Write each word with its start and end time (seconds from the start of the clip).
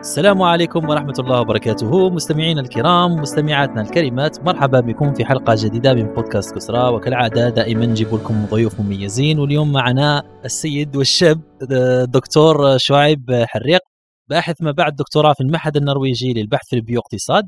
السلام 0.00 0.42
عليكم 0.42 0.88
ورحمة 0.88 1.14
الله 1.18 1.40
وبركاته. 1.40 2.10
مستمعينا 2.10 2.60
الكرام 2.60 3.12
مستمعاتنا 3.12 3.80
الكريمات 3.82 4.40
مرحبا 4.40 4.80
بكم 4.80 5.14
في 5.14 5.24
حلقة 5.24 5.54
جديدة 5.58 5.94
من 5.94 6.14
بودكاست 6.14 6.54
كسرى. 6.54 6.88
وكالعادة 6.88 7.48
دائما 7.48 7.86
نجيب 7.86 8.14
لكم 8.14 8.46
ضيوف 8.46 8.80
مميزين. 8.80 9.38
واليوم 9.38 9.72
معنا 9.72 10.22
السيد 10.44 10.96
والشاب 10.96 11.40
الدكتور 11.62 12.78
شعيب 12.78 13.44
حريق 13.48 13.80
باحث 14.28 14.62
ما 14.62 14.70
بعد 14.70 14.96
دكتوراه 14.96 15.32
في 15.32 15.40
المعهد 15.40 15.76
النرويجي 15.76 16.32
للبحث 16.32 16.68
في 16.70 16.76
البيو-اقتصاد 16.76 17.44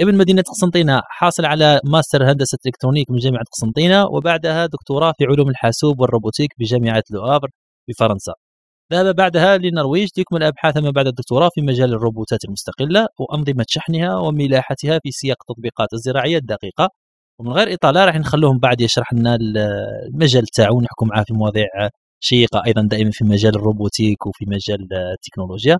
ابن 0.00 0.16
مدينة 0.16 0.42
قسنطينة 0.42 1.00
حاصل 1.04 1.44
على 1.44 1.80
ماستر 1.84 2.32
هندسة 2.32 2.58
électronique 2.66 3.10
من 3.10 3.18
جامعة 3.18 3.44
قسنطينة. 3.52 4.06
وبعدها 4.06 4.66
دكتوراه 4.66 5.12
في 5.18 5.24
علوم 5.24 5.48
الحاسوب 5.48 6.00
وال 6.00 6.09
robotique 6.09 6.50
بجامعة 6.58 7.02
لوهافر 7.10 7.48
بفرنسا 7.88 8.32
ذهب 8.92 9.16
بعدها 9.16 9.56
للنرويج 9.56 10.08
ليكمل 10.16 10.42
أبحاث 10.42 10.76
ما 10.76 10.90
بعد 10.90 11.06
الدكتوراه 11.06 11.50
في 11.54 11.60
مجال 11.60 11.92
الروبوتات 11.92 12.44
المستقلة 12.44 13.06
وأنظمة 13.18 13.64
شحنها 13.68 14.16
وملاحتها 14.16 15.00
في 15.02 15.10
سياق 15.10 15.36
التطبيقات 15.40 15.92
الزراعية 15.92 16.36
الدقيقة. 16.36 16.88
ومن 17.38 17.52
غير 17.52 17.74
إطالة 17.74 18.04
راح 18.04 18.16
نخلوهم 18.16 18.58
بعد 18.58 18.80
يشرح 18.80 19.12
لنا 19.12 19.38
المجال 20.14 20.46
تاعو 20.46 20.76
ونحكم 20.76 21.08
معاه 21.08 21.22
في 21.22 21.34
مواضيع 21.34 21.66
شيقة 22.20 22.62
أيضا 22.66 22.82
دائما 22.82 23.10
في 23.12 23.24
مجال 23.24 23.56
الروبوتيك 23.56 24.26
وفي 24.26 24.44
مجال 24.46 24.88
التكنولوجيا. 24.92 25.78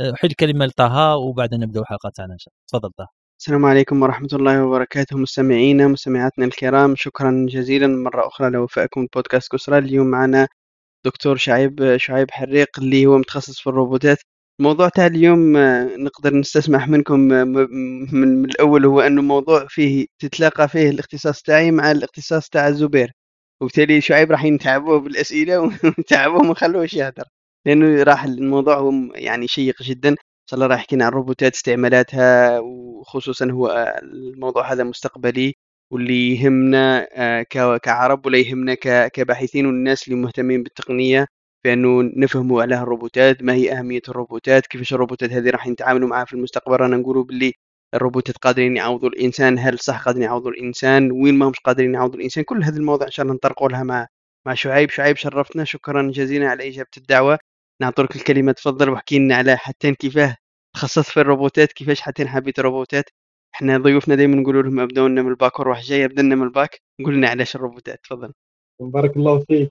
أحيل 0.00 0.30
الكلمة 0.30 0.66
لطه 0.66 1.16
وبعدها 1.16 1.58
نبدأ 1.58 1.80
الحلقة 1.80 2.10
تاعنا 2.14 2.32
إن 2.32 2.38
شاء 2.38 2.54
الله. 2.54 2.80
تفضل 2.80 2.92
طه. 2.98 3.08
السلام 3.40 3.64
عليكم 3.66 4.02
ورحمة 4.02 4.28
الله 4.32 4.64
وبركاته 4.64 5.18
مستمعينا 5.18 5.88
مستمعاتنا 5.88 6.44
الكرام. 6.44 6.94
شكرا 6.96 7.46
جزيلا 7.48 7.86
مرة 7.86 8.26
أخرى 8.26 8.50
لوفائكم 8.50 9.06
بودكاست 9.14 9.52
كسرى. 9.52 9.78
اليوم 9.78 10.06
معنا 10.06 10.48
دكتور 11.04 11.36
شعيب 11.36 11.96
شعيب 11.96 12.30
حريق 12.30 12.68
اللي 12.78 13.06
هو 13.06 13.18
متخصص 13.18 13.60
في 13.60 13.66
الروبوتات. 13.66 14.18
الموضوع 14.60 14.88
تاع 14.88 15.06
اليوم 15.06 15.56
نقدر 15.98 16.34
نستسمح 16.34 16.88
منكم 16.88 17.20
من 18.12 18.44
الأول 18.44 18.84
هو 18.86 19.00
أنه 19.00 19.22
موضوع 19.22 19.66
فيه 19.68 20.06
تتلاقى 20.18 20.68
فيه 20.68 20.90
الاختصاص 20.90 21.42
تاعي 21.42 21.70
مع 21.70 21.90
الاختصاص 21.90 22.48
تاع 22.48 22.68
الزبير 22.68 23.12
وبالتالي 23.60 24.00
شعيب 24.00 24.32
راح 24.32 24.44
ينتعبوه 24.44 25.00
بالأسئلة 25.00 25.58
ونتعبوه 25.84 26.40
وما 26.40 26.50
نخلوهش 26.50 26.94
يهدر. 26.94 27.24
لأنه 27.66 28.02
راح 28.02 28.24
الموضوع 28.24 28.92
يعني 29.14 29.46
شيق 29.48 29.82
جدا. 29.82 30.16
صار 30.50 30.56
الله 30.58 30.66
راح 30.66 30.78
يحكينا 30.80 31.04
عن 31.04 31.10
الروبوتات 31.12 31.54
استعمالاتها 31.54 32.60
وخصوصا 32.60 33.50
هو 33.50 33.94
الموضوع 34.02 34.72
هذا 34.72 34.84
مستقبلي. 34.84 35.54
واللي 35.94 36.36
يهمنا 36.36 37.06
كعرب 37.82 38.26
ولا 38.26 38.38
يهمنا 38.38 38.74
كباحثين 39.08 39.66
والناس 39.66 40.08
اللي 40.08 40.18
مهتمين 40.20 40.62
بالتقنية 40.62 41.26
بأنه 41.64 42.02
نفهموا 42.16 42.62
على 42.62 42.82
الروبوتات 42.82 43.42
ما 43.42 43.54
هي 43.54 43.72
أهمية 43.78 44.02
الروبوتات 44.08 44.66
كيفاش 44.66 44.94
الروبوتات 44.94 45.30
هذه 45.32 45.50
راح 45.50 45.66
نتعاملوا 45.68 46.08
معها 46.08 46.24
في 46.24 46.32
المستقبل. 46.32 46.76
رانا 46.76 46.96
نقولوا 46.96 47.24
باللي 47.24 47.52
الروبوتات 47.94 48.36
قادرين 48.38 48.76
يعوضوا 48.76 49.08
الإنسان 49.08 49.58
هل 49.58 49.78
صح 49.78 50.04
قادرين 50.04 50.24
يعوضوا 50.24 50.50
الإنسان؟ 50.50 51.12
وين 51.12 51.34
ما 51.38 51.48
همش 51.48 51.58
قادرين 51.64 51.94
يعوضوا 51.94 52.16
الإنسان؟ 52.18 52.44
كل 52.44 52.64
هذه 52.64 52.76
المواضيع 52.76 53.06
إن 53.06 53.12
شاء 53.12 53.24
الله 53.24 53.34
نطرقوا 53.36 53.68
لها 53.68 53.82
مع 53.82 54.06
مع 54.46 54.54
شعيب. 54.54 54.90
شعيب 54.90 55.16
شرفتنا. 55.16 55.64
شكرا 55.64 56.10
جزيلا 56.10 56.48
على 56.50 56.68
إجابة 56.68 56.88
الدعوة. 56.96 57.38
نعطيك 57.82 58.16
الكلمة 58.16 58.52
تفضل 58.52 58.90
واحكي 58.90 59.18
لنا 59.18 59.36
على 59.36 59.56
حتى 59.56 59.94
كيفاه 59.94 60.36
تخصصت 60.74 61.10
في 61.10 61.20
الروبوتات 61.20 61.72
كيفاش 61.72 62.00
حتى 62.00 62.26
حبيت 62.28 62.58
الروبوتات. 62.58 63.04
إحنا 63.54 63.78
ضيوفنا 63.78 64.14
دائما 64.14 64.36
نقولوا 64.36 64.62
لهم 64.62 64.80
ابداوا 64.80 65.08
لنا 65.08 65.22
من 65.22 65.30
الباك 65.30 65.60
وروح 65.60 65.82
جاي 65.82 66.04
ابدا 66.04 66.22
من 66.22 66.42
الباك 66.42 66.80
قلنا 67.06 67.28
علاش 67.28 67.56
الروبوتات؟ 67.56 68.00
تفضل. 68.04 68.32
بارك 68.80 69.16
الله 69.16 69.38
فيك 69.38 69.70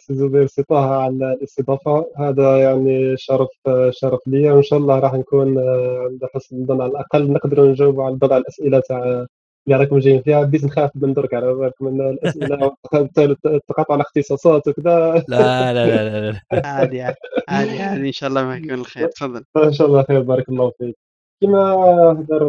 سي 0.00 0.14
زبير. 0.14 0.46
سي 0.46 0.62
طه 0.62 0.94
على 1.02 1.32
الاستضافة. 1.32 2.06
هذا 2.18 2.58
يعني 2.58 3.16
شرف 3.16 3.48
شرف 3.90 4.20
لي. 4.26 4.50
وإن 4.50 4.62
شاء 4.62 4.78
الله 4.78 4.98
راح 4.98 5.14
نكون 5.14 5.58
عند 5.58 6.20
حسن 6.34 6.56
الظن 6.56 6.80
على 6.80 6.90
الأقل 6.90 7.32
نقدر 7.32 7.64
نجاوب 7.70 8.00
على 8.00 8.16
بعض 8.16 8.32
الأسئلة 8.32 8.80
تاع 8.88 9.26
اللي 9.66 9.78
راكم 9.78 9.98
جايين 9.98 10.22
فيها. 10.22 10.42
بديت 10.42 10.64
نخاف 10.64 10.90
من 10.94 11.12
درك 11.14 11.34
على 11.34 11.54
بالك 11.54 11.82
من 11.82 12.00
الأسئلة 12.00 12.76
تقاطع 13.68 13.94
الاختصاصات 13.94 14.68
وكذا. 14.68 15.24
لا 15.28 15.72
لا 15.74 15.86
لا 15.86 16.30
لا 16.30 16.40
عادي 16.66 17.02
عادي 17.02 17.16
عادي. 17.48 18.08
إن 18.08 18.12
شاء 18.12 18.28
الله 18.28 18.44
ما 18.44 18.56
يكون 18.56 18.74
الخير. 18.74 19.08
تفضل. 19.08 19.44
إن 19.56 19.72
شاء 19.72 19.86
الله 19.86 20.02
خير. 20.02 20.20
بارك 20.20 20.48
الله 20.48 20.72
فيك. 20.78 21.03
كما 21.42 21.72
هدر 22.12 22.44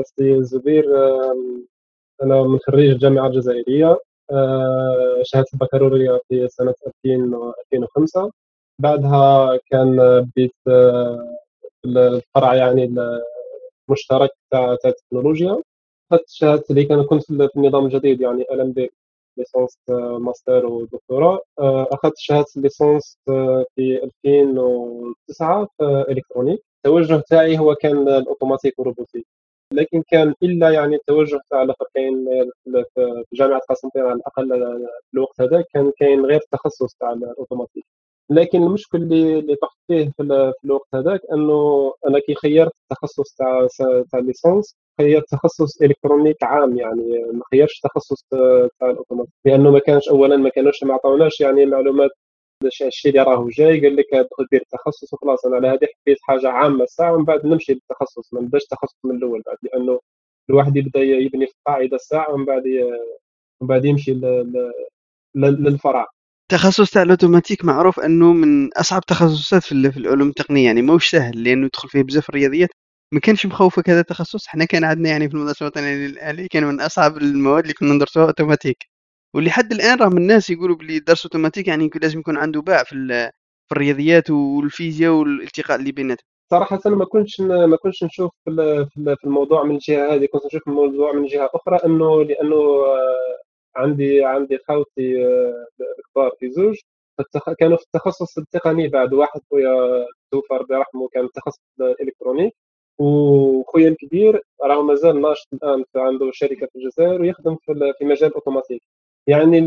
السي 0.00 0.34
الزبير 0.34 0.84
أنا 2.22 2.42
من 2.42 2.58
خريج 2.58 2.90
الجامعة 2.90 3.26
الجزائريه 3.26 3.98
شهادة 5.22 5.46
البكالوريا 5.54 6.20
في 6.28 6.48
سنة 6.48 6.74
2005 7.06 8.32
بعدها 8.80 9.56
كان 9.70 9.96
بديت 10.20 10.54
في 10.64 11.86
الفرع 11.86 12.54
يعني 12.54 12.94
المشترك 13.88 14.30
تاع 14.50 14.72
التكنولوجيا. 14.84 15.62
اخذت 16.12 16.24
شهادتي 16.28 16.70
اللي 16.72 16.84
كان 16.84 17.02
كنت 17.04 17.22
في 17.24 17.48
النظام 17.56 17.84
الجديد 17.86 18.20
يعني 18.20 18.42
LMD 18.52 18.90
licence 19.38 19.78
master 20.20 20.66
ودكتوراه 20.66 21.40
أخذت 21.58 22.12
شهادة 22.16 22.46
ال 22.56 22.64
licence 22.64 23.18
في 23.76 24.04
2009 24.04 25.68
في 25.78 26.04
électronique 26.08 26.62
التوجه 26.86 27.22
تاعي 27.28 27.58
هو 27.58 27.74
كان 27.74 28.08
ال 28.08 28.14
automatique 28.14 28.78
وال 28.78 28.86
robotique. 28.86 29.26
لكن 29.72 30.02
كان 30.10 30.34
إلا 30.42 30.70
يعني 30.70 30.96
التوجه 30.96 31.40
تاع 31.50 31.62
الآخر 31.62 31.86
كاين 31.94 32.26
في 32.64 33.24
جامعة 33.34 33.60
قسنطينه 33.70 34.04
على 34.04 34.16
الأقل 34.16 34.48
في 35.10 35.14
الوقت 35.14 35.40
هذا 35.40 35.64
كان 35.74 35.92
كاين 35.98 36.26
غير 36.26 36.40
التخصص 36.40 36.94
تاع 37.00 37.12
الأوتوماتيك. 37.12 37.84
لكن 38.30 38.62
المشكل 38.62 38.98
اللي 38.98 39.38
اللي 39.38 39.56
طحت 39.56 39.78
فيه 39.88 40.12
في, 40.16 40.52
الوقت 40.64 40.88
هذاك 40.94 41.20
أنه 41.32 41.92
أنا 42.08 42.18
كي 42.18 42.34
خيرت 42.34 42.72
التخصص 42.82 43.34
تاع 43.34 43.66
تاع 44.10 44.20
ال 44.20 44.27
licence 44.27 44.76
خيرت 45.00 45.24
تخصص 45.30 45.82
électronique 45.82 46.42
عام 46.42 46.78
يعني 46.78 47.24
ما 47.32 47.42
خيرتش 47.50 47.80
تخصص 47.80 48.24
تاع 48.80 48.90
الأوتوماتيك 48.90 49.32
لأنه 49.44 49.70
ما 49.70 49.78
كانش 49.78 50.08
اولا 50.08 50.36
ما 50.36 50.48
كانوش 50.48 50.82
ما 50.84 50.94
عطاوناش 50.94 51.40
يعني 51.40 51.66
معلومات 51.66 52.10
الشيء 52.64 53.10
اللي 53.10 53.22
راه 53.22 53.48
جاي 53.50 53.80
قال 53.80 53.96
لك 53.96 54.06
تدخل 54.12 54.46
دير 54.52 54.60
التخصص 54.60 55.14
وخلاص 55.14 55.46
أنا 55.46 55.56
على 55.56 55.68
هذه 55.68 55.88
حبيت 56.02 56.18
حاجة 56.22 56.48
عامة 56.48 56.84
الساعة 56.84 57.12
ومن 57.12 57.24
بعد 57.24 57.46
نمشي 57.46 57.72
للتخصص 57.72 58.34
ما 58.34 58.40
نبدأش 58.40 58.64
تخصص 58.64 58.96
من 59.04 59.16
الأول 59.16 59.42
بعد 59.46 59.56
لأنه 59.62 60.00
الواحد 60.50 60.76
يبدأ 60.76 61.00
يبني 61.00 61.46
في 61.46 61.52
القاعدة 61.58 61.96
الساعة 61.96 62.32
ومن 62.34 62.44
بعد 62.44 62.62
ومن 63.60 63.68
بعد 63.68 63.84
يمشي 63.84 64.20
للفرع 65.34 66.06
التخصص 66.52 66.90
تاع 66.90 67.02
الأوتوماتيك 67.02 67.64
معروف 67.64 68.00
أنه 68.00 68.32
من 68.32 68.72
أصعب 68.74 69.02
تخصصات 69.06 69.62
في 69.64 69.72
العلوم 69.72 70.28
التقنية 70.28 70.64
يعني 70.66 70.82
ماهوش 70.82 71.10
سهل 71.10 71.44
لأنه 71.44 71.66
يدخل 71.66 71.88
فيه 71.88 72.02
بزاف 72.02 72.28
الرياضيات. 72.30 72.68
ما 73.12 73.20
كانش 73.20 73.46
مخوفك 73.46 73.90
هذا 73.90 74.00
التخصص؟ 74.00 74.46
حنا 74.46 74.64
كان 74.64 74.84
عندنا 74.84 75.08
يعني 75.10 75.28
في 75.28 75.34
المدرسة 75.34 75.62
الوطنية 75.62 75.94
للأهلي 76.08 76.48
كان 76.48 76.64
من 76.64 76.80
أصعب 76.80 77.16
المواد 77.16 77.62
اللي 77.62 77.74
كنا 77.74 77.94
ندرسوها 77.94 78.26
أوتوماتيك. 78.26 78.76
واللي 79.36 79.50
حد 79.50 79.72
الآن 79.72 79.98
من 80.12 80.18
الناس 80.18 80.50
يقولوا 80.50 80.76
بلي 80.76 80.98
درس 80.98 81.26
أوتوماتيك 81.26 81.68
يعني 81.68 81.90
لازم 82.02 82.18
يكون 82.18 82.36
عنده 82.36 82.60
باع 82.60 82.82
في, 82.82 82.94
في 83.68 83.72
الرياضيات 83.72 84.30
والفيزياء 84.30 85.12
والالتقاء 85.12 85.78
اللي 85.78 85.92
بيناتهم. 85.92 86.26
صراحة 86.50 86.80
ما 86.86 87.04
كنتش 87.04 87.40
ما 87.40 87.76
كنتش 87.76 88.04
نشوف 88.04 88.30
في 88.44 89.16
الموضوع 89.24 89.64
من 89.64 89.74
الجهة 89.74 90.14
هذه 90.14 90.26
كنت 90.26 90.46
نشوف 90.46 90.68
الموضوع 90.68 91.12
من 91.12 91.26
جهة 91.26 91.50
أخرى 91.54 91.76
أنه 91.84 92.22
لأنه 92.22 92.84
عندي 93.76 94.24
عندي 94.24 94.58
خاوتي 94.68 95.26
الكبار 95.98 96.30
في 96.40 96.50
زوج 96.50 96.76
كانوا 97.58 97.76
في 97.76 97.82
التخصص 97.82 98.38
التقني 98.38 98.88
بعد 98.88 99.14
واحد 99.14 99.40
خويا 99.50 100.06
توفى 100.30 100.54
ربي 100.54 100.74
يرحمه 100.74 101.08
كان 101.08 101.28
تخصص 101.34 101.60
الالكترونيك 101.80 102.54
وخويا 102.98 103.88
الكبير 103.88 104.42
راه 104.62 104.82
مازال 104.82 105.20
ناشط 105.20 105.48
الآن 105.52 105.84
عنده 105.96 106.30
شركة 106.32 106.66
في 106.66 106.76
الجزائر 106.78 107.22
ويخدم 107.22 107.56
في 107.98 108.04
مجال 108.04 108.28
الاوتوماتيك 108.28 108.82
يعني 109.26 109.58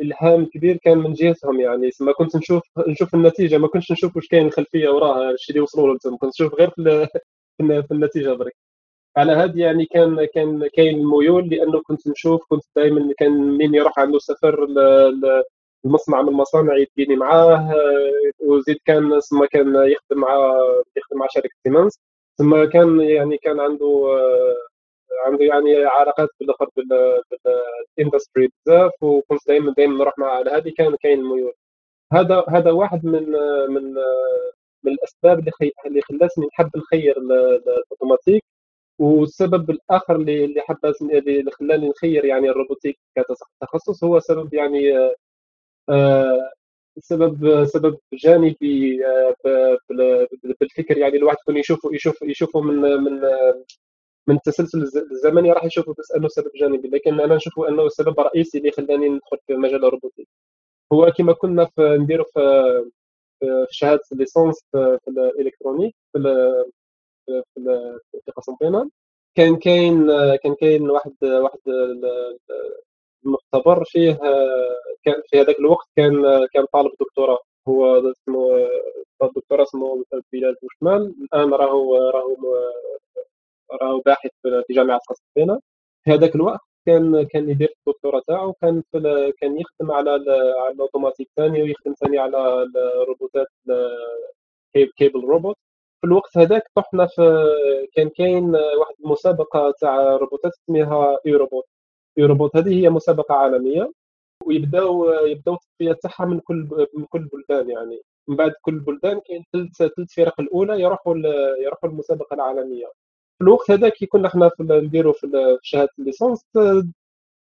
الإلهام 0.00 0.42
الكبير 0.42 0.76
كان 0.76 0.98
من 0.98 1.12
جهتهم 1.12 1.60
يعني. 1.60 1.90
ما 2.00 2.12
كنت 2.12 2.36
نشوف 2.36 2.62
نشوف 2.88 3.14
النتيجة 3.14 3.58
ما 3.58 3.68
كنتش 3.68 3.92
نشوف 3.92 4.16
واش 4.16 4.28
كاين 4.28 4.46
الخلفية 4.46 4.88
وراها 4.88 5.30
الشيء 5.30 5.50
اللي 5.56 5.62
وصلوا 5.62 5.94
له 6.04 6.16
كنت 6.18 6.24
نشوف 6.24 6.54
غير 6.54 6.70
في, 6.70 7.08
في 7.88 7.90
النتيجة 7.92 8.32
برك 8.34 8.56
على 9.16 9.32
هذه 9.32 9.60
يعني 9.60 9.86
كان 9.86 10.24
كان 10.34 10.68
كاين 10.76 10.98
الميول 10.98 11.48
لأنه 11.48 11.82
كنت 11.82 12.08
نشوف 12.08 12.42
كنت 12.48 12.64
دائما 12.76 13.14
كان 13.18 13.32
منين 13.32 13.74
يروح 13.74 13.98
عنده 13.98 14.18
سفر 14.18 14.66
المصنع 15.84 16.22
من 16.22 16.28
المصانع 16.28 16.76
يديني 16.76 17.16
معاه 17.16 17.74
وزيد 18.40 18.78
كان 18.84 19.20
ثم 19.20 19.44
كان 19.44 19.68
يخدم 19.76 20.20
مع 20.20 20.34
يخدم 20.96 21.18
مع 21.18 21.26
شركة 21.30 21.50
سيمنز. 21.64 21.98
ثم 22.38 22.64
كان 22.64 23.00
يعني 23.00 23.36
كان 23.38 23.60
عنده 23.60 24.18
عنده 25.26 25.44
يعني 25.44 25.84
علاقات 25.84 26.28
بالآخر 26.40 26.68
بال 27.96 28.06
industry 28.06 28.48
بزاف 28.66 28.92
وكنت 29.02 29.40
دائما 29.48 29.74
دائما 29.76 29.98
نروح 29.98 30.18
معاه 30.18 30.36
على 30.36 30.50
هذه 30.50 30.72
كان 30.76 30.96
كاين 30.96 31.22
ميول 31.24 31.52
هذا 32.12 32.44
هذا 32.48 32.70
واحد 32.72 33.04
من 33.06 33.30
من 33.68 33.94
من 34.84 34.92
الأسباب 34.92 35.38
اللي 35.38 35.50
خي... 35.50 35.72
اللي 35.86 36.02
خلاتني 36.02 36.46
نحب 36.46 36.70
نخير 36.76 37.18
الأوتوماتيك 37.18 38.44
والسبب 39.00 39.70
الآخر 39.70 40.16
اللي 40.16 40.44
اللي 40.44 40.60
حبيت 40.60 41.02
اللي 41.02 41.50
خلاني 41.50 41.88
نخير 41.88 42.24
يعني 42.24 42.50
ال 42.50 42.55
robotique 42.55 42.98
كتخصص 43.16 44.04
هو 44.04 44.20
سبب 44.20 44.54
يعني 44.54 45.10
آه 45.90 46.52
سبب 46.98 47.64
سبب 47.64 47.98
جانبي 48.14 49.00
بالفكر 50.60 50.98
يعني 50.98 51.16
الواحد 51.16 51.36
يكون 51.42 51.56
يشوف 51.56 51.80
يشوف 51.92 52.22
يشوفه 52.22 52.60
من 52.60 52.76
من 52.76 53.20
من 54.30 54.36
التسلسل 54.36 54.82
الزمني 55.12 55.52
راح 55.52 55.64
يشوفه 55.64 55.94
بس 55.98 56.12
أنه 56.16 56.28
سبب 56.28 56.50
جانبي 56.56 56.88
لكن 56.88 57.20
أنا 57.20 57.36
نشوفه 57.36 57.68
أنه 57.68 57.86
السبب 57.86 58.20
الرئيسي 58.20 58.58
اللي 58.58 58.70
خلاني 58.70 59.08
ندخل 59.08 59.38
في 59.46 59.54
مجال 59.54 59.84
ال 59.84 59.88
robotique. 59.88 60.28
هو 60.92 61.12
كما 61.18 61.32
كنا 61.32 61.64
في 61.64 61.82
نديرو 62.00 62.24
في 62.24 62.40
في 63.40 63.66
شهادة 63.70 64.02
licence 64.12 64.64
في, 64.72 64.98
ال 65.08 65.15
électronique 65.15 65.94
في 66.12 66.18
في 67.26 67.44
في 68.24 68.32
قسنطينه 68.36 68.90
كان 69.36 69.56
كاين 69.56 70.06
كان 70.42 70.54
كاين 70.54 70.90
واحد 70.90 71.12
واحد 71.24 71.58
المختبر 73.26 73.84
فيه 73.84 74.18
كان 75.04 75.22
في 75.26 75.40
هذاك 75.40 75.58
الوقت 75.58 75.86
كان 75.96 76.22
كان 76.54 76.66
طالب 76.72 76.92
دكتوراه. 77.00 77.38
هو 77.68 78.10
اسمه 78.10 78.68
الدكتوراه 79.22 79.62
اسمه 79.62 80.04
بلال 80.32 80.56
بوشمال 80.62 81.14
الآن 81.22 81.54
راهو 81.54 81.96
راهو 81.96 82.36
راهو 83.82 84.00
باحث 84.00 84.30
في 84.42 84.74
جامعة 84.74 85.00
قسنطينه 85.08 85.60
في 86.04 86.10
هذاك 86.12 86.34
الوقت 86.36 86.60
كان 86.86 87.22
كان 87.22 87.50
يدير 87.50 87.74
الدكتوراه 87.86 88.22
تاعو 88.28 88.52
كان 88.52 88.82
كان 89.40 89.58
يخدم 89.60 89.92
على 89.92 90.10
على 90.10 90.72
الأوتوماتيك 90.74 91.28
ثاني 91.36 91.62
ويخدم 91.62 91.94
ثاني 92.00 92.18
على 92.18 92.62
الروبوتات 93.02 93.48
cable 94.96 95.20
robot. 95.24 95.56
في 96.00 96.06
الوقت 96.06 96.38
هذاك 96.38 96.62
كنا 96.74 96.90
حنا 96.90 97.06
في 97.06 97.22
كان 97.94 98.08
كاين 98.08 98.44
واحد 98.54 98.94
المسابقة 99.04 99.74
تاع 99.80 100.16
روبوتات 100.16 100.52
اسمها 100.52 101.18
Eurobot 101.26 101.64
Eurobot 102.18 102.56
هذه 102.56 102.80
هي 102.84 102.90
مسابقة 102.90 103.34
عالمية 103.34 103.92
ويبداو 104.46 105.10
يبداو 105.12 105.54
التصفية 105.54 105.92
تاعها 106.02 106.26
من 106.28 106.40
كل 106.40 106.88
من 106.94 107.04
كل 107.06 107.18
البلدان 107.20 107.70
يعني. 107.70 108.00
من 108.28 108.36
بعد 108.36 108.52
كل 108.62 108.74
البلدان 108.74 109.20
كاين 109.20 109.44
ثلاث 109.52 109.68
ثلاث 109.96 110.12
فرق 110.16 110.40
الأولى 110.40 110.80
يروحوا 110.82 111.14
يروحوا 111.58 111.90
المسابقه 111.90 112.34
العالمية. 112.34 112.92
في 113.40 113.44
الوقت 113.44 113.70
هذاك 113.70 113.92
كي 113.92 114.06
كنا 114.06 114.28
حنا 114.28 114.50
نديرو 114.60 115.12
في 115.12 115.58
شهادة 115.62 115.90
ال 115.98 116.04
licence 116.04 116.44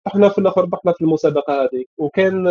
رحنا 0.08 0.30
في 0.30 0.38
الآخر 0.38 0.62
ربحنا 0.62 0.92
في 0.94 1.02
المسابقة 1.02 1.64
هذيك. 1.64 1.90
وكان 1.98 2.48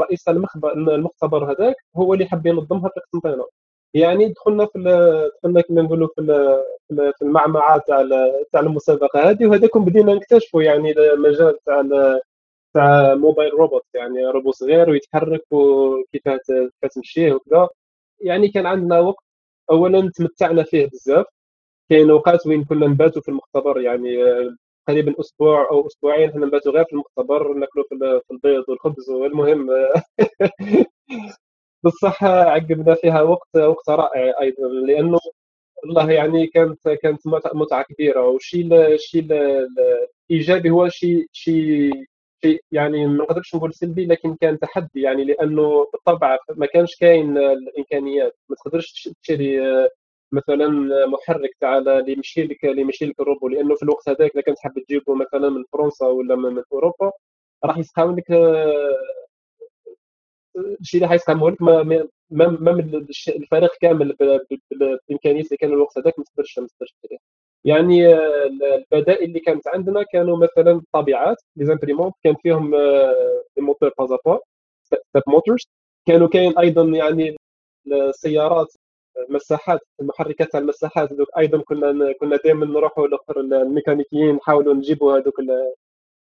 رئيس 0.00 0.28
المختبر 0.28 1.52
هذاك 1.52 1.76
هو 1.96 2.14
اللي 2.14 2.26
حب 2.26 2.46
ينظمها 2.46 2.88
في 2.94 3.00
قسنطينه 3.00 3.46
يعني 3.94 4.28
دخلنا 4.28 4.66
في 4.66 4.78
دخلنا 5.42 5.60
كما 5.60 5.82
نقولوا 5.82 6.08
في 6.16 6.22
في 6.88 7.22
المعمعة 7.22 7.78
تاع 7.78 8.08
تاع 8.52 8.60
المسابقة 8.60 9.30
هذه 9.30 9.46
وهذاكم 9.46 9.84
بدينا 9.84 10.14
نكتشفوا 10.14 10.62
يعني 10.62 10.92
المجال 10.92 11.58
تاع 11.66 11.82
تاع 12.74 13.14
موبايل 13.14 13.52
روبوت. 13.54 13.84
يعني 13.94 14.26
روبوت 14.26 14.54
صغير 14.54 14.90
ويتحرك 14.90 15.42
وكيف 15.52 16.22
تمشيه 16.94 17.32
وكذا. 17.32 17.68
يعني 18.20 18.48
كان 18.48 18.66
عندنا 18.66 19.00
وقت 19.00 19.24
اولا 19.70 20.10
تمتعنا 20.14 20.62
فيه 20.62 20.86
بزاف. 20.86 21.26
كاين 21.90 22.10
اوقات 22.10 22.46
وين 22.46 22.64
كنا 22.64 22.86
نباتوا 22.86 23.22
في 23.22 23.28
المختبر 23.28 23.80
يعني 23.80 24.16
تقريبا 24.86 25.14
أسبوع 25.20 25.70
أو 25.70 25.86
أسبوعين 25.86 26.32
حنا 26.32 26.46
نباتوا 26.46 26.72
غير 26.72 26.84
في 26.84 26.92
المختبر 26.92 27.52
ناكلوا 27.54 27.84
في 28.28 28.30
البيض 28.32 28.64
والخبز 28.68 29.10
والمهم 29.10 29.68
بصح 31.84 32.24
عقبنا 32.24 32.94
فيها 32.94 33.22
وقت 33.22 33.56
وقت 33.56 33.90
رائع 33.90 34.40
أيضا 34.40 34.68
لأنه 34.68 35.18
والله 35.82 36.10
يعني 36.10 36.46
كانت 36.46 36.88
كانت 36.88 37.20
متعة 37.54 37.84
كبيرة 37.84 38.26
والشيء 38.26 38.74
الشيء 38.94 39.26
الايجابي 40.30 40.70
هو 40.70 40.88
شيء 40.88 41.26
شيء 41.32 41.92
شيء 42.44 42.60
يعني 42.72 43.06
ما 43.06 43.24
نقدرش 43.24 43.54
نقول 43.54 43.74
سلبي 43.74 44.06
لكن 44.06 44.36
كان 44.40 44.58
تحدي 44.58 45.00
يعني 45.02 45.24
لأنه 45.24 45.86
بالطبع 45.92 46.38
ما 46.56 46.66
كانش 46.66 46.96
كاين 46.96 47.38
الإمكانيات 47.38 48.36
ما 48.48 48.56
تقدرش 48.56 49.08
تشري 49.22 49.60
مثلا 50.32 50.68
محرك 51.06 51.50
تاع 51.60 51.78
اللي 51.78 52.12
يمشي 52.12 52.42
لك 52.42 52.64
اللي 52.64 52.82
يمشي 52.82 53.06
لك 53.06 53.20
الروبو 53.20 53.48
لأنه 53.48 53.74
في 53.74 53.82
الوقت 53.82 54.08
هذاك 54.08 54.30
إذا 54.34 54.40
كنت 54.42 54.58
حاب 54.58 54.72
تجيبه 54.78 55.14
مثلا 55.14 55.48
من 55.50 55.64
فرنسا 55.72 56.06
ولا 56.06 56.36
من 56.36 56.62
أوروبا 56.72 57.12
راح 57.64 57.78
يسخن 57.78 58.16
لك 58.16 58.30
الشيء 60.80 60.98
اللي 61.00 61.08
حيسخنه 61.08 61.50
لك 61.50 61.62
ما 61.62 61.82
ما 62.30 62.70
الفريق 63.28 63.70
كامل 63.80 64.16
بالامكانيات 64.70 65.46
اللي 65.46 65.56
كانوا 65.60 65.74
الوقت 65.76 65.98
هذاك 65.98 66.18
ما 66.18 66.24
تقدرش 66.24 66.58
ما 66.58 66.66
تقدرش 66.66 66.94
يعني 67.64 68.14
البدائل 68.14 69.24
اللي 69.28 69.40
كانت 69.40 69.68
عندنا 69.68 70.02
كانوا 70.02 70.36
مثلا 70.36 70.72
الطابعات 70.72 71.36
les 71.56 71.66
imprimantes 71.66 72.14
كان 72.24 72.34
فيهم 72.42 72.70
moteurs 73.58 73.92
pas 73.98 74.16
à 74.16 74.22
pas 74.22 74.40
step 74.84 75.22
motors 75.28 75.68
كانوا 76.06 76.28
كاين 76.28 76.58
أيضا 76.58 76.82
يعني 76.84 77.36
السيارات 77.86 78.74
المساحات 79.28 79.80
المحركات 80.00 80.54
المساحات 80.54 81.12
هذوك. 81.12 81.28
أيضا 81.38 81.62
كنا 81.62 82.12
كنا 82.20 82.36
دائما 82.44 82.66
نروحوا 82.66 83.06
الآخر 83.06 83.40
الميكانيكيين 83.40 84.34
نحاولوا 84.34 84.74
نجيبوا 84.74 85.18
هذوك 85.18 85.34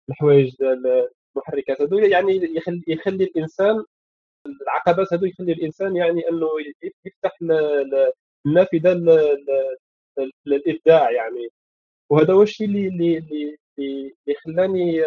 الحوايج 0.09 0.55
المحركات. 0.61 1.81
هذو 1.81 1.97
يعني 1.99 2.55
يخلي, 2.57 2.83
يخلي 2.87 3.23
الإنسان 3.23 3.83
العقبات 4.45 5.13
هذو 5.13 5.25
يخلي 5.25 5.51
الإنسان 5.53 5.95
يعني 5.95 6.29
أنه 6.29 6.47
يفتح 7.05 7.37
النافذة 8.45 8.93
للإبداع 10.45 11.11
يعني. 11.11 11.49
وهذا 12.11 12.33
هو 12.33 12.43
الشيء 12.43 12.67
اللي 12.67 12.87
اللي 13.17 13.57
اللي 13.79 14.35
خلاني 14.45 15.03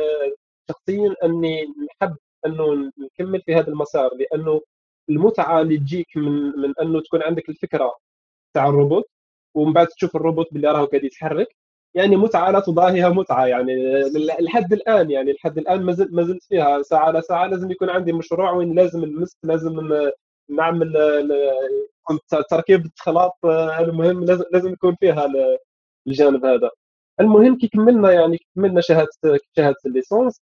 شخصيا 0.70 1.14
أني 1.24 1.64
نحب 1.64 2.16
أنه 2.46 2.92
نكمل 2.98 3.42
في 3.42 3.54
هذا 3.54 3.68
المسار 3.68 4.10
لأنه 4.14 4.60
المتعة 5.10 5.60
اللي 5.60 5.78
تجيك 5.78 6.16
من 6.16 6.32
من 6.60 6.74
أنه 6.82 7.00
تكون 7.00 7.22
عندك 7.22 7.48
الفكرة 7.48 7.98
تاع 8.54 8.68
الروبوت 8.68 9.04
ومن 9.54 9.72
بعد 9.72 9.86
تشوف 9.88 10.16
الروبوت 10.16 10.46
باللي 10.54 10.68
راه 10.72 10.84
قاعد 10.86 11.04
يتحرك. 11.04 11.56
يعني 11.94 12.16
متعة 12.16 12.50
لا 12.50 12.60
تضاهيها 12.60 13.08
متعة 13.08 13.46
يعني 13.46 13.72
لحد 14.40 14.72
الآن 14.72 15.10
يعني 15.10 15.32
لحد 15.32 15.58
الآن 15.58 15.82
ما 15.82 15.92
زلت 15.92 16.12
ما 16.12 16.22
زلت 16.22 16.42
فيها 16.44 16.82
ساعة 16.82 17.04
على 17.04 17.22
ساعة 17.22 17.46
لازم 17.46 17.70
يكون 17.70 17.90
عندي 17.90 18.12
مشروع 18.12 18.50
وين 18.52 18.74
لازم 18.74 19.04
نمس 19.04 19.36
لازم 19.44 19.90
نعمل 20.50 20.92
تركيب 22.50 22.86
خلاط 22.98 23.38
المهم 23.80 24.24
لازم 24.24 24.44
لازم 24.52 24.72
يكون 24.72 24.96
فيها 25.00 25.26
الجانب 26.08 26.44
هذا. 26.44 26.70
المهم 27.20 27.58
كي 27.58 27.68
كملنا 27.68 28.12
يعني 28.12 28.38
كملنا 28.56 28.80
شهاده 28.80 29.08
شهادة 29.56 29.76
ال 29.86 29.93
licence 29.93 30.40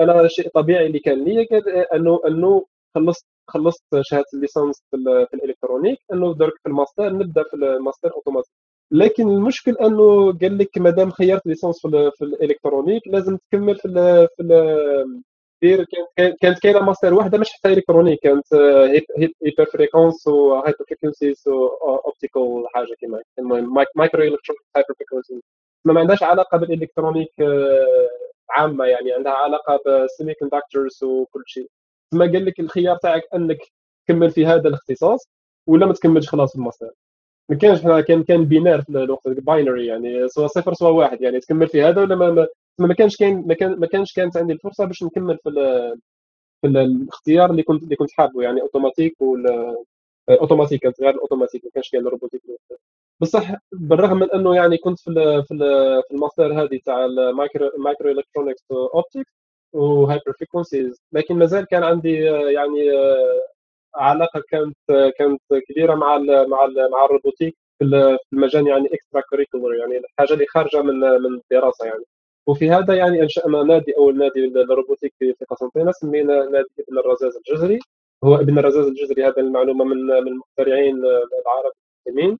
أنا 0.00 0.28
شيء 0.28 0.48
طبيعي 0.54 0.86
اللي 0.86 0.98
كان 0.98 1.24
لي 1.24 1.46
انه 1.94 2.20
أنه 2.26 2.66
خلصت 2.94 3.26
خلصت 3.48 3.84
شهادة 4.00 4.24
ال 4.34 4.40
licence 4.40 4.82
في, 4.90 5.26
في 5.30 5.34
ال 5.36 5.41
électronique 5.41 5.98
إنه 6.12 6.34
درك 6.34 6.52
في 6.62 6.68
الماستر 6.68 7.12
نبدأ 7.12 7.42
في 7.42 7.54
ال 7.56 7.64
master 7.64 8.12
automatique. 8.14 8.52
لكن 8.92 9.28
المشكل 9.28 9.76
إنه 9.76 10.32
قال 10.42 10.58
لك 10.58 10.78
ما 10.78 10.90
دام 10.90 11.10
خيرت 11.10 11.46
licence 11.46 11.80
في, 11.82 12.10
في 12.18 12.24
ال 12.24 12.30
électronique 12.30 13.02
لازم 13.06 13.36
تكمل 13.36 13.76
في 13.76 13.88
في 14.36 14.42
دير 15.62 15.86
كانت 16.16 16.58
كاينة 16.62 16.80
ماستر 16.80 17.14
واحدة 17.14 17.38
مش 17.38 17.48
حتى 17.52 17.68
électronique 17.68 18.18
كانت 18.22 18.54
hyperfréquences 19.18 19.64
و 19.72 20.26
hyper 20.26 20.84
frequencies 20.88 21.44
optical 22.06 22.64
حاجة 22.74 22.94
كيما 23.00 23.22
المهم 23.38 23.74
micro 23.96 24.22
électronique 24.22 24.62
hyper 24.76 24.94
frequency 24.98 25.42
ما 25.84 26.00
عندهاش 26.00 26.22
علاقة 26.22 26.58
بال 26.58 26.70
électronique 26.70 27.40
آه، 27.40 28.08
عامة 28.50 28.84
يعني 28.84 29.12
عندها 29.12 29.32
علاقة 29.32 29.80
بال 29.86 30.34
semiconductors 30.34 31.04
وكل 31.04 31.42
شيء. 31.46 31.68
ما 32.12 32.24
قال 32.24 32.44
لك 32.44 32.60
الخيار 32.60 32.96
تاعك 32.96 33.22
أنك 33.34 33.58
تكمل 34.06 34.30
في 34.30 34.46
هذا 34.46 34.68
الاختصاص 34.68 35.28
ولا 35.66 35.86
ما 35.86 35.92
تكملش 35.92 36.28
خلاص 36.28 36.56
الماستر؟ 36.56 36.90
ما 37.50 37.56
كانش 37.56 37.80
كان 38.08 38.22
كان 38.24 38.44
binaire 38.44 38.82
في 38.82 38.90
الوقت 38.90 39.28
binary 39.28 39.86
يعني 39.86 40.28
سواء 40.28 40.46
صفر 40.46 40.74
سواء 40.74 40.92
واحد 40.92 41.22
يعني 41.22 41.40
تكمل 41.40 41.68
في 41.68 41.82
هذا 41.82 42.02
ولا 42.02 42.16
ما 42.16 42.46
ما 42.78 42.94
كانش 42.94 43.16
كاين 43.16 43.46
ما, 43.48 43.54
كان 43.54 43.80
ما 43.80 43.86
كانش 43.86 44.12
كانت 44.12 44.36
عندي 44.36 44.52
الفرصة 44.52 44.84
باش 44.84 45.02
نكمل 45.02 45.38
في 45.44 45.50
في 46.62 46.66
الاختيار 46.68 47.50
اللي 47.50 47.62
كنت 47.62 47.82
اللي 47.82 47.96
كنت 47.96 48.10
حابه 48.12 48.42
يعني 48.42 48.62
اوتوماتيك 48.62 49.22
ولا 49.22 49.84
اوتوماتيك 50.30 50.82
كانت 50.82 51.00
غير 51.00 51.10
الاوتوماتيك 51.10 51.64
ما 51.64 51.70
كانش 51.74 51.90
كاين 51.90 52.06
ال 52.06 52.10
robotique 52.10 52.42
بصح 53.20 53.54
بالرغم 53.72 54.16
من 54.18 54.30
أنه 54.34 54.56
يعني 54.56 54.78
كنت 54.78 55.00
في 55.00 55.12
في 55.48 55.58
في 56.08 56.14
الماستر 56.14 56.62
هذه 56.62 56.80
تاع 56.86 57.04
ال 57.04 57.70
micro 57.78 58.10
microelectronics 58.10 58.64
optics 58.72 59.39
و 59.72 59.82
hyper 59.82 60.32
frequencies 60.38 61.02
لكن 61.12 61.34
مازال 61.38 61.66
كان 61.66 61.82
عندي 61.82 62.30
آه، 62.30 62.50
يعني 62.50 62.92
آه، 62.98 63.40
علاقة 63.94 64.42
كانت 64.50 64.76
كانت 65.18 65.40
كبيرة 65.68 65.94
مع 65.94 66.16
ال 66.16 66.50
مع 66.50 66.64
ال 66.64 66.90
مع 66.90 67.04
ال 67.04 67.09
robotique 67.09 67.56
في 67.78 68.18
المجال 68.32 68.66
يعني 68.66 68.88
extracurricular 68.94 69.74
يعني 69.74 69.98
الحاجة 69.98 70.32
اللي 70.34 70.46
خارجة 70.46 70.82
من 70.82 71.00
من 71.00 71.34
الدراسة 71.34 71.86
يعني. 71.86 72.04
وفي 72.46 72.70
هذا 72.70 72.94
يعني 72.94 73.22
انشانا 73.22 73.62
نادي 73.62 73.96
اول 73.98 74.18
نادي 74.18 74.40
لل 74.40 74.53
robotique 74.53 75.14
في 75.18 75.34
قسنطينة 75.50 75.92
سمينا 75.92 76.44
نادي 76.44 76.68
ابن 76.88 76.98
الرزاز 76.98 77.36
الجزري. 77.36 77.78
هو 78.24 78.34
ابن 78.36 78.58
الرزاز 78.58 78.86
الجزري 78.86 79.24
هذا 79.26 79.38
المعلومة 79.38 79.84
من 79.84 79.96
من 79.96 80.28
المخترعين 80.28 80.96
العرب 81.42 81.72
المسلمين. 82.08 82.38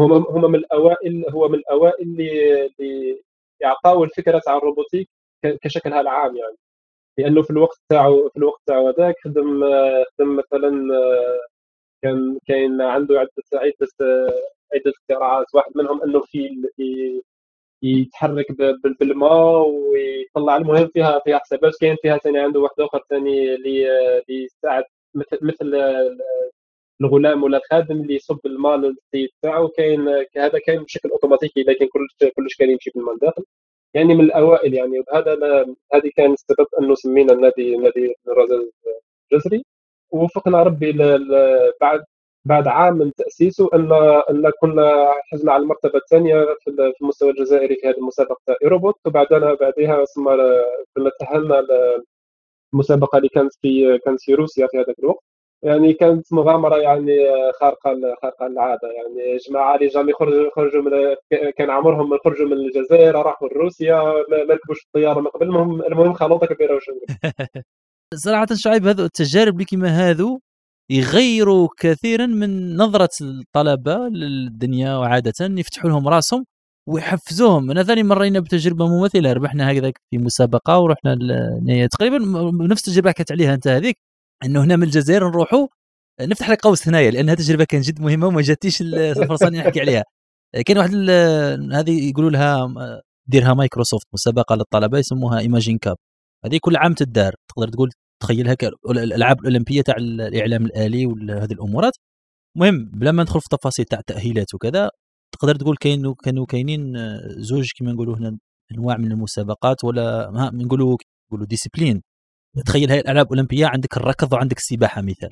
هم 0.00 0.12
هم 0.12 0.50
من 0.52 0.58
الأوائل 0.58 1.24
هو 1.30 1.48
من 1.48 1.58
الأوائل 1.58 2.02
اللي 2.02 2.66
اللي 2.66 3.22
اعطاوا 3.64 4.04
الفكرة 4.04 4.38
تاع 4.38 4.56
الروبوتيك 4.56 5.08
كشكلها 5.62 6.00
العام 6.00 6.36
يعني. 6.36 6.56
لأنه 7.18 7.42
في 7.42 7.50
الوقت 7.50 7.78
تاعو 7.90 8.28
في 8.28 8.36
الوقت 8.36 8.60
تاعو 8.66 8.88
هذاك 8.88 9.14
خدم 9.24 9.64
خدم 10.18 10.36
مثلا 10.36 10.70
كان 12.02 12.38
كاين 12.46 12.80
عنده 12.82 13.18
عدة 13.20 13.30
عدة 13.54 13.88
عدة 14.74 14.92
اختراعات. 14.96 15.46
واحد 15.54 15.72
منهم 15.76 16.02
أنه 16.02 16.20
في 16.20 16.50
يتحرك 17.82 18.46
بالماء 19.00 19.68
ويطلع 19.68 20.56
المهم 20.56 20.86
فيها 20.88 21.20
فيها 21.24 21.38
حسابات. 21.38 21.72
كاين 21.80 21.96
فيها 22.02 22.18
ثاني 22.18 22.38
عنده 22.38 22.60
واحد 22.60 22.80
آخر 22.80 23.02
ثاني 23.10 23.54
اللي 23.54 23.86
يساعد 24.28 24.84
مثل 25.14 25.38
مثل 25.42 25.74
الغلام 27.00 27.42
ولا 27.42 27.58
الخادم 27.58 28.00
اللي 28.02 28.14
يصب 28.14 28.40
الماء 28.46 28.76
للسيد 28.76 29.28
تاعو. 29.42 29.68
كاين 29.68 30.08
هذا 30.36 30.58
كاين 30.66 30.82
بشكل 30.82 31.10
أوتوماتيكي 31.10 31.62
لكن 31.62 31.86
كلش 31.88 32.32
كلش 32.36 32.56
كان 32.58 32.70
يمشي 32.70 32.90
بالماء 32.94 33.16
داخل. 33.16 33.44
يعني 33.94 34.14
من 34.14 34.20
الأوائل 34.24 34.74
يعني. 34.74 35.00
وهذا 35.00 35.34
هذه 35.94 36.10
كان 36.16 36.32
السبب 36.32 36.66
انه 36.80 36.94
سمينا 36.94 37.32
النادي 37.32 37.76
نادي 37.76 38.14
الرجل 38.28 38.70
الجزري. 39.32 39.64
ووفقنا 40.10 40.62
ربي 40.62 40.92
بعد 41.80 42.04
بعد 42.44 42.68
عام 42.68 42.94
من 42.98 43.12
تأسيسه 43.14 43.68
أن 43.74 43.92
أن 44.30 44.50
كنا 44.60 45.10
حزنا 45.32 45.52
على 45.52 45.62
المرتبة 45.62 45.98
الثانية 45.98 46.46
في 46.60 46.94
المستوى 47.02 47.30
الجزائري 47.30 47.76
في 47.76 47.88
هذه 47.88 47.96
المسابقة. 47.98 48.56
إيروبوت 48.62 48.96
وبعدنا 49.06 49.54
بعدها 49.54 50.04
ثم 50.04 50.30
تأهلنا 51.20 51.66
المسابقه 52.74 53.16
اللي 53.18 53.28
كانت 53.28 53.52
في 53.62 53.98
كانت 53.98 54.20
في 54.22 54.34
روسيا 54.34 54.66
في 54.70 54.78
هذاك 54.78 54.98
الوقت. 54.98 55.24
يعني 55.62 55.92
كانت 55.92 56.32
مغامرة 56.32 56.76
يعني 56.76 57.12
خارقة 57.60 57.90
خارقة 58.22 58.46
للعاده 58.48 58.88
يعني 58.88 59.36
جماعة 59.48 59.76
اللي 59.76 59.88
جام 59.88 60.08
يخرجوا 60.08 60.50
خرجوا 60.56 60.82
من 60.82 60.90
كان 61.58 61.70
عمرهم 61.70 62.14
يخرجوا 62.14 62.46
من 62.46 62.52
الجزائر 62.52 63.14
راحوا 63.14 63.48
لروسيا 63.48 64.02
ما 64.30 64.54
ركبوش 64.54 64.84
الطياره 64.86 65.20
من 65.20 65.26
قبل. 65.26 65.46
المهم 65.46 65.82
المهم 65.82 66.12
خلوطة 66.12 66.46
كبيرة. 66.46 66.76
وش 66.76 66.84
صراحة 68.24 68.46
شعيب 68.54 68.86
هذو 68.86 69.04
التجارب 69.04 69.54
اللي 69.54 69.64
كيما 69.64 69.88
هذو 69.88 70.40
يغيروا 70.90 71.68
كثيرا 71.78 72.26
من 72.26 72.76
نظرة 72.76 73.08
الطلبة 73.20 73.96
للدنيا 74.08 74.96
وعادة 74.96 75.32
يفتحوا 75.40 75.90
لهم 75.90 76.08
راسهم 76.08 76.44
ويحفزوهم. 76.88 77.70
أنا 77.70 77.82
ثاني 77.82 78.02
مرينا 78.02 78.40
بتجربة 78.40 78.86
مماثله 78.88 79.32
ربحنا 79.32 79.72
هكذا 79.72 79.92
في 80.10 80.18
مسابقة 80.18 80.78
ورحنا 80.80 81.18
تقريبا 81.92 82.18
نفس 82.70 82.88
التجربة 82.88 83.10
حكيت 83.10 83.32
عليها 83.32 83.54
أنت 83.54 83.68
هذيك. 83.68 84.09
إنه 84.44 84.64
هنا 84.64 84.76
من 84.76 84.82
الجزائر 84.82 85.28
نروحوا 85.28 85.66
نفتح 86.20 86.50
لك 86.50 86.60
قوس 86.60 86.88
هنايا 86.88 87.10
لأن 87.10 87.28
هذه 87.28 87.38
التجربة 87.38 87.64
كانت 87.64 87.84
جد 87.84 88.00
مهمة 88.00 88.26
وما 88.26 88.42
جاتيش 88.42 88.80
الفرصة 88.82 89.48
إني 89.48 89.58
نحكي 89.58 89.80
عليها. 89.80 90.04
كاين 90.66 90.78
واحد 90.78 90.94
هذه 91.72 92.08
يقولوا 92.10 92.30
لها 92.30 92.74
ديرها 93.26 93.54
مايكروسوفت 93.54 94.06
مسابقة 94.14 94.54
للطلبة 94.56 94.98
يسموها 94.98 95.38
Imagine 95.38 95.78
Cup 95.78 95.96
هذه 96.44 96.58
كل 96.62 96.76
عام 96.76 96.94
تدار 96.94 97.34
تقدر 97.48 97.68
تقول 97.68 97.90
تخيلها 98.22 98.56
الألعاب 98.90 99.40
الأولمبية 99.40 99.82
تاع 99.82 99.94
الإعلام 99.98 100.66
الآلي 100.66 101.06
وهذه 101.06 101.52
الأمورات. 101.52 101.92
المهم 102.56 102.84
بلا 102.84 103.12
ما 103.12 103.22
ندخل 103.22 103.40
في 103.40 103.48
تفاصيل 103.50 103.84
تاع 103.84 103.98
التأهيلات 103.98 104.54
وكذا 104.54 104.90
تقدر 105.32 105.56
تقول 105.56 105.76
كاين 105.76 106.14
كانوا 106.14 106.46
كاينين 106.46 106.94
زوج 107.38 107.70
كما 107.78 107.92
نقولوا 107.92 108.16
هنا 108.16 108.38
أنواع 108.72 108.96
من 108.96 109.12
المسابقات 109.12 109.84
ولا 109.84 110.30
نقولوا 110.54 110.96
نقولوا 111.30 111.46
disciplines 111.46 112.02
تخيل 112.66 112.90
هاي 112.90 113.00
الألعاب 113.00 113.26
الأولمبية 113.26 113.66
عندك 113.66 113.96
الركض 113.96 114.32
وعندك 114.32 114.56
السباحة 114.58 115.02
مثال. 115.02 115.30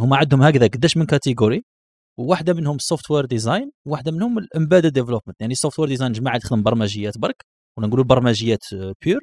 هما 0.00 0.16
عندهم 0.16 0.42
هكذا 0.42 0.66
قداش 0.66 0.96
من 0.96 1.06
category 1.06 1.64
وواحدة 2.18 2.54
منهم 2.54 2.76
ال 2.76 3.10
software 3.10 3.24
design 3.26 3.70
وواحدة 3.86 4.12
منهم 4.12 4.38
ال 4.38 4.44
embedded 4.44 4.92
development 4.92 5.40
يعني 5.40 5.52
ال 5.52 5.78
software 5.78 5.88
design 5.88 6.12
جماعة 6.12 6.38
تخدم 6.38 6.62
برمجيات 6.62 7.18
برك 7.18 7.44
ولا 7.78 7.86
نقولوا 7.86 8.04
برمجيات 8.04 8.64
pure 9.04 9.20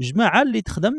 وجماعة 0.00 0.42
اللي 0.42 0.62
تخدم 0.62 0.94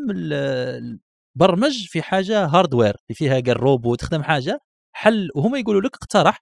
برمج 1.35 1.87
في 1.87 2.01
حاجة 2.01 2.45
hardware 2.45 2.89
اللي 2.89 3.15
فيها 3.15 3.39
قال 3.39 3.59
روبو 3.61 3.95
تخدم 3.95 4.23
حاجة 4.23 4.59
حل. 4.95 5.29
وهما 5.35 5.59
يقولوا 5.59 5.81
لك 5.81 5.95
اقترح 5.95 6.39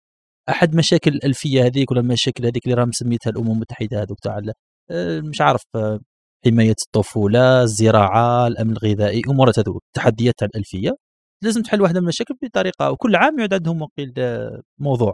أحد 0.50 0.75
مشاكل 0.75 1.12
الألفية 1.12 1.65
هذيك 1.65 1.91
ولا 1.91 2.00
المشاكل 2.01 2.46
هذيك 2.46 2.65
اللي 2.65 2.75
راه 2.75 2.86
مسميتها 2.86 3.31
الأمم 3.31 3.51
المتحدة 3.51 4.01
هذوك 4.01 4.19
تاع 4.19 4.41
آه، 4.91 5.22
مش 5.22 5.41
عارف 5.41 5.62
آه، 5.75 6.00
حماية 6.46 6.75
الطفولة 6.88 7.63
الزراعة 7.63 8.48
الأمن 8.48 8.72
الغذائي 8.72 9.22
امورات 9.29 9.60
هذو 9.60 9.79
التحديات 9.88 10.34
تاع 10.38 10.48
الألفية. 10.48 10.91
لازم 11.43 11.62
تحل 11.62 11.81
واحدة 11.81 12.00
من 12.00 12.03
المشاكل 12.05 12.34
بطريقة 12.43 12.91
وكل 12.91 13.15
عام 13.15 13.39
يعد 13.39 13.53
عندهم 13.53 13.81
وقيل 13.81 14.13
موضوع. 14.79 15.13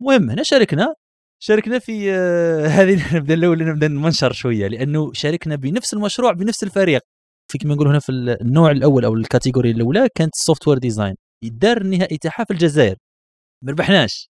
المهم 0.00 0.30
هنا 0.30 0.42
شاركنا 0.42 0.94
شاركنا 1.42 1.78
في 1.78 2.12
آه، 2.12 2.66
هذه 2.78 3.16
نبدأ 3.16 3.34
الأول 3.34 3.64
نبدأ 3.68 3.88
نمنشر 3.88 4.32
شوية 4.32 4.68
لأنه 4.68 5.12
شاركنا 5.12 5.56
بنفس 5.56 5.94
المشروع 5.94 6.32
بنفس 6.32 6.64
الفريق. 6.64 7.02
في 7.52 7.58
كما 7.58 7.74
نقولوا 7.74 7.92
هنا 7.92 8.00
في 8.00 8.12
النوع 8.12 8.70
الأول 8.70 9.04
أو 9.04 9.14
ال 9.14 9.20
category 9.20 9.70
الأولى 9.70 10.08
كانت 10.14 10.34
ال 10.34 10.68
software 10.68 10.78
design 10.78 11.14
يدار 11.44 11.80
النهائي 11.80 12.18
تاعها 12.18 12.44
في 12.44 12.52
الجزائر. 12.52 12.96
ما 13.62 13.72
ربحناش. 13.72 14.30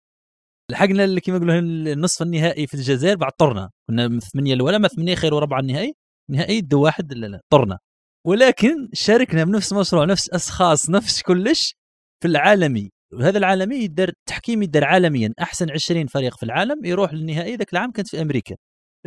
لحقنا 0.71 1.21
كما 1.21 1.37
نقولوا 1.39 1.59
النصف 1.59 2.23
النهائي 2.23 2.67
في 2.67 2.75
الجزائر 2.75 3.17
بعد 3.17 3.33
طرنا 3.39 3.71
كنا 3.89 4.21
ثمانيه 4.21 4.55
الأولى 4.55 4.79
ما 4.79 4.89
ثمانيه 4.89 5.15
خير 5.15 5.35
وربعه 5.35 5.61
النهائي. 5.61 5.95
نهائي 6.31 6.61
دو 6.61 6.83
واحد 6.83 7.13
لا 7.13 7.27
لا 7.27 7.41
طرنا. 7.53 7.79
ولكن 8.27 8.89
شاركنا 8.93 9.45
بنفس 9.45 9.73
المشروع 9.73 10.05
نفس 10.05 10.31
أشخاص 10.31 10.91
نفس 10.91 11.23
كلش 11.23 11.75
في 12.23 12.29
العالمي. 12.29 12.91
وهذا 13.13 13.39
العالمي 13.39 13.77
يدار 13.77 14.09
التحكيم 14.09 14.63
يدار 14.63 14.85
عالميا. 14.85 15.35
أحسن 15.41 15.71
20 15.71 16.07
فريق 16.07 16.37
في 16.37 16.43
العالم 16.43 16.85
يروح 16.85 17.13
للنهائي 17.13 17.57
ذاك 17.57 17.73
العام 17.73 17.91
كانت 17.93 18.09
في 18.09 18.23
أمريكا. 18.23 18.57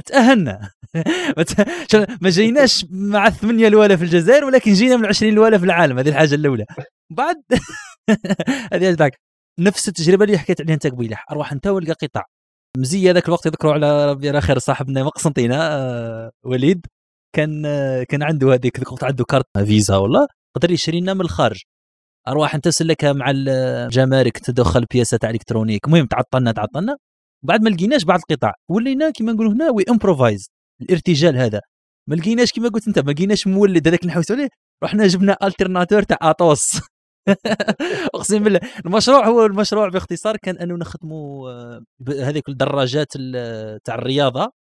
تأهلنا. 0.05 0.71
ما 2.21 2.29
جيناش 2.29 2.85
مع 2.89 3.27
الثمانية 3.27 3.67
الاولى 3.67 3.97
في 3.97 4.03
الجزائر 4.03 4.45
ولكن 4.45 4.73
جينا 4.73 4.97
من 4.97 5.03
العشرين 5.03 5.33
الاولى 5.33 5.59
في 5.59 5.65
العالم. 5.65 5.99
هذه 5.99 6.09
الحاجة 6.09 6.35
الأولى. 6.35 6.65
بعد 7.11 7.43
هذه 8.73 9.11
نفس 9.59 9.87
التجربة 9.87 10.25
اللي 10.25 10.37
حكيت 10.37 10.61
عليها 10.61 10.73
أنت 10.73 10.87
قبيلة. 10.87 11.17
أروح 11.31 11.51
أنت 11.51 11.67
والقى 11.67 11.93
قطع 11.93 12.23
مزية 12.77 13.11
ذاك 13.11 13.27
الوقت 13.27 13.45
يذكروا 13.45 13.73
على 13.73 14.11
ربي 14.11 14.41
خير 14.41 14.59
صاحبنا 14.59 15.03
مقسنطينة 15.03 15.55
آه، 15.57 16.31
وليد. 16.43 16.87
كان 17.33 17.63
كان 18.03 18.23
عنده 18.23 18.53
هذيك 18.53 18.79
الوقت 18.79 19.03
عنده 19.03 19.23
carte 19.25 19.45
Visa 19.57 19.95
والله 19.97 20.27
قدر 20.55 20.71
يشري 20.71 20.99
لنا 21.01 21.13
من 21.13 21.21
الخارج. 21.21 21.61
أروح 22.27 22.55
أنت 22.55 22.67
سلكها 22.67 23.13
مع 23.13 23.31
الجمارك 23.35 24.37
تدخل 24.37 24.85
بياسه 24.93 25.17
تاع 25.17 25.29
électronique. 25.29 25.85
المهم 25.87 26.05
تعطلنا 26.05 26.51
تعطلنا. 26.51 26.97
بعد 27.45 27.61
ما 27.63 27.69
لقيناش 27.69 28.03
بعض 28.03 28.19
القطع 28.19 28.53
ولينا 28.69 29.09
كما 29.09 29.31
نقولوا 29.33 29.53
هنا 29.53 29.69
we 29.71 29.83
improvise 29.89 30.49
الارتجال 30.81 31.37
هذا. 31.37 31.61
ما 32.09 32.15
لقيناش 32.15 32.51
كما 32.53 32.69
قلت 32.69 32.87
أنت 32.87 32.99
ما 32.99 33.11
لقيناش 33.11 33.47
مولد 33.47 33.87
هذاك 33.87 34.05
نحوس 34.05 34.31
عليه. 34.31 34.49
رحنا 34.83 35.07
جبنا 35.07 35.37
ال 35.43 35.48
alternateur 35.48 36.03
تاع 36.03 36.17
Atos 36.21 36.81
أقسم 38.15 38.43
بالله. 38.43 38.59
المشروع 38.85 39.27
هو 39.27 39.45
المشروع 39.45 39.89
باختصار 39.89 40.37
كان 40.37 40.57
أنه 40.57 40.75
نخدموا 40.75 41.49
آه، 41.51 41.81
هذيك 42.09 42.49
الدراجات 42.49 43.13
تاع 43.85 43.95
الرياضة. 43.95 44.51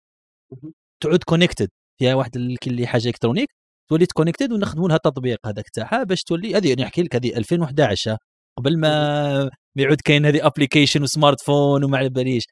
تعود 1.03 1.23
connected 1.25 1.69
فيها 2.03 2.15
واحد 2.15 2.37
اللي 2.37 2.87
حاجة 2.87 3.09
électronique 3.09 3.49
تولي 3.91 4.07
connected 4.07 4.53
ونخدموا 4.53 4.89
لها 4.89 4.97
تطبيق 4.97 5.47
هذاك 5.47 5.69
تاعها 5.69 6.03
باش 6.05 6.23
تولي 6.25 6.57
هذه 6.57 6.69
يعني 6.69 6.83
نحكي 6.83 7.03
لك 7.03 7.17
هذه 7.17 7.37
2011 7.37 8.17
قبل 8.59 8.79
ما 8.79 9.51
يعود 9.77 10.01
كاين 10.01 10.27
هذه 10.27 10.47
application 10.47 11.03
و 11.03 11.41
smartphone 11.41 11.85
وما 11.85 11.99
على 11.99 12.09
باليش. 12.09 12.45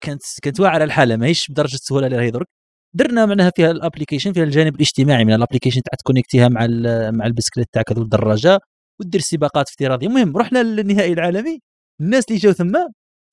كانت 0.00 0.22
كانت 0.42 0.60
واعرة 0.60 0.84
الحالة 0.84 1.16
ماهيش 1.16 1.50
بدرجة 1.50 1.74
السهوله 1.74 2.06
اللي 2.06 2.18
راهي 2.18 2.30
درك 2.30 2.46
درنا 2.94 3.26
معناها 3.26 3.52
فيها 3.56 3.70
ال 3.70 3.75
application 3.75 4.32
فيها 4.32 4.44
الجانب 4.44 4.74
الاجتماعي 4.74 5.24
من 5.24 5.32
ال 5.34 5.38
application 5.38 5.82
تاع 5.82 5.98
ت 5.98 6.03
connecti 6.03 6.43
ها 6.43 6.48
مع 6.48 6.66
مع 7.10 7.26
البسكليت 7.26 7.68
تاعك 7.72 7.92
هذو 7.92 8.02
الدراجة 8.02 8.60
ودير 9.00 9.20
سباقات 9.20 9.68
افتراضية. 9.68 10.06
المهم 10.06 10.36
رحنا 10.36 10.62
للنهائي 10.62 11.12
العالمي. 11.12 11.58
الناس 12.00 12.24
اللي 12.28 12.38
جاو 12.38 12.52
ثم 12.52 12.72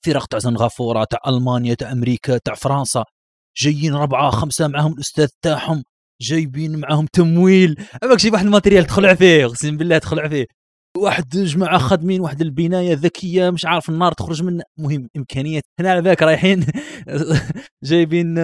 فرق 0.05 0.25
تاع 0.25 0.39
سنغافوره 0.39 1.03
تاع 1.03 1.19
ألمانيا 1.27 1.73
تاع 1.73 1.91
أمريكا 1.91 2.37
تاع 2.37 2.55
فرنسا. 2.55 3.03
جايين 3.57 3.93
ربعة 3.95 4.29
خمسة 4.31 4.67
معاهم 4.67 4.93
الأستاذ 4.93 5.27
تاعهم 5.41 5.83
جايبين 6.22 6.79
معاهم 6.79 7.05
تمويل. 7.13 7.75
اماك 8.03 8.19
شي 8.19 8.29
واحد 8.29 8.45
ال 8.45 8.50
matériel 8.50 8.85
تخلع 8.86 9.13
فيه 9.13 9.45
أقسم 9.45 9.77
بالله 9.77 9.98
تخلع 9.98 10.27
فيه. 10.27 10.45
واحد 10.98 11.29
جماعة 11.29 11.77
خادمين 11.77 12.22
واحد 12.22 12.41
البناية 12.41 12.93
ذكيه 12.93 13.50
مش 13.50 13.65
عارف 13.65 13.89
النار 13.89 14.12
تخرج 14.12 14.43
من 14.43 14.62
مهم 14.79 15.10
إمكانيات. 15.17 15.63
هنا 15.79 15.91
على 15.91 16.01
بالك 16.01 16.24
رايحين 16.24 16.65
جايبين 17.83 18.36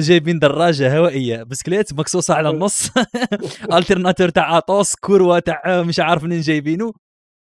جايبين 0.00 0.38
دراجة 0.38 0.98
هوائية. 0.98 1.42
بسكليت 1.42 1.92
مكسوسة 1.92 2.34
على 2.34 2.50
النص. 2.50 2.90
ال 3.72 3.77
alternateur 3.77 4.28
تاع 4.28 4.58
Atos 4.58 4.94
courroie 4.94 5.38
تاع 5.38 5.82
مش 5.82 6.00
عارف 6.00 6.24
منين 6.24 6.40
جايبينه 6.40 6.92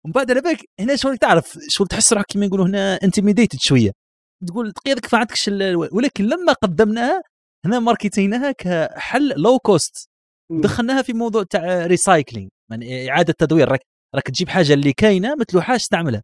ومن 0.05 0.11
بعد 0.13 0.31
على 0.31 0.41
بالك 0.41 0.59
هنا 0.79 0.95
شغل 0.95 1.17
تعرف 1.17 1.57
شغل 1.69 1.87
تحس 1.87 2.13
روحك 2.13 2.25
كيما 2.25 2.45
يقولوا 2.45 2.65
هنا 2.67 2.99
intimidated 3.03 3.59
شوية. 3.59 4.04
تقول 4.47 4.71
تقيدك 4.71 5.13
ما 5.13 5.19
عندكش 5.19 5.47
ولكن 5.91 6.23
لما 6.25 6.53
قدمناها 6.53 7.21
هنا 7.65 7.79
market 7.79 8.27
يناها 8.27 8.51
كحل 8.51 9.33
low 9.37 9.59
cost 9.59 10.09
دخلناها 10.51 11.01
في 11.01 11.13
موضوع 11.13 11.43
تاع 11.43 11.85
recycling 11.85 12.49
يعني 12.71 13.11
إعادة 13.11 13.33
تدوير. 13.37 13.69
راك 13.69 13.81
راك 14.15 14.23
تجيب 14.23 14.49
حاجة 14.49 14.73
اللي 14.73 14.93
كاينة 14.93 15.35
ما 15.35 15.43
تلوحاش 15.43 15.81
استعملها 15.81 16.23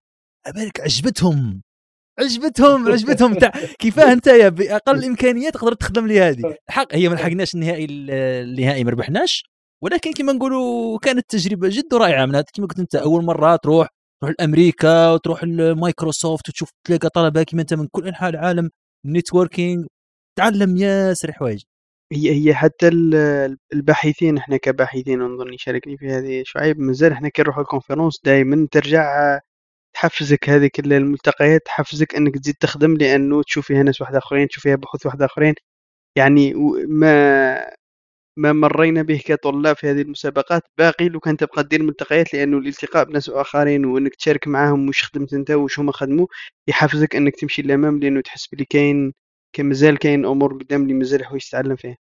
بالك 0.55 0.81
عجبتهم 0.81 1.61
عجبتهم 2.19 2.87
عجبتهم 2.91 3.33
تاع 3.33 3.51
كيفاه 3.79 4.13
أنت 4.13 4.29
باقل 4.29 4.97
الإمكانيات 4.97 5.53
تقدر 5.53 5.73
تخدم 5.73 6.07
لي 6.07 6.21
هذه. 6.21 6.55
الحق 6.69 6.95
هي 6.95 7.09
ما 7.09 7.15
لحقناش 7.15 7.55
النهائي 7.55 7.85
النهائي 7.89 8.83
ما 8.83 8.91
ربحناش 8.91 9.43
ولكن 9.83 10.13
كما 10.13 10.33
نقولوا 10.33 10.99
كانت 10.99 11.29
تجربة 11.29 11.69
جد 11.69 11.93
رائعة. 11.93 12.25
من 12.25 12.41
كما 12.53 12.67
قلت 12.67 12.79
أنت 12.79 12.95
أول 12.95 13.23
مرة 13.23 13.55
تروح 13.55 13.87
تروح 14.21 14.33
لأمريكا 14.39 15.11
وتروح 15.11 15.43
لمايكروسوفت 15.43 16.49
وتشوف 16.49 16.69
تلقى 16.87 17.09
طلبة 17.09 17.43
كما 17.43 17.61
أنت 17.61 17.73
من 17.73 17.87
كل 17.91 18.07
أنحاء 18.07 18.29
العالم 18.29 18.69
networking 19.05 19.85
تعلم 20.37 20.77
ياسر 20.77 21.31
حوايج. 21.31 21.63
هي 22.13 22.31
هي 22.49 22.55
حتى 22.55 22.87
الباحثين 23.73 24.37
إحنا 24.37 24.57
كباحثين 24.57 25.19
نظن 25.19 25.53
يشاركني 25.53 25.97
في 25.97 26.07
هذه 26.09 26.43
شعيب 26.45 26.79
مازال 26.79 27.11
إحنا 27.11 27.29
كي 27.29 27.41
نروح 27.41 27.57
ال 27.57 27.63
conference 27.63 28.19
دائما 28.25 28.67
ترجع 28.71 29.39
تحفزك 29.95 30.49
هذيك 30.49 30.79
الملتقيات 30.79 31.61
تحفزك 31.65 32.15
إنك 32.15 32.35
تزيد 32.39 32.55
تخدم 32.55 32.97
لأنه 32.97 33.43
تشوف 33.43 33.67
فيها 33.67 33.83
ناس 33.83 34.01
واحد 34.01 34.15
آخرين 34.15 34.47
تشوف 34.47 34.63
فيها 34.63 34.75
بحوث 34.75 35.05
واحد 35.05 35.21
آخرين. 35.21 35.53
يعني 36.17 36.53
ما 36.89 37.71
ما 38.37 38.53
مرينا 38.53 39.01
به 39.01 39.21
كطلاب 39.25 39.75
في 39.75 39.87
هذه 39.91 40.01
المسابقات. 40.01 40.61
باقي 40.77 41.09
لو 41.09 41.19
كان 41.19 41.37
تبقى 41.37 41.63
دير 41.63 41.83
ملتقيات 41.83 42.33
لأنه 42.33 42.57
الالتقاء 42.57 43.03
بناس 43.05 43.29
آخرين 43.29 43.85
وأنك 43.85 44.15
تشارك 44.15 44.47
معاهم 44.47 44.87
واش 44.87 45.03
خدمت 45.03 45.33
أنت 45.33 45.51
واش 45.51 45.79
هما 45.79 45.91
خدموا 45.91 46.27
يحفزك 46.67 47.15
أنك 47.15 47.35
تمشي 47.35 47.61
للأمام 47.61 47.99
لأنه 47.99 48.21
تحس 48.21 48.47
بلي 48.47 48.65
كاين 48.65 49.13
كان 49.55 49.65
مازال 49.65 49.97
كاين 49.97 50.25
أمور 50.25 50.53
قدام 50.53 50.81
اللي 50.83 50.93
مازال 50.93 51.25
حوايج 51.25 51.41
تتعلم 51.43 51.75
فيها. 51.75 51.97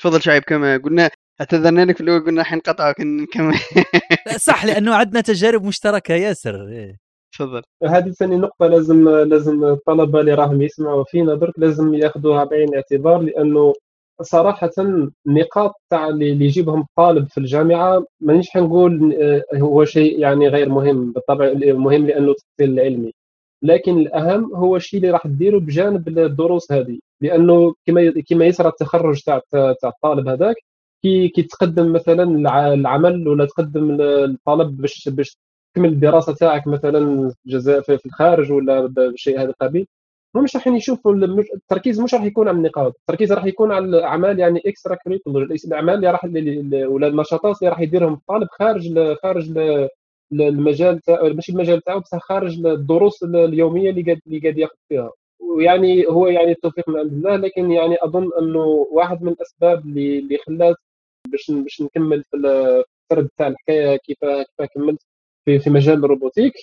تفضل 0.00 0.22
شعيب 0.22 0.42
كما 0.42 0.76
قلنا 0.76 1.10
اعتذرنا 1.40 1.84
لك 1.84 1.96
في 1.96 2.02
الأول 2.02 2.24
قلنا 2.26 2.42
حنقطعك 2.44 3.00
نكمل 3.00 3.54
صح 4.48 4.64
لأنه 4.64 4.94
عندنا 4.94 5.20
تجارب 5.20 5.64
مشتركة 5.64 6.14
ياسر. 6.14 6.68
إيه. 6.68 6.96
تفضل. 7.34 7.62
هذه 7.84 8.10
ثاني 8.10 8.36
نقطة 8.36 8.66
لازم 8.66 9.08
لازم 9.08 9.64
الطلبة 9.64 10.20
اللي 10.20 10.34
راهم 10.34 10.62
يسمعوا 10.62 11.04
فينا 11.04 11.34
درك 11.34 11.54
لازم 11.58 11.94
ياخذوها 11.94 12.44
بعين 12.44 12.68
الاعتبار 12.68 13.18
لأنه 13.22 13.72
صراحة 14.22 14.70
النقاط 15.26 15.74
تاع 15.90 16.08
اللي 16.08 16.30
يجيبهم 16.30 16.80
الطالب 16.80 17.28
في 17.28 17.38
الجامعة 17.38 18.04
مانيش 18.20 18.50
حنقول 18.50 19.14
آه، 19.22 19.42
هو 19.54 19.84
شيء 19.84 20.18
يعني 20.20 20.48
غير 20.48 20.68
مهم 20.68 21.12
بالطبع 21.12 21.52
مهم 21.54 22.06
لأنه 22.06 22.30
التفصيل 22.30 22.70
العلمي. 22.80 23.12
لكن 23.62 23.98
الأهم 23.98 24.54
هو 24.54 24.76
الشيء 24.76 25.00
اللي 25.00 25.10
راح 25.10 25.26
ديره 25.26 25.58
بجانب 25.58 26.08
الدروس 26.08 26.72
هذه. 26.72 26.98
لأنه 27.20 27.74
كما 27.86 28.12
كما 28.28 28.44
يصرى 28.46 28.68
التخرج 28.68 29.22
تاع 29.22 29.40
تاع 29.52 29.90
الطالب 29.90 30.28
هذاك 30.28 30.56
كي 31.02 31.42
تقدم 31.42 31.92
مثلا 31.92 32.24
العمل 32.74 33.28
ولا 33.28 33.44
تقدم 33.46 34.00
الطلب 34.00 34.76
باش 34.76 35.08
باش 35.08 35.38
تكمل 35.74 35.88
الدراسة 35.88 36.34
تاعك 36.34 36.66
مثلا 36.66 37.32
جزاء 37.46 37.80
في 37.80 38.06
الخارج 38.06 38.52
ولا 38.52 38.86
بشيء 38.86 39.40
هذا 39.40 39.48
القبيل 39.50 39.86
هم 40.36 40.44
مش 40.44 40.56
راح 40.56 40.66
يشوفوا 40.66 41.14
التركيز 41.54 42.00
مش 42.00 42.14
راح 42.14 42.24
يكون 42.24 42.48
على 42.48 42.56
النقاط. 42.56 42.94
التركيز 43.00 43.32
راح 43.32 43.44
يكون 43.44 43.72
على 43.72 43.84
الأعمال 43.84 44.38
يعني 44.38 44.62
اكسترا 44.66 44.94
كريكولر 44.94 45.42
الأعمال 45.64 45.94
اللي 45.94 46.10
راح 46.10 46.24
ولا 46.88 47.06
النشاطات 47.08 47.56
اللي 47.58 47.70
راح 47.70 47.80
يديرهم 47.80 48.14
الطالب 48.14 48.48
خارج 48.50 49.14
خارج 49.22 49.50
المجال 50.32 51.00
تاع 51.00 51.22
ماشي 51.22 51.52
المجال 51.52 51.80
تاعو 51.82 52.00
بصح 52.00 52.18
خارج 52.18 52.66
الدروس 52.66 53.22
اليومية 53.24 53.90
اللي 53.90 54.02
قاعد 54.02 54.20
اللي 54.26 54.38
قاعد 54.40 54.58
ياخذ 54.58 54.74
فيها. 54.88 55.10
ويعني 55.40 56.06
هو 56.06 56.26
يعني 56.26 56.52
التوفيق 56.52 56.88
من 56.88 56.98
عند 56.98 57.12
الله 57.12 57.36
لكن 57.36 57.70
يعني 57.72 57.96
أظن 58.02 58.30
إنه 58.40 58.86
واحد 58.92 59.22
من 59.22 59.32
الأسباب 59.32 59.86
اللي 59.86 60.18
اللي 60.18 60.38
خلات 60.38 60.76
باش 61.28 61.50
باش 61.50 61.82
نكمل 61.82 62.24
في 62.24 62.36
السرد 62.36 63.28
تاع 63.38 63.46
الحكاية 63.48 63.96
كيف 63.96 64.18
كيف 64.24 64.68
كملت 64.74 65.02
في 65.44 65.58
في 65.58 65.70
مجال 65.70 66.04
ال 66.04 66.09
robotique 66.09 66.54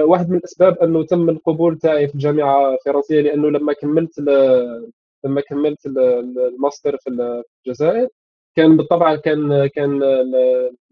واحد 0.00 0.30
من 0.30 0.36
الأسباب 0.36 0.78
أنه 0.78 1.04
تم 1.04 1.28
القبول 1.30 1.78
تاعي 1.78 2.08
في 2.08 2.14
الجامعة 2.14 2.74
الفرنسية 2.74 3.20
لأنه 3.20 3.50
لما 3.50 3.72
كملت 3.72 4.18
لما 5.24 5.40
كملت 5.40 5.86
الماستر 5.86 6.96
في 6.96 7.10
الجزائر 7.66 8.08
كان 8.56 8.76
بالطبع 8.76 9.16
كان 9.16 9.66
كان 9.66 10.02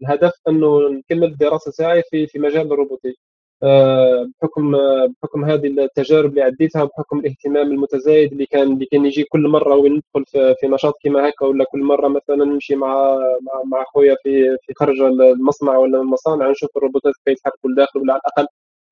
الهدف 0.01 0.33
أنه 0.47 0.89
نكمل 0.89 1.23
الدراسة 1.23 1.71
تاعي 1.71 2.03
في 2.11 2.27
في 2.27 2.39
مجال 2.39 2.71
ال 2.73 2.77
robotique. 2.77 3.15
آه، 3.63 4.29
بحكم 4.41 4.71
بحكم 5.07 5.45
هذه 5.45 5.67
التجارب 5.67 6.29
اللي 6.29 6.41
عديتها 6.41 6.83
وبحكم 6.83 7.19
الاهتمام 7.19 7.71
المتزايد 7.71 8.31
اللي 8.31 8.45
كان 8.45 8.73
اللي 8.73 8.85
كان 8.85 9.05
يجي 9.05 9.23
كل 9.23 9.47
مرة 9.47 9.75
وين 9.75 9.93
ندخل 9.93 10.25
في, 10.61 10.67
نشاط 10.67 10.93
كما 11.03 11.29
هكا 11.29 11.45
ولا 11.45 11.65
كل 11.71 11.79
مرة 11.83 12.07
مثلا 12.07 12.45
نمشي 12.45 12.75
مع 12.75 13.15
مع, 13.41 13.61
مع 13.65 13.83
خويا 13.93 14.15
في 14.23 14.57
في 14.61 14.73
خرج 14.75 15.01
المصنع 15.01 15.77
ولا 15.77 16.01
المصانع 16.01 16.49
نشوف 16.51 16.77
الروبوتات 16.77 17.13
كيف 17.25 17.37
يتحركوا 17.37 17.69
لداخل 17.69 17.99
ولا 17.99 18.13
على 18.13 18.21
الأقل 18.27 18.47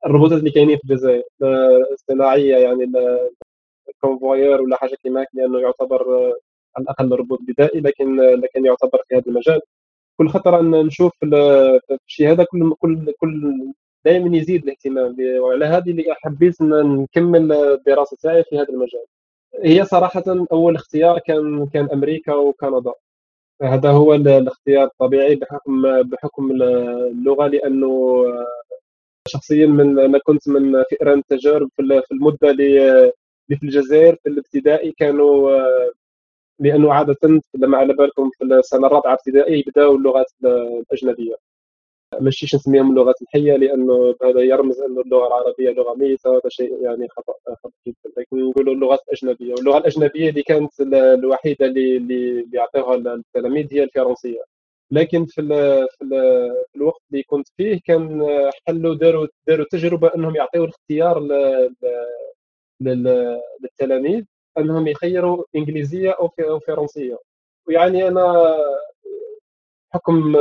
الروبوتات 0.06 0.40
اللي 0.40 0.52
كاينين 0.52 0.78
في 0.78 0.84
الجزائر 0.84 1.24
الصناعيه 1.94 2.56
يعني 2.58 2.92
الكونفوير 3.90 4.62
ولا 4.62 4.78
حاجة 4.78 4.96
كيما 5.04 5.26
لأنه 5.34 5.60
يعتبر 5.60 6.34
على 6.76 6.84
الأقل 6.84 7.14
روبوت 7.14 7.40
بدائي 7.42 7.80
لكن 7.82 8.16
لكن 8.20 8.66
يعتبر 8.66 9.00
في 9.10 9.16
هذا 9.16 9.24
المجال. 9.28 9.62
كل 10.18 10.30
أن 10.60 10.72
نشوف 10.72 11.14
الشيء 11.24 12.32
هذا 12.32 12.44
كل 12.44 12.76
كل 12.80 13.14
كل 13.20 13.54
دائما 14.06 14.38
يزيد 14.38 14.64
الاهتمام. 14.64 15.16
وعلى 15.40 15.66
هذه 15.66 15.92
اللي 15.92 16.16
حبيت 16.24 16.62
نكمل 16.62 17.52
الدراسة 17.54 18.18
تاعي 18.22 18.44
في 18.44 18.58
هذا 18.58 18.70
المجال. 18.70 19.06
هي 19.64 19.86
صراحة 19.86 20.24
أول 20.52 20.76
اختيار 20.76 21.20
كان 21.20 21.68
كان 21.68 21.90
أمريكا 21.94 22.34
وكندا. 22.36 22.94
هذا 23.62 23.92
هو 23.92 24.14
الاختيار 24.16 24.84
الطبيعي 24.88 25.36
بحكم 25.36 26.02
بحكم 26.04 26.52
اللغة 26.52 27.48
لأنه 27.48 28.24
شخصيا 29.28 29.66
من 29.68 30.00
أنا 30.00 30.20
كنت 30.20 30.50
من 30.50 30.84
فئران 30.84 31.20
التجارب 31.20 31.70
في 31.78 32.12
المدة 32.12 32.50
اللي 32.50 33.12
في 33.48 33.64
الجزائر 33.64 34.16
في 34.24 34.30
الابتدائي 34.30 34.92
كانوا 34.92 35.62
لأنه 36.60 36.94
عادة 36.94 37.42
لما 37.56 37.78
على 37.78 37.94
بالكم 37.94 38.30
في 38.38 38.44
السنة 38.44 38.88
الرابعة 38.88 39.14
ابتدائي 39.14 39.60
يبداوا 39.60 39.98
اللغات 39.98 40.26
الأجنبية. 40.44 41.36
ماشيش 42.22 42.56
نسميهم 42.56 42.92
اللغات 42.92 43.22
الحية 43.22 43.56
لأنه 43.58 44.16
هذا 44.24 44.42
يرمز 44.42 44.80
أنه 44.82 45.02
اللغة 45.02 45.28
العربية 45.28 45.72
لغة 45.72 45.96
ميتة 45.96 46.32
هذا 46.32 46.50
شيء 46.50 46.84
يعني 46.84 47.08
خطأ 47.10 47.34
خطأ 47.48 47.72
جدا. 47.88 48.12
لكن 48.18 48.50
نقولوا 48.50 48.74
اللغات 48.74 49.00
الأجنبية. 49.08 49.54
واللغة 49.54 49.78
الأجنبية 49.78 50.30
اللي 50.30 50.44
كانت 50.44 50.72
الوحيدة 51.24 51.66
اللي 51.66 51.98
اللي 51.98 52.48
يعطيوها 52.54 52.96
التلاميذ 52.96 53.68
هي 53.74 53.84
الفرنسية. 53.84 54.55
لكن 54.92 55.26
في 55.26 55.42
ال 55.42 55.48
في, 55.92 56.04
ال 56.04 56.10
في 56.72 56.76
الوقت 56.76 57.02
اللي 57.12 57.24
كنت 57.24 57.48
فيه 57.58 57.80
كان 57.86 58.28
حلوا 58.68 58.96
داروا 58.96 59.28
داروا 59.48 59.66
تجربة 59.72 60.12
أنهم 60.16 60.36
يعطيوا 60.36 60.66
الاختيار 60.66 61.20
للتلاميذ 62.82 64.26
أنهم 64.58 64.88
يخيروا 64.88 65.44
إنجليزية 65.56 66.12
أو 66.12 66.60
فرنسية. 66.60 67.18
ويعني 67.68 68.08
أنا 68.08 68.56
حكم 69.94 70.36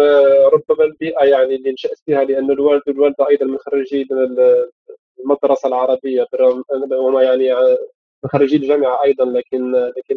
ربما 0.52 0.84
البيئه 0.84 1.24
يعني 1.24 1.54
اللي 1.54 1.72
نشات 1.72 1.98
فيها 2.06 2.24
لأن 2.24 2.50
الوالد 2.50 2.82
والوالدة 2.88 3.28
أيضا 3.28 3.46
من 3.46 3.58
خريجي 3.58 4.06
المدرسة 5.20 5.68
العربية 5.68 6.26
هما 6.92 7.22
يعني 7.22 7.54
من 8.24 8.30
خريجي 8.32 8.56
الجامعة 8.56 9.04
أيضا 9.04 9.24
لكن 9.24 9.72
لكن 9.72 10.16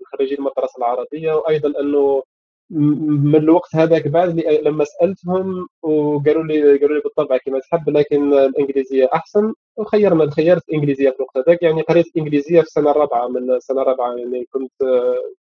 من 0.00 0.06
خريجي 0.06 0.34
المدرسة 0.34 0.78
العربية 0.78 1.32
وأيضا 1.32 1.80
أنه 1.80 2.22
من 2.70 3.36
الوقت 3.36 3.76
هذاك 3.76 4.08
بعد 4.08 4.40
لما 4.40 4.84
سألتهم 4.84 5.68
وقالوا 5.82 6.44
لي 6.44 6.78
قالوا 6.78 6.96
لي 6.96 7.00
بالطبع 7.00 7.36
كما 7.36 7.58
تحب 7.60 7.90
لكن 7.90 8.34
الإنجليزية 8.34 9.08
أحسن 9.14 9.52
وخيرنا 9.76 10.30
خيرت 10.30 10.68
الانجليزيه 10.68 11.10
في 11.10 11.16
الوقت 11.16 11.36
هذاك 11.36 11.62
يعني 11.62 11.82
قريت 11.82 12.06
الانجليزيه 12.06 12.60
في 12.60 12.66
السنة 12.66 12.90
الرابعه 12.90 13.28
من 13.28 13.50
السنة 13.50 13.82
الرابعه 13.82 14.16
يعني 14.16 14.44
كنت 14.52 14.72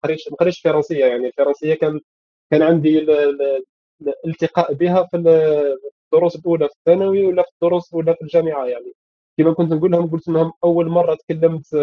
ما 0.04 0.60
فرنسية 0.64 1.04
يعني 1.04 1.26
الفرنسية 1.26 1.74
كان 1.74 2.00
كان 2.50 2.62
عندي 2.62 2.98
الالتقاء 4.24 4.74
بها 4.74 5.08
في 5.10 5.16
الدروس 6.12 6.36
الأولى 6.36 6.68
في 6.68 6.74
الثانوي 6.74 7.26
ولا 7.26 7.42
في 7.42 7.48
الدروس 7.62 7.88
الأولى 7.88 8.14
في 8.14 8.22
الجامعة 8.22 8.66
يعني. 8.66 8.92
كما 9.38 9.52
كنت 9.52 9.72
نقول 9.72 9.90
لهم 9.90 10.10
قلت 10.10 10.28
لهم 10.28 10.52
أول 10.64 10.88
مرة 10.88 11.14
تكلمت 11.14 11.74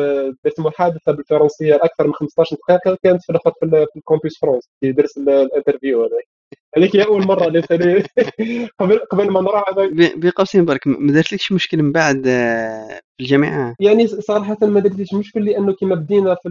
درت 0.44 0.60
محادثه 0.60 1.12
بالفرنسية 1.12 1.76
أكثر 1.76 2.08
من 2.08 2.14
15 2.14 2.56
دقيقة 2.56 2.98
كانت 3.04 3.24
في 3.24 3.34
في, 3.34 3.70
في 3.70 4.00
ال 4.00 4.05
Campus 4.05 4.40
France 4.40 4.70
في 4.80 4.92
درس 4.92 5.18
ال 5.18 5.26
interview 5.26 6.00
هذاك 6.04 6.28
هذيك 6.78 6.96
هي 6.96 7.06
أول 7.06 7.28
مرة 7.28 7.48
اللي 7.48 7.62
قبل 8.80 9.00
قبل 9.00 9.32
ما 9.32 9.42
نروح 9.42 9.64
بقوسين 10.16 10.66
برك 10.66 10.88
ما 10.88 11.14
درتلكش 11.14 11.52
مشكل 11.52 11.84
من 11.84 11.92
بعد 11.92 12.28
آه، 12.28 13.00
في 13.18 13.24
الجامعة؟ 13.24 13.76
يعني 13.80 14.08
صراحة 14.08 14.58
ما 14.62 14.80
درتليش 14.80 15.14
مشكل 15.14 15.46
لأنه 15.46 15.74
كما 15.74 15.96
بدينا 15.96 16.36
في 16.36 16.50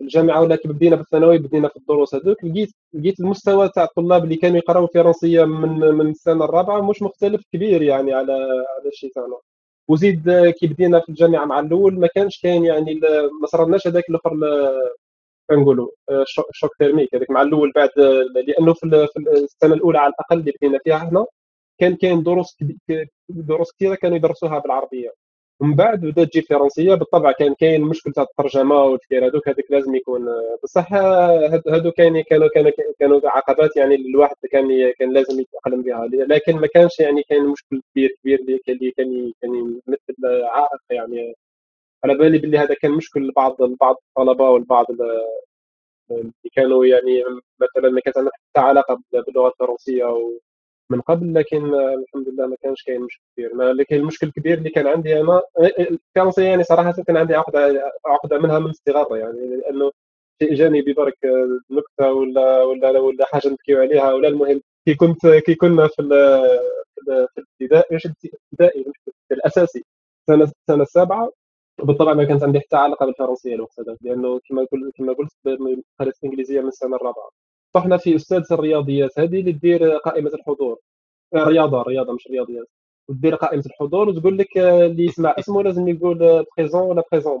الجامعة 0.00 0.40
ولا 0.40 0.56
كي 0.56 0.68
بدينا 0.68 0.96
في 0.96 1.02
الثانوي 1.02 1.38
بدينا 1.38 1.68
في 1.68 1.76
الدروس 1.76 2.14
هذوك 2.14 2.44
لقيت 2.44 2.70
لقيت 2.92 3.20
المستوى 3.20 3.68
تاع 3.68 3.84
الطلاب 3.84 4.24
اللي 4.24 4.36
كانوا 4.36 4.56
يقراوا 4.56 4.88
فرنسية 4.94 5.44
من 5.44 5.78
من 5.78 6.10
السنة 6.10 6.44
الرابعة 6.44 6.90
مش 6.90 7.02
مختلف 7.02 7.42
كبير 7.52 7.82
يعني 7.82 8.12
على 8.12 8.32
على 8.32 8.88
الشيء 8.92 9.10
تاعنا. 9.14 9.36
وزيد 9.88 10.30
كي 10.60 10.66
بدينا 10.66 11.00
في 11.00 11.08
الجامعة 11.08 11.44
مع 11.44 11.60
الأول. 11.60 12.00
ما 12.00 12.06
كانش 12.14 12.40
كاين 12.42 12.64
يعني 12.64 12.94
ما 13.40 13.46
صرناش 13.46 13.86
هذاك 13.86 14.04
الأخر 14.10 14.30
كنقولوا 15.50 15.90
ال 16.50 16.54
choc 16.54 16.70
thermique 16.78 17.14
هذاك 17.14 17.30
مع 17.30 17.42
الأول 17.42 17.72
بعد 17.76 17.90
لأنه 18.48 18.74
في 18.74 18.86
السنة 18.86 19.74
الأولى 19.74 19.98
على 19.98 20.08
الأقل 20.12 20.38
اللي 20.40 20.52
بدينا 20.52 20.78
فيها 20.84 20.96
إحنا 20.96 21.26
كان 21.80 21.96
كاين 21.96 22.22
دروس 22.22 22.58
دروس 23.28 23.72
كثيرة 23.72 23.94
كانوا 23.94 24.16
يدرسوها 24.16 24.58
بالعربية. 24.58 25.10
ومن 25.60 25.74
بعد 25.76 26.00
بدات 26.00 26.28
تجي 26.28 26.38
الفرنسيه 26.40 26.94
بالطبع 26.94 27.32
كان 27.32 27.54
كاين 27.54 27.82
مشكل 27.82 28.12
تاع 28.12 28.22
الترجمة 28.24 28.74
والكير 28.82 29.26
هذوك 29.26 29.48
هذاك 29.48 29.64
لازم 29.70 29.94
يكون 29.94 30.26
بصح 30.62 30.92
هادو 31.68 31.90
كاين 31.92 32.20
كانوا 32.22 32.48
كانوا 32.54 32.70
كانوا 33.00 33.20
عقبات 33.24 33.76
يعني 33.76 33.94
الواحد 33.94 34.36
كان 34.52 34.92
كان 34.98 35.12
لازم 35.12 35.40
يتاقلم 35.40 35.82
بها. 35.82 36.06
لكن 36.12 36.56
ما 36.56 36.66
كانش 36.66 37.00
يعني 37.00 37.22
كاين 37.22 37.46
مشكل 37.46 37.82
كبير 37.92 38.16
كبير 38.22 38.38
اللي 38.40 38.58
كان 38.58 38.78
كان 38.96 39.32
كان 39.42 39.54
يمثل 39.54 40.44
عائق 40.44 40.80
يعني. 40.90 41.34
على 42.04 42.14
بالي 42.14 42.38
باللي 42.38 42.58
هذا 42.58 42.74
كان 42.74 42.90
مشكل 42.92 43.28
لبعض 43.28 43.56
بعض 43.80 43.96
الطلبة 44.08 44.50
والبعض 44.50 44.86
اللي 44.90 46.32
كانوا 46.54 46.86
يعني 46.86 47.22
مثلا 47.60 47.90
ما 47.90 48.00
كانت 48.00 48.18
عندهم 48.18 48.32
حتى 48.34 48.60
علاقة 48.66 49.02
باللغة 49.12 49.48
الفرنسية 49.48 50.04
من 50.94 51.00
قبل 51.00 51.34
لكن 51.34 51.74
الحمد 51.74 52.28
لله 52.28 52.46
ما 52.46 52.56
كانش 52.62 52.82
كاين 52.82 53.00
مشكل 53.02 53.22
كبير. 53.36 53.56
لكن 53.72 53.96
المشكل 53.96 54.26
الكبير 54.26 54.58
اللي 54.58 54.70
كان 54.70 54.86
عندي 54.86 55.20
أنا 55.20 55.42
الفرنسيه 55.78 56.42
يعني 56.42 56.64
صراحة 56.64 56.92
كان 56.92 57.16
عندي 57.16 57.34
عقدة 57.34 57.92
عقدة 58.06 58.38
منها 58.38 58.58
من 58.58 58.70
الصغر 58.70 59.16
يعني 59.16 59.56
لأنه 59.56 59.92
شيء 60.42 60.54
جانبي 60.54 60.92
برك 60.92 61.18
نكته 61.70 62.12
ولا 62.12 62.62
ولا 62.62 63.00
ولا 63.00 63.26
حاجة 63.26 63.48
نبكيو 63.48 63.80
عليها 63.80 64.12
ولا 64.12 64.28
المهم. 64.28 64.60
كي 64.86 64.94
كنت 64.94 65.26
كي 65.26 65.54
كنا 65.54 65.88
في 65.88 66.02
في 67.34 67.40
الابتدائي 67.40 67.96
مش 67.96 68.06
الابتدائي 68.06 68.84
الأساسي 69.32 69.84
سنة 70.30 70.44
السنة 70.44 70.82
السابعه 70.82 71.32
بالطبع 71.84 72.14
ما 72.14 72.24
كانت 72.24 72.42
عندي 72.44 72.60
حتى 72.60 72.76
علاقة 72.76 73.06
بالفرنسية 73.06 73.54
الوقت 73.54 73.80
هذاك 73.80 73.98
لأنه 74.02 74.40
كما 74.48 74.66
قلت 74.72 74.94
كما 74.96 75.12
قلت 75.12 75.32
قريت 76.00 76.14
الانجليزيه 76.24 76.60
من 76.60 76.68
السنة 76.68 76.96
الرابعة. 76.96 77.30
طحنا 77.74 77.96
في 77.96 78.16
أستاذ 78.16 78.42
الرياضيات. 78.52 79.18
هذه 79.18 79.40
اللي 79.40 79.52
دير 79.52 79.96
قائمة 79.96 80.30
الحضور. 80.34 80.78
رياضة 81.34 81.82
رياضة 81.82 82.12
مش 82.12 82.28
رياضيات. 82.30 82.66
ودير 83.08 83.34
قائمة 83.34 83.62
الحضور 83.66 84.08
وتقول 84.08 84.38
لك 84.38 84.58
اللي 84.58 85.04
يسمع 85.04 85.34
اسمه 85.38 85.62
لازم 85.62 85.88
يقول 85.88 86.44
présent 86.58 86.82
ولا 86.82 87.02
présente 87.12 87.40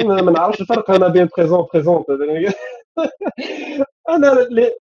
أنا 0.00 0.22
ما 0.22 0.32
نعرفش 0.32 0.60
الفرق 0.60 0.90
أنا 0.90 1.08
بين 1.08 1.28
présent 1.38 1.66
présente 1.74 2.04
أنا 4.08 4.32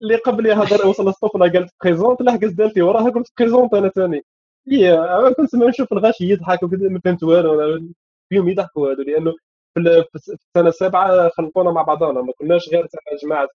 اللي 0.02 0.16
قبل 0.16 0.46
يهضر 0.46 0.86
وصل 0.86 1.08
الطفله 1.08 1.52
قالت 1.52 1.70
présente 1.84 2.22
لحقت 2.22 2.44
دالتي 2.44 2.82
وراها 2.82 3.10
قلت 3.10 3.32
présente 3.38 3.74
أنا 3.74 3.88
ثاني. 3.88 4.24
هي 4.68 4.98
كنت 5.36 5.54
ما 5.56 5.66
نشوف 5.68 5.92
الغاشي 5.92 6.24
يضحك 6.30 6.62
وكذا 6.62 6.88
ما 6.88 7.00
فهمت 7.04 7.22
والو. 7.22 7.88
فيهم 8.28 8.48
يضحكوا 8.48 8.92
هذو 8.92 9.02
لأنه 9.02 9.34
في 9.74 9.80
السنة 10.16 10.68
السابعة 10.68 11.28
خلطونا 11.28 11.70
مع 11.70 11.82
بعضنا. 11.82 12.22
ما 12.22 12.32
كناش 12.38 12.68
غير 12.68 12.86
تاع 12.86 13.00
جماعة 13.22 13.48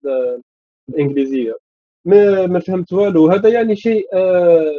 الإنجليزية. 0.89 1.57
ما 2.05 2.47
ما 2.47 2.61
فهمت 2.61 2.93
والو. 2.93 3.27
هذا 3.31 3.49
يعني 3.49 3.77
شيء 3.77 4.09
آه 4.15 4.73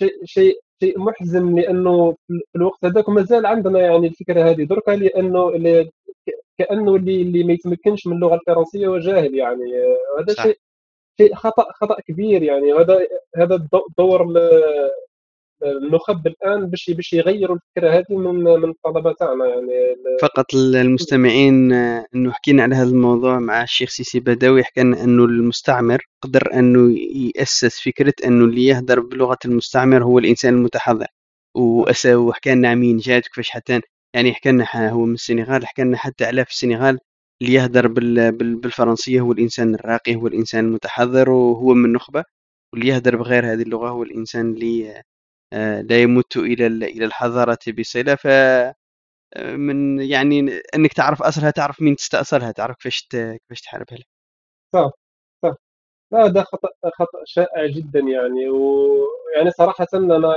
شيء 0.00 0.24
شيء 0.24 0.60
شيء 0.82 0.98
محزن 0.98 1.54
لأنه 1.56 2.12
في 2.28 2.56
الوقت 2.56 2.84
هذاك 2.84 3.08
مازال 3.08 3.46
عندنا 3.46 3.80
يعني 3.80 4.06
الفكرة 4.06 4.50
هذه 4.50 4.64
دركا 4.64 4.90
لأنه 4.90 5.48
اللي 5.48 5.90
كأنه 6.58 6.96
اللي 6.96 7.22
اللي 7.22 7.44
ما 7.44 7.52
يتمكنش 7.52 8.06
من 8.06 8.16
اللغة 8.16 8.34
الفرنسية 8.34 8.86
هو 8.88 8.98
جاهل 8.98 9.34
يعني. 9.34 9.64
هذا 10.20 10.34
شيء 10.42 10.58
شيء 11.20 11.34
خطأ 11.34 11.72
خطأ 11.72 12.00
كبير 12.00 12.42
يعني. 12.42 12.72
هذا 12.72 13.06
هذا 13.36 13.68
دور 13.98 14.26
النخب 15.62 16.26
الآن 16.26 16.66
باش 16.66 16.90
باش 16.90 17.12
يغيروا 17.12 17.56
الفكرة 17.56 17.90
هذه 17.90 18.18
من 18.18 18.34
من 18.44 18.70
الطلبة 18.70 19.12
تاعنا 19.12 19.46
يعني 19.46 19.72
فقط 20.22 20.54
للمستمعين 20.54 21.72
إنه 21.72 22.32
حكينا 22.32 22.62
على 22.62 22.74
هذا 22.74 22.90
الموضوع 22.90 23.38
مع 23.38 23.62
الشيخ 23.62 23.88
سيسي 23.90 24.20
بدوي 24.20 24.64
حكى 24.64 24.80
إنه 24.80 25.24
المستعمر 25.24 25.98
قدر 26.22 26.54
إنه 26.54 26.98
يأسس 27.36 27.80
فكرة 27.80 28.14
إنه 28.24 28.44
اللي 28.44 28.66
يهدر 28.66 29.00
بلغة 29.00 29.38
المستعمر 29.44 30.04
هو 30.04 30.18
الإنسان 30.18 30.54
المتحضر. 30.54 31.06
وحكى 32.06 32.54
لنا 32.54 32.74
مين 32.74 32.96
جات 32.98 33.22
كيفاش 33.26 33.50
حتى 33.50 33.80
يعني 34.14 34.34
حكى 34.34 34.52
لنا 34.52 34.90
هو 34.90 35.04
من 35.04 35.14
السنغال 35.14 35.66
حكى 35.66 35.82
لنا 35.82 35.96
حتى 35.96 36.24
على 36.24 36.44
في 36.44 36.50
السنغال 36.50 36.98
اللي 37.42 37.54
يهدر 37.54 37.86
بالفرنسية 38.32 39.20
هو 39.20 39.32
الإنسان 39.32 39.74
الراقي 39.74 40.14
هو 40.16 40.26
الإنسان 40.26 40.64
المتحضر 40.64 41.30
وهو 41.30 41.74
من 41.74 41.84
النخبة 41.84 42.24
واللي 42.72 42.88
يهدر 42.88 43.16
بغير 43.16 43.52
هذه 43.52 43.62
اللغة 43.62 43.88
هو 43.88 44.02
الإنسان 44.02 44.52
اللي 44.52 44.90
آه، 44.90 45.02
لا 45.82 46.02
يمت 46.02 46.36
إلى 46.36 46.66
إلى 46.66 47.04
الحضارة 47.04 47.58
بصله 47.78 48.14
ف 48.14 48.26
آه، 49.36 49.56
من 49.56 50.00
يعني 50.02 50.40
إنك 50.76 50.92
تعرف 50.92 51.22
أصلها 51.22 51.50
تعرف 51.50 51.82
مين 51.82 51.96
تستأصلها 51.96 52.52
تعرف 52.52 52.76
كيفاش 52.76 53.08
كيفاش 53.12 53.60
تحاربها. 53.62 53.98
صح 54.74 54.90
صح. 55.44 55.54
لا 56.12 56.26
هذا 56.26 56.42
خطأ 56.42 56.68
خطأ 56.94 57.20
شائع 57.26 57.66
جدا 57.66 58.00
يعني. 58.00 58.50
ويعني 58.50 59.50
صراحة 59.58 59.86
أنا 59.94 60.36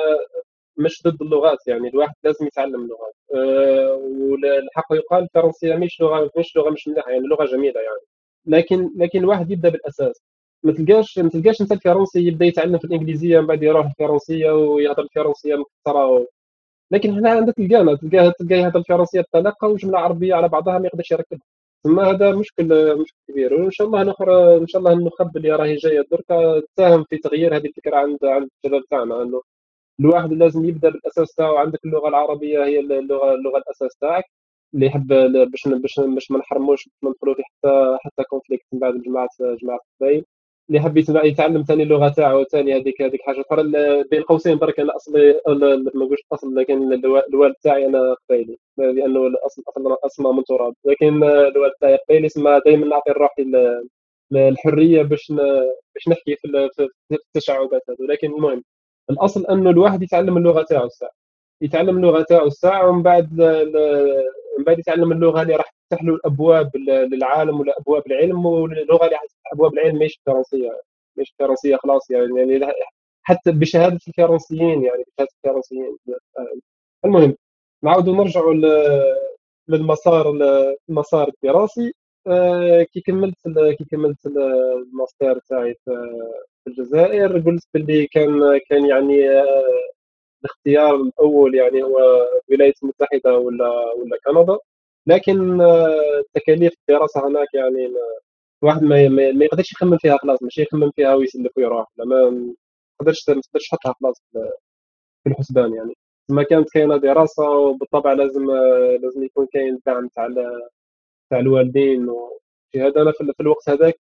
مش 0.77 1.03
ضد 1.07 1.21
اللغات 1.21 1.59
يعني. 1.67 1.89
الواحد 1.89 2.13
لازم 2.23 2.47
يتعلم 2.47 2.75
اللغات 2.85 3.15
أه 3.35 3.95
والحق 3.95 4.87
يقال 4.93 5.23
الفرنسيه 5.23 5.75
مش 5.75 6.01
لغة 6.01 6.31
مش 6.39 6.57
لغة 6.57 6.69
مش 6.71 6.87
مليحه 6.87 7.11
يعني 7.11 7.27
لغة 7.27 7.45
جميلة 7.45 7.81
يعني. 7.81 8.01
لكن 8.47 8.91
لكن 8.97 9.19
الواحد 9.19 9.51
يبدأ 9.51 9.69
بالأساس. 9.69 10.23
ما 10.63 10.71
تلقاش 10.73 11.19
ما 11.19 11.29
تلقاش 11.29 11.61
أنت 11.61 11.71
الفرنسي 11.71 12.19
يبدأ 12.27 12.45
يتعلم 12.45 12.77
في 12.77 12.85
الإنجليزية 12.85 13.39
من 13.39 13.47
بعد 13.47 13.63
يروح 13.63 13.85
الفرنسيه 13.85 14.51
ويهضر 14.51 15.03
الفرنسيه 15.03 15.55
مكثره 15.55 16.27
لكن 16.91 17.09
هنا 17.11 17.31
عندك 17.31 17.53
تلقانا 17.55 17.95
تلقاه 17.95 18.33
تلقاه 18.39 18.55
يهضر 18.57 18.79
الفرنسيه 18.79 19.21
بطلاقه 19.21 19.67
وجمله 19.67 19.99
عربيه 19.99 20.35
على 20.35 20.47
بعضها 20.49 20.79
ما 20.79 20.87
يقدرش 20.87 21.11
يركبها 21.11 21.41
ثم 21.83 21.99
هذا 21.99 22.31
مشكل 22.35 22.97
مشكل 22.97 23.17
كبير. 23.29 23.53
وإن 23.53 23.71
شاء 23.71 23.87
الله 23.87 24.03
نخر 24.03 24.57
إن 24.57 24.67
شاء 24.67 24.79
الله 24.79 24.93
النخب 24.93 25.37
اللي 25.37 25.51
راهي 25.51 25.75
جاية 25.75 26.05
دركا 26.11 26.59
تساهم 26.59 27.03
في 27.03 27.17
تغيير 27.17 27.55
هذه 27.57 27.65
الفكرة 27.67 27.95
عند 27.97 28.17
عند 28.23 28.49
الشباب 28.57 28.81
تاعنا 28.89 29.21
إنه 29.21 29.41
الواحد 29.99 30.33
لازم 30.33 30.65
يبدأ 30.65 30.89
بالأساس 30.89 31.35
تاعو. 31.35 31.55
عندك 31.57 31.79
اللغة 31.85 32.09
العربية 32.09 32.65
هي 32.65 32.79
اللغة 32.79 33.33
اللغة 33.33 33.57
الأساس 33.57 33.95
تاعك 34.01 34.23
اللي 34.73 34.85
يحب 34.85 35.07
باش 35.51 35.67
باش 35.67 35.99
باش 35.99 36.31
ما 36.31 36.39
نحرموش 36.39 36.89
ما 37.01 37.09
ندخلوا 37.09 37.35
في 37.35 37.41
حتى 37.43 37.97
حتى 38.01 38.23
كونفليكت 38.23 38.65
من 38.73 38.79
بعد 38.79 38.93
جماعة 39.01 39.29
جماعة 39.41 39.79
القبائل 40.01 40.25
اللي 40.71 40.81
حب 40.81 40.97
يتعلم 40.97 41.63
ثاني 41.63 41.83
اللغة 41.83 42.09
تاعو 42.09 42.43
ثاني 42.43 42.75
هذيك 42.75 43.01
هذيك 43.01 43.21
حاجة 43.21 43.41
أخرى. 43.41 43.63
بين 44.11 44.21
قوسين 44.21 44.57
برك 44.57 44.79
أنا 44.79 44.95
اصلي 44.95 45.41
ما 45.47 45.91
نقولش 45.95 46.21
الاصل 46.31 46.55
لكن 46.55 46.93
الوالد 47.33 47.55
تاعي 47.63 47.85
أنا 47.85 48.15
قبيلي. 48.29 48.57
لأنه 48.77 49.27
الاصل 49.27 49.63
أصلا 49.69 49.97
اسمى 50.05 50.31
من 50.33 50.43
تراب. 50.43 50.73
لكن 50.85 51.23
الوالد 51.23 51.73
تاعي 51.81 51.97
قبيلي 51.97 52.29
سما 52.29 52.59
دائما 52.65 52.87
نعطي 52.87 53.11
لروحي 53.11 53.45
الحرية 54.33 55.01
باش 55.01 55.31
باش 55.95 56.07
نحكي 56.09 56.35
في 56.35 56.77
التشعبات 57.11 57.81
هذو. 57.89 58.05
لكن 58.09 58.27
المهم 58.27 58.63
الأصل 59.09 59.45
أنه 59.45 59.69
الواحد 59.69 60.03
يتعلم 60.03 60.37
اللغة 60.37 60.61
تاعو 60.61 60.85
الساعة. 60.85 61.11
يتعلم 61.61 61.97
اللغة 61.97 62.21
تاعو 62.21 62.47
الساعة 62.47 62.89
ومن 62.89 63.03
بعد 63.03 63.33
من 64.57 64.63
بعد 64.63 64.79
يتعلم 64.79 65.11
اللغة 65.11 65.41
اللي 65.41 65.55
راح 65.55 65.73
تفتح 65.91 66.03
له 66.03 66.13
الابواب 66.15 66.77
للعالم 66.77 67.59
ولا 67.59 67.73
أبواب 67.79 68.03
العلم 68.07 68.45
واللغة 68.45 69.05
اللي 69.05 69.17
أبواب 69.53 69.73
العلم 69.73 69.99
مش 69.99 70.19
الفرنسيه 70.19 70.81
مش 71.17 71.31
الفرنسيه 71.31 71.75
خلاص 71.77 72.11
يعني 72.11 72.39
يعني 72.39 72.73
حتى 73.23 73.51
بشهادة 73.51 73.99
الفرنسيين 74.07 74.83
يعني 74.83 75.03
بشهادة 75.17 75.31
الفرنسيين. 75.45 75.97
المهم 77.05 77.35
نعاودوا 77.83 78.15
نرجعوا 78.15 78.53
للمسار 79.69 80.31
المسار 80.89 81.29
الدراسي. 81.43 81.93
آه، 82.27 82.83
كي 82.83 83.01
كملت 83.01 83.35
كي 83.77 83.85
كملت 83.91 84.25
الماستر 84.25 85.39
تاعي 85.49 85.75
في 85.85 86.21
الجزائر 86.67 87.39
قلت 87.39 87.63
باللي 87.73 88.07
كان 88.07 88.59
كان 88.69 88.85
يعني 88.85 89.29
آه، 89.29 89.63
الاختيار 90.45 90.95
الأول 90.95 91.55
يعني 91.55 91.83
هو 91.83 91.99
الولايات 92.49 92.73
المتحدة 92.83 93.37
ولا 93.37 93.69
ولا 93.69 94.17
كندا. 94.27 94.57
لكن 95.07 95.61
آه، 95.61 96.23
تكاليف 96.33 96.73
الدراسة 96.89 97.27
هناك 97.27 97.47
يعني 97.53 97.93
الواحد 98.63 98.83
ما, 98.83 99.09
ما 99.09 99.45
يقدرش 99.45 99.71
يخمم 99.71 99.97
فيها 99.97 100.17
خلاص 100.17 100.43
ماشي 100.43 100.61
يخمم 100.61 100.91
فيها 100.91 101.15
ويسلف 101.15 101.57
ويروح 101.57 101.87
ما 101.97 102.05
تقدرش 102.99 103.29
ما 103.29 103.41
تقدرش 103.41 103.67
تحطها 103.69 103.95
خلاص 104.01 104.21
في 105.23 105.29
الحسبان 105.29 105.73
يعني. 105.75 105.93
ما 106.29 106.43
كانت 106.43 106.69
كاينة 106.73 106.97
دراسة 106.97 107.49
وبالطبع 107.49 108.13
لازم 108.13 108.49
آه، 108.51 108.99
لازم 109.03 109.23
يكون 109.23 109.47
كاين 109.53 109.79
دعم 109.85 110.07
تاع 110.07 110.27
تاع 111.29 111.39
الوالدين 111.39 112.09
هذا. 112.75 113.01
أنا 113.01 113.11
في 113.11 113.41
الوقت 113.41 113.69
هذاك 113.69 113.99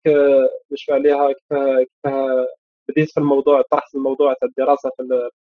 نشفى 0.72 0.92
آه، 0.92 0.94
عليها 0.94 1.32
كيفاه 1.32 2.46
بديت 2.88 3.10
في 3.10 3.20
الموضوع 3.20 3.62
طرحت 3.70 3.94
الموضوع 3.94 4.34
تاع 4.40 4.48
الدراسة 4.48 4.90
في 4.96 5.02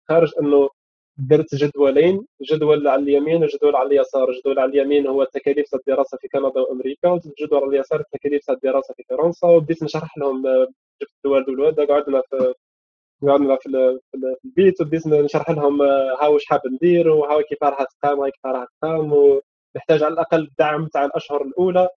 الخارج 0.09 0.31
إنه 0.41 0.69
درت 1.17 1.55
جدولين 1.55 2.25
جدول 2.41 2.87
على 2.87 3.01
اليمين 3.01 3.43
وجدول 3.43 3.75
على 3.75 3.87
اليسار. 3.87 4.29
الجدول 4.29 4.59
على 4.59 4.71
اليمين 4.71 5.07
هو 5.07 5.23
تكاليف 5.23 5.75
الدراسة 5.75 6.17
في 6.17 6.27
كندا 6.27 6.59
وأمريكا 6.59 7.09
والجدول 7.09 7.63
على 7.63 7.75
اليسار 7.75 8.03
تكاليف 8.13 8.49
الدراسة 8.51 8.93
في 8.93 9.03
فرنسا. 9.09 9.47
وبديت 9.47 9.83
نشرح 9.83 10.17
لهم 10.17 10.41
جبت 11.01 11.11
الوالد 11.25 11.49
والوالده 11.49 11.85
قعدنا 11.85 12.21
في 12.29 12.53
قعدنا 13.27 13.55
في, 13.55 13.99
البيت. 14.45 14.81
وبديت 14.81 15.07
نشرح 15.07 15.49
لهم 15.49 15.81
ها 15.81 16.27
واش 16.27 16.45
حاب 16.45 16.61
ندير 16.73 17.09
وها 17.09 17.41
كيف 17.41 17.63
راح 17.63 17.83
تقام 17.83 18.29
كيف 18.29 18.45
راح 18.45 18.65
تقام. 18.81 19.13
ونحتاج 19.13 20.03
على 20.03 20.13
الأقل 20.13 20.39
الدعم 20.39 20.87
تاع 20.87 21.05
الأشهر 21.05 21.41
الأولى. 21.41 21.89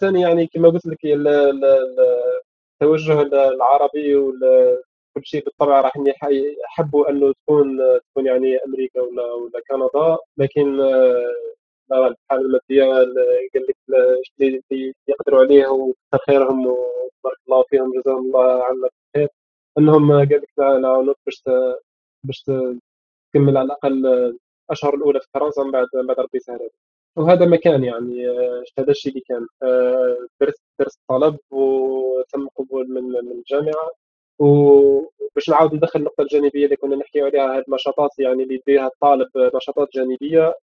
ثاني 0.00 0.20
يعني 0.20 0.46
كما 0.46 0.68
قلت 0.68 0.86
لك 0.86 0.98
التوجه 2.82 3.22
العربي 3.22 4.14
كل 5.14 5.24
شيء 5.24 5.44
بالطبع 5.44 5.80
راح 5.80 5.92
يحبوا 6.64 7.10
انه 7.10 7.32
تكون 7.32 7.78
تكون 8.10 8.26
يعني 8.26 8.56
أمريكا 8.66 9.00
ولا 9.00 9.32
ولا 9.32 9.60
كندا 9.70 10.18
لكن 10.38 10.80
الحالة 11.92 12.16
المادية 12.32 12.84
قال 12.84 13.14
لك 13.54 13.76
اللي 14.40 14.94
يقدروا 15.08 15.40
عليه 15.40 15.66
وكثر 15.66 16.24
خيرهم 16.26 16.66
وبارك 16.66 17.38
الله 17.48 17.64
فيهم 17.70 17.92
جزاهم 18.00 18.26
الله 18.26 18.64
عنا 18.64 18.88
خير 19.16 19.28
إنهم 19.78 20.12
قال 20.12 20.28
لك 20.30 20.58
نعاونوك 20.58 21.16
باش 21.26 21.42
باش 22.24 22.44
تكمل 23.32 23.56
على 23.56 23.66
الأقل 23.66 24.06
الأشهر 24.70 24.94
الأولى 24.94 25.20
في 25.20 25.26
فرنسا 25.34 25.62
من 25.62 25.70
بعد 25.70 25.86
من 25.94 26.06
بعد 26.06 26.20
ربي 26.20 26.38
يسهل 26.38 26.70
وهذا 27.16 27.46
ما 27.46 27.56
كان 27.56 27.84
يعني 27.84 28.26
هذا 28.78 28.90
الشيء 28.90 29.12
اللي 29.12 29.24
كان. 29.28 29.46
درست 30.40 30.62
درست 30.80 31.00
طلب 31.08 31.38
وتم 31.50 32.48
قبول 32.48 32.88
من 32.90 33.02
من 33.02 33.32
الجامعة 33.32 33.90
وباش 34.38 35.48
نعاود 35.50 35.74
ندخل 35.74 35.98
النقطة 36.00 36.22
الجانبية 36.22 36.64
اللي 36.64 36.76
كنا 36.76 36.96
نحكي 36.96 37.20
عليها 37.22 37.56
هذه 37.58 37.64
النشاطات 37.68 38.10
يعني 38.18 38.42
اللي 38.42 38.54
يديرها 38.54 38.86
الطالب 38.86 39.28
نشاطات 39.56 39.88
جانبية 39.94 40.54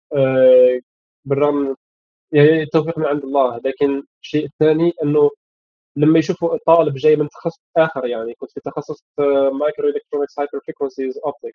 بالرغم 1.25 1.77
يعني 2.33 2.63
التوفيق 2.63 2.99
من 2.99 3.07
عند 3.07 3.25
الله. 3.25 3.61
لكن 3.65 4.03
الشيء 4.23 4.47
الثاني 4.47 4.93
إنه 5.03 5.31
لما 5.97 6.19
يشوفوا 6.19 6.55
الطالب 6.55 6.95
جاي 6.95 7.17
من 7.17 7.29
تخصص 7.29 7.61
آخر 7.77 8.07
يعني 8.07 8.35
كنت 8.35 8.51
في 8.51 8.61
تخصص 8.61 9.05
microelectronics 9.53 10.39
hyper 10.39 10.61
frequencies 10.67 11.19
optic 11.27 11.55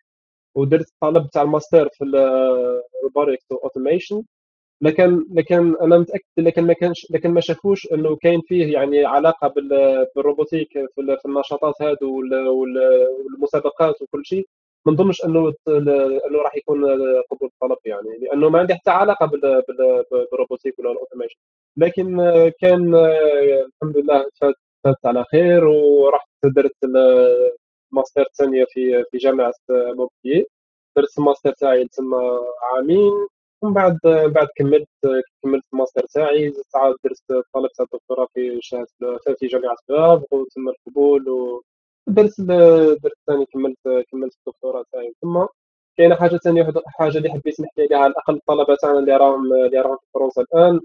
ودرت 0.54 0.88
الطلب 0.88 1.30
تاع 1.30 1.42
الماستر 1.42 1.88
في 1.88 2.04
ال 2.04 2.20
robotics 2.20 3.46
automation 3.52 4.22
لكن 4.82 5.26
لكن 5.34 5.76
أنا 5.82 5.98
متاكد 5.98 6.24
لكن 6.38 6.62
ما 6.66 6.72
كانش 6.72 7.06
لكن 7.10 7.30
ما 7.30 7.40
شافوش 7.40 7.86
إنه 7.92 8.16
كاين 8.16 8.40
فيه 8.48 8.72
يعني 8.72 9.04
علاقة 9.04 9.48
بال 10.16 10.25
robotique 10.25 10.68
في 10.94 11.26
النشاطات 11.26 11.74
هذو 11.82 12.22
والمسابقات 13.30 14.02
وكل 14.02 14.22
شيء. 14.26 14.46
ما 14.86 14.92
نظنش 14.92 15.24
إنه 15.24 15.52
إنه 15.68 16.38
راح 16.44 16.56
يكون 16.56 16.84
قبول 17.30 17.48
الطلب 17.54 17.78
يعني 17.84 18.18
لأنه 18.22 18.48
ما 18.48 18.58
عندي 18.58 18.74
حتى 18.74 18.90
علاقة 18.90 19.26
بال 20.30 20.39
robotique 20.39 20.78
ولا 20.78 20.92
ال 20.92 20.96
automation. 20.96 21.36
لكن 21.76 22.16
كان 22.60 22.94
الحمد 22.94 23.96
لله 23.98 24.24
فات 24.84 24.96
على 25.06 25.24
خير 25.32 25.64
ورحت 25.66 26.28
درت 26.44 26.76
الماستر 27.92 28.22
الثانية 28.22 28.64
في 28.68 29.04
في 29.10 29.18
جامعة 29.18 29.52
مونبلييه 29.70 30.44
درت 30.96 31.18
الماستر 31.18 31.52
تاعي 31.52 31.88
تما 31.88 32.40
عامين. 32.74 33.12
ومن 33.62 33.74
بعد 33.74 33.98
بعد 34.34 34.48
كملت 34.56 34.88
كملت 35.42 35.64
الماستر 35.72 36.02
تاعي 36.14 36.50
زدت 36.50 36.76
عاود 36.76 36.96
درت 37.04 37.44
طلبت 37.54 37.80
الدكتوراه 37.80 38.28
في 38.34 38.58
شهادة 38.62 38.88
في 39.38 39.46
جامعة 39.46 39.76
باب 39.88 40.24
وتم 40.30 40.68
القبول 40.68 41.28
و 41.28 41.62
درت 42.06 42.40
درت 43.02 43.12
ثاني 43.26 43.46
كملت 43.46 43.78
كملت 44.12 44.34
الدكتوراه 44.46 44.84
تاعي. 44.92 45.12
ثم 45.22 45.46
كاينة 45.98 46.14
حاجة 46.16 46.36
ثانية 46.36 46.72
حاجة 46.86 47.18
اللي 47.18 47.30
حبيت 47.30 47.60
نحكي 47.60 47.82
عليها 47.82 47.98
على 47.98 48.10
الأقل 48.12 48.34
الطلبة 48.34 48.76
تاعنا 48.82 48.98
اللي 48.98 49.16
راهم 49.16 49.52
اللي 49.54 49.80
راهم 49.80 49.96
في 49.96 50.06
فرنسا 50.14 50.42
الآن 50.42 50.80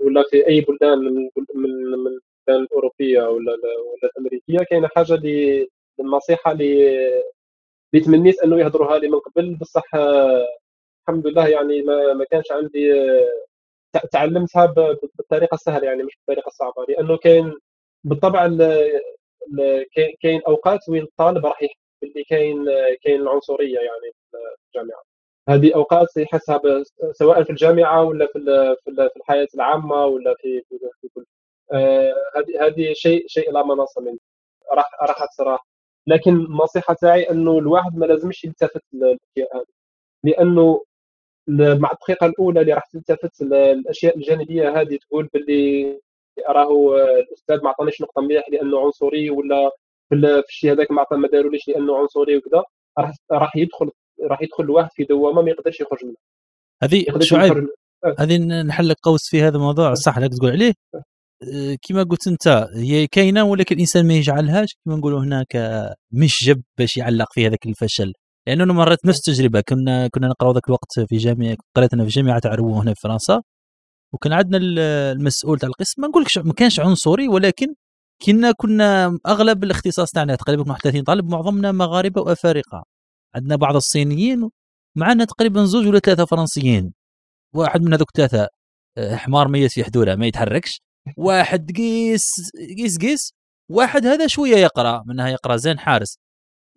ولا 0.00 0.22
في 0.30 0.46
أي 0.48 0.60
بلدان 0.60 0.98
من 0.98 1.14
من 1.16 1.46
من 1.56 1.70
البلدان 2.08 2.64
الأوروبية 2.64 3.22
ولا 3.22 3.52
ولا 3.52 4.10
الأمريكية 4.16 4.58
كاينة 4.70 4.88
حاجة 4.96 5.14
اللي 5.14 5.68
النصيحة 6.00 6.52
اللي 6.52 6.98
اللي 7.94 8.04
تمنيت 8.06 8.42
أنه 8.44 8.60
يهضروها 8.60 8.98
لي 8.98 9.08
من 9.08 9.18
قبل. 9.18 9.54
بصح 9.56 9.84
الحمد 11.08 11.26
لله 11.26 11.48
يعني 11.48 11.82
ما, 11.82 12.12
ما 12.12 12.24
كانش 12.24 12.52
عندي 12.52 12.92
تعلمتها 14.12 14.66
بالطريقة 15.18 15.54
السهلة 15.54 15.86
يعني 15.86 16.02
مش 16.02 16.16
بالطريقة 16.16 16.48
الصعبة 16.48 16.84
لأنه 16.88 17.16
كاين 17.16 17.54
بالطبع 18.04 18.46
كاين 20.22 20.42
أوقات 20.48 20.88
وين 20.88 21.02
الطالب 21.02 21.46
راح 21.46 21.62
يحس 21.62 21.76
باللي 22.02 22.24
كاين 22.24 22.66
كاين 23.02 23.20
العنصرية 23.20 23.78
يعني 23.78 24.12
في 24.30 24.36
الجامعة. 24.68 25.02
هذه 25.48 25.74
أوقات 25.74 26.16
يحسها 26.16 26.60
سواء 27.12 27.44
في 27.44 27.50
الجامعة 27.50 28.04
ولا 28.04 28.26
في 28.26 28.38
في 28.84 29.16
الحياة 29.16 29.48
العامة 29.54 30.06
ولا 30.06 30.34
في 30.34 30.62
في 31.00 31.08
كل 31.14 31.24
آه، 31.72 32.14
هذه 32.36 32.66
هذه 32.66 32.92
شيء 32.92 33.24
شيء 33.28 33.52
لا 33.52 33.66
مناص 33.66 33.98
منه 33.98 34.18
راح 34.72 34.90
راح 35.40 35.66
لكن 36.06 36.32
النصيحة 36.32 36.94
تاعي 36.94 37.30
إنه 37.30 37.58
الواحد 37.58 37.96
ما 37.96 38.06
لازمش 38.06 38.44
يلتفت 38.44 38.82
للاشياء 38.92 39.56
هذه 39.56 39.66
لأنه 40.24 40.84
مع 41.48 41.90
الدقيقه 41.92 42.26
الأولى 42.26 42.60
اللي 42.60 42.72
راح 42.72 42.86
تلتفت 42.92 43.42
الأشياء 43.42 44.16
الجانبية 44.16 44.80
هذه 44.80 44.96
تقول 44.96 45.28
باللي 45.34 46.00
راهو 46.48 46.96
الأستاذ 46.96 47.62
ما 47.62 47.68
عطانيش 47.68 48.02
نقطة 48.02 48.22
مليح 48.22 48.44
لأنه 48.52 48.80
عنصري 48.80 49.30
ولا 49.30 49.70
في 50.10 50.48
الشيء 50.48 50.72
هذاك 50.72 50.90
ما 50.90 51.06
ما 51.12 51.28
داروليش 51.28 51.68
لأنه 51.68 51.98
عنصري 51.98 52.36
وكذا 52.36 52.62
راح 52.98 53.14
راح 53.32 53.56
يدخل 53.56 53.90
راح 54.22 54.42
يدخل 54.42 54.64
الواحد 54.64 54.88
في 54.92 55.04
دوامة 55.04 55.42
ما 55.42 55.50
يقدرش 55.50 55.80
يخرج 55.80 56.04
منها. 56.04 56.16
هذه 56.82 57.04
شعيب 57.20 57.68
آه. 58.04 58.14
هذه 58.18 58.38
نحل 58.62 58.94
قوس 58.94 59.30
في 59.30 59.42
هذا 59.42 59.56
الموضوع. 59.56 59.94
صح 59.94 60.16
اللي 60.16 60.28
تقول 60.28 60.50
عليه؟ 60.50 60.72
آه، 60.94 61.76
كما 61.82 62.02
قلت 62.02 62.26
أنت 62.28 62.68
هي 62.76 63.06
كاينة 63.06 63.44
ولكن 63.44 63.74
الإنسان 63.74 64.08
ما 64.08 64.14
يجعلهاش 64.14 64.68
كما 64.84 64.96
نقولوا 64.96 65.20
هناك 65.20 65.56
مش 66.12 66.44
جب 66.44 66.62
باش 66.78 66.96
يعلق 66.96 67.26
في 67.32 67.46
هذاك 67.46 67.66
الفشل. 67.66 68.12
لأنه 68.46 68.74
مريت 68.74 69.06
نفس 69.06 69.18
التجربة. 69.28 69.60
كنا 69.60 70.08
كنا 70.08 70.28
نقراو 70.28 70.52
ذاك 70.52 70.68
الوقت 70.68 71.00
في 71.08 71.16
جامعة 71.16 71.56
قريت 71.76 71.92
أنا 71.94 72.04
في 72.04 72.10
جامعة 72.10 72.40
عروه 72.44 72.82
هنا 72.82 72.94
في 72.94 73.00
فرنسا. 73.02 73.42
وكان 74.12 74.32
عندنا 74.32 74.58
المسؤول 75.12 75.58
تاع 75.58 75.68
القسم. 75.68 76.02
ما 76.02 76.08
نقولكش 76.08 76.38
ما 76.38 76.52
كانش 76.52 76.80
عنصري 76.80 77.28
ولكن 77.28 77.74
كنا 78.26 78.52
كنا 78.52 79.18
أغلب 79.26 79.64
الاختصاص 79.64 80.10
تاعنا 80.10 80.36
تقريبا 80.36 80.62
31 80.62 81.02
طالب 81.04 81.28
معظمنا 81.30 81.72
مغاربة 81.72 82.20
وأفارقة. 82.22 82.84
عندنا 83.34 83.56
بعض 83.56 83.76
الصينيين 83.76 84.50
معنا 84.96 85.24
تقريبا 85.24 85.64
زوج 85.64 85.86
ولا 85.86 85.98
ثلاثة 85.98 86.24
فرنسيين. 86.24 86.92
واحد 87.54 87.82
من 87.82 87.94
هذوك 87.94 88.10
ثلاثة 88.16 88.48
آه، 88.98 89.16
حمار 89.16 89.48
ميت 89.48 89.72
في 89.72 89.84
حدوره 89.84 90.14
ما 90.14 90.26
يتحركش. 90.26 90.80
واحد 91.16 91.72
قيس 91.76 92.26
قيس 92.78 92.98
قيس. 92.98 93.32
واحد 93.70 94.06
هذا 94.06 94.26
شوية 94.26 94.56
يقرأ 94.56 95.02
منها 95.06 95.28
يقرأ 95.28 95.56
زين 95.56 95.78
حارس. 95.78 96.18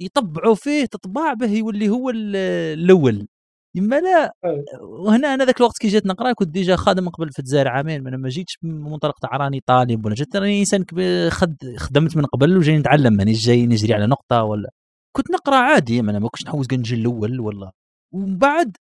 يطبعوا 0.01 0.55
فيه 0.55 0.85
تطباع 0.85 1.33
به 1.33 1.51
يولي 1.51 1.89
هو 1.89 2.09
الأول. 2.09 3.27
يما 3.75 3.99
لا 3.99 4.33
وهنا 4.81 5.33
أنا 5.33 5.45
ذاك 5.45 5.57
الوقت 5.57 5.77
كي 5.77 5.87
جيت 5.87 6.05
نقرأ 6.05 6.33
كنت 6.33 6.49
déjà 6.49 6.75
خادم 6.75 7.09
قبل 7.09 7.31
في 7.31 7.39
الجزائر 7.39 7.67
عامين 7.67 8.07
أنا 8.07 8.17
ما 8.17 8.29
جيتش 8.29 8.57
من 8.61 8.81
منطلق 8.81 9.19
تاع 9.19 9.37
راني 9.37 9.61
طالب 9.65 10.05
ولا 10.05 10.15
جيت 10.15 10.35
راني 10.35 10.59
إنسان 10.59 10.85
خد 11.29 11.55
خدمت 11.77 12.17
من 12.17 12.25
قبل 12.25 12.57
وجاي 12.57 12.77
نتعلم 12.77 13.13
ماني 13.13 13.31
جاي 13.31 13.65
نجري 13.65 13.93
على 13.93 14.07
نقطة 14.07 14.43
ولا. 14.43 14.69
كنت 15.15 15.31
نقرأ 15.31 15.55
عادي 15.55 15.99
أنا 15.99 16.19
ما 16.19 16.29
كنتش 16.29 16.45
نحوس 16.45 16.65
نجي 16.73 16.95
الأول 16.95 17.39
والله. 17.39 17.71
ومن 18.13 18.37
بعد 18.37 18.77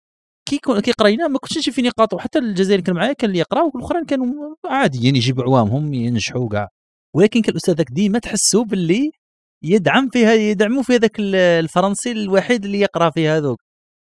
كي 0.48 0.58
كي 0.82 0.92
قرينا 0.92 1.28
ما 1.28 1.38
كنتش 1.38 1.58
نشوف 1.58 1.74
في 1.74 1.82
نقاط 1.82 2.14
وحتى 2.14 2.38
الجزائري 2.38 2.82
كان 2.82 2.96
معايا 2.96 3.12
كان 3.12 3.30
اللي 3.30 3.40
يقرا 3.40 3.62
والأخرين 3.62 4.04
كانوا 4.04 4.54
عاديين 4.66 5.16
يجيبوا 5.16 5.44
عوامهم 5.44 5.94
ينجحوا 5.94 6.48
كاع. 6.48 6.68
ولكن 7.14 7.42
كان 7.42 7.52
الاستاذ 7.52 7.74
ذاك 7.74 7.90
ديما 7.90 8.18
تحسوا 8.18 8.64
باللي 8.64 9.10
يدعم 9.64 10.08
فيها 10.12 10.32
يدعموا 10.34 10.82
في 10.82 10.94
هذاك 10.96 11.16
الفرنسي 11.20 12.12
الوحيد 12.12 12.64
اللي 12.64 12.80
يقرأ 12.80 13.10
في 13.10 13.28
هذوك. 13.28 13.60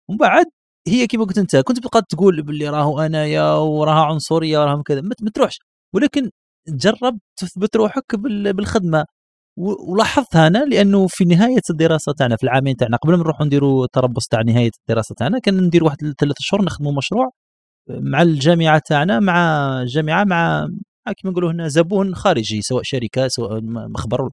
ومن 0.10 0.18
بعد 0.18 0.46
هي 0.88 1.08
كما 1.08 1.24
قلت 1.26 1.38
أنت 1.38 1.56
كنت 1.56 1.80
بقى 1.88 2.02
تقول 2.10 2.42
باللي 2.44 2.70
راهو 2.70 3.00
أنايا 3.02 3.54
وراها 3.54 4.06
عنصرية 4.06 4.60
وراها 4.60 4.84
كذا 4.84 5.02
ما 5.02 5.32
تروحش. 5.36 5.60
ولكن 5.94 6.30
جرب 6.70 7.20
تثبت 7.38 7.76
روحك 7.76 8.16
بالخدمة. 8.16 9.06
ولاحظتها 9.58 10.48
أنا 10.48 10.66
لأنه 10.66 11.08
في 11.10 11.26
نهاية 11.26 11.62
الدراسة 11.70 12.14
تاعنا 12.14 12.36
في 12.38 12.44
العامين 12.44 12.76
تاعنا 12.76 12.98
قبل 12.98 13.12
ما 13.14 13.18
نروحوا 13.20 13.46
نديروا 13.46 13.86
التربص 13.86 14.28
تاع 14.28 14.42
نهاية 14.42 14.72
الدراسة 14.82 15.16
تاعنا 15.16 15.40
كان 15.40 15.64
ندير 15.64 15.84
واحد 15.84 15.98
ثلاث 16.20 16.36
شهور 16.40 16.66
نخدموا 16.66 16.94
مشروع 16.94 17.30
مع 17.90 18.22
الجامعة 18.22 18.82
تاعنا 18.88 19.20
مع 19.20 19.38
الجامعة 19.82 20.24
مع 20.24 20.68
كما 21.18 21.32
نقولوا 21.32 21.52
هنا 21.52 21.68
زبون 21.68 22.16
خارجي 22.16 22.62
سواء 22.62 22.84
شركة 22.84 23.28
سواء 23.28 23.62
مخبر 23.64 24.30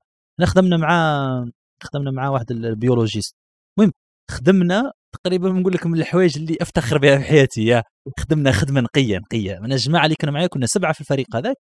خدمنا 0.46 0.76
مع 0.76 1.46
خدمنا 1.82 2.10
مع 2.10 2.28
واحد 2.28 2.50
البيولوجيست. 2.50 3.36
المهم 3.78 3.92
خدمنا 4.30 4.92
تقريبا 5.12 5.48
نقول 5.48 5.72
لك 5.72 5.86
من 5.86 5.98
الحوايج 5.98 6.38
اللي 6.38 6.56
أفتخر 6.60 6.98
بها 6.98 7.18
في 7.18 7.24
حياتي 7.24 7.64
يا. 7.64 7.82
خدمنا 8.20 8.52
خدمه 8.52 8.80
نقيه 8.80 9.18
نقيه 9.18 9.58
من 9.58 9.72
الجماعة 9.72 10.04
اللي 10.04 10.14
كانوا 10.16 10.34
معايا 10.34 10.46
كنا 10.46 10.66
سبعة 10.66 10.92
في 10.92 11.00
الفريق 11.00 11.36
هذاك 11.36 11.56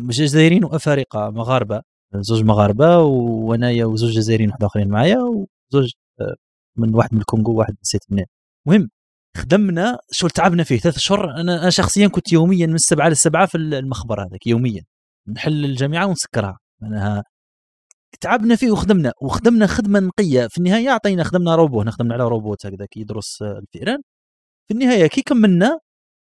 جزائريين 0.00 0.64
وأفارقة 0.64 1.30
مغاربة. 1.30 1.82
زوج 2.14 2.42
مغاربة 2.44 2.98
وأنايا 2.98 3.84
وزوج 3.84 4.10
جزائريين 4.10 4.50
واحد 4.50 4.64
آخرين 4.64 4.88
معايا 4.88 5.18
وزوج 5.18 5.90
آه، 6.20 6.34
من 6.76 6.94
واحد 6.94 7.14
من 7.14 7.20
الكونغو 7.20 7.54
واحد 7.58 7.76
نسيت 7.82 8.02
منين. 8.10 8.26
المهم 8.66 8.88
خدمنا 9.36 9.98
شغل 10.12 10.30
تعبنا 10.30 10.64
فيه. 10.64 10.78
ثلاث 10.78 11.12
أنا 11.12 11.62
أنا 11.62 11.70
شخصيا 11.70 12.08
كنت 12.08 12.32
يوميا 12.32 12.66
من 12.66 12.74
السبعة 12.74 13.08
للسبعة 13.08 13.46
في 13.46 13.58
المخبر 13.58 14.22
هذاك 14.22 14.46
يوميا. 14.46 14.82
نحل 15.28 15.64
الجامعة 15.64 16.06
ونسكرها. 16.06 16.58
معناها 16.82 17.24
تعبنا 18.20 18.56
فيه 18.56 18.70
وخدمنا 18.70 19.12
وخدمنا 19.22 19.66
خدمة 19.66 20.00
نقية. 20.00 20.46
في 20.46 20.58
النهاية 20.58 20.90
عطينا 20.90 21.24
خدمنا 21.24 21.54
روبو 21.54 21.80
هنا 21.80 21.90
خدمنا 21.90 22.14
على 22.14 22.28
روبوت 22.28 22.66
هكذا 22.66 22.86
يدرس 22.96 23.42
الفئران. 23.42 23.98
في 24.68 24.74
النهاية 24.74 25.06
كي 25.06 25.22
كملنا 25.22 25.78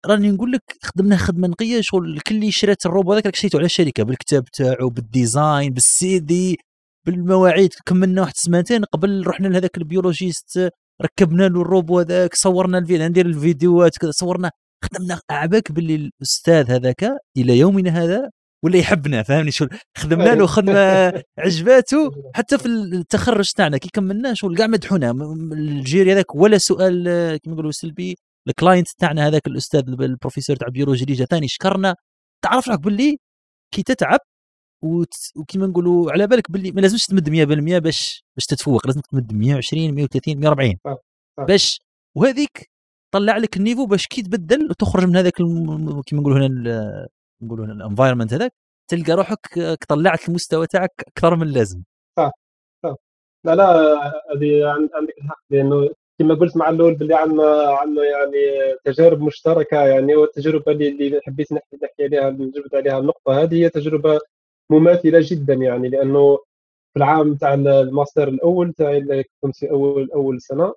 راني 0.05 0.31
نقول 0.31 0.51
لك 0.51 0.61
خدمنا 0.83 1.17
خدمة 1.17 1.47
نقية. 1.47 1.81
شغل 1.81 2.19
كل 2.19 2.35
اللي 2.35 2.51
شريت 2.51 2.85
الروبو 2.85 3.13
هذاك 3.13 3.35
شريته 3.35 3.57
على 3.57 3.65
الشركة 3.65 4.03
بالكتاب 4.03 4.43
تاعو 4.45 4.89
بال 4.89 5.10
design 5.10 5.73
بال 5.73 6.19
CD 6.19 6.57
بالمواعيد. 7.05 7.73
كملنا 7.85 8.21
واحد 8.21 8.33
السمانتين. 8.35 8.83
قبل 8.83 9.27
رحنا 9.27 9.47
لهذاك 9.47 9.77
ال 9.77 9.86
biologiste 9.86 10.69
ركبنا 11.01 11.43
له 11.43 11.61
الروبو 11.61 11.99
هذاك 11.99 12.35
صورنا 12.35 12.77
الفيديو 12.77 13.07
ندير 13.07 13.25
الفيديوهات 13.25 13.97
كذا 13.97 14.11
صورنا. 14.11 14.51
خدمنا 14.83 15.19
عبالك 15.31 15.71
باللي 15.71 15.95
الأستاذ 15.95 16.71
هذاك 16.71 17.11
إلى 17.37 17.59
يومنا 17.59 17.89
هذا 18.03 18.29
ولا 18.65 18.77
يحبنا 18.77 19.23
فهمني 19.23 19.51
شو؟ 19.51 19.67
خدمنا 19.97 20.35
له 20.35 20.45
خدمه 20.45 21.13
عجباته 21.45 22.11
حتى 22.35 22.57
في 22.57 22.65
التخرج 22.65 23.51
تاعنا 23.51 23.77
كي 23.77 23.89
كملنا 23.93 24.33
شغل 24.33 24.57
كاع 24.57 24.67
مدحونا 24.67 25.11
ال 25.53 25.65
jury 25.65 26.13
هذاك 26.13 26.35
ولا 26.35 26.57
سؤال 26.57 27.03
كما 27.43 27.53
نقولوا 27.53 27.71
سلبي 27.71 28.17
ال 28.47 28.53
client 28.53 28.87
تاعنا 28.97 29.27
هذاك 29.27 29.47
الأستاذ 29.47 29.83
البروفيسور 29.89 30.55
تاع 30.55 30.67
biologie 30.67 31.03
اللي 31.03 31.15
جا 31.15 31.25
ثاني 31.25 31.47
شكرنا. 31.47 31.95
تعرف 32.43 32.67
لك 32.67 32.79
باللي 32.79 33.17
كي 33.73 33.83
تتعب 33.83 34.19
وكيما 35.35 35.67
نقولوا 35.67 36.11
على 36.11 36.27
بالك 36.27 36.51
باللي 36.51 36.71
ما 36.71 36.81
لازمش 36.81 37.05
تمد 37.05 37.29
100% 37.29 37.79
باش 37.79 38.23
باش 38.37 38.45
تتفوق 38.45 38.87
لازم 38.87 39.01
تمد 39.01 39.33
120 39.33 39.95
130 39.95 40.37
140 40.39 40.75
باش 41.47 41.79
وهذيك 42.15 42.69
طلع 43.11 43.37
لك 43.37 43.57
ال 43.57 43.61
niveau 43.61 43.85
باش 43.85 44.07
كي 44.07 44.21
تبدل 44.21 44.69
وتخرج 44.69 45.05
من 45.05 45.17
هذاك 45.17 45.33
كيما 46.05 46.21
نقولوا 46.21 46.47
هنا 46.47 47.07
نقولوا 47.41 47.65
ال 47.65 47.71
environment 47.71 48.33
هذاك 48.33 48.53
تلقى 48.87 49.13
روحك 49.13 49.59
طلعت 49.89 50.29
المستوى 50.29 50.67
تاعك 50.67 51.03
أكثر 51.07 51.35
من 51.35 51.43
اللازم. 51.43 51.83
صح 52.17 52.31
صح. 52.83 52.95
لا 53.43 53.55
لا 53.55 53.73
هذه 54.35 54.65
عندك 54.67 55.17
الحق 55.17 55.43
لأنه 55.49 55.89
كما 56.19 56.35
قلت 56.35 56.57
مع 56.57 56.69
الأول 56.69 56.95
باللي 56.95 57.15
عندنا 57.15 57.67
عندنا 57.69 58.03
يعني 58.05 58.37
تجارب 58.85 59.21
مشتركة 59.21 59.77
يعني 59.87 60.15
والتجربة 60.15 60.71
اللي, 60.71 60.89
اللي 60.89 61.21
حبيت 61.23 61.53
نحكي 61.53 61.77
نحكي 61.83 62.03
عليها 62.03 62.29
نجبد 62.29 62.75
عليها 62.75 62.99
النقطة 62.99 63.43
هذه 63.43 63.55
هي 63.55 63.69
تجربة 63.69 64.19
مماثلة 64.69 65.19
جدا 65.23 65.53
يعني 65.53 65.89
لأنه 65.89 66.37
في 66.93 66.97
العام 66.97 67.35
تاع 67.35 67.53
الماستر 67.53 68.27
الأول 68.27 68.73
اللي 68.79 69.23
كنت 69.41 69.55
في 69.55 69.71
أول 69.71 70.11
أول 70.11 70.41
سنة 70.41 70.73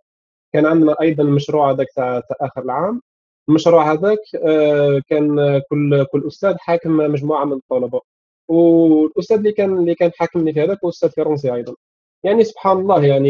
كان 0.52 0.66
عندنا 0.66 0.96
أيضا 1.00 1.22
المشروع 1.22 1.70
هذاك 1.70 1.86
تاع 1.96 2.22
آخر 2.40 2.62
العام. 2.62 3.02
المشروع 3.48 3.92
هذاك 3.92 4.18
آه، 4.44 5.02
كان 5.08 5.60
كل 5.70 6.04
كل 6.12 6.26
أستاذ 6.26 6.56
حاكم 6.58 6.96
مجموعة 6.96 7.44
من 7.44 7.52
الطلبة. 7.52 8.00
والأستاذ 8.48 9.36
اللي 9.36 9.52
كان 9.52 9.78
اللي 9.78 9.94
كان 9.94 10.12
حاكمني 10.18 10.52
في 10.52 10.62
هذاك 10.62 10.78
هو 10.84 10.88
أستاذ 10.90 11.10
فرنسي 11.10 11.54
أيضا. 11.54 11.74
يعني 12.24 12.44
سبحان 12.44 12.78
الله 12.78 13.04
يعني 13.06 13.28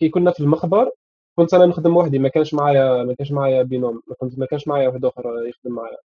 كي 0.00 0.08
كنا 0.08 0.30
في 0.32 0.40
المخبر 0.40 0.90
كنت 1.36 1.54
أنا 1.54 1.66
نخدم 1.66 1.96
وحدي 1.96 2.18
ما 2.18 2.28
كانش 2.28 2.54
معايا 2.54 3.04
ما 3.04 3.14
كانش 3.14 3.32
معايا 3.32 3.62
بينوم 3.62 4.02
ما 4.06 4.14
كنت 4.18 4.38
ما 4.38 4.46
كانش 4.46 4.68
معايا 4.68 4.88
واحد 4.88 5.04
آخر 5.04 5.46
يخدم 5.48 5.72
معايا. 5.74 5.98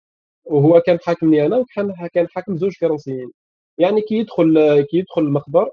وهو 0.46 0.81
كان 0.81 0.98
حاكمني 1.03 1.46
أنا 1.46 1.57
وكان 1.59 1.94
كان 2.14 2.29
حاكم 2.29 2.57
زوج 2.57 2.72
فرنسيين. 2.81 3.31
يعني 3.79 4.01
كي 4.03 4.14
يدخل 4.14 4.83
كي 4.90 4.96
يدخل 4.98 5.22
المخبر 5.22 5.70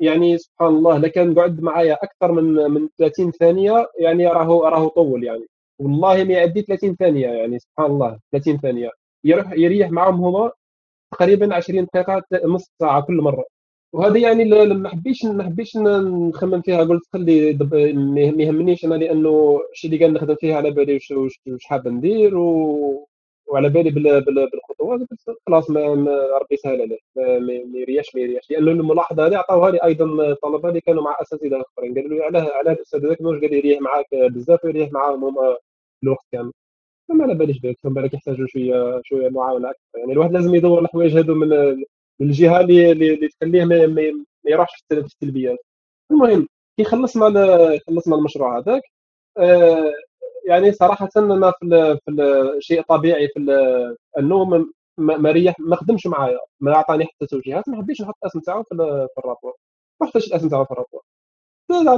يعني 0.00 0.38
سبحان 0.38 0.68
الله 0.68 0.98
لكان 0.98 1.34
قعد 1.40 1.60
معايا 1.60 1.94
أكثر 1.94 2.32
من 2.32 2.44
من 2.70 2.88
30 2.98 3.30
ثانية 3.32 3.86
يعني 4.00 4.26
راهو 4.26 4.64
راهو 4.64 4.88
طول 4.88 5.24
يعني. 5.24 5.46
والله 5.78 6.24
ما 6.24 6.32
يعدي 6.34 6.62
30 6.62 6.96
ثانية 6.96 7.26
يعني 7.28 7.58
سبحان 7.58 7.90
الله 7.90 8.18
30 8.32 8.58
ثانية. 8.58 8.90
يروح 9.24 9.52
يريح 9.52 9.90
معهم 9.90 10.24
هما 10.24 10.50
تقريبا 11.12 11.54
20 11.54 11.84
دقيقة 11.84 12.22
نص 12.44 12.70
ساعة 12.80 13.02
كل 13.02 13.14
مرة. 13.16 13.44
وهذه 13.92 14.22
يعني 14.22 14.44
ما 14.74 14.88
حبيتش 14.88 15.24
ما 15.24 15.44
حبيتش 15.44 15.76
نخمم 15.76 16.62
فيها. 16.62 16.84
قلت 16.84 17.02
خلي 17.12 17.52
ما 17.94 18.20
يهمنيش 18.44 18.84
أنا 18.84 18.94
لأنه 18.94 19.60
الشيء 19.72 19.92
اللي 19.92 20.04
قال 20.04 20.14
نخدم 20.14 20.34
فيه 20.34 20.54
على 20.54 20.70
بالي 20.70 20.98
واش 21.12 21.64
حاب 21.66 21.88
ندير 21.88 22.36
و... 22.38 23.08
وعلى 23.52 23.68
بالي 23.68 23.90
بالخطوات. 23.90 25.00
خلاص 25.46 25.70
ربي 25.70 26.54
يسهل 26.54 26.80
عليه. 26.82 26.98
ما 27.72 27.78
يرياش 27.78 28.14
ما 28.14 28.20
يرياش 28.20 28.50
لأنه 28.50 28.70
الملاحظة 28.70 29.26
هذه 29.26 29.36
عطاوها 29.36 29.70
لي 29.70 29.78
أيضا 29.84 30.04
الطلبه 30.32 30.68
اللي 30.68 30.80
كانوا 30.80 31.02
مع 31.02 31.16
أساتذة 31.22 31.62
آخرين. 31.62 31.94
قالوا 31.94 32.18
لي 32.18 32.24
علاه 32.24 32.50
علاه 32.54 32.72
الأستاذ 32.72 33.06
هذاك 33.06 33.20
واش 33.20 33.40
قال 33.40 33.54
يريح 33.54 33.80
معاك 33.80 34.06
بزاف 34.14 34.64
ويريح 34.64 34.92
معاهم 34.92 35.24
هما 35.24 35.56
الوقت 36.06 36.26
كامل. 36.32 36.52
ما 37.10 37.24
على 37.24 37.34
باليش 37.34 37.60
بك 37.60 37.78
بالك 37.84 38.14
يحتاجوا 38.14 38.46
شوية 38.48 39.00
شوية 39.04 39.28
معاونة 39.30 39.70
أكثر. 39.70 39.98
يعني 39.98 40.12
الواحد 40.12 40.32
لازم 40.32 40.54
يدور 40.54 40.80
الحوايج 40.80 41.18
هذو 41.18 41.34
من 41.34 41.52
الجهة 42.20 42.60
اللي 42.60 42.92
اللي 42.92 43.28
تخليه 43.28 43.64
ما, 43.64 43.86
ما 43.86 44.24
يروحش 44.46 44.84
في 44.88 44.98
السلبيات 44.98 45.58
المهم 46.10 46.48
كي 46.78 46.84
خلصنا 46.84 47.78
خلصنا 47.88 48.16
المشروع 48.16 48.58
هذاك 48.58 48.82
آه 49.38 49.92
يعني 50.48 50.72
صراحة 50.72 51.08
أنا 51.16 51.52
في, 51.60 51.98
في 52.06 52.12
شيء 52.60 52.82
طبيعي 52.82 53.28
في 53.28 53.40
النوم 54.18 54.72
ما 54.98 55.32
ريح 55.32 55.60
ما 55.60 55.76
خدمش 55.76 56.06
معايا 56.06 56.38
ما 56.60 56.74
اعطاني 56.74 57.04
حتى 57.04 57.26
توجيهات 57.26 57.68
ما 57.68 57.76
حبيتش 57.76 58.02
نحط 58.02 58.16
الأسم 58.24 58.40
تاعو 58.40 58.62
في, 58.62 58.76
في 59.14 59.20
الرابور. 59.20 59.54
ما 60.00 60.06
حطيتش 60.08 60.28
الأسم 60.28 60.48
تاعو 60.48 60.64
في 60.64 60.70
الرابور. 60.70 61.02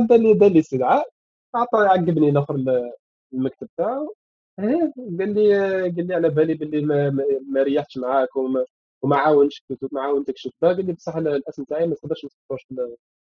دار 0.08 0.18
لي 0.18 0.34
دار 0.34 0.50
لي 0.50 0.60
استدعاء 0.60 1.08
عطى 1.54 1.78
عقبني 1.78 2.30
الآخر 2.30 2.54
المكتب 3.32 3.68
تاعو 3.76 4.14
إيه، 4.60 4.92
قال 5.18 5.34
لي 5.34 5.58
قال 5.82 6.06
لي 6.06 6.14
على 6.14 6.28
بالي 6.30 6.54
باللي 6.54 6.80
ما, 6.80 7.10
ما 7.52 7.62
ريحتش 7.62 7.98
معاك 7.98 8.36
وما, 8.36 8.64
وما 9.02 9.16
ما 9.92 10.00
عاونتكش 10.02 10.48
قال 10.62 10.86
لي 10.86 10.92
بصح 10.92 11.16
الأسم 11.16 11.64
تاعي 11.64 11.86
ما 11.86 11.94
تقدرش 11.94 12.24
ما 12.24 12.30
تحطوش 12.30 12.66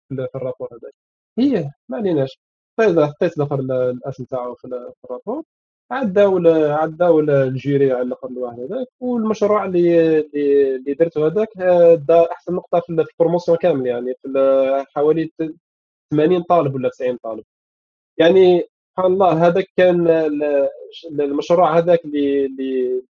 في 0.09 0.37
الرابور 0.37 0.69
هذاك 0.73 0.95
هي 1.39 1.71
ما 1.89 1.97
عليناش. 1.99 2.41
حطيت 2.81 2.99
حطيت 3.01 3.37
الآخر 3.39 3.61
الأسم 3.61 4.25
تاعو 4.25 4.55
في 4.55 4.93
الرابور. 5.05 5.45
عداو 5.91 6.39
عداو 6.73 7.21
الجيري 7.21 7.93
على 7.93 8.03
الأخر 8.03 8.29
الواحد 8.29 8.59
هذاك. 8.61 8.87
والمشروع 9.01 9.65
اللي 9.65 10.21
اللي 10.77 10.95
درته 10.95 11.27
هذاك 11.27 11.49
دا 12.09 12.33
أحسن 12.33 12.55
نقطة 12.55 12.81
في 12.81 12.91
البروموسيون 12.93 13.59
كامل 13.59 13.87
يعني. 13.87 14.15
في 14.23 14.85
حوالي 14.95 15.31
80 16.11 16.43
طالب 16.43 16.75
ولا 16.75 16.89
90 16.89 17.17
طالب. 17.17 17.45
يعني 18.19 18.65
سبحان 19.01 19.13
الله 19.13 19.47
هذاك 19.47 19.67
كان 19.77 20.09
المشروع 21.21 21.79
هذاك 21.79 22.05
اللي 22.05 23.03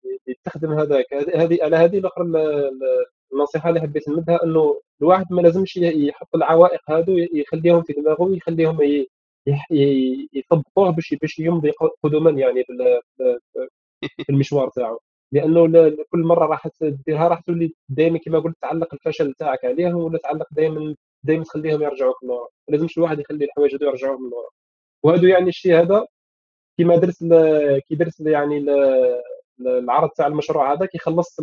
تخدم 0.44 0.72
هذاك. 0.72 1.14
هذه 1.14 1.59
على 1.62 1.76
هذه 1.76 1.98
الأخرى 1.98 2.24
النصيحة 3.33 3.68
اللي 3.68 3.81
حبيت 3.81 4.09
نمدها 4.09 4.44
إنه 4.44 4.81
الواحد 5.03 5.26
ما 5.33 5.40
لازمش 5.40 5.76
يحط 5.76 6.35
العوائق 6.35 6.81
هذو 6.90 7.16
يخليهم 7.35 7.83
في 7.83 7.92
دماغه 7.92 8.22
ويخليهم 8.22 8.79
يطبقوه 10.33 10.90
باش 10.90 11.14
باش 11.22 11.38
يمضي 11.38 11.70
قدما 12.03 12.31
يعني 12.31 12.64
في 14.24 14.31
المشوار 14.31 14.68
تاعو. 14.68 14.98
لأنه 15.33 15.90
كل 16.11 16.18
مرة 16.20 16.46
راح 16.46 16.68
تديرها 16.68 17.29
راح 17.29 17.40
تولي 17.40 17.74
دائما 17.88 18.18
كما 18.18 18.38
قلت 18.38 18.57
تعلق 18.62 18.94
الفشل 18.94 19.35
تاعك 19.35 19.64
عليهم 19.64 19.96
ولا 19.96 20.18
تعلق 20.18 20.46
دائما 20.53 20.94
دائما 21.24 21.44
تخليهم 21.44 21.83
يرجعوك 21.83 22.24
للورا 22.24 22.48
لازمش 22.68 22.98
الواحد 22.98 23.20
يخلي 23.20 23.44
الحوايج 23.44 23.74
هذو 23.74 23.87
يرجعوه 23.87 24.18
من 24.18 24.31
لورا. 24.31 24.48
وهذا 25.02 25.28
يعني 25.28 25.48
الشيء 25.48 25.80
هذا 25.80 26.06
كما 26.78 26.96
درت 26.96 27.18
كي 27.88 27.94
درت 27.94 28.20
يعني 28.20 28.64
العرض 29.60 30.10
تاع 30.10 30.26
المشروع 30.26 30.72
هذا 30.72 30.86
كيخلص 30.86 31.36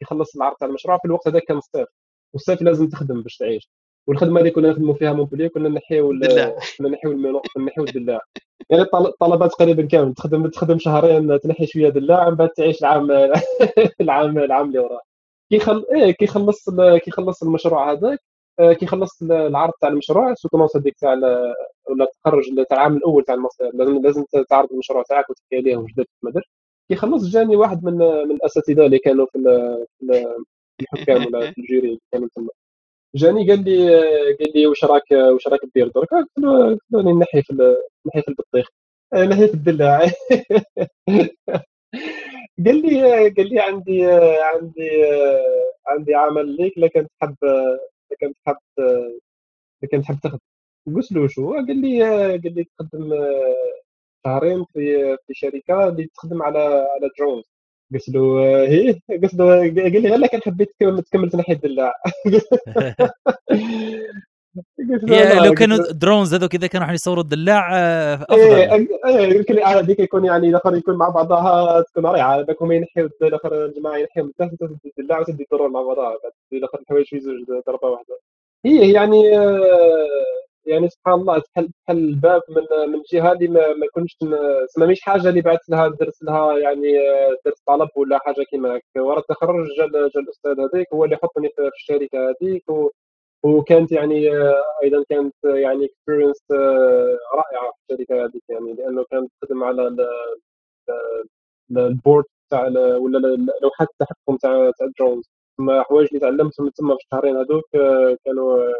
كيخلص 0.00 0.36
العرض 0.36 0.56
تاع 0.56 0.68
المشروع 0.68 0.98
في 0.98 1.04
الوقت 1.04 1.28
هذاك 1.28 1.42
كان 1.42 1.56
الصيف 1.56 1.88
والصيف 2.34 2.62
لازم 2.62 2.88
تخدم 2.88 3.22
باش 3.22 3.36
تعيش. 3.36 3.70
والخدمة 4.06 4.40
اللي 4.40 4.50
كنا 4.50 4.70
نخدموا 4.70 4.94
فيها 4.94 5.12
مونبلييه 5.12 5.48
كنا 5.48 5.68
نحيو 5.68 6.10
كنا 6.78 6.88
نحيو 6.88 7.12
ال 7.12 7.17
melon 7.17 7.42
نحيو 7.58 7.84
الدلاع. 7.84 8.20
يعني 8.70 8.82
الطلبات 8.82 9.50
تقريبا 9.52 9.86
كامل 9.86 10.14
تخدم 10.14 10.46
تخدم 10.46 10.78
شهرين 10.78 11.40
تنحي 11.40 11.66
شوية 11.66 11.88
دلاع 11.88 12.30
من 12.30 12.36
بعد 12.36 12.48
تعيش 12.48 12.80
العام 12.80 13.10
العام 14.00 14.38
العام 14.38 14.66
اللي 14.68 14.78
وراه. 14.78 15.02
إيه 15.52 16.10
كيخلص 16.10 16.70
كيخلص 17.04 17.42
المشروع 17.42 17.92
هذاك 17.92 18.20
آه، 18.60 18.72
كيخلص 18.72 19.22
العرض 19.22 19.72
تاع 19.80 19.88
المشروع 19.88 20.34
soutenance 20.34 20.76
هذيك 20.76 20.94
تاع 21.00 21.12
ولا 21.12 22.04
التخرج 22.04 22.44
تاع 22.68 22.76
العام 22.78 22.96
الأول 22.96 23.24
تاع 23.24 23.34
الماستر 23.34 23.70
لازم 23.74 24.02
لازم 24.02 24.24
تعرض 24.50 24.72
المشروع 24.72 25.02
تاعك 25.02 25.30
وتحكي 25.30 25.56
عليه 25.56 25.76
واش 25.76 25.92
درت 25.96 26.08
ما 26.22 26.30
درت 26.30 26.44
كيخلص 26.88 27.24
جاني 27.28 27.56
واحد 27.56 27.84
من 27.84 27.94
من 27.98 28.30
الأساتذة 28.30 28.86
اللي 28.86 28.98
كانوا 28.98 29.26
في 29.32 29.38
الحكام 30.80 31.26
ولا 31.26 31.50
في 31.52 31.58
ال 31.60 31.66
jury 31.66 31.88
اللي 31.88 32.00
كانوا 32.12 32.28
تما. 32.36 32.48
جاني 33.14 33.50
قال 33.50 33.64
لي 33.64 33.88
قال 34.34 34.52
لي 34.54 34.66
واش 34.66 34.84
راك 34.84 35.10
واش 35.12 35.48
راك 35.48 35.60
دير؟ 35.74 35.88
درك 35.88 36.08
قلت 36.14 36.28
له 36.92 37.02
نحي 37.20 37.42
في 37.42 37.76
نحي 38.06 38.22
في 38.22 38.28
البطيخ. 38.28 38.68
نحي 39.14 39.48
في 39.48 39.54
الدلاع 39.54 40.00
قال 42.66 42.82
لي 42.82 43.28
قال 43.28 43.48
لي 43.48 43.60
عندي 43.60 44.06
عندي 44.54 44.90
عندي 45.86 46.14
عمل 46.14 46.56
ليك 46.56 46.78
لكن 46.78 47.06
تحب 47.20 47.36
لكن 48.12 48.34
تحب 48.44 48.56
لكن 49.82 50.02
تحب 50.02 50.18
تخدم. 50.22 50.38
قلت 50.86 51.12
له 51.12 51.28
شو؟ 51.28 51.52
قال 51.54 51.80
لي 51.80 52.02
قال 52.30 52.54
لي 52.54 52.64
تخدم 52.78 53.10
شهرين 54.26 54.64
في 54.72 55.16
في 55.26 55.34
شركة 55.34 55.88
اللي 55.88 56.06
تخدم 56.14 56.42
على 56.42 56.58
على 56.58 57.10
drones 57.18 57.44
قلت 57.92 58.08
له 58.08 58.40
هي 58.68 59.00
قلت 59.22 59.34
له 59.34 59.58
قال 59.58 60.02
لي 60.02 60.08
لكن 60.16 60.40
حبيت 60.40 60.70
تكمل 60.78 61.30
تنحي 61.30 61.52
الدلاع. 61.52 61.92
هي 65.08 65.46
لو 65.46 65.54
كانوا 65.54 65.92
drones 65.92 66.34
هذوك 66.34 66.54
اذا 66.54 66.66
كانوا 66.66 66.86
راح 66.86 66.94
يصوروا 66.94 67.22
الدلاع 67.22 67.76
آه، 67.76 68.14
أفضل 68.14 68.40
إيه, 68.40 68.88
إيه، 69.06 69.36
يمكن 69.36 69.58
هذيك 69.58 69.98
يكون 70.00 70.24
يعني 70.24 70.48
الآخر 70.48 70.76
يكون 70.76 70.96
مع 70.96 71.08
بعضها 71.08 71.80
تكون 71.80 72.06
رائعة. 72.06 72.40
هذاك 72.40 72.62
هما 72.62 72.74
ينحيوا 72.74 73.08
الآخر 73.22 73.64
الجماعة 73.64 73.96
ينحيوا 73.96 74.26
من 74.26 74.32
تحت 74.34 74.50
الدلاع 74.98 75.20
وتدي 75.20 75.42
الدرون 75.42 75.72
مع 75.72 75.82
بعضها. 75.82 76.16
الآخر 76.52 76.78
الحوايج 76.80 77.06
في 77.06 77.20
زوج 77.20 77.62
ضربه 77.66 77.88
واحدة. 77.88 78.18
هي 78.64 78.92
يعني 78.92 79.38
آه، 79.38 79.68
يعني 80.66 80.88
سبحان 80.88 81.14
الله 81.14 81.38
تحل 81.38 81.70
تحل 81.86 81.98
الباب 81.98 82.42
من 82.48 82.92
من 82.92 83.02
جهة 83.12 83.32
اللي 83.32 83.48
ما, 83.48 83.72
ما 83.74 83.86
كنتش 83.94 84.16
ما 84.78 84.86
مش 84.86 85.00
حاجة 85.00 85.28
اللي 85.28 85.40
بعثت 85.40 85.68
لها 85.68 85.88
درت 85.88 86.22
لها 86.22 86.58
يعني 86.58 86.98
آه، 87.00 87.36
درت 87.44 87.56
طلب 87.66 87.88
ولا 87.96 88.18
حاجة 88.18 88.42
كيما 88.50 88.76
هكا. 88.76 89.00
ورا 89.00 89.20
تخرج 89.20 89.66
جا 89.78 89.84
الأستاذ 90.20 90.60
هذيك 90.60 90.86
هو 90.92 91.04
اللي 91.04 91.16
حطني 91.16 91.48
في 91.56 91.70
الشركة 91.74 92.18
هذيك 92.30 92.64
وكانت 93.42 93.92
يعني 93.92 94.36
آه، 94.36 94.62
أيضا 94.82 95.04
كانت 95.10 95.34
يعني 95.44 95.84
experience 95.84 96.42
رائعة 97.34 97.72
في 97.86 97.94
الشركة 97.94 98.24
هذيك 98.24 98.42
يعني 98.48 98.72
لأنه 98.72 99.04
كانت 99.10 99.30
تخدم 99.42 99.64
على 99.64 99.96
ال 101.70 101.79
board 101.79 102.24
تاع 102.50 102.62
ولا 102.96 103.18
لوحات 103.62 103.88
التحكم 103.90 104.36
تاع 104.36 104.70
تاع 104.78 104.86
ال 104.86 104.91
drones. 104.91 105.30
ثم 105.58 105.82
حوايج 105.82 106.08
اللي 106.08 106.20
تعلمتهم 106.20 106.68
تما 106.68 106.96
في 106.96 107.00
الشهرين 107.04 107.36
هذوك 107.36 107.64
آه، 107.74 108.16
كانوا 108.24 108.62
آه، 108.62 108.74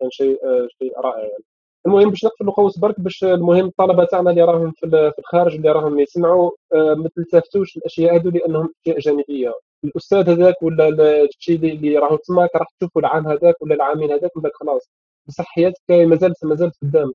كان 0.00 0.10
شيء 0.10 0.46
آه، 0.46 0.68
شيء 0.78 1.00
رائع 1.00 1.22
يعني. 1.22 1.44
المهم 1.86 2.10
باش 2.10 2.24
نقفل 2.24 2.48
القوس 2.48 2.78
برك 2.78 3.00
باش 3.00 3.24
المهم 3.24 3.66
الطلبة 3.66 4.04
تاعنا 4.04 4.30
اللي 4.30 4.44
راهم 4.44 4.72
في 4.76 5.12
الخارج 5.18 5.54
اللي 5.54 5.72
راهم 5.72 6.00
يسمعوا 6.00 6.50
ما 6.74 7.08
تلتفتوش 7.16 7.76
الأشياء 7.76 8.16
هذو 8.16 8.30
لأنهم 8.30 8.74
أشياء 8.86 8.98
جانبية. 8.98 9.52
الأستاذ 9.84 10.30
هذاك 10.30 10.62
ولا 10.62 10.88
الشيء 11.24 11.56
اللي 11.56 11.98
راهو 11.98 12.16
تماك 12.16 12.50
راح 12.56 12.66
تشوفوا 12.80 13.02
العام 13.02 13.28
هذاك 13.28 13.62
ولا 13.62 13.74
العامين 13.74 14.12
هذاك 14.12 14.30
من 14.36 14.42
بعد 14.42 14.52
خلاص. 14.54 14.90
بصح 15.28 15.44
حياتك 15.44 15.80
مازالت 15.90 16.44
مازالت 16.44 16.74
قدام 16.82 17.12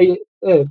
اي 0.00 0.16
إيه. 0.46 0.66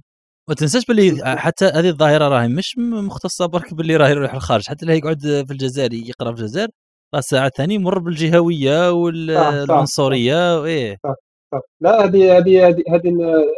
ما 0.50 0.56
تنساش 0.56 0.86
باللي 0.86 1.38
حتى 1.38 1.66
هذه 1.66 1.89
الظاهرة 1.89 2.28
راهي 2.30 2.48
مش 2.48 2.78
مختصة 2.78 3.46
برك 3.46 3.74
باللي 3.74 3.96
راه 3.98 4.10
يروح 4.10 4.34
الخارج 4.34 4.68
حتى 4.68 4.86
اللي 4.86 4.98
يقعد 4.98 5.20
في 5.20 5.52
الجزائر 5.52 5.93
يقرأ 5.93 6.36
في 6.36 6.41
الجزائر 6.41 6.70
راه 7.16 7.22
ساعات 7.22 7.58
ثاني 7.58 7.74
يمر 7.76 8.00
بالجهوية 8.00 8.91
والعنصريه 8.91 10.62
وإيه. 10.62 10.98
صح 11.04 11.16
صح. 11.52 11.62
لا 11.82 12.06
هذه 12.06 12.38
هذه 12.38 12.68
هذه 12.68 13.12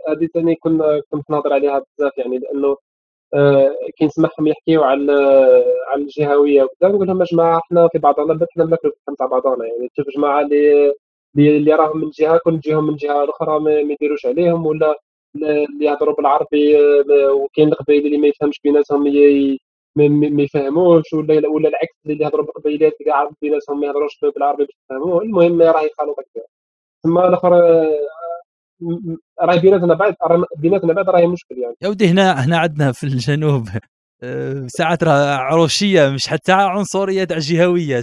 هذه 0.10 0.28
ثاني 0.34 0.56
كنا 0.56 1.02
كنت 1.10 1.30
نهضر 1.30 1.54
عليها 1.54 1.80
بزاف 1.80 2.18
يعني 2.18 2.38
لأنه 2.38 2.78
آه 3.34 3.76
كي 3.98 4.06
نسمعهم 4.06 4.48
يحكيو 4.48 4.84
على 4.84 5.12
على 5.88 6.02
الجهوية 6.02 6.64
وكذا 6.64 6.90
نقول 6.90 7.08
لهم 7.08 7.20
يا 7.22 7.26
جماعة 7.26 7.60
إحنا 7.60 7.88
في 7.92 8.00
بعضنا 8.00 8.48
حنا 8.56 8.66
ناكلوا 8.66 8.94
تاع 9.18 9.28
بعضنا 9.28 9.66
يعني 9.66 9.90
تشوف 9.94 10.06
جماعة 10.18 10.42
اللي 10.42 10.94
اللي 11.38 11.74
راهم 11.74 11.98
من 12.02 12.10
جهة 12.10 12.38
كل 12.44 12.60
جههم 12.60 12.88
من 12.88 12.96
جهة 12.96 13.30
أخرى 13.30 13.60
ما 13.60 13.72
يديروش 13.80 14.26
عليهم 14.26 14.66
ولا 14.66 15.00
اللي 15.36 15.86
يهضروا 15.86 16.16
بالعربي 16.16 16.78
آه، 16.78 17.32
وكاين 17.34 17.68
القبائل 17.68 18.06
اللي 18.06 18.18
ما 18.18 18.28
يفهمش 18.28 18.60
بيناتهم 18.64 19.04
ما 19.96 20.44
يفهموش 20.44 21.14
ولا 21.14 21.48
ولا 21.50 21.70
العكس 21.70 21.96
اللي 22.06 22.24
يهضروا 22.26 22.46
بالقبيلات 22.46 22.94
كاع 23.06 23.30
بيناتهم 23.42 23.80
ما 23.80 23.88
يهضروش 23.88 24.20
بالعربي 24.36 24.66
باش 24.66 24.76
يفهموه 24.92 25.22
المهم 25.22 25.62
راه 25.62 25.82
يخالط 25.82 26.20
هكا 26.20 26.48
ثم 27.04 27.18
الأخر 27.20 27.54
آه، 28.82 29.46
راه 29.46 29.56
بيناتنا 29.60 29.94
بعد 29.94 30.16
بيناتنا 30.58 30.94
بعد 30.94 31.10
راهي 31.10 31.28
مشكل 31.28 31.58
يعني. 31.58 31.76
يا 31.82 31.88
ودي 31.88 32.08
هنا 32.08 32.46
هنا 32.46 32.58
عندنا 32.58 32.92
في 32.92 33.04
الجنوب 33.04 33.70
آه، 34.24 34.66
ساعات 34.68 35.04
راه 35.04 35.36
عروشيه 35.36 36.10
مش 36.10 36.28
حتى 36.28 36.52
عنصرية 36.52 37.24
تاع 37.24 37.38
جهوية. 37.38 38.02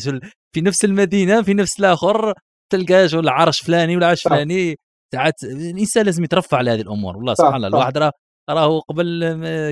في 0.54 0.60
نفس 0.60 0.84
المدينة 0.84 1.42
في 1.42 1.54
نفس 1.54 1.80
الآخر 1.80 2.34
تلقى 2.72 3.08
شغل 3.08 3.28
عرش 3.28 3.60
فلاني 3.62 3.96
ولا 3.96 4.06
عرش 4.06 4.22
فلاني. 4.22 4.76
ساعات 5.12 5.44
الإنسان 5.44 6.04
لازم 6.04 6.24
يترفع 6.24 6.56
على 6.58 6.70
هذه 6.70 6.80
الأمور. 6.80 7.16
والله 7.16 7.34
سبحان 7.34 7.54
الله 7.54 7.68
الواحد 7.68 7.98
راه 7.98 8.12
راهو 8.50 8.80
قبل 8.80 9.20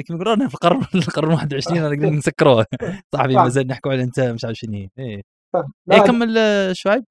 كيما 0.07 0.19
يقولوا 0.23 0.49
في 0.49 0.55
القرن 0.55 0.81
القرن 0.95 1.33
21 1.33 1.83
نقدر 1.83 2.11
نسكروه. 2.11 2.67
صاحبي 3.15 3.37
مازال 3.37 3.67
نحكوا 3.67 3.93
على 3.93 4.03
أنت 4.03 4.21
مش 4.21 4.45
عارف 4.45 4.57
شنو 4.57 4.73
هي 4.73 4.89
إيه 4.99 5.23
إيه 5.93 6.01
كمل 6.01 6.37
شعيب. 6.77 7.05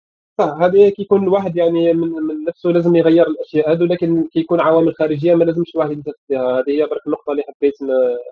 هذه 0.44 0.90
كيكون 0.90 1.24
الواحد 1.24 1.56
يعني 1.58 1.94
من, 1.94 2.10
من 2.10 2.44
نفسه 2.44 2.70
لازم 2.70 2.96
يغير 2.96 3.28
الأشياء 3.28 3.72
هذو 3.72 3.86
لكن 3.86 4.28
كيكون 4.28 4.62
عوامل 4.62 4.96
خارجية 4.96 5.36
ما 5.36 5.44
لازمش 5.44 5.76
الواحد 5.76 5.92
يلتفت 5.92 6.20
لها 6.30 6.60
هذه 6.60 6.70
هي 6.70 6.86
برك 6.86 7.08
النقطة 7.08 7.32
اللي 7.32 7.44
حبيت 7.44 7.74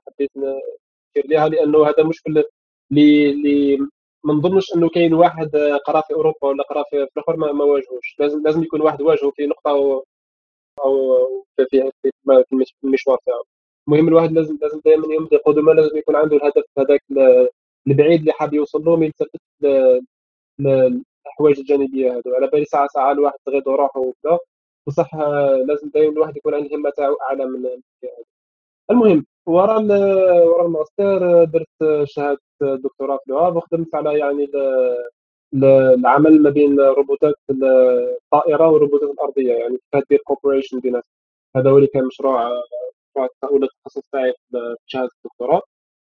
حبيت 0.07 0.32
نشير 0.38 1.28
لها 1.30 1.49
لأنه 1.49 1.88
هذا 1.88 2.03
مشكل 2.03 2.43
اللي 2.91 3.32
اللي 3.32 3.78
ما 4.24 4.34
نظنش 4.34 4.74
إنه 4.76 4.89
كاين 4.89 5.14
واحد 5.14 5.55
قرا 5.88 6.01
في 6.01 6.14
أوروبا 6.14 6.47
ولا 6.47 6.64
قرا 6.64 6.84
في 6.89 6.97
الآخر 7.18 7.38
ما, 7.38 7.51
ما 7.51 7.64
واجهوش. 7.64 8.16
لازم 8.20 8.43
لازم 8.43 8.64
يكون 8.64 8.82
واحد 8.82 9.01
واجهه 9.01 9.32
في 9.32 9.45
نقطة 9.47 9.72
أو 9.72 10.05
أو 10.86 11.45
في 11.57 11.66
في, 12.01 12.12
في 12.49 12.74
المشوار 12.84 13.18
تاعو. 13.26 13.43
المهم 13.88 14.07
الواحد 14.07 14.32
لازم 14.32 14.57
لازم 14.62 14.82
دائما 14.86 15.16
يمضي 15.16 15.38
قدما 15.38 15.72
لازم 15.72 15.97
يكون 15.97 16.16
عنده 16.16 16.38
الهدف 16.38 16.64
هذاك 16.80 17.03
البعيد 17.88 18.20
اللي 18.20 18.32
حاب 18.34 18.53
يوصل 18.53 18.84
له 18.86 18.95
ما 18.95 19.05
يلتفت 19.05 19.41
للحوايج 21.39 21.59
الجانبية 21.59 22.11
هذو 22.11 22.35
على 22.35 22.47
بالي 22.47 22.65
ساعه 22.65 22.87
ساعة 22.87 23.11
الواحد 23.11 23.37
تغيض 23.45 23.69
روحه 23.69 23.99
وكذا 23.99 24.39
بصح 24.87 25.15
لازم 25.67 25.89
دائما 25.93 26.13
الواحد 26.13 26.37
يكون 26.37 26.53
عنده 26.53 26.67
الهمه 26.67 26.89
تاعو 26.89 27.15
أعلى 27.29 27.45
من 27.45 27.81
المهم 28.91 29.25
ورا 29.45 29.79
ورا 30.45 30.65
الماستر 30.65 31.43
درت 31.43 32.03
شهادة 32.03 32.39
دكتوراه 32.61 33.17
في 33.17 33.31
لوهاف 33.31 33.55
وخدمت 33.55 33.95
على 33.95 34.19
يعني 34.19 34.47
العمل 35.53 36.41
ما 36.41 36.49
بين 36.49 36.79
روبوتات 36.79 37.35
الطائرة 37.49 38.67
والروبوتات 38.69 39.09
الأرضية 39.09 39.53
يعني 39.53 39.77
كانت 39.91 40.05
دير 40.09 40.19
cooperation 40.26 40.80
بينات 40.79 41.03
هذا 41.55 41.69
هو 41.71 41.77
اللي 41.77 41.87
كان 41.87 42.05
مشروع 42.05 42.49
مشروع 43.17 43.29
التخصص 43.63 44.09
تاعي 44.11 44.33
في 44.51 44.75
شهادة 44.85 45.09
الدكتوراه. 45.25 45.61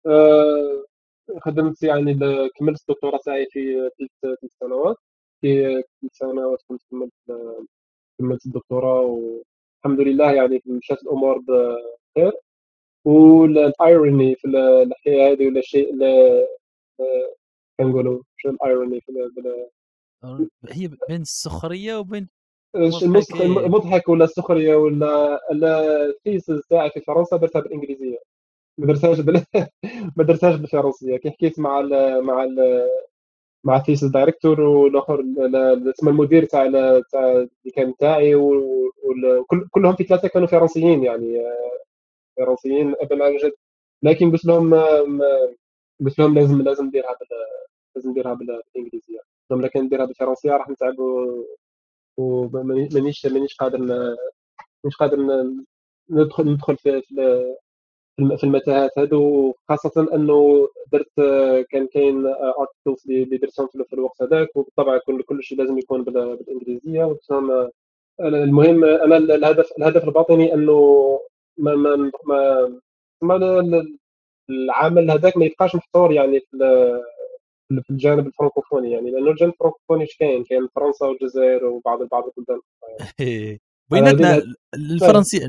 آه، 0.08 0.84
خدمت 1.42 1.84
يعني 1.84 2.14
كملت 2.60 2.82
الدكتوراه 2.90 3.20
تاعي 3.26 3.48
في 3.52 3.90
ثلاث 4.22 4.40
سنوات. 4.60 4.98
في 5.46 5.84
ثلاث 6.02 6.14
سنوات 6.14 6.62
كنت 6.68 6.82
كملت 6.92 7.14
كملت 8.20 8.46
الدكتوراه 8.46 9.02
والحمد 9.02 10.00
لله 10.08 10.32
يعني 10.32 10.62
مشات 10.66 11.04
الأمور 11.04 11.38
بخير. 11.38 12.32
والايروني 13.06 14.36
في 14.36 14.48
الحكاية 14.48 15.32
هذه 15.32 15.48
ولا 15.48 15.60
الشيء 15.60 15.94
اللي 15.94 16.48
كنقولوا 17.80 18.24
شو 18.38 18.50
الايروني 18.50 19.02
في 19.02 19.12
هي 20.70 20.88
بين 21.10 21.22
السخرية 21.22 21.96
وبين 21.96 22.30
المضحك 22.76 24.10
ولا 24.10 24.26
السخريه 24.26 24.76
ولا 24.76 25.40
ال 26.06 26.14
thesis 26.14 26.62
تاعي 26.70 26.90
في 26.90 27.00
فرنسا 27.02 27.38
درتها 27.38 27.60
بالإنجليزية. 27.62 28.18
ما 28.78 28.88
درتهاش 28.88 29.20
بال... 29.20 29.46
ما 30.18 30.24
درتهاش 30.24 30.56
بالفرنسية. 30.56 31.18
كي 31.18 31.32
حكيت 31.32 31.60
مع 31.60 31.80
ال 31.80 32.24
مع 32.24 32.44
ال 32.44 32.60
مع 33.66 33.78
ال 33.78 33.82
thesis 33.82 34.08
director 34.08 34.62
والآخر 34.62 35.26
اسمه 35.90 36.12
المدير 36.12 36.46
تاع 36.46 36.70
تاع 37.12 37.32
اللي 37.32 37.72
كان 37.76 37.96
تاعي 37.98 38.36
وكلهم 38.36 39.96
في 39.96 40.04
ثلاثة 40.04 40.28
كانوا 40.28 40.48
فرنسيين 40.48 41.04
يعني 41.04 41.42
فرنسيين 42.38 42.96
ابا 43.02 43.26
عن 43.26 43.38
جد. 43.38 43.54
لكن 44.04 44.32
قلت 44.32 44.46
لهم 44.46 44.74
قلت 46.06 46.20
لهم 46.20 46.36
لازم 46.36 46.62
لازم 46.62 46.86
نديرها 46.86 47.18
لازم 47.96 48.10
نديرها 48.12 48.34
بالإنجليزية. 48.34 49.20
قلت 49.20 49.52
لهم 49.52 49.62
لكن 49.62 49.82
نديرها 49.84 50.06
بالفرنسية 50.06 50.52
راح 50.52 50.70
نتعب 50.70 50.96
ومانيش 52.18 53.26
مانيش 53.26 53.56
قادر 53.60 53.80
مانيش 54.84 54.96
قادر 55.00 55.18
ندخل 56.10 56.50
ندخل 56.50 56.78
في 56.78 57.02
في 58.18 58.44
المتاهات 58.44 58.92
هادو 58.98 59.54
خاصة 59.70 60.08
أنه 60.14 60.68
درت 60.92 61.16
كان 61.72 61.88
كاين 61.88 62.26
articles 62.28 63.04
اللي 63.10 63.38
درتهم 63.38 63.68
في 63.68 63.94
الوقت 63.94 64.22
هذاك 64.22 64.56
وبالطبع 64.56 64.98
كل 64.98 65.24
كل 65.24 65.44
شيء 65.44 65.58
لازم 65.58 65.78
يكون 65.78 66.04
بالإنجليزية 66.04 67.04
وقلت 67.04 67.32
المهم 68.20 68.84
أنا 68.84 69.18
الهدف 69.18 69.70
الهدف 69.78 70.04
الباطني 70.04 70.54
أنه 70.54 71.20
ما 71.58 71.76
ما 71.76 72.12
ما, 72.26 72.80
ما 73.22 73.86
العمل 74.50 75.12
هذاك 75.12 75.38
ما 75.38 75.46
يبقاش 75.46 75.76
محصور 75.76 76.12
يعني 76.12 76.40
في 76.40 76.58
في 77.84 77.90
الجانب 77.90 78.28
الفرنكوفوني 78.28 78.92
يعني 78.92 79.12
لأنه 79.12 79.32
الجانب 79.32 79.54
الفرنكوفوني 79.54 80.02
إيش 80.02 80.18
كاين؟ 80.18 80.44
كاين 80.44 80.68
فرنسا 80.76 81.06
والجزائر 81.06 81.66
وبعض 81.66 82.04
بعض 82.04 82.24
البلدان 82.24 82.62
بيناتنا 83.92 84.44
الفرنسي 84.92 85.40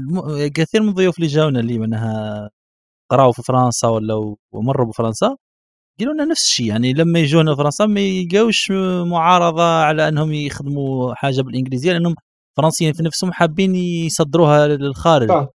كثير 0.55 0.83
من 0.83 0.89
الضيوف 0.89 1.19
اللي 1.19 1.29
جاونا 1.29 1.61
اللي 1.61 1.79
منها 1.79 2.51
قراوا 3.11 3.33
في 3.33 3.43
فرنسا 3.43 3.89
ولا 3.89 4.37
ومروا 4.53 4.87
بفرنسا 4.87 5.37
قالوا 6.01 6.15
لنا 6.15 6.25
نفس 6.25 6.43
الشيء 6.49 6.67
يعني 6.67 6.93
لما 6.93 7.19
يجونا 7.19 7.55
فرنسا 7.55 7.87
ما 7.87 8.01
يلقاوش 8.01 8.71
معارضة 9.11 9.63
على 9.63 10.09
أنهم 10.09 10.33
يخدموا 10.33 11.15
حاجة 11.15 11.43
بالإنجليزية 11.43 11.93
لأنهم 11.93 12.15
فرنسيين 12.57 12.93
في 12.93 13.03
نفسهم 13.03 13.33
حابين 13.33 13.75
يصدروها 13.75 14.67
للخارج. 14.69 15.29
صح. 15.29 15.47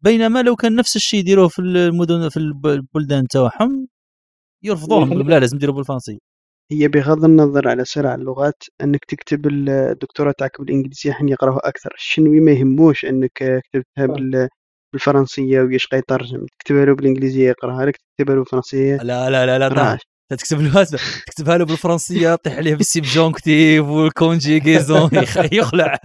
بينما 0.00 0.42
لو 0.42 0.56
كان 0.56 0.76
نفس 0.76 0.96
الشيء 0.96 1.20
يديروه 1.20 1.48
في 1.48 1.58
المدن 1.58 2.28
في 2.28 2.36
البلدان 2.36 3.26
تاعهم 3.28 3.88
يرفضوهم 4.62 5.22
لا 5.22 5.38
لازم 5.40 5.56
يديروا 5.56 5.74
بالفرنسيه 5.76 6.18
هي 6.72 6.88
بغض 6.88 7.24
النظر 7.24 7.68
على 7.68 7.84
سرعة 7.84 8.14
اللغات 8.14 8.62
أنك 8.80 9.04
تكتب 9.04 9.46
الدكتوراه 9.46 10.34
تاعك 10.38 10.60
بالإنجليزية 10.60 11.12
حين 11.12 11.28
يقراوها 11.28 11.60
أكثر. 11.68 11.90
الشنوي 11.94 12.40
ما 12.40 12.52
يهموش 12.52 13.04
أنك 13.04 13.32
كتبتها 13.64 14.06
بال 14.06 14.48
بالفرنسية 14.92 15.60
ويش 15.60 15.88
يترجم 15.92 16.46
تكتبها 16.58 16.84
له 16.84 16.94
بالإنجليزية 16.94 17.48
يقراها 17.48 17.86
لك 17.86 17.96
تكتبها 17.96 18.34
له 18.34 18.40
بالفرنسية. 18.40 18.96
لا 18.96 19.30
لا 19.30 19.46
لا 19.46 19.68
لا 19.68 19.98
تكتب 20.36 20.60
له 20.60 20.84
تكتبها 21.26 21.58
له 21.58 21.64
بالفرنسية 21.64 22.34
طيح 22.34 22.56
عليه 22.56 22.74
بالسيبجون 22.74 23.32
كتيب 23.32 23.86
والكونجيغيزون 23.86 25.10
يخلع. 25.52 25.98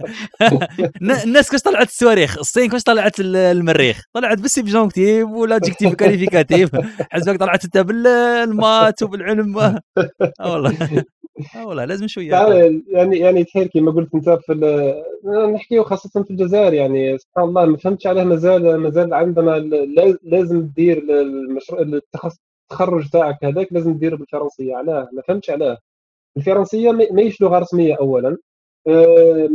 الناس 1.24 1.50
كاش 1.50 1.60
طلعت 1.60 1.88
الصواريخ 1.88 2.38
الصين 2.38 2.70
كاش 2.70 2.82
طلعت 2.82 3.14
المريخ؟ 3.20 4.00
طلعت 4.12 4.38
بال 4.38 4.46
subjonctif 4.46 4.88
وال 4.88 5.30
adjectif 5.30 5.94
qualificatif 5.94 6.70
حسبك 7.10 7.38
طلعت 7.40 7.64
انت 7.64 7.78
بال 7.78 8.13
maths 8.13 9.02
وبالعلم. 9.02 9.58
آه 9.58 10.52
والله. 10.52 11.04
آه 11.56 11.66
والله 11.66 11.84
لازم 11.84 12.06
شوية. 12.06 12.30
يعني 12.88 13.18
يعني 13.18 13.44
تخيل 13.44 13.66
كما 13.66 13.90
قلت 13.90 14.14
أنت 14.14 14.30
في 14.30 14.54
نحكيو 15.54 15.84
خاصة 15.84 16.22
في 16.22 16.30
الجزائر 16.30 16.74
يعني 16.74 17.18
سبحان 17.18 17.44
الله 17.44 17.66
ما 17.66 17.76
فهمتش 17.76 18.06
علاه 18.06 18.24
مازال 18.24 18.76
مازال 18.76 19.14
عندنا 19.14 19.50
لازم 20.22 20.66
دير 20.76 20.98
المشروع 20.98 21.80
التخرج 22.70 23.08
تاعك 23.10 23.44
هذاك 23.44 23.72
لازم 23.72 23.98
ديره 23.98 24.16
بالفرنسية 24.16 24.76
علاه 24.76 25.08
ما 25.12 25.22
فهمتش 25.22 25.50
علاه. 25.50 25.78
الفرنسية 26.36 26.90
ماهيش 26.92 27.40
لغه 27.40 27.58
رسمية 27.58 27.94
اولا. 27.94 28.36
آه، 28.88 29.48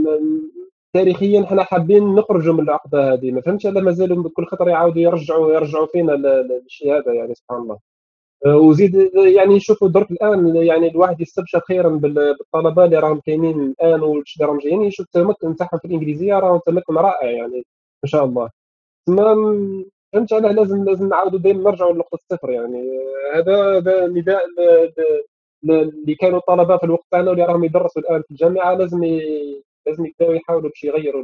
تاريخيا 0.94 1.46
حنا 1.46 1.64
حابين 1.64 2.16
نخرجوا 2.16 2.54
من 2.54 2.60
العقده 2.64 3.14
هذه 3.14 3.32
ما 3.32 3.42
فهمتش 3.42 3.66
علاه 3.66 3.82
مازالوا 3.82 4.30
كل 4.34 4.46
خطره 4.46 4.70
يعاودوا 4.70 5.02
يرجعوا 5.02 5.54
يرجعوا 5.54 5.88
فينا 5.88 6.12
للشيء 6.12 6.98
هذا 6.98 7.14
يعني 7.14 7.36
سبحان 7.36 7.62
الله. 7.62 7.93
وزيد 8.48 9.12
يعني 9.16 9.56
نشوفوا 9.56 9.88
درك 9.90 10.12
الآن 10.12 10.56
يعني 10.56 10.88
الواحد 10.92 11.22
يستبشر 11.22 11.60
خيرا 11.60 11.90
بالطلبة 11.90 12.86
اللي 12.86 13.00
راهم 13.00 13.20
كاينين 13.20 13.62
الآن 13.62 14.02
واللي 14.02 14.24
راهم 14.42 14.58
جايين. 14.58 14.82
يشوف 14.82 15.06
التمكن 15.06 15.56
تاعهم 15.56 15.80
في 15.80 15.86
الإنجليزية 15.86 16.40
راهم 16.40 16.60
تمكن 16.66 16.94
رائع 16.96 17.32
يعني 17.32 17.66
ما 18.04 18.10
شاء 18.10 18.26
الله. 18.26 18.50
تما 19.08 19.36
فهمت 20.14 20.34
علاه 20.34 20.52
لازم 20.52 20.84
لازم 20.86 21.10
نعاودوا 21.10 21.40
دائما 21.40 21.70
نرجعوا 21.72 21.94
لنقطة 21.94 22.16
الصفر 22.16 22.50
يعني. 22.50 23.00
هذا 23.36 23.78
هذا 23.78 24.08
نداء 24.08 24.42
اللي 25.64 26.16
كانوا 26.16 26.40
طلبه 26.48 26.78
في 26.78 26.84
الوقت 26.84 27.06
تاعنا 27.12 27.30
واللي 27.30 27.46
راهم 27.46 27.64
يدرسوا 27.64 28.02
الآن 28.02 28.22
في 28.22 28.32
الجامعة 28.32 28.74
لازم 28.74 29.04
ي... 29.04 29.22
لازم 29.88 30.06
يبداو 30.06 30.32
يحاولوا 30.32 30.70
باش 30.70 30.84
يغيروا 30.84 31.24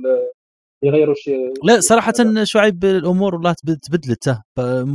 يغيروا 0.84 1.16
شيء 1.18 1.54
لا 1.64 1.80
صراحة 1.80 2.14
شعيب 2.44 2.86
الأمور 2.86 3.36
والله 3.36 3.56
تبدلت 3.84 4.38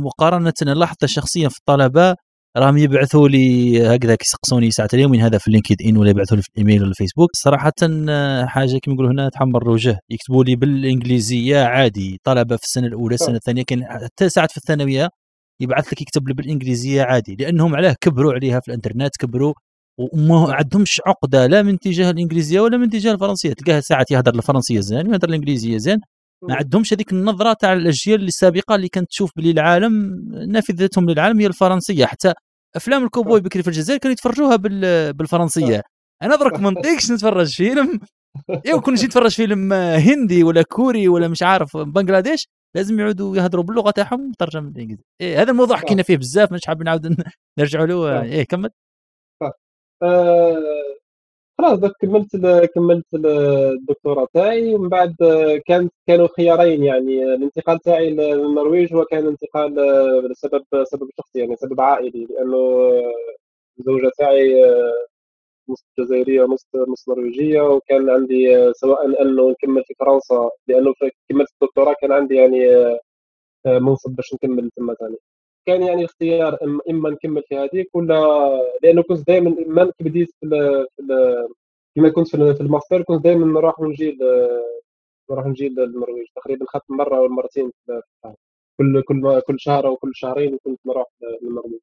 مقارنة 0.05 0.53
لاحظت 0.61 1.05
شخصيا 1.05 1.49
في 1.49 1.57
الطلبة 1.57 2.15
راهم 2.57 2.77
يبعثوا 2.77 3.29
لي 3.29 3.81
هكذا 3.87 4.17
يسقسوني 4.21 4.71
ساعة 4.71 4.89
اليوم 4.93 5.11
من 5.11 5.21
هذا 5.21 5.37
في 5.37 5.47
اللينكد 5.47 5.75
ان 5.85 5.97
ولا 5.97 6.09
يبعثوا 6.09 6.37
لي 6.37 6.43
في 6.43 6.49
الايميل 6.55 6.81
ولا 6.81 6.89
الفيسبوك 6.89 7.29
صراحة 7.33 7.73
حاجة 8.45 8.77
كما 8.83 8.93
يقولوا 8.95 9.11
هنا 9.11 9.29
تحمر 9.29 9.61
الوجه. 9.61 9.99
يكتبوا 10.09 10.43
لي 10.43 10.55
بالإنجليزية 10.55 11.63
عادي. 11.63 12.19
طلبة 12.23 12.55
في 12.55 12.63
السنة 12.63 12.87
الأولى 12.87 13.15
السنة 13.15 13.35
الثانية 13.35 13.63
كان 13.63 13.85
حتى 13.85 14.29
ساعة 14.29 14.47
في 14.47 14.57
الثانوية 14.57 15.09
يبعث 15.61 15.93
لك 15.93 16.01
يكتب 16.01 16.27
لي 16.27 16.33
بالإنجليزية 16.33 17.01
عادي. 17.03 17.35
لأنهم 17.35 17.75
علاه 17.75 17.95
كبروا 18.01 18.33
عليها 18.33 18.59
في 18.59 18.67
الإنترنت 18.67 19.11
كبروا 19.19 19.53
وما 19.97 20.53
عندهمش 20.53 21.01
عقدة 21.07 21.47
لا 21.47 21.61
من 21.61 21.79
تجاه 21.79 22.11
الإنجليزية 22.11 22.59
ولا 22.59 22.77
من 22.77 22.89
تجاه 22.89 23.11
الفرنسية. 23.11 23.53
تلقاه 23.53 23.79
ساعات 23.79 24.11
يهضر 24.11 24.35
الفرنسية 24.35 24.79
زين 24.79 25.07
ويهضر 25.07 25.29
الإنجليزية 25.29 25.77
زين. 25.77 25.99
ما 26.49 26.55
عندهمش 26.55 26.93
هذيك 26.93 27.11
النظرة 27.11 27.53
تاع 27.53 27.73
الأجيال 27.73 28.23
السابقه 28.23 28.75
اللي 28.75 28.87
كانت 28.87 29.09
تشوف 29.09 29.31
بلي 29.35 29.51
العالم 29.51 30.25
نافذتهم 30.47 31.09
للعالم 31.09 31.39
هي 31.39 31.47
الفرنسية. 31.47 32.05
حتى 32.05 32.33
أفلام 32.75 33.03
الكوبوي 33.03 33.41
بكري 33.41 33.63
في 33.63 33.67
الجزائر 33.67 33.99
كانوا 33.99 34.13
يتفرجوها 34.13 34.55
بالفرنسية. 35.11 35.81
أنا 36.23 36.35
درك 36.35 36.59
ما 36.59 36.69
نطيقش 36.69 37.11
نتفرج 37.11 37.55
فيلم. 37.55 37.99
ايوا 38.65 38.81
كون 38.81 38.93
نجي 38.93 39.05
نتفرج 39.05 39.31
فيلم 39.31 39.73
هندي 39.73 40.43
ولا 40.43 40.61
كوري 40.61 41.07
ولا 41.07 41.27
مش 41.27 41.43
عارف 41.43 41.77
بنغلاديش 41.77 42.47
لازم 42.75 42.99
يعودوا 42.99 43.37
يهضروا 43.37 43.63
باللغة 43.63 43.91
تاعهم 43.91 44.29
مترجم 44.29 44.69
بالانجليزي 44.69 45.03
إيه 45.21 45.41
هذا 45.41 45.51
الموضوع 45.51 45.77
حكينا 45.77 46.03
فيه 46.03 46.17
بزاف 46.17 46.51
مش 46.51 46.61
حاب 46.65 46.83
نعاود 46.83 47.15
نرجعوا 47.59 47.85
له. 47.85 48.21
إيه 48.21 48.43
كمل. 48.43 48.69
آه 50.03 50.57
خلاص 51.57 51.79
دك 51.79 51.91
كملت 52.01 52.35
كملت 52.75 53.05
الدكتوراه 53.15 54.27
تاعي 54.33 54.75
ومن 54.75 54.89
بعد 54.89 55.15
كانت 55.67 55.93
كانوا 56.07 56.27
خيارين 56.37 56.83
يعني 56.83 57.23
الانتقال 57.23 57.79
تاعي 57.79 58.09
للنرويج 58.09 58.93
هو 58.95 59.05
كان 59.05 59.27
انتقال 59.27 59.75
لسبب 60.31 60.65
سبب 60.83 61.09
شخصي 61.17 61.39
يعني 61.39 61.55
سبب 61.55 61.81
عائلي 61.81 62.25
لأنه 62.25 62.57
الزوجه 63.79 64.11
تاعي 64.17 64.55
نص 65.69 65.85
جزائرية 65.99 66.41
ونص 66.43 66.67
نص 66.75 67.09
نرويجية 67.09 67.61
وكان 67.61 68.09
عندي 68.09 68.73
سواء 68.73 69.21
أنه 69.21 69.49
نكمل 69.51 69.83
في 69.87 69.93
فرنسا 69.99 70.49
لأنه 70.67 70.93
كملت 71.29 71.49
الدكتوراه 71.61 71.95
كان 72.01 72.11
عندي 72.11 72.35
يعني 72.35 72.59
منصب 73.67 74.11
باش 74.15 74.33
نكمل 74.33 74.69
تما 74.77 74.93
ثاني 74.93 75.17
كان 75.65 75.83
يعني 75.83 76.05
اختيار 76.05 76.57
إما 76.89 77.09
نكمل 77.09 77.43
في 77.43 77.55
هذيك 77.57 77.89
ولا 77.95 78.61
لأنه 78.83 79.03
كنت 79.03 79.27
دائما 79.27 79.55
ما 79.67 79.85
كي 79.85 80.03
بديت 80.03 80.29
في, 80.39 80.49
في 80.97 81.47
كما 81.95 82.09
كنت 82.09 82.27
في 82.27 82.61
الماستر 82.61 83.01
كنت 83.01 83.23
دائما 83.23 83.45
نروح 83.45 83.79
ونجي 83.79 84.17
نروح 85.31 85.45
نجي 85.45 85.69
للنرويج 85.69 86.27
تقريبا 86.35 86.65
خدت 86.69 86.91
مرة 86.91 87.21
ولا 87.21 87.29
مرتين 87.29 87.71
في 87.85 88.01
كل 88.77 89.01
كل 89.01 89.41
كل 89.47 89.59
شهر 89.59 89.87
أو 89.87 89.95
كل 89.95 90.11
شهرين 90.15 90.57
كنت 90.63 90.79
نروح 90.85 91.07
للنرويج 91.41 91.79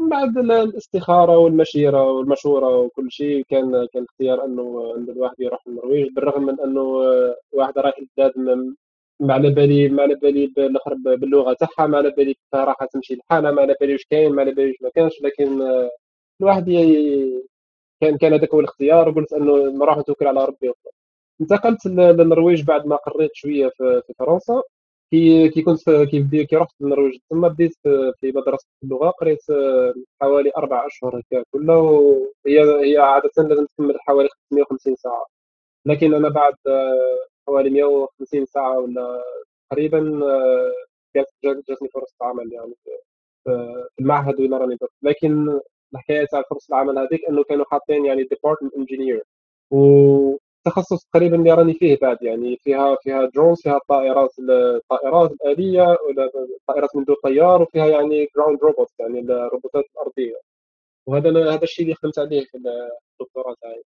من 0.00 0.08
بعد 0.08 0.38
الاستخارة 0.38 1.36
والمشيرة 1.38 2.10
والمشورة 2.10 2.78
وكل 2.78 3.10
شيء 3.10 3.44
كان 3.48 3.86
كان 3.92 4.04
اختيار 4.04 4.44
انه 4.44 4.94
ان 4.96 5.10
الواحد 5.10 5.34
يروح 5.38 5.68
للنرويج 5.68 6.12
بالرغم 6.12 6.42
من 6.46 6.60
إنه 6.60 6.82
واحد 7.52 7.78
رايح 7.78 7.96
لبلاد 8.00 8.32
ما 9.20 9.34
على 9.34 9.50
بالي 9.50 9.88
ما 9.88 10.02
على 10.02 10.14
بالي 10.14 10.46
بالآخر 10.46 10.94
باللغة 10.94 11.52
تاعها 11.52 11.86
ما 11.88 11.98
على 11.98 12.10
بالي 12.10 12.34
كيفاه 12.34 12.64
راح 12.64 12.76
تمشي 12.92 13.14
الحالة 13.14 13.50
ما 13.50 13.62
على 13.62 13.76
بالي 13.80 13.92
واش 13.92 14.04
كاين 14.10 14.32
ما 14.32 14.42
على 14.42 14.52
بالي 14.52 14.68
واش 14.68 14.82
ما 14.82 14.90
كانش 14.90 15.22
لكن 15.22 15.62
الواحد 16.40 16.64
كان 18.00 18.16
كان 18.18 18.32
هذاك 18.34 18.54
هو 18.54 18.60
الاختيار 18.60 19.08
وقلت 19.08 19.32
أنه 19.32 19.56
نروح 19.56 19.98
نتوكل 19.98 20.26
على 20.26 20.44
ربي 20.44 20.72
انتقلت 21.40 21.86
للنرويج 21.86 22.62
بعد 22.64 22.86
ما 22.86 22.96
قريت 22.96 23.30
شوية 23.34 23.68
في, 23.78 24.02
فرنسا. 24.18 24.62
كي 25.10 25.48
كي 25.48 25.62
كنت 25.62 25.90
كي 25.90 26.46
كي 26.46 26.56
رحت 26.56 26.74
للنرويج 26.80 27.20
ثم 27.30 27.48
بديت 27.48 27.72
في 28.20 28.32
مدرسة 28.36 28.66
اللغة 28.84 29.10
قريت 29.10 29.40
حوالي 30.22 30.52
أربع 30.56 30.86
أشهر 30.86 31.18
هكا 31.20 31.44
كله 31.52 32.00
هي 32.46 32.60
هي 32.92 32.98
عادة 32.98 33.30
لازم 33.38 33.66
تكمل 33.66 33.94
حوالي 34.00 34.28
550 34.52 34.96
ساعة. 34.96 35.26
لكن 35.86 36.14
أنا 36.14 36.28
بعد 36.28 36.54
حوالي 37.48 37.70
150 37.70 38.46
ساعة 38.46 38.78
ولا 38.78 39.22
تقريبا 39.70 40.20
كانت 41.14 41.28
جاتني 41.44 41.88
فرصة 41.88 42.16
عمل 42.22 42.52
يعني 42.52 42.74
في 42.84 43.50
المعهد 44.00 44.40
وين 44.40 44.54
راني 44.54 44.76
درت 44.76 44.90
لكن 45.02 45.60
الحكاية 45.94 46.26
تاع 46.26 46.42
فرص 46.50 46.70
العمل 46.72 46.98
هذيك 46.98 47.20
إنه 47.28 47.44
كانوا 47.44 47.64
حاطين 47.70 48.06
يعني 48.06 48.24
department 48.24 48.74
engineer 48.74 49.22
وتخصص 49.70 51.04
تقريبا 51.12 51.36
اللي 51.36 51.52
راني 51.52 51.74
فيه 51.74 51.98
بعد 52.02 52.22
يعني 52.22 52.56
فيها 52.56 52.96
فيها 53.02 53.26
drones 53.34 53.60
فيها 53.62 53.76
الطائرات 53.76 54.30
الطائرات 54.40 55.32
الاليه 55.32 55.82
ولا 55.82 56.30
الطائرات 56.60 56.96
من 56.96 57.04
دون 57.04 57.16
طيار 57.24 57.62
وفيها 57.62 57.86
يعني 57.86 58.28
ground 58.36 58.58
robot 58.62 58.88
يعني 58.98 59.20
الروبوتات 59.20 59.84
الأرضية. 59.94 60.36
وهذا 61.06 61.30
هذا 61.54 61.62
الشيء 61.62 61.84
اللي 61.84 61.94
خدمت 61.94 62.18
عليه 62.18 62.40
في 62.44 62.58
الدكتوراه 63.20 63.54
تاعي 63.62 63.82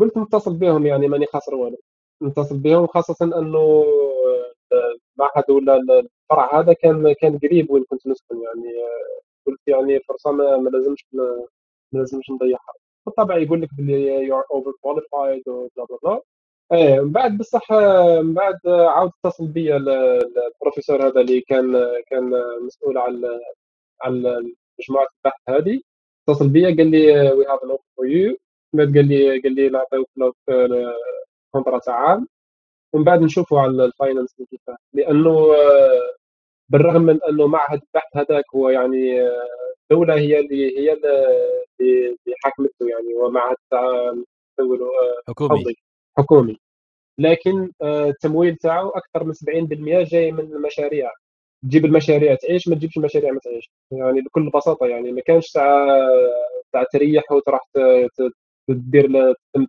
قلت 0.00 0.18
نتصل 0.18 0.54
بهم 0.56 0.86
يعني 0.86 1.08
ماني 1.08 1.26
خاسر 1.26 1.54
والو. 1.54 1.78
نتصل 2.22 2.58
بهم 2.58 2.86
خاصه 2.86 3.24
انه 3.38 3.84
المعهد 4.72 5.50
ولا 5.50 5.76
الفرع 5.76 6.60
هذا 6.60 6.72
كان 6.72 7.12
كان 7.12 7.38
قريب 7.38 7.70
وين 7.70 7.84
كنت 7.84 8.06
نسكن 8.06 8.36
يعني 8.42 8.74
قلت 9.46 9.60
يعني 9.66 10.00
فرصة 10.00 10.32
ما, 10.32 10.70
لازمش 10.70 11.06
ما 11.12 11.46
لازمش 11.92 12.30
نضيعها. 12.30 12.72
بالطبع 13.06 13.36
يقول 13.38 13.62
لك 13.62 13.68
باللي 13.76 14.02
you 14.24 14.38
are 14.38 14.44
overqualified 14.52 14.72
و 14.82 15.48
blah 15.48 15.86
blah 15.90 15.98
blah 16.02 16.22
إيه 16.72 17.00
من 17.00 17.12
بعد 17.12 17.38
بصح 17.38 17.72
من 18.22 18.34
بعد 18.34 18.58
عاود 18.66 19.10
اتصل 19.24 19.46
بي 19.46 19.76
البروفيسور 19.76 21.06
هذا 21.06 21.20
اللي 21.20 21.40
كان 21.40 21.72
كان 22.06 22.30
مسؤول 22.66 22.98
على 22.98 23.40
على 24.02 24.52
مجموعة 24.80 25.06
البحث 25.16 25.40
هذه. 25.48 25.80
اتصل 26.28 26.48
بي 26.48 26.64
قال 26.66 26.90
لي 26.90 27.32
we 27.32 27.46
have 27.46 27.64
an 27.64 27.70
offer 27.70 27.82
for 27.96 28.06
you 28.06 28.36
قال 28.78 29.08
لي 29.08 29.40
قال 29.42 29.54
لي 29.54 29.68
نعطيوك 29.68 30.08
contrat 31.52 31.78
تاع 31.78 31.94
عام. 31.94 32.26
ومن 32.92 33.04
بعد 33.04 33.22
نشوفوا 33.22 33.60
على 33.60 33.84
ال 33.84 33.90
finance 33.90 34.34
كيفاه 34.50 34.76
لأنه 34.94 35.30
آه، 35.30 36.14
بالرغم 36.68 37.02
من 37.02 37.18
أنه 37.28 37.46
معهد 37.46 37.80
البحث 37.82 38.16
هذاك 38.16 38.44
هو 38.54 38.68
يعني 38.70 39.20
الدولة 39.82 40.14
آه، 40.14 40.18
هي 40.18 40.40
اللي 40.40 40.78
هي 40.78 40.92
اللي 40.92 42.16
حكمته 42.44 42.88
يعني. 42.88 43.14
هو 43.14 43.30
معهد 43.30 43.56
آه، 43.72 44.24
حكومي. 45.28 45.74
حكومي. 46.18 46.56
لكن 47.18 47.72
التمويل 47.82 48.56
تاعو 48.56 48.88
أكثر 48.90 49.24
من 49.24 49.32
70% 49.32 50.02
جاي 50.04 50.32
من 50.32 50.52
المشاريع. 50.52 51.10
تجيب 51.64 51.84
المشاريع 51.84 52.34
تعيش 52.34 52.68
ما 52.68 52.74
تجيبش 52.76 52.96
المشاريع 52.96 53.32
ما 53.32 53.40
تعيش. 53.40 53.70
يعني 53.92 54.20
بكل 54.20 54.50
بساطة 54.50 54.86
يعني. 54.86 55.12
ما 55.12 55.20
كانش 55.20 55.52
تاع 55.52 55.86
تاع 56.72 56.84
تريح 56.92 57.32
وتروح 57.32 57.60
تدير 58.74 59.06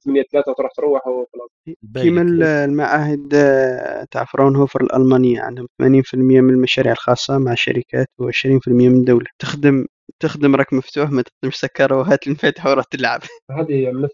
8 0.05 0.23
3 0.31 0.51
وتروح 0.51 0.71
تروح 0.71 1.07
وخلاص 1.07 1.49
كيما 1.95 2.21
المعاهد 2.65 3.33
آه، 3.33 4.07
تاع 4.11 4.25
فرونهوفر 4.25 4.81
الألمانية 4.81 5.41
عندهم 5.41 5.67
80% 5.81 6.15
من 6.15 6.49
المشاريع 6.49 6.91
الخاصة 6.91 7.37
مع 7.37 7.51
الشركات 7.51 8.07
و20% 8.21 8.67
من 8.67 8.99
الدولة 8.99 9.27
تخدم 9.39 9.85
تخدم 10.19 10.55
راك 10.55 10.73
مفتوح 10.73 11.11
ما 11.11 11.21
تخدمش 11.21 11.55
سكر 11.55 11.93
وهات 11.93 12.27
المفاتيح 12.27 12.65
وروح 12.65 12.85
تلعب. 12.85 13.19
هذه 13.59 13.91
من 13.91 14.07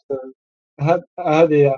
هذه 1.19 1.75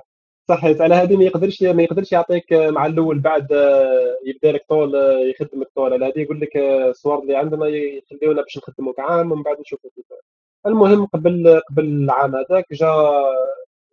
صح 0.50 0.66
على 0.66 0.96
هذه 0.96 1.18
ما 1.18 1.24
يقدرش 1.24 1.64
ما 1.64 1.84
يقدرش 1.84 2.12
يعطيك 2.12 2.54
مع 2.54 2.86
الأول 2.86 3.20
بعد 3.20 3.52
آه، 3.52 4.18
يبدأ 4.26 4.52
لك 4.52 4.66
طول 4.70 4.96
آه، 4.96 5.20
يخدم 5.20 5.62
الطول 5.62 5.94
على 5.94 6.06
هذه 6.06 6.20
يقول 6.20 6.42
لك 6.42 6.58
آه، 6.58 6.90
الصوارد 6.90 7.20
اللي 7.20 7.36
عندنا 7.38 7.66
يخليونا 7.68 8.42
باش 8.42 8.58
نخدموك 8.58 9.00
عام 9.00 9.32
ومن 9.32 9.44
بعد 9.44 9.60
نشوفوا. 9.60 9.90
المهم 10.68 11.06
قبل 11.06 11.62
قبل 11.70 11.86
العام 11.86 12.36
هذاك 12.36 12.66
جا 12.74 12.88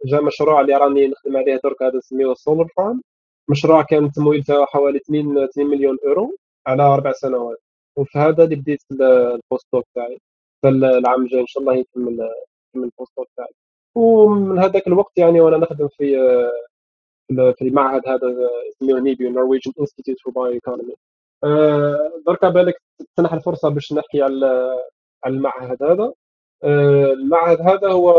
جا 0.06 0.20
مشروع 0.20 0.60
اللي 0.60 0.74
راني 0.76 1.08
نخدم 1.08 1.36
عليه 1.36 1.60
درك 1.64 1.82
هذا 1.82 2.00
سميوه 2.00 2.34
solar 2.34 2.68
farm 2.76 3.02
مشروع 3.50 3.82
كان 3.82 4.04
التمويل 4.04 4.44
تاعو 4.44 4.66
حوالي 4.66 4.98
2 4.98 5.38
2 5.38 5.66
مليون 5.66 5.98
اورو 6.06 6.36
على 6.66 6.82
أربع 6.82 7.12
سنوات. 7.12 7.58
وفي 7.96 8.18
هذا 8.18 8.44
اللي 8.44 8.56
بديت 8.56 8.82
ال 8.92 9.66
postdoc 9.72 9.84
تاعي. 9.94 10.18
العام 10.64 11.22
الجاي 11.22 11.40
إن 11.40 11.46
شاء 11.46 11.62
الله 11.62 11.74
يكمل 11.76 12.12
يكمل 12.74 12.84
ال 12.84 13.12
postdoc 13.18 13.28
تاعي. 13.36 13.52
ومن 13.94 14.58
هذاك 14.58 14.86
الوقت 14.86 15.18
يعني 15.18 15.40
وأنا 15.40 15.56
نخدم 15.56 15.88
في 15.88 16.16
في 17.28 17.62
المعهد 17.62 18.08
هذا 18.08 18.28
اسمه 18.68 19.00
NIBIO 19.00 19.30
Norwegian 19.30 19.72
Institute 19.80 20.20
for 20.20 20.32
Bioeconomy 20.34 20.94
دركا 22.26 22.48
بالك 22.48 22.82
تتاح 23.16 23.32
الفرصة 23.32 23.68
باش 23.68 23.92
نحكي 23.92 24.22
على 24.22 24.46
على 25.24 25.34
المعهد 25.34 25.82
هذا. 25.82 26.12
المعهد 26.64 27.60
هذا 27.60 27.88
هو 27.92 28.12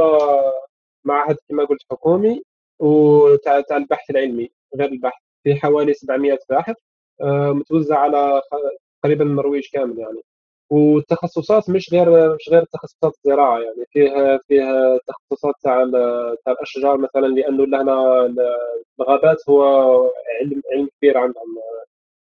معهد 1.05 1.37
كما 1.49 1.65
قلت 1.65 1.81
حكومي 1.91 2.43
وتاع 2.79 3.61
تاع 3.61 3.77
البحث 3.77 4.09
العلمي 4.09 4.51
غير 4.75 4.89
البحث 4.91 5.21
في 5.43 5.55
حوالي 5.55 5.93
700 5.93 6.37
باحث 6.49 6.75
آه، 7.21 7.51
متوزع 7.51 7.97
على 7.99 8.41
تقريبا 9.03 9.25
النرويج 9.25 9.63
كامل 9.73 9.99
يعني. 9.99 10.21
والتخصصات 10.69 11.69
مش 11.69 11.93
غير 11.93 12.35
مش 12.35 12.49
غير 12.49 12.63
تخصصات 12.65 13.13
الزراعه 13.25 13.59
يعني 13.59 13.85
فيه 13.91 14.37
فيه 14.47 14.63
تخصصات 15.07 15.55
تاع 15.63 15.85
تاع 16.45 16.53
الأشجار 16.53 16.97
مثلا 16.97 17.27
لأنه 17.27 17.65
لهنا 17.65 18.25
الغابات 18.99 19.49
هو 19.49 19.63
علم 20.41 20.61
علم 20.73 20.89
كبير 20.99 21.17
عندهم. 21.17 21.57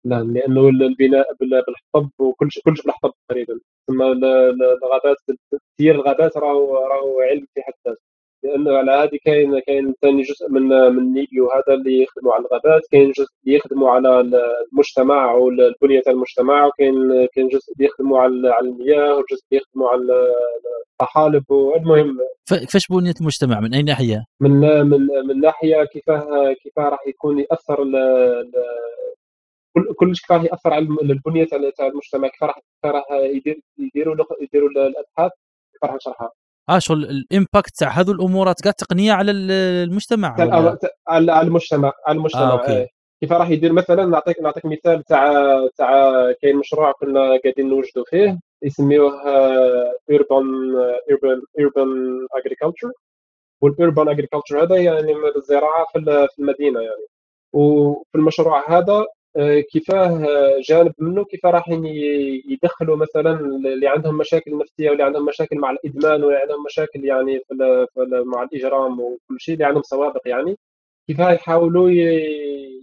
لأنه 0.06 0.70
البناء 0.70 1.34
بالحطب 1.40 2.10
وكل 2.20 2.52
شيء 2.52 2.64
كل 2.64 2.76
شيء 2.78 2.86
بالحطب 2.86 3.14
تقريبا 3.30 3.60
ثم 3.88 4.02
الغابات 4.02 5.18
تسيير 5.78 5.96
الغابات 5.96 6.38
راهو 6.38 6.76
راهو 6.76 7.20
علم 7.20 7.46
في 7.54 7.62
حد 7.62 7.74
ذاته. 7.88 8.02
لأنه 8.44 8.78
على 8.78 8.92
هذه 8.92 9.20
كاين 9.26 9.60
كاين 9.60 9.94
ثاني 10.02 10.22
جزء 10.22 10.50
من 10.50 10.62
من 10.96 11.14
نيبيو 11.14 11.50
هذا 11.52 11.74
اللي 11.74 12.04
يخدموا 12.04 12.34
على 12.34 12.46
الغابات 12.46 12.82
كاين 12.92 13.12
جزء 13.12 13.34
اللي 13.46 13.58
يخدموا 13.58 13.90
على 13.90 14.20
المجتمع 14.74 15.34
والبنيه 15.34 16.02
المجتمع 16.08 16.66
وكاين 16.66 17.28
كاين 17.34 17.48
جزء 17.48 17.74
اللي 17.74 17.86
يخدموا 17.86 18.20
على 18.20 18.50
على 18.50 18.68
المياه 18.70 19.14
وجزء 19.16 19.44
اللي 19.52 19.62
يخدموا 19.62 19.90
على 19.90 20.34
الطحالب 20.92 21.52
والمهم. 21.52 22.18
كيفاش 22.50 22.88
بنية 22.90 23.14
المجتمع؟ 23.22 23.60
من 23.60 23.74
أي 23.74 23.84
ناحية؟ 23.84 24.26
من 24.42 24.52
من 24.92 25.08
من 25.28 25.40
ناحية 25.42 25.84
كيفاه 25.84 26.54
كيفاه 26.64 26.90
راح 26.90 27.08
يكون 27.08 27.40
يأثر 27.40 27.84
كلش 30.00 30.22
كيف 30.22 30.32
راح 30.32 30.44
يأثر 30.44 30.74
على 30.74 30.88
البنية 31.02 31.46
تاع 31.78 31.88
المجتمع 31.88 32.28
كيف 32.28 32.44
راح 32.44 32.60
راح 32.86 33.04
يديروا 33.78 34.16
يديروا 34.42 34.70
الأبحاث 34.70 35.32
كيف 35.74 35.84
راح 35.84 35.96
نشرحها 35.96 36.32
آه 36.70 36.80
شغل 36.80 37.04
الإمباكت 37.06 37.78
تاع 37.78 37.90
هذو 37.90 38.12
الامورات 38.14 38.62
كاع 38.62 38.72
تقنية 38.72 39.12
على 39.12 39.32
المجتمع 39.32 40.36
على 41.08 41.42
المجتمع 41.42 41.94
على 42.08 42.18
المجتمع 42.18 42.42
آه، 42.42 42.52
okay. 42.52 42.88
كيف 43.22 43.32
راح 43.32 43.50
يدير 43.50 43.74
مثلا 43.74 44.06
نعطيك 44.06 44.42
نعطيك 44.42 44.66
مثال 44.66 45.04
تاع 45.04 45.34
تاع 45.78 46.12
كاين 46.42 46.56
مشروع 46.58 46.92
كنا 46.92 47.20
قاعدين 47.20 47.70
نوجدوا 47.70 48.04
فيه 48.08 48.40
يسميوه 48.64 49.12
urban 50.12 50.46
urban 51.10 51.42
urban 51.60 51.88
agriculture 52.34 52.92
وال 53.62 53.75
urban 53.75 54.10
agriculture 54.10 54.64
هذا 54.64 54.76
يعني 54.76 55.14
الزراعه 55.36 55.86
في 55.94 56.40
المدينة 56.40 56.80
يعني. 56.82 57.06
وفي 57.54 58.16
المشروع 58.16 58.78
هذا 58.78 58.94
آه، 58.94 59.06
كيفاه 59.72 60.26
جانب 60.62 60.94
منه؟ 61.00 61.26
كيف 61.26 61.46
راح 61.46 61.70
يدخلوا 62.50 62.96
مثلا 62.96 63.40
اللي 63.40 63.88
عندهم 63.88 64.18
مشاكل 64.18 64.58
نفسية 64.58 64.90
واللي 64.90 65.04
عندهم 65.04 65.26
مشاكل 65.26 65.58
مع 65.60 65.72
الإدمان 65.72 66.24
واللي 66.24 66.40
عندهم 66.40 66.64
مشاكل 66.66 67.06
يعني 67.06 67.40
في 67.48 67.88
مع 68.26 68.44
الإجرام 68.44 69.00
وكل 69.00 69.40
شيء 69.40 69.54
اللي 69.54 69.66
عندهم 69.66 69.84
سوابق 69.84 70.22
يعني 70.26 70.58
كيف 71.08 71.20
يحاولوا 71.20 71.90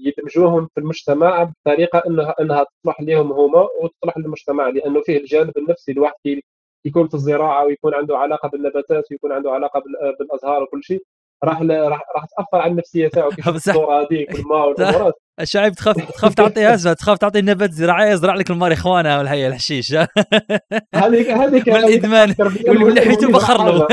يدمجوهم 0.00 0.68
في 0.74 0.80
المجتمع 0.80 1.42
بطريقة 1.66 2.02
انها 2.06 2.34
إنها 2.40 2.64
تصلح 2.64 3.00
لهم 3.00 3.32
هما 3.32 3.68
وتصلح 3.82 4.18
للمجتمع؟ 4.18 4.68
لأنه 4.68 5.00
فيه 5.00 5.16
الجانب 5.18 5.58
النفسي 5.58 5.92
الواحد 5.92 6.40
يكون 6.84 7.08
في 7.08 7.14
الزراعة 7.14 7.66
ويكون 7.66 7.94
عنده 7.94 8.18
علاقة 8.18 8.48
بالنباتات 8.48 9.04
ويكون 9.10 9.32
عنده 9.32 9.50
علاقة 9.50 9.82
بالأزهار 10.18 10.62
وكل 10.62 10.84
شيء 10.84 11.02
راح 11.44 11.62
راح 11.62 12.02
راح 12.16 12.24
تأثر 12.36 12.58
على 12.62 12.70
النفسية 12.72 13.08
تاعو 13.08 13.30
كيف 13.30 13.48
الصورة 13.48 14.02
هذيك 14.02 14.30
والماء 14.34 14.68
والأمراض. 14.68 15.12
الشعيب 15.40 15.72
تخاف 15.74 15.96
تخاف 15.96 16.34
تعطيها 16.34 16.76
تخاف 16.94 17.18
تعطي 17.18 17.40
نبات 17.40 17.72
زراعي 17.72 18.10
يزرع 18.10 18.34
لك 18.34 18.50
الماريخوانا 18.50 19.18
والحي 19.18 19.46
الحشيش 19.46 19.94
هذيك 20.94 21.30
هذيك 21.30 21.68
من 21.72 21.76
الادمان 21.76 22.34
واللي 22.68 23.00
حيته 23.00 23.32
بخر 23.32 23.72
له 23.72 23.88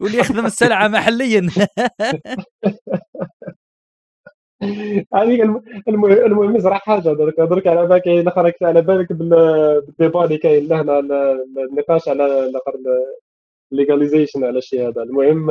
واللي 0.00 0.18
يخدم 0.18 0.46
السلعة 0.46 0.88
محليا. 0.88 1.48
هذيك 5.14 5.40
المهم 5.88 6.56
يزرع 6.56 6.78
حاجة. 6.78 7.08
درك 7.08 7.40
درك 7.40 7.66
على 7.66 7.86
بالك 7.86 8.08
الآخر 8.08 8.52
على 8.62 8.82
بالك 8.82 9.12
بالديبا 9.12 10.24
اللي 10.24 10.38
كاين 10.38 10.68
لهنا 10.68 10.98
النقاش 11.70 12.08
على 12.08 12.24
الآخر 12.26 12.72
ليغاليزيشن 13.72 14.44
على 14.44 14.58
الشيء 14.58 14.88
هذا. 14.88 15.02
المهم 15.02 15.50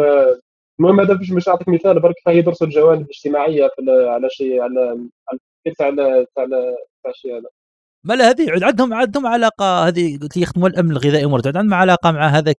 المهم 0.79 0.99
هذا 0.99 1.13
باش 1.13 1.31
باش 1.31 1.47
نعطيك 1.47 1.69
مثال 1.69 1.99
برك 1.99 2.15
فهي 2.25 2.37
يدرسوا 2.37 2.67
الجوانب 2.67 3.01
الاجتماعية 3.01 3.67
في 3.75 4.07
على 4.09 4.27
شيء 4.29 4.61
على 4.61 5.07
تاع 5.77 5.89
تاع 5.89 6.25
تاع 6.35 7.11
الشيء 7.11 7.33
هذا. 7.33 7.49
ما 8.03 8.15
هذه 8.15 8.65
عندهم 8.65 8.93
عندهم 8.93 9.27
علاقة 9.27 9.87
هذه 9.87 10.19
قلت 10.21 10.37
لي 10.37 10.43
يخدموا 10.43 10.67
الأمن 10.67 10.91
الغذائي 10.91 11.25
مرة 11.25 11.41
عندهم 11.45 11.73
علاقة 11.73 12.11
مع 12.11 12.27
هذاك 12.27 12.57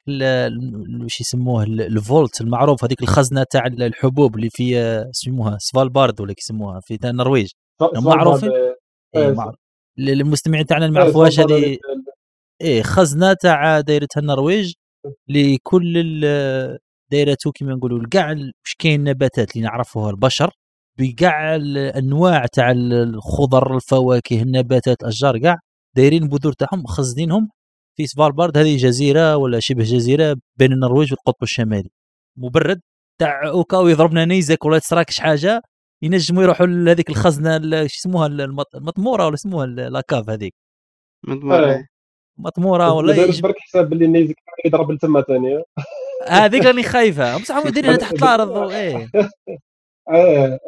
وش 1.04 1.22
يسموه 1.22 1.64
الفولت 1.64 2.42
المعروف 2.42 2.84
هذيك 2.84 3.02
الخزنة 3.02 3.46
تاع 3.52 3.66
الحبوب 3.68 4.36
اللي 4.36 4.50
في 4.50 4.78
يسموها 5.10 5.58
سفالبارد 5.60 6.22
ولا 6.22 6.34
يسموها؟ 6.38 6.80
في 6.80 7.00
النرويج. 7.06 7.52
معروفين 7.82 8.52
إيه 9.16 9.32
معروف 9.32 9.56
للمستمعين 9.98 10.66
تاعنا 10.66 10.86
اللي 10.86 10.96
ما 10.96 11.04
يعرفوهاش 11.04 11.40
هذه 11.40 11.78
إيه 12.62 12.82
خزنة 12.82 13.34
تاع 13.34 13.80
دايرتها 13.80 14.22
النرويج 14.22 14.74
لكل 15.30 16.22
دايرته 17.12 17.52
كما 17.52 17.74
نقولوا 17.74 18.08
كاع 18.12 18.30
واش 18.30 18.76
كاين 18.80 19.04
نباتات 19.04 19.56
اللي 19.56 19.68
نعرفوها 19.68 20.10
البشر؟ 20.10 20.52
بكاع 21.00 21.56
الانواع 21.56 22.46
تاع 22.46 22.72
الخضر 22.72 23.76
الفواكه 23.76 24.42
النباتات 24.42 25.02
الأشجار 25.04 25.38
كاع 25.40 25.60
دايرين 25.96 26.24
البذور 26.24 26.54
تاعهم 26.54 26.84
مخزنينهم 26.84 27.50
في 27.98 28.08
سفالبارد 28.08 28.58
هذه 28.58 28.78
جزيرة 28.78 29.38
ولا 29.38 29.60
شبه 29.60 29.84
جزيرة 29.84 30.36
بين 30.58 30.72
النرويج 30.74 31.12
والقطب 31.14 31.44
الشمالي. 31.44 31.90
مبرد 32.38 32.82
تاع 33.20 33.48
اوكاو 33.48 33.88
يضربنا 33.88 34.26
نيزك 34.26 34.66
ولا 34.66 34.80
تصراكش 34.80 35.20
حاجة 35.20 35.62
ينجموا 36.02 36.44
يروحوا 36.44 36.66
لهذيك 36.66 37.10
الخزنة 37.10 37.60
شو 37.88 37.96
اسموها 38.00 38.28
المطمورة 38.76 39.26
ولا 39.26 39.34
اسموها 39.34 39.66
لاكاف 39.66 40.30
هذيك. 40.30 40.54
مطمورة. 41.28 41.86
مطمورة 42.38 42.94
ولا 42.94 43.42
برك 43.42 43.56
حساب 43.60 43.90
باللي 43.90 44.08
نيزك 44.08 44.36
يضرب 44.66 44.92
لتما 44.92 45.22
ثانية 45.22 45.64
هذيك 46.24 46.66
راني 46.66 46.84
خايفة. 46.84 47.38
بصح 47.38 47.66
مديرينها 47.66 47.98
تحت 47.98 48.14
الأرض 48.14 48.72
إيه. 48.72 49.10
إيه 50.14 50.60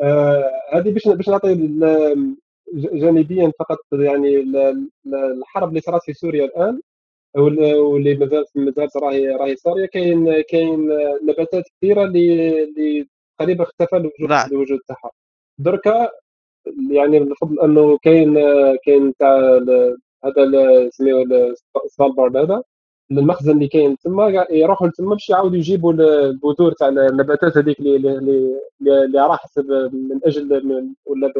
هذه 0.73 0.89
باش 0.91 1.07
باش 1.07 1.29
نعطي 1.29 1.55
جانبيا 2.73 3.51
فقط 3.59 3.79
يعني 3.93 4.45
الحرب 5.13 5.69
اللي 5.69 5.81
صارت 5.81 6.03
في 6.03 6.13
سوريا 6.13 6.45
الآن 6.45 6.81
واللي 7.35 8.15
مازال 8.15 8.45
مازال 8.55 8.87
راهي 8.95 9.27
راهي 9.29 9.55
صارية. 9.55 9.85
كاين 9.85 10.41
كاين 10.41 10.89
نباتات 11.23 11.63
كثيرة 11.77 12.03
اللي 12.03 12.63
اللي 12.63 13.07
تقريبا 13.39 13.63
اختفى 13.63 13.95
الوجود 13.97 14.31
الوجود 14.51 14.79
تاعها. 14.87 15.11
دركا 15.57 16.09
يعني 16.91 17.19
بفضل 17.19 17.59
أنه 17.59 17.97
كاين 17.97 18.35
كاين 18.85 19.13
تاع 19.19 19.59
هذا 20.25 20.89
سميوه 20.89 21.53
سفالبارد 21.87 22.37
هذا. 22.37 22.63
المخزن 23.11 23.51
اللي 23.51 23.67
كاين. 23.67 23.97
تما 23.97 24.45
يروحوا 24.49 24.87
لتما 24.87 25.09
باش 25.09 25.29
يعاودوا 25.29 25.57
يجيبوا 25.57 25.93
البذور 25.93 26.71
تاع 26.71 26.87
النباتات 26.87 27.57
هذيك 27.57 27.79
اللي 27.79 27.95
اللي 28.17 28.59
اللي 28.81 29.21
راح 29.21 29.45
من 29.93 30.19
أجل 30.25 30.65
من 30.65 30.93
ولا 31.05 31.33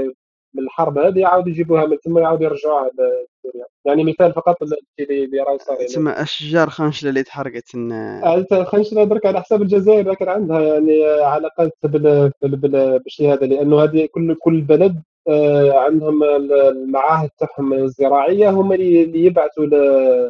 من 0.53 0.63
الحرب 0.63 0.97
هذه 0.97 1.19
يعاودوا 1.19 1.49
يجيبوها 1.49 1.85
من 1.85 1.97
تما 1.99 2.21
يعاودوا 2.21 2.45
يرجعوها 2.45 2.89
لسوريا 2.89 3.65
يعني 3.85 4.03
مثال 4.03 4.33
فقط 4.33 4.63
اللي 4.63 4.77
اللي 4.99 5.39
راه 5.39 5.57
صار 5.57 5.77
تسمى 5.77 6.11
اشجار 6.11 6.69
خنشلة 6.69 7.09
اللي 7.09 7.23
تحرقت 7.23 7.75
آه، 7.75 8.63
خنشلة 8.63 9.03
درك 9.03 9.25
على 9.25 9.41
حساب 9.41 9.61
الجزائر 9.61 10.13
كان 10.13 10.29
عندها 10.29 10.61
يعني 10.61 11.05
علاقات 11.05 11.71
بالشيء 11.83 13.33
هذا 13.33 13.45
لأنه 13.45 13.83
هذه 13.83 14.07
كل 14.11 14.35
كل 14.35 14.61
بلد 14.61 14.95
آه، 14.95 15.01
عندهم 15.73 16.23
المعاهد 16.23 17.29
تاعهم 17.29 17.73
الزراعية 17.73 18.49
هما 18.49 18.75
اللي 18.75 19.25
يبعثوا 19.25 19.65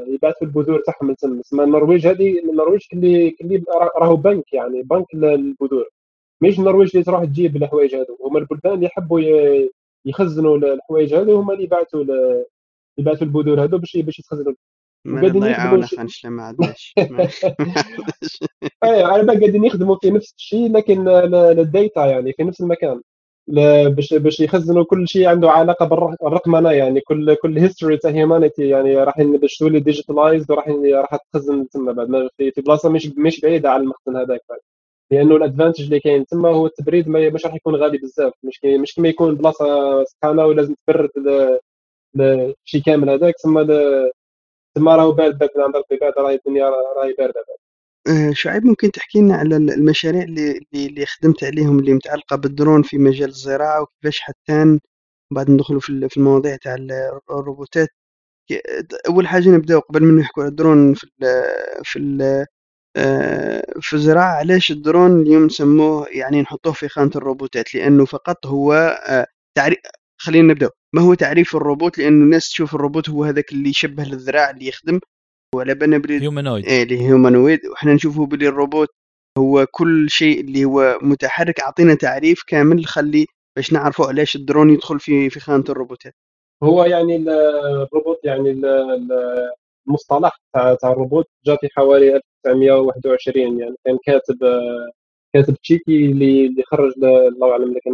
يبعثوا 0.08 0.48
البذور 0.48 0.80
تاعهم. 0.86 1.12
لتما 1.12 1.42
تسمى 1.42 1.64
النرويج 1.64 2.08
هذه 2.08 2.40
النرويج 2.40 2.82
كلي 2.92 3.32
كلي 3.32 3.64
راهو 3.98 4.16
بنك 4.16 4.54
يعني 4.54 4.84
بنك 4.84 5.06
للبذور 5.14 5.86
مش 6.42 6.60
النرويج 6.60 6.90
اللي 6.94 7.04
تروح 7.04 7.24
تجيب 7.24 7.56
الحوايج 7.56 7.96
هذو 7.96 8.18
هما 8.24 8.40
البلدان 8.40 8.74
اللي 8.74 8.86
يحبوا 8.86 9.22
يخزنوا 10.06 10.58
الحوايج 10.58 11.14
هذو 11.14 11.40
هما 11.40 11.54
اللي 11.54 11.64
يبعثوا 11.64 12.04
يبعثوا 12.98 13.28
البذور 13.28 13.64
هذو 13.64 13.78
باش 13.78 13.98
باش 13.98 14.20
يتخزنوا. 14.20 14.54
قاعدين 15.08 15.44
يخدموا 15.44 15.78
ما 16.26 16.44
عندناش. 16.44 16.96
أيوه 18.84 19.08
على 19.08 19.24
بالك 19.24 19.40
قاعدين 19.40 19.66
يخدموا 19.66 19.96
في 20.02 20.12
نفس 20.12 20.34
الشيء 20.38 20.72
لكن 20.72 21.04
للديتا 21.30 22.06
يعني 22.06 22.34
في 22.34 22.44
نفس 22.44 22.62
المكان. 22.62 23.02
باش 23.48 24.14
باش 24.14 24.40
يخزنوا 24.40 24.84
كل 24.86 25.08
شيء 25.08 25.28
عنده 25.28 25.50
علاقة 25.52 25.86
بالرقمنة 25.86 26.72
يعني 26.72 27.02
كل 27.02 27.36
كل 27.36 27.58
history 27.60 27.98
تاع 27.98 28.12
humanity 28.12 28.68
يعني 28.70 28.96
راح 28.98 29.22
باش 29.22 29.58
تولي 29.58 29.80
digitalized 29.80 30.52
وراح 30.52 30.68
راح 30.94 31.16
تخزن 31.34 31.68
تما 31.70 31.92
بعد. 31.92 32.30
في, 32.38 32.62
بلاصة 32.62 32.90
مش 32.90 33.08
مش 33.18 33.42
بعيدة 33.42 33.70
على 33.70 33.84
المخزن 33.84 34.18
هذاك 34.18 34.42
بعد. 34.50 34.60
لأنه 35.12 35.36
ال 35.36 35.41
advantage 35.41 35.84
اللي 35.84 36.00
كاين 36.00 36.26
تما 36.26 36.50
هو 36.50 36.66
التبريد 36.66 37.10
مش 37.10 37.46
راح 37.46 37.56
يكون 37.56 37.76
غالي 37.76 37.98
بزاف. 37.98 38.34
مش 38.44 38.60
مش 38.66 38.96
كما 38.96 39.08
يكون 39.10 39.36
بلاصة 39.36 39.66
سخانه 40.04 40.46
ولازم 40.46 40.76
تبرد 40.88 41.10
الشيء 42.66 42.82
كامل 42.86 43.10
هذاك. 43.10 43.36
تما 43.44 43.64
تما 44.76 44.96
راهو 44.96 45.12
بارد 45.12 45.38
بارد 45.38 45.52
عند 45.60 45.74
بعد 46.02 46.14
راهي 46.18 46.36
الدنيا 46.36 46.66
راهي 46.70 47.14
باردة 47.18 47.44
بعد. 47.48 47.67
آه، 48.08 48.32
شعيب 48.34 48.66
ممكن 48.66 48.92
تحكي 48.92 49.20
لنا 49.22 49.36
على 49.36 49.56
المشاريع 49.58 50.24
اللي 50.24 50.60
اللي 50.74 51.06
خدمت 51.06 51.44
عليهم 51.44 51.80
اللي 51.80 51.94
متعلقة 51.94 52.36
بالدرون 52.36 52.84
في 52.84 52.98
مجال 52.98 53.30
الزراعة 53.30 53.82
وكيفاش 53.82 54.20
حتى 54.20 54.80
بعد 55.32 55.52
ندخلوا 55.52 55.80
في 55.80 56.08
في 56.10 56.18
المواضيع 56.18 56.56
تاع 56.56 56.76
الروبوتات. 57.32 57.90
أول 59.08 59.28
حاجة 59.28 59.50
نبداو 59.50 59.80
قبل 59.80 60.04
ما 60.04 60.22
نحكوا 60.22 60.44
على 60.44 60.50
الدرون 60.50 60.94
في 60.94 61.04
ال 61.04 61.12
في 61.86 62.00
ال 62.00 62.46
آه، 62.98 63.64
في 63.82 63.94
الزراعة 63.96 64.36
علاش 64.38 64.72
الدرون 64.72 65.22
اليوم 65.22 65.46
نسموه 65.46 66.08
يعني 66.12 66.42
نحطوه 66.42 66.74
في 66.74 66.90
خانة 66.90 67.12
الروبوتات؟ 67.16 67.76
لأنه 67.76 68.06
فقط 68.06 68.48
هو 68.48 68.74
آه، 69.08 69.28
تعريف 69.58 69.80
خلينا 70.18 70.54
نبداو. 70.54 70.70
ما 70.94 71.02
هو 71.02 71.14
تعريف 71.14 71.56
الروبوت؟ 71.56 71.98
لأنه 72.00 72.26
الناس 72.26 72.50
تشوف 72.50 72.76
الروبوت 72.76 73.10
هو 73.10 73.24
هذاك 73.24 73.52
اللي 73.52 73.70
يشبه 73.70 74.04
الذراع 74.04 74.50
اللي 74.50 74.68
يخدم. 74.68 75.00
وعلى 75.56 75.76
بالنا 75.76 75.98
بلي 75.98 76.22
humanoid 76.22 76.66
إيه 76.66 76.84
اللي 76.84 77.02
humanoid 77.02 77.60
وحنا 77.72 77.94
نشوفه 77.94 78.26
بلي 78.26 78.48
الروبوت 78.48 78.90
هو 79.38 79.66
كل 79.72 80.10
شيء 80.10 80.40
اللي 80.40 80.66
هو 80.66 81.00
متحرك 81.02 81.60
أعطينا 81.60 81.96
تعريف 81.96 82.44
كامل 82.48 82.86
خلي 82.86 83.26
باش 83.56 83.74
نعرفوا 83.74 84.06
علاش 84.06 84.36
الدرون 84.36 84.70
يدخل 84.70 85.00
في 85.00 85.30
في 85.30 85.40
خانة 85.40 85.64
الروبوتات. 85.70 86.14
هو 86.64 86.84
يعني 86.84 87.16
الروبوت 87.16 88.20
يعني 88.24 88.62
المصطلح 89.88 90.40
تاع 90.54 90.76
تاع 90.76 90.92
الروبوت 90.92 91.26
جاء 91.46 91.58
في 91.62 91.68
حوالي 91.76 92.16
1921 92.16 93.60
يعني. 93.60 93.76
كان 93.86 93.98
كاتب 94.06 94.38
كاتب 95.34 95.56
تشيكي 95.56 96.06
اللي 96.06 96.46
اللي 96.46 96.64
خرج 96.64 96.92
الله 97.04 97.52
أعلم 97.52 97.74
لكن 97.74 97.92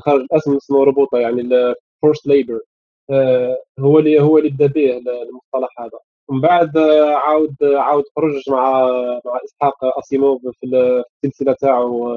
خرج 0.00 0.20
الأسم 0.20 0.56
اسمه 0.56 0.84
robota 0.84 1.20
يعني 1.20 1.74
forced 2.02 2.26
labor 2.26 2.60
آه، 3.10 3.58
هو 3.80 3.98
اللي 3.98 4.20
هو 4.20 4.38
اللي 4.38 4.50
بدا 4.50 4.66
به 4.66 4.96
المصطلح 4.98 5.80
هذا. 5.80 5.98
ومن 6.28 6.40
بعد 6.40 6.78
عاود 7.26 7.56
عاود 7.62 8.04
خرج 8.16 8.42
مع 8.50 8.86
مع 9.26 9.40
إسحاق 9.44 9.98
اسيموف 9.98 10.42
في 10.42 10.66
السلسلة 11.24 11.52
تاعو 11.60 12.12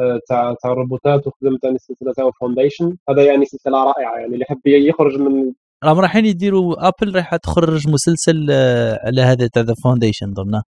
آه، 0.00 0.20
تاع 0.28 0.54
تاع 0.62 0.72
الروبوتات 0.72 1.26
وخدم 1.26 1.56
ثاني 1.62 1.74
السلسلة 1.74 2.12
تاعو 2.12 2.30
Foundation 2.40 2.96
هذا 3.10 3.24
يعني 3.24 3.44
سلسلة 3.44 3.84
رائعة 3.84 4.18
يعني 4.18 4.34
اللي 4.34 4.44
يحب 4.50 4.66
يخرج 4.66 5.18
من 5.18 5.52
راهم 5.84 5.98
رايحين 5.98 6.26
يديروا 6.26 6.88
Apple 6.88 7.14
رايحة 7.14 7.36
تخرج 7.36 7.88
مسلسل 7.88 8.46
آه، 8.50 8.98
على 9.06 9.22
هذا 9.22 9.48
تاع 9.52 9.62
The 9.62 9.74
Foundation 9.84 10.34
ظن 10.34 10.62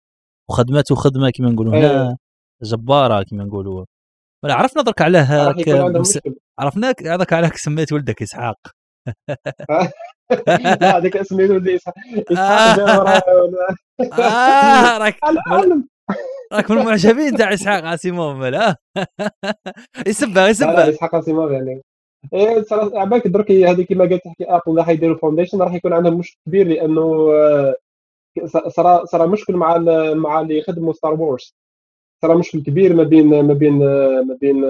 وخدمته 0.50 0.94
خدمه 0.94 1.30
كما 1.30 1.50
نقولوا 1.50 1.72
هنا 1.72 2.16
جبارة 2.62 3.22
كما 3.30 3.44
نقولوا. 3.44 3.84
ولا 4.44 4.54
عرفنا 4.54 4.82
درك 4.82 5.02
علاه 5.02 5.54
عرفناك 6.58 7.06
هذاك 7.06 7.32
علاه 7.32 7.50
سميت 7.54 7.92
ولدك 7.92 8.22
إسحاق. 8.22 8.58
لا 10.80 10.96
هذاك 10.96 11.22
سميتو 11.22 11.60
اسحاق 11.76 11.94
آه. 14.20 14.98
راك 14.98 15.16
راك 16.52 16.70
من 16.70 16.78
المعجبين 16.78 17.36
تاع 17.36 17.54
إسحاق 17.54 17.84
آسيموف 17.84 18.36
ملا 18.36 18.76
يسبها 20.06 20.48
يسبها. 20.48 20.90
إسحاق 20.90 21.14
آسيموف 21.14 21.50
يعني. 21.50 21.82
إيه 22.34 22.64
عبالك 22.72 23.28
درك 23.28 23.50
هذه 23.50 23.82
كما 23.82 24.04
قلت 24.04 24.24
تحكي 24.24 24.44
Apple 24.44 24.78
راح 24.78 24.88
يديروا 24.88 25.16
Foundation 25.16 25.62
راح 25.62 25.74
يكون 25.74 25.92
عندهم 25.92 26.18
مشكل 26.18 26.36
كبير 26.46 26.66
لأنه 26.68 27.32
آه، 27.32 27.74
صار 28.68 29.04
صار 29.04 29.28
مشكل 29.28 29.56
مع 29.56 29.78
مع 30.14 30.40
اللي 30.40 30.58
يخدموا 30.58 30.92
Star 30.92 31.14
Wars 31.14 31.54
ترى 32.22 32.34
مشكل 32.34 32.62
كبير 32.62 32.94
ما 32.94 33.02
بين 33.02 33.42
ما 33.42 33.54
بين 33.54 33.78
ما 34.28 34.36
بين 34.40 34.64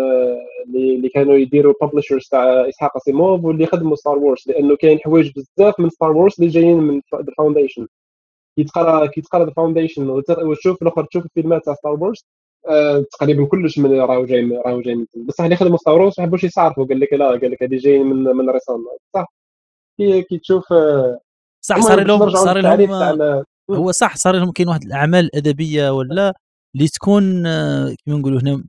اللي 0.74 1.08
كانوا 1.08 1.36
يديروا 1.36 1.74
publishers 1.82 2.28
تاع 2.28 2.68
إسحاق 2.68 2.96
أسيموف 2.96 3.44
واللي 3.44 3.66
خدموا 3.66 3.96
Star 3.96 4.18
Wars 4.18 4.42
لأنه 4.46 4.76
كاين 4.76 4.98
حوايج 4.98 5.32
بزاف 5.36 5.80
من 5.80 5.90
Star 5.90 6.12
Wars 6.16 6.34
اللي 6.38 6.50
جايين 6.50 6.76
من 6.76 7.00
ال 7.14 7.21
Foundation 7.21 7.86
كي 8.56 8.64
تقرا 8.64 9.06
كي 9.06 9.20
تقرا 9.20 9.44
ال 9.44 9.50
Foundation 9.50 10.10
وتشوف 10.10 10.82
الأخر 10.82 11.04
تشوف 11.04 11.24
الفيلمات 11.24 11.64
تاع 11.64 11.74
Star 11.74 11.92
Wars 11.92 12.26
آه 12.68 13.04
تقريبا 13.12 13.46
كلش 13.46 13.78
من 13.78 14.00
راهو 14.00 14.24
جاي 14.24 14.60
راهو 14.66 14.80
جاي 14.80 14.94
من 14.94 15.06
بصح 15.16 15.44
اللي 15.44 15.56
خدموا 15.56 15.76
Star 15.76 16.00
Wars 16.00 16.14
ما 16.18 16.26
حبوش 16.26 16.44
يصارفوا. 16.44 16.86
قال 16.86 17.00
لك 17.00 17.12
لا 17.12 17.28
قال 17.28 17.50
لك 17.50 17.62
هذه 17.62 17.76
جايين 17.76 18.06
من 18.06 18.22
من 18.36 18.50
raison. 18.50 18.84
صح. 19.14 19.32
كي 19.98 20.22
كي 20.22 20.38
تشوف 20.38 20.72
آه 20.72 21.18
صح 21.64 21.80
صار 21.80 22.04
لهم 22.04 22.30
صار 22.30 22.58
لهم 22.58 23.44
هو 23.70 23.92
صح 23.92 24.16
صار 24.16 24.36
لهم 24.36 24.52
كاين 24.52 24.68
واحد 24.68 24.82
الأعمال 24.82 25.24
الادبيه 25.24 25.90
ولا؟ 25.90 26.34
اللي 26.74 26.88
تكون 26.88 27.46
آه، 27.46 27.94
كما 28.06 28.16
نقولوا 28.18 28.40
هنا 28.40 28.64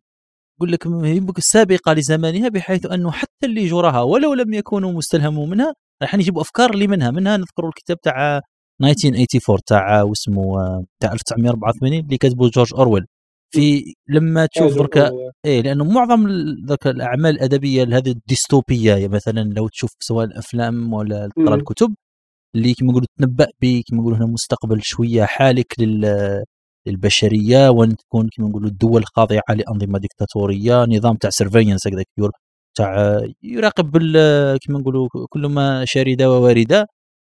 نقول 0.57 0.71
لك 0.71 1.39
سابقة 1.39 1.93
لزمانها 1.93 2.49
بحيث 2.49 2.85
أنه 2.85 3.11
حتى 3.11 3.45
اللي 3.45 3.67
جراها 3.67 4.01
ولو 4.01 4.33
لم 4.33 4.53
يكونوا 4.53 4.91
مستلهموا 4.91 5.47
منها 5.47 5.73
راح 6.01 6.15
يجيبوا 6.15 6.41
أفكار 6.41 6.73
اللي 6.73 6.87
منها. 6.87 7.11
منها 7.11 7.37
نذكر 7.37 7.67
الكتاب 7.67 7.97
تاع 8.01 8.41
1984 8.83 9.59
تاع 9.67 10.01
واسمه 10.03 10.59
آه، 10.59 10.85
تاع 11.01 11.13
1984 11.13 11.99
اللي 11.99 12.17
كتبه 12.17 12.49
جورج 12.49 12.73
أورويل. 12.73 13.05
في 13.53 13.93
لما 14.09 14.45
تشوف 14.45 14.75
درك 14.77 15.11
إيه 15.45 15.61
لأنه 15.61 15.83
معظم 15.83 16.27
ذاك 16.67 16.87
الأعمال 16.87 17.35
الأدبية 17.35 17.83
هذه 17.83 18.11
الديستوبية 18.11 19.07
مثلا 19.07 19.41
لو 19.41 19.67
تشوف 19.67 19.91
سواء 19.99 20.25
الأفلام 20.25 20.93
ولا 20.93 21.29
تقرأ 21.35 21.55
الكتب 21.55 21.95
اللي 22.55 22.73
كما 22.73 22.89
نقولوا 22.91 23.07
تنبأ 23.19 23.47
به 23.61 23.83
كما 23.87 23.99
نقولوا 23.99 24.17
هنا 24.17 24.25
مستقبل 24.25 24.81
شوية 24.83 25.23
حالك 25.25 25.79
لل 25.79 26.05
للبشرية 26.87 27.69
وإن 27.69 27.95
تكون 27.95 28.29
كما 28.37 28.47
نقولوا 28.49 28.69
الدول 28.69 29.05
خاضعة 29.05 29.41
لأنظمة 29.49 29.99
ديكتاتورية 29.99 30.85
نظام 30.85 31.15
تاع 31.15 31.29
سيرفينس 31.29 31.87
هكذا 31.87 32.03
تاع 32.75 33.21
يراقب 33.43 33.97
كما 34.67 34.79
نقولوا 34.79 35.07
كل 35.29 35.45
ما 35.45 35.85
شارده 35.85 36.31
وواردة. 36.31 36.87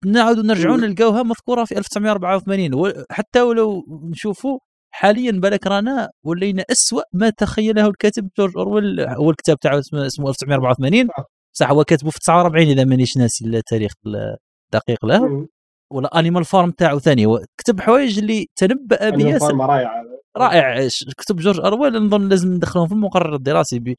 نعاودوا 0.06 0.42
نرجعون 0.42 0.80
نلقاوها 0.80 1.22
مذكورة 1.22 1.64
في 1.64 1.78
1984 1.78 3.04
حتى 3.10 3.42
ولو 3.42 3.84
نشوفوا 4.10 4.58
حاليا 4.90 5.32
بالك 5.32 5.66
رانا 5.66 6.08
ولينا 6.24 6.64
اسوء 6.70 7.02
ما 7.12 7.30
تخيله 7.30 7.86
الكاتب 7.86 8.28
جورج 8.38 8.52
أورويل. 8.56 9.00
هو 9.00 9.30
الكتاب 9.30 9.58
تاعو 9.58 9.78
اسمه 9.78 10.04
1984 10.04 11.08
صح. 11.52 11.70
هو 11.70 11.84
كاتبه 11.84 12.10
في 12.10 12.18
49 12.18 12.66
إذا 12.66 12.84
مانيش 12.84 13.16
ناسي 13.16 13.44
التاريخ 13.44 13.92
الدقيق 14.06 15.06
له. 15.06 15.48
ولا 15.90 16.18
Animal 16.18 16.44
Farm 16.44 16.70
تاعو 16.70 16.98
ثاني. 16.98 17.26
كتب 17.58 17.80
حوايج 17.80 18.18
اللي 18.18 18.46
تنبأ 18.56 19.10
بها 19.10 19.38
رائع. 19.52 20.04
رائع 20.36 20.88
كتب 21.18 21.36
جورج 21.36 21.60
أرويل 21.60 22.04
نظن 22.06 22.28
لازم 22.28 22.52
ندخلهم 22.52 22.86
في 22.86 22.94
المقرر 22.94 23.34
الدراسي. 23.34 23.96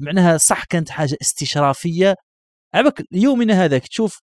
معناها 0.00 0.36
صح 0.36 0.64
كانت 0.64 0.90
حاجة 0.90 1.16
استشرافية. 1.22 2.14
عبك 2.74 3.04
يومنا 3.12 3.64
هذاك 3.64 3.82
تشوف 3.88 4.20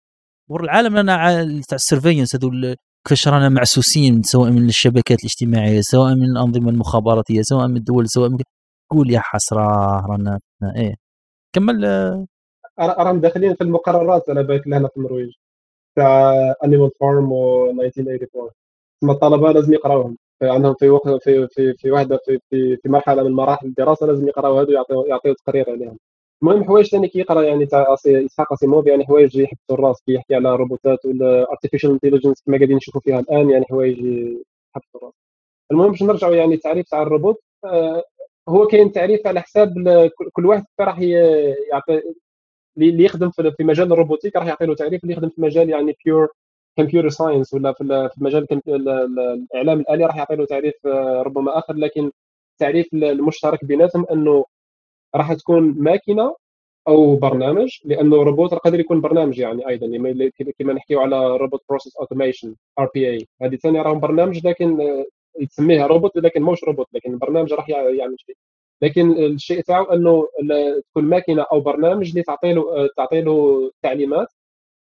ور 0.50 0.64
العالم 0.64 0.98
لنا 0.98 1.44
تاع 1.70 1.76
ال 1.76 1.80
surveillance 1.80 2.36
هذول 2.36 2.76
كيفاش 3.08 3.28
رانا 3.28 3.50
معسوسين 3.50 4.22
سواء 4.24 4.52
من 4.52 4.66
الشبكات 4.66 5.20
الاجتماعية 5.20 5.82
سواء 5.82 6.16
من 6.16 6.24
الأنظمة 6.24 6.70
المخابراتية 6.70 7.42
سواء 7.42 7.68
من 7.68 7.78
الدول 7.78 8.10
سواء 8.10 8.30
من 8.30 8.38
قول 8.92 9.12
يا 9.12 9.20
حسرة 9.24 9.62
رانا 10.06 10.40
إيه. 10.76 10.96
كمل. 11.54 11.86
راهم 12.80 13.20
داخلين 13.20 13.56
في 13.56 13.62
المقررات 13.62 14.30
أنا 14.30 14.42
بالك 14.42 14.68
لهنا 14.68 14.88
في 14.88 14.98
النرويج 14.98 15.30
تاع 16.00 16.34
Animal 16.64 16.92
Farm 17.00 17.32
و 17.32 17.70
1984 17.72 18.50
ثم 19.02 19.10
الطلبة 19.12 19.52
لازم 19.52 19.74
يقراوهم. 19.74 20.18
عندهم 20.44 20.74
في 20.80 20.90
وقت 20.90 21.24
في 21.24 21.48
في 21.48 21.74
في 21.74 21.92
واحدة 21.92 22.20
في 22.26 22.40
في, 22.50 22.78
في 22.78 22.90
مرحلة 22.90 23.24
من 23.24 23.32
مراحل 23.32 23.68
الدراسة 23.68 24.06
لازم 24.08 24.28
يقراو 24.28 24.60
هذو 24.60 24.72
يعطيو 24.72 25.06
يعطيو 25.06 25.34
تقرير 25.34 25.70
عليهم. 25.72 25.98
المهم 26.44 26.64
حوايج 26.64 26.88
ثاني 26.88 27.08
كي 27.08 27.20
يقرا 27.20 27.42
يعني 27.44 27.66
تاع 27.66 27.96
اسحاق 28.26 28.54
اسيموف 28.54 28.88
يعني 28.88 29.06
حوايج 29.06 29.36
يحبسوا 29.36 29.76
الراس 29.76 30.02
كي 30.06 30.14
يحكي 30.14 30.36
على 30.36 30.56
روبوتات 30.56 31.06
ولا 31.06 31.52
artificial 31.52 31.92
intelligence 31.92 32.44
كما 32.46 32.58
قاعدين 32.58 32.76
نشوفوا 32.78 33.02
فيها 33.02 33.20
الآن 33.20 33.50
يعني 33.50 33.66
حوايج 33.66 33.98
يحبسوا 34.00 35.00
الراس. 35.02 35.14
المهم 35.72 35.92
باش 35.92 36.04
نرجعوا 36.04 36.36
يعني 36.36 36.56
التعريف 36.56 36.90
تاع 36.90 37.02
الروبوت 37.02 37.42
آه 37.66 38.04
هو 38.50 38.68
كاين 38.68 38.92
تعريف 38.92 39.28
على 39.28 39.42
حساب 39.42 39.74
كل 40.34 40.46
واحد 40.46 40.66
راح 40.82 41.00
يعطي 41.72 42.02
اللي 42.78 43.04
يخدم 43.04 43.32
في 43.32 43.64
مجال 43.64 43.92
ال 43.92 43.96
robotique 43.96 44.36
راح 44.36 44.48
يعطي 44.48 44.66
له 44.66 44.76
تعريف 44.76 45.04
اللي 45.04 45.14
يخدم 45.14 45.30
في 45.30 45.42
مجال 45.42 45.70
يعني 45.70 45.96
pure 46.06 46.30
computer 46.78 47.10
science 47.10 47.54
ولا 47.54 47.74
في 47.74 48.10
مجال 48.18 48.48
الإعلام 48.68 49.80
الآلي 49.80 50.06
راح 50.06 50.16
يعطي 50.18 50.36
له 50.36 50.46
تعريف 50.46 50.88
آه، 50.88 51.22
ربما 51.22 51.58
آخر. 51.60 51.74
لكن 51.76 52.12
التعريف 52.54 52.94
المشترك 52.94 53.66
بيناتهم 53.66 54.06
إنه 54.12 54.46
راح 55.16 55.34
تكون 55.34 55.76
ماكينة 55.78 56.36
أو 56.88 57.16
برنامج 57.16 57.78
لأنه 57.86 58.16
روبوت 58.24 58.54
قادر 58.54 58.80
يكون 58.80 59.02
برنامج 59.02 59.40
يعني 59.40 59.68
أيضا 59.68 59.88
كما 60.60 60.74
نحكيو 60.74 61.00
على 61.02 61.38
robot 61.38 61.62
process 61.70 61.98
automation 61.98 62.56
RPA 62.80 63.28
هذه 63.42 63.56
ثاني 63.56 63.82
راهم 63.82 64.00
برنامج 64.00 64.48
لكن 64.48 64.82
آه، 64.82 65.06
يسميها 65.40 65.88
روبوت 65.88 66.18
لكن 66.18 66.44
مش 66.44 66.64
روبوت 66.64 66.88
لكن 66.94 67.14
البرنامج 67.14 67.54
راح 67.54 67.68
شيء 68.18 68.36
لكن 68.82 69.12
الشيء 69.26 69.62
تاعو 69.62 69.84
انه 69.84 70.28
تكون 70.92 71.04
ماكينة 71.06 71.46
أو 71.52 71.60
برنامج 71.60 72.10
اللي 72.10 72.24
تعطي 72.24 72.54
له 72.54 72.62
آه، 72.62 72.90
تعطي 72.98 73.22
له 73.22 73.72
تعليمات 73.84 74.28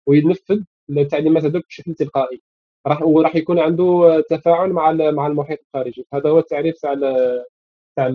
وينفذ 0.07 0.63
التعليمات 0.91 1.45
هذوك 1.45 1.67
بشكل 1.69 1.95
تلقائي. 1.95 2.43
راح 2.87 3.03
وراح 3.03 3.37
يكون 3.37 3.59
عنده 3.59 4.21
تفاعل 4.31 4.73
مع 4.73 4.93
مع 4.93 5.27
المحيط 5.27 5.59
الخارجي. 5.67 6.07
هذا 6.15 6.31
هو 6.31 6.39
التعريف 6.39 6.77
تاع 6.81 6.95
تاع 7.97 8.11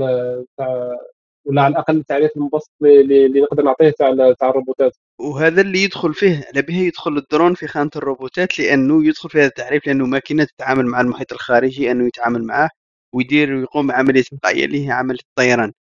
تاع 0.57 0.97
ولا 1.45 1.61
على 1.61 1.71
الأقل 1.71 1.97
التعريف 1.97 2.31
المبسط 2.37 2.71
اللي, 2.83 3.41
نقدر 3.41 3.63
نعطيه 3.63 3.89
تاع 3.89 4.33
تاع 4.39 4.49
الروبوتات. 4.49 4.97
وهذا 5.19 5.61
اللي 5.61 5.83
يدخل 5.83 6.13
فيه 6.13 6.45
على 6.53 6.61
به 6.61 6.77
يدخل 6.77 7.17
الدرون 7.17 7.53
في 7.53 7.67
خانة 7.67 7.89
الروبوتات 7.95 8.59
لأنه 8.59 9.07
يدخل 9.07 9.29
في 9.29 9.39
هذا 9.39 9.47
التعريف 9.47 9.87
لأنه 9.87 10.05
ماكينة 10.05 10.43
تتعامل 10.43 10.85
مع 10.85 11.01
المحيط 11.01 11.33
الخارجي 11.33 11.91
أنه 11.91 12.07
يتعامل 12.07 12.43
معه. 12.43 12.69
ويدير 13.13 13.53
ويقوم 13.53 13.87
بعملية 13.87 14.21
تلقائيه 14.23 14.65
اللي 14.65 14.87
هي 14.87 14.91
عملية 14.91 15.19
الطيران. 15.29 15.73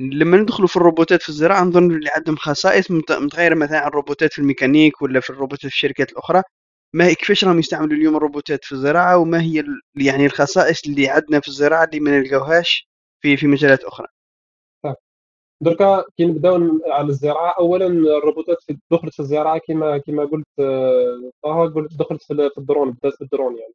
لما 0.00 0.36
ندخلوا 0.36 0.68
في 0.68 0.76
الروبوتات 0.76 1.22
في 1.22 1.28
الزراعة 1.28 1.64
نظن 1.64 1.90
اللي 1.90 2.10
عندهم 2.16 2.36
خصائص 2.36 2.90
متغيرة 2.90 3.54
مثلا 3.54 3.78
عن 3.80 3.88
الروبوتات 3.88 4.32
في 4.32 4.38
الميكانيك 4.38 5.02
ولا 5.02 5.20
في 5.20 5.30
الروبوتات 5.30 5.60
في 5.60 5.66
الشركات 5.76 6.12
الأخرى. 6.12 6.42
ما 6.94 7.06
هي 7.06 7.14
كيفاش 7.14 7.44
راهم 7.44 7.58
يستعملوا 7.58 7.96
اليوم 7.96 8.16
الروبوتات 8.16 8.64
في 8.64 8.72
الزراعة 8.72 9.18
وما 9.18 9.42
هي 9.42 9.64
يعني 9.96 10.26
الخصائص 10.26 10.86
اللي 10.86 11.08
عندنا 11.08 11.40
في 11.40 11.48
الزراعة 11.48 11.84
اللي 11.84 12.00
ما 12.00 12.18
نلقاوهاش 12.20 12.88
في 13.22 13.36
في 13.36 13.46
مجالات 13.46 13.84
أخرى. 13.84 14.06
دركا 15.62 16.04
كي 16.16 16.24
نبداو 16.24 16.80
على 16.86 17.08
الزراعة 17.08 17.54
اولا 17.58 17.86
الروبوتات 17.86 18.56
دخلت 18.90 19.14
في 19.14 19.20
الزراعة 19.20 19.58
كما 19.68 19.98
كما 19.98 20.24
قلت 20.24 20.46
آه، 20.58 21.30
طه 21.44 21.72
قلت 21.74 21.98
دخلت 21.98 22.22
في 22.22 22.58
الدرون 22.58 22.90
بدأت 22.90 23.12
بالدرون 23.20 23.58
يعني. 23.58 23.74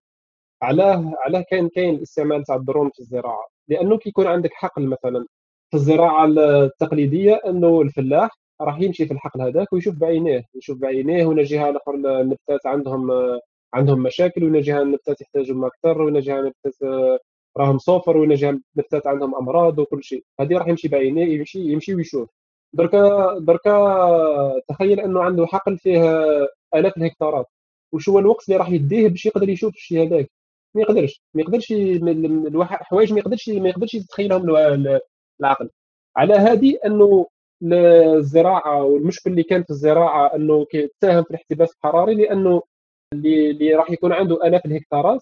علاه 0.62 1.14
علاه 1.26 1.46
كاين 1.50 1.70
كاين 1.70 1.96
الاستعمال 1.96 2.44
تاع 2.44 2.56
الدرون 2.56 2.90
في 2.90 3.00
الزراعة. 3.00 3.48
لأنه 3.68 3.98
كيكون 3.98 4.28
عندك 4.28 4.54
حقل 4.54 4.88
مثلا 4.88 5.26
في 5.72 5.78
الزراعة 5.78 6.26
التقليدية 6.26 7.42
إنه 7.48 7.82
الفلاح 7.82 8.30
راح 8.62 8.82
يمشي 8.82 9.06
في 9.06 9.14
الحقل 9.14 9.42
هذاك 9.42 9.74
ويشوف 9.74 9.96
بعينيه 9.96 10.44
يشوف 10.56 10.78
بعينيه 10.78 11.26
وين 11.26 11.44
جهه 11.44 11.70
الآخر 11.70 11.94
النباتات 11.96 12.66
عندهم 12.66 13.12
عندهم 13.74 14.04
مشاكل 14.04 14.44
وين 14.44 14.62
جهه 14.62 15.00
يحتاجوا 15.22 15.56
ما 15.56 15.68
أكثر 15.68 16.02
وين 16.02 16.20
جهه 16.20 16.40
النباتات 16.40 17.20
راهم 17.58 17.78
صفر 17.78 18.18
وين 18.18 18.34
جهه 18.36 18.50
النباتات 18.50 19.08
عندهم 19.08 19.36
أمراض 19.36 19.80
وكل 19.80 20.04
شيء. 20.04 20.24
هذه 20.40 20.58
راح 20.58 20.68
يمشي 20.68 20.88
بعينيه 20.88 21.26
يمشي 21.38 21.60
يمشي 21.60 21.96
ويشوف. 21.96 22.30
دركا 22.74 23.40
دركا 23.40 24.62
تخيل 24.70 25.00
إنه 25.00 25.22
عنده 25.24 25.46
حقل 25.46 25.78
فيه 25.78 26.02
آلاف 26.76 26.98
الهكتارات. 26.98 27.46
وش 27.94 28.10
هو 28.10 28.20
الوقت 28.20 28.48
اللي 28.48 28.58
راح 28.60 28.70
يديه 28.70 29.08
باش 29.08 29.26
يقدر 29.26 29.50
يشوف 29.50 29.74
الشيء 29.76 30.08
هذاك؟ 30.08 30.32
ما 30.76 30.82
يقدرش 30.82 31.22
ما 31.34 31.42
يقدرش 31.42 31.74
حوايج 32.72 33.14
ما 33.14 33.20
يقدرش 33.20 33.50
ما 33.50 33.70
يقدرش 33.70 33.94
يتخيلهم 33.94 34.50
العقل. 35.40 35.70
على 36.18 36.34
هذه 36.34 36.78
أنه 36.86 37.28
الزراعة 37.64 38.84
والمشكل 38.84 39.32
اللي 39.32 39.44
كان 39.44 39.64
في 39.64 39.70
الزراعة 39.70 40.36
أنه 40.36 40.66
تساهم 41.02 41.24
في 41.24 41.30
الاحتباس 41.32 41.74
الحراري 41.74 42.16
لأنه 42.16 42.62
اللي, 43.14 43.52
اللي 43.52 43.76
راح 43.76 43.92
يكون 43.92 44.14
عنده 44.14 44.36
آلاف 44.48 44.66
الهكتارات 44.66 45.22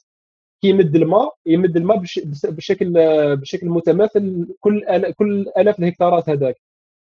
كيمد 0.62 0.96
الماء 0.96 1.36
يمد 1.46 1.78
الماء 1.78 1.98
بشكل 2.46 2.94
بشكل 3.36 3.70
متماثل 3.70 4.48
كل 4.60 5.12
كل 5.18 5.48
آلاف 5.58 5.80
الهكتارات 5.80 6.30
هذاك. 6.30 6.56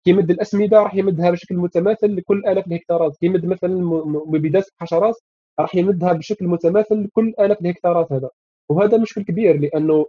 كيمد 0.05 0.31
الأسمدة 0.31 0.83
راح 0.83 0.95
يمدها 0.95 1.31
بشكل 1.31 1.57
متماثل 1.57 2.17
لكل 2.17 2.39
آلاف 2.47 2.67
الهكتارات. 2.67 3.17
كيمد 3.17 3.47
مثلا 3.47 3.71
مبيدات 4.27 4.69
الحشرات 4.69 5.15
راح 5.61 5.75
يمدها 5.75 6.13
بشكل 6.13 6.47
متماثل 6.49 7.05
لكل 7.05 7.35
آلاف 7.41 7.61
الهكتارات 7.61 8.13
هذا. 8.13 8.31
وهذا 8.69 8.99
مشكل 8.99 9.23
كبير 9.23 9.61
لأنه 9.61 10.07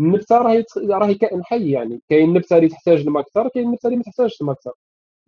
النبتة 0.00 0.38
راهي 0.38 0.64
راهي 0.90 1.14
كائن 1.14 1.44
حي 1.44 1.70
يعني. 1.70 2.00
كاين 2.08 2.32
نبته 2.32 2.56
اللي 2.56 2.68
تحتاج 2.68 3.00
الماء 3.00 3.22
أكثر 3.22 3.48
كاين 3.48 3.70
نبته 3.70 3.86
اللي 3.86 3.96
ما 3.96 4.02
تحتاجش 4.02 4.40
الماء 4.40 4.54
أكثر. 4.56 4.72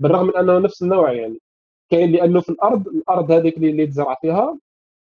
بالرغم 0.01 0.27
من 0.27 0.37
أنه 0.37 0.59
نفس 0.59 0.83
النوع 0.83 1.13
يعني. 1.13 1.39
كاين 1.91 2.13
لأنه 2.13 2.41
في 2.41 2.49
الأرض 2.49 2.89
الأرض 2.89 3.31
هذيك 3.31 3.57
اللي 3.57 3.87
تزرع 3.87 4.17
فيها 4.21 4.59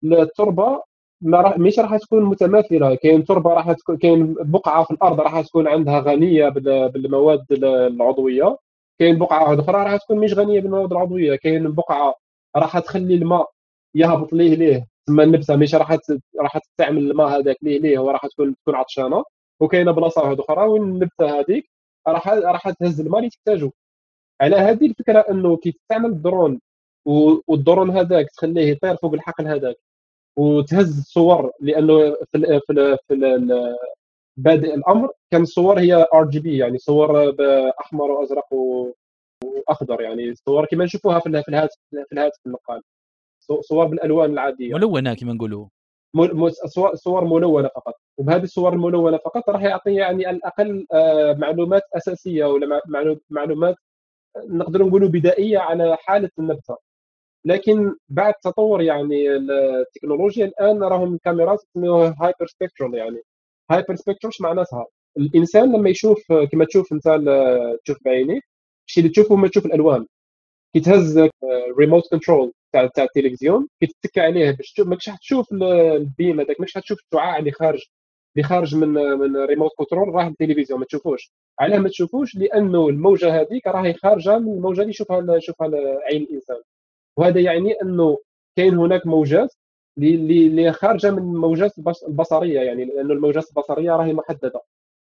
التربة 0.03 0.83
ما 1.21 1.41
راح 1.41 1.57
مش 1.57 1.79
راح 1.79 1.97
تكون 1.97 2.23
متماثلة. 2.25 2.95
كاين 2.95 3.25
تربة 3.25 3.53
راح 3.53 3.71
تكون 3.71 3.97
كاين 3.97 4.33
بقعة 4.33 4.83
في 4.83 4.91
الأرض 4.91 5.21
راح 5.21 5.41
تكون 5.41 5.67
عندها 5.67 5.99
غنية 5.99 6.49
بالمواد 6.49 7.45
العضوية. 7.51 8.57
كاين 8.99 9.19
بقعة 9.19 9.59
أخرى 9.59 9.83
راح 9.83 9.97
تكون 9.97 10.17
مش 10.19 10.33
غنية 10.33 10.61
بالمواد 10.61 10.91
العضوية. 10.91 11.35
كاين 11.35 11.71
بقعة 11.71 12.15
راح 12.55 12.79
تخلي 12.79 13.15
الماء 13.15 13.54
يهبط 13.95 14.33
ليه 14.33 14.55
ليه 14.55 14.87
تسمى 15.07 15.23
النبته 15.23 15.55
مش 15.55 15.75
راح 15.75 15.97
راح 16.41 16.57
تستعمل 16.57 17.11
الماء 17.11 17.27
هذاك 17.27 17.57
ليه 17.61 17.79
ليه 17.79 17.99
وراح 17.99 18.27
تكون 18.27 18.55
تكون 18.55 18.75
عطشانة 18.75 19.23
وكاينة 19.59 19.91
بلاصة 19.91 20.21
واحدة 20.23 20.43
أخرى 20.43 20.67
وين 20.67 20.83
النبته 20.83 21.39
هذيك 21.39 21.69
راح 22.07 22.27
راح 22.27 22.69
تهز 22.69 23.01
الماء 23.01 23.19
اللي 23.19 23.29
تحتاجه 23.29 23.71
على 24.41 24.55
هذه 24.55 24.85
الفكرة 24.87 25.19
إنه 25.31 25.57
كي 25.57 25.71
تستعمل 25.71 26.09
الدرون 26.09 26.61
والدرون 27.47 27.89
هذاك 27.91 28.29
تخليه 28.31 28.71
يطير 28.71 28.95
فوق 28.97 29.13
الحقل 29.13 29.47
هذاك 29.47 29.75
وتهز 30.37 30.99
الصور 30.99 31.51
لأنه 31.61 32.15
في 32.31 32.61
في 32.67 32.97
في 33.07 33.15
بادئ 34.37 34.75
الأمر 34.75 35.11
كان 35.31 35.41
الصور 35.41 35.79
هي 35.79 36.07
RGB 36.13 36.57
يعني 36.57 36.77
صور 36.77 37.31
باحمر 37.31 38.11
وأزرق 38.11 38.53
وأخضر 38.53 40.01
يعني 40.01 40.35
صور 40.35 40.65
كما 40.65 40.85
نشوفوها 40.85 41.19
في 41.19 41.27
الهاتف 41.49 41.75
في 41.91 42.13
الهاتف 42.13 42.39
النقال. 42.47 42.81
صور 43.61 43.85
بالألوان 43.85 44.31
العادية. 44.31 44.73
ملونة 44.73 45.13
كما 45.13 45.33
نقولوا. 45.33 45.67
صور 46.93 47.25
ملونة 47.25 47.67
فقط. 47.67 47.93
وبهذه 48.17 48.43
الصور 48.43 48.73
الملونة 48.73 49.17
فقط 49.17 49.49
راح 49.49 49.61
يعطي 49.63 49.93
يعني 49.93 50.25
على 50.25 50.37
الأقل 50.37 50.87
آه، 50.93 51.33
معلومات 51.33 51.81
أساسية 51.93 52.45
ولا 52.45 52.81
معلومات 53.29 53.75
نقدر 54.49 54.83
نقولوا 54.85 55.09
بدائية 55.09 55.57
على 55.59 55.97
حالة 55.99 56.29
النبتة. 56.39 56.77
لكن 57.45 57.95
بعد 58.09 58.33
تطور 58.43 58.81
يعني 58.81 59.35
التكنولوجيا 59.35 60.45
الآن 60.45 60.83
راهم 60.83 61.17
كاميرات 61.17 61.59
يسموها 61.63 62.15
hyperspectral 62.21 62.93
يعني. 62.93 63.21
hyperspectral 63.71 64.33
معناتها؟ 64.41 64.85
الإنسان 65.17 65.75
لما 65.75 65.89
يشوف 65.89 66.19
كما 66.51 66.65
تشوف 66.65 66.93
أنت 66.93 67.03
تشوف 67.83 67.97
بعينيك 68.05 68.43
الشيء 68.87 69.03
اللي 69.03 69.13
تشوفه 69.13 69.35
ما 69.35 69.47
تشوف 69.47 69.65
الألوان. 69.65 70.05
كي 70.75 70.81
تهز 70.81 71.29
remote 71.79 72.03
control 72.11 72.51
تاع 72.73 72.87
تاع 72.87 73.03
التلفزيون. 73.03 73.67
كي 73.79 73.87
تتكى 73.87 74.21
عليه 74.21 74.51
باش 74.51 74.73
ماكش 74.79 75.09
حتشوف 75.09 75.47
ال 75.53 75.70
beam 75.70 76.39
هذاك 76.39 76.59
ماكش 76.59 76.77
حتشوف 76.77 76.99
الشعاع 76.99 77.37
اللي 77.37 77.51
خارج 77.51 77.83
اللي 78.37 78.47
خارج 78.47 78.75
من 78.75 78.87
من 78.89 79.37
remote 79.37 79.71
control 79.77 80.15
راه 80.15 80.27
التلفزيون 80.27 80.79
ما 80.79 80.85
تشوفوش. 80.85 81.31
علاه 81.59 81.77
ما 81.77 81.89
تشوفوش 81.89 82.35
لأنه 82.35 82.89
الموجة 82.89 83.41
هذيك 83.41 83.67
راهي 83.67 83.93
خارجة 83.93 84.39
من 84.39 84.53
الموجة 84.53 84.81
اللي 84.81 84.89
يشوفها 84.89 85.37
يشوفها 85.37 85.69
عين 86.11 86.23
الإنسان. 86.23 86.61
وهذا 87.17 87.39
يعني 87.39 87.73
أنه 87.83 88.17
كاين 88.57 88.77
هناك 88.77 89.07
موجات 89.07 89.53
اللي 89.97 90.73
خارجة 90.73 91.11
من 91.11 91.17
الموجات 91.17 91.71
البصرية 92.07 92.59
يعني 92.61 92.85
لأنه 92.85 93.13
الموجات 93.13 93.45
البصرية 93.49 93.91
راهي 93.91 94.13
محددة. 94.13 94.61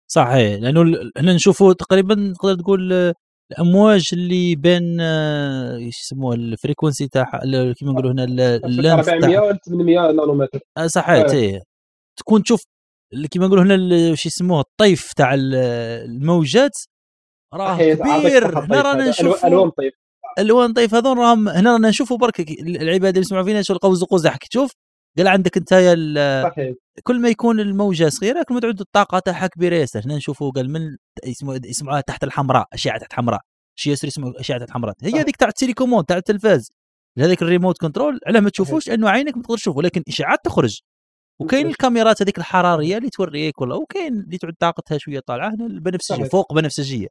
صحيح 0.08 0.62
لأنه 0.62 0.82
هنا 1.18 1.34
نشوفوا 1.34 1.74
تقريبا 1.74 2.34
تقدر 2.40 2.56
تقول 2.62 3.14
الأمواج 3.52 4.10
اللي 4.14 4.56
بين 4.56 4.98
آه، 5.02 5.78
إيش 5.78 6.02
يسموها 6.02 6.36
الفريكونسي 6.36 7.08
تاعها 7.08 7.40
كيما 7.74 7.92
نقولوا 7.92 8.12
هنا 8.12 8.24
400 8.24 9.40
و 9.40 9.54
800 9.66 10.12
نانومتر. 10.12 10.60
صحيح 10.86 11.26
آه. 11.34 11.62
تكون 12.20 12.44
تشوف 12.44 12.64
كيما 13.32 13.48
نقولوا 13.48 13.64
هنا 13.64 14.16
شو 14.16 14.30
يسموه 14.30 14.60
الطيف 14.62 15.14
تاع 15.14 15.34
الموجات 15.34 16.78
راه 17.54 17.78
كبير. 17.94 18.60
هنا 18.60 18.82
رانا 18.82 19.10
نشوف 19.10 19.46
ألوان 19.46 19.70
طيف 19.70 19.94
ألوان 20.40 20.74
طيف 20.74 20.96
هذول 20.96 21.18
راهم 21.18 21.50
هنا 21.50 21.74
رانا 21.74 21.90
نشوفوا 21.90 22.18
برك 22.18 22.40
العباد 22.60 23.10
اللي 23.16 23.20
يسمعوا 23.20 23.44
فينا 23.44 23.62
شو 23.62 23.74
القوز 23.74 24.04
قزح 24.04 24.38
تشوف. 24.38 24.72
قال 25.18 25.28
عندك 25.28 25.58
أنت 25.58 25.70
صحيح. 26.44 26.74
كل 27.04 27.20
ما 27.20 27.30
يكون 27.30 27.60
الموجة 27.60 28.10
صغيرة 28.10 28.44
كل 28.44 28.54
ما 28.54 28.60
تعود 28.60 28.80
الطاقة 28.80 29.20
تاعها 29.20 29.48
كبيرة 29.48 29.76
ياسر. 29.76 30.06
هنا 30.06 30.16
نشوفوا 30.16 30.52
قال 30.52 30.70
من 30.72 30.98
يسمعوها 31.66 32.02
تحت 32.02 32.24
الحمراء 32.24 32.68
أشعة 32.74 33.00
تحت 33.00 33.14
حمراء 33.14 33.42
شي 33.76 33.90
ياسر 33.90 34.08
يسمعوا 34.08 34.40
أشعة 34.40 34.60
تحت 34.60 34.72
حمراء 34.72 34.96
هي 35.02 35.22
هذيك 35.22 35.36
تاع 35.36 35.48
ال 35.48 35.52
télécommande 35.52 36.06
تاع 36.06 36.18
التلفاز. 36.18 36.72
هذيك 37.20 37.42
ال 37.42 37.47
remote 37.47 37.78
control 37.78 38.20
علاه 38.28 38.40
ما 38.40 38.50
تشوفوش 38.50 38.90
انه 38.90 39.10
عينك 39.10 39.38
ما 39.38 39.44
تقدر 39.44 39.58
تشوفه 39.58 39.82
لكن 39.82 40.04
اشعاعات 40.08 40.40
تخرج. 40.44 40.80
وكاين 41.40 41.68
الكاميرات 41.68 42.22
هذيك 42.22 42.38
الحرارية 42.38 42.98
اللي 42.98 43.10
توريك 43.10 43.62
ولا 43.62 43.76
وكاين 43.76 44.14
اللي 44.14 44.38
تعود 44.38 44.54
طاقتها 44.60 44.98
شوية 44.98 45.20
طالعة 45.20 45.50
هنا 45.50 45.66
البنفسجية 45.66 46.24
فوق 46.24 46.54
بنفسجية. 46.54 47.08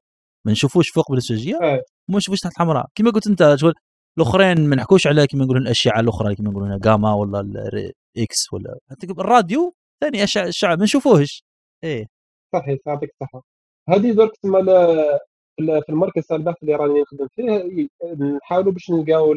ما 0.47 0.53
نشوفوش 0.53 0.91
فوق 0.91 1.13
بنفسجية 1.13 1.59
ما 2.09 2.17
نشوفوش 2.17 2.39
تحت 2.39 2.53
حمراء 2.59 2.87
كما 2.95 3.11
قلت 3.11 3.27
أنت 3.27 3.57
شغل 3.61 3.75
الأخرين 4.21 4.69
ما 4.69 4.77
نحكوش 4.77 5.07
على 5.07 5.27
كيما 5.27 5.45
نقولوا 5.45 5.63
الاشعه 5.63 6.01
الأخرى 6.01 6.35
كيما 6.35 6.51
نقولوا 6.51 6.79
جاما 6.79 7.15
ولا 7.15 7.93
إكس 8.19 8.53
ولا. 8.53 8.79
الراديو 9.11 9.75
ثاني 10.01 10.25
اشعه 10.25 10.77
ما 10.77 10.85
نشوفوهش. 10.85 11.45
إيه. 11.85 12.07
صحيح 12.53 12.79
يعطيك 12.87 13.11
الصحه 13.11 13.43
هذه 13.89 14.13
درك 14.13 14.33
تسمى 14.37 14.63
في 15.59 15.89
المركز 15.89 16.27
تاع 16.27 16.37
البحث 16.37 16.57
اللي 16.63 16.75
راني 16.75 17.01
نخدم 17.01 17.29
فيه 17.37 17.89
نحاولوا 18.37 18.73
باش 18.73 18.91
نلقاو 18.91 19.35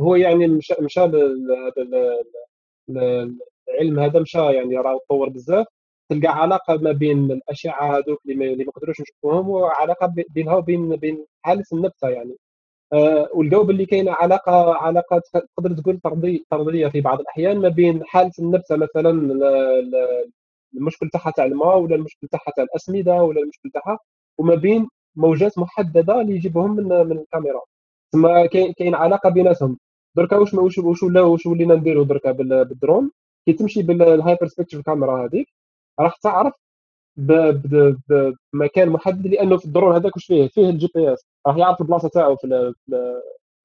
هو 0.00 0.14
يعني 0.16 0.46
مشى 0.48 0.74
مشى 0.80 1.04
العلم 2.88 3.98
هذا 3.98 4.20
مشى 4.20 4.38
يعني 4.38 4.76
راه 4.76 4.98
تطور 5.06 5.28
بزاف. 5.28 5.66
تلقى 6.10 6.28
علاقة 6.28 6.76
ما 6.76 6.92
بين 6.92 7.32
الأشعة 7.32 7.98
هذوك 7.98 8.20
اللي 8.26 8.56
ما 8.56 8.64
نقدروش 8.64 9.00
نشوفوهم 9.00 9.48
وعلاقة 9.48 10.14
بينها 10.28 10.54
وبين 10.56 10.96
بين 10.96 11.26
حالة 11.42 11.64
النبتة 11.72 12.08
يعني. 12.08 12.36
ولقاو 13.34 13.64
باللي 13.64 13.86
كاينة 13.86 14.12
علاقة 14.12 14.74
علاقة 14.74 15.22
تقدر 15.56 15.74
تقول 15.74 16.00
طرديه 16.04 16.40
طردية 16.50 16.88
في 16.88 17.00
بعض 17.00 17.20
الأحيان 17.20 17.58
ما 17.60 17.68
بين 17.68 18.04
حالة 18.04 18.30
النبتة 18.38 18.76
مثلا 18.76 19.10
المشكل 20.74 21.08
تاعها 21.08 21.30
تاع 21.30 21.44
الماء 21.44 21.78
ولا 21.78 21.96
المشكل 21.96 22.28
تاعها 22.28 22.52
تاع 22.56 22.64
الأسمدة 22.64 23.22
ولا 23.22 23.40
المشكل 23.40 23.70
تاعها 23.70 23.98
وما 24.38 24.54
بين 24.54 24.88
موجات 25.16 25.58
محددة 25.58 26.20
اللي 26.20 26.34
يجيبهم 26.36 26.76
من 26.76 26.84
من 26.84 27.18
الكاميرا. 27.18 27.60
تما 28.12 28.46
كاين 28.46 28.94
علاقة 28.94 29.30
بيناتهم. 29.30 29.78
دركا 30.16 30.36
واش 30.36 30.54
واش 30.54 30.78
واش 30.78 31.02
واش 31.02 31.46
ولينا 31.46 31.74
نديرو 31.74 32.02
دركا 32.02 32.32
بالدرون؟ 32.32 33.10
كي 33.46 33.52
تمشي 33.52 33.82
بال 33.82 34.46
hyperspectral 34.46 34.80
camera 34.82 35.24
هذيك 35.26 35.48
راح 36.00 36.16
تعرف 36.16 36.54
بمكان 37.18 38.88
محدد 38.88 39.26
لأنه 39.26 39.56
في 39.56 39.64
الدرون 39.64 39.94
هذاك 39.94 40.16
واش 40.16 40.26
فيه؟ 40.26 40.48
فيه 40.48 40.70
ال 40.70 40.88
GPS 40.94 41.26
راح 41.46 41.56
يعرف 41.56 41.80
البلاصة 41.80 42.08
تاعو 42.08 42.36
في 42.36 42.74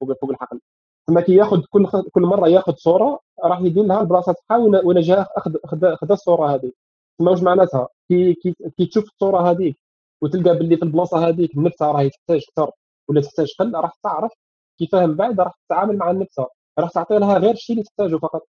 فوق 0.00 0.12
فوق 0.20 0.30
الحقل. 0.30 0.60
تما 1.06 1.20
كي 1.20 1.34
ياخذ 1.34 1.62
كل 1.70 1.86
كل 2.12 2.22
مرة 2.22 2.48
ياخذ 2.48 2.74
صورة 2.76 3.20
راح 3.44 3.60
يدير 3.60 3.84
لها 3.84 4.00
البلاصة 4.00 4.34
تاعها 4.48 4.60
وين 4.84 5.00
جا 5.00 5.26
اخذ 5.36 5.96
خذ 5.96 6.12
الصورة 6.12 6.54
هذه. 6.54 6.72
تما 7.18 7.30
واش 7.30 7.42
معناتها؟ 7.42 7.88
كي 8.08 8.34
كي, 8.34 8.54
كي 8.76 8.86
تشوف 8.86 9.04
الصورة 9.04 9.50
هذيك 9.50 9.76
وتلقى 10.22 10.58
باللي 10.58 10.76
في 10.76 10.82
البلاصة 10.82 11.28
هذيك 11.28 11.56
النبتة 11.56 11.86
راهي 11.92 12.10
تحتاج 12.10 12.42
أكثر 12.48 12.72
ولا 13.08 13.20
تحتاج 13.20 13.54
قل 13.58 13.74
راح 13.74 13.94
تعرف 14.02 14.32
كيفاه 14.78 15.06
من 15.06 15.14
بعد 15.14 15.40
راح 15.40 15.54
تتعامل 15.66 15.96
مع 15.98 16.10
النبتة 16.10 16.46
راح 16.78 16.90
تعطي 16.90 17.18
لها 17.18 17.38
غير 17.38 17.50
الشيء 17.54 17.76
اللي 17.76 17.84
تحتاجه 17.84 18.16
فقط. 18.16 18.48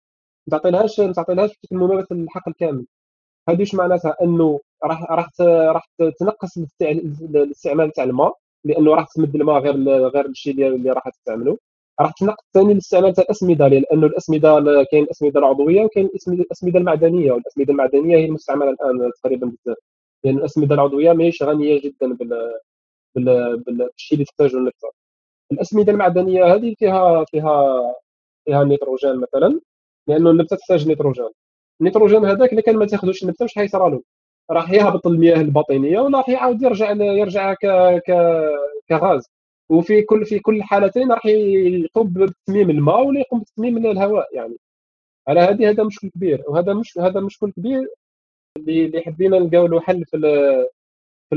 ما 0.47 0.57
تعطيلهاش 0.57 0.99
ما 0.99 1.13
تعطيلهاش 1.13 1.51
الممارسة 1.71 2.15
الحقل 2.15 2.53
كامل. 2.53 2.85
هذه 3.49 3.59
واش 3.59 3.75
معناتها 3.75 4.15
انه 4.21 4.59
راح 4.83 5.11
راح 5.11 5.29
راح 5.41 5.87
تنقص 6.19 6.57
الاستعمال 6.81 7.91
تاع 7.91 8.03
الماء 8.03 8.37
لأنه 8.65 8.95
راح 8.95 9.07
تمد 9.15 9.35
الماء 9.35 9.59
غير 9.61 9.75
غير 10.09 10.25
الشيء 10.25 10.67
اللي 10.67 10.91
راح 10.91 11.09
تستعمله 11.09 11.57
راح 12.01 12.11
تنقص 12.11 12.43
ثاني 12.53 12.71
الاستعمال 12.73 13.13
تاع 13.13 13.23
الأسمدة 13.23 13.67
لأنه 13.67 14.07
الأسمدة 14.07 14.83
كاين 14.91 15.03
الاسمده 15.03 15.39
العضوية 15.39 15.81
وكاين 15.83 16.05
الأسمدة 16.27 16.79
المعدنية 16.79 17.31
والأسمدة 17.31 17.71
المعدنية 17.73 18.17
هي 18.17 18.25
المستعملة 18.25 18.69
الآن 18.69 19.11
تقريبا 19.23 19.47
بزاف. 19.47 19.77
لأن 20.23 20.37
الأسمدة 20.37 20.75
العضوية 20.75 21.13
ماهيش 21.13 21.43
غنية 21.43 21.81
جدا 21.81 22.13
بال 22.13 23.57
بالشيء 23.67 24.13
اللي 24.17 24.25
تحتاجه 24.25 24.57
النبته 24.57 24.89
الأسمدة 25.51 25.91
المعدنية 25.93 26.45
هذه 26.55 26.75
فيها 26.79 27.25
فيها 27.25 27.63
فيها 28.45 28.61
النيتروجين 28.63 29.15
مثلا 29.15 29.61
لأنه 30.07 30.31
النبتة 30.31 30.55
تحتاج 30.55 30.87
نيتروجين. 30.87 31.29
النيتروجين 31.83 32.25
هذاك 32.25 32.51
اللي 32.51 32.61
كان 32.61 32.77
ما 32.77 32.85
تاخذوش 32.85 33.23
النبته 33.23 33.43
واش 33.43 33.55
حيصرى 33.55 33.89
له 33.91 34.01
راح 34.51 34.71
يهبط 34.71 35.07
المياه 35.07 35.41
الباطنية 35.41 35.99
ولا 35.99 36.17
راح 36.17 36.29
يعاود 36.29 36.61
يرجع 36.61 36.91
يرجع 36.91 37.53
ك 37.53 37.65
ك 38.07 38.11
كغاز. 38.89 39.29
وفي 39.69 40.01
كل 40.01 40.25
في 40.25 40.39
كل 40.39 40.55
الحالتين 40.57 41.11
راح 41.11 41.25
يقوم 41.25 42.13
بتسميم 42.13 42.69
الماء 42.69 43.05
ولا 43.07 43.19
يقوم 43.19 43.39
بتسميم 43.41 43.77
الهواء 43.77 44.35
يعني. 44.35 44.57
على 45.27 45.39
هذه 45.39 45.69
هذا 45.69 45.83
مشكل 45.83 46.09
كبير. 46.09 46.43
وهذا 46.47 46.73
مش 46.73 46.97
هذا 46.97 47.19
مشكل 47.19 47.51
كبير 47.51 47.87
اللي 48.57 49.01
حبينا 49.01 49.39
نلقاو 49.39 49.67
له 49.67 49.81
حل 49.81 50.05
في 50.05 50.17
في 51.29 51.35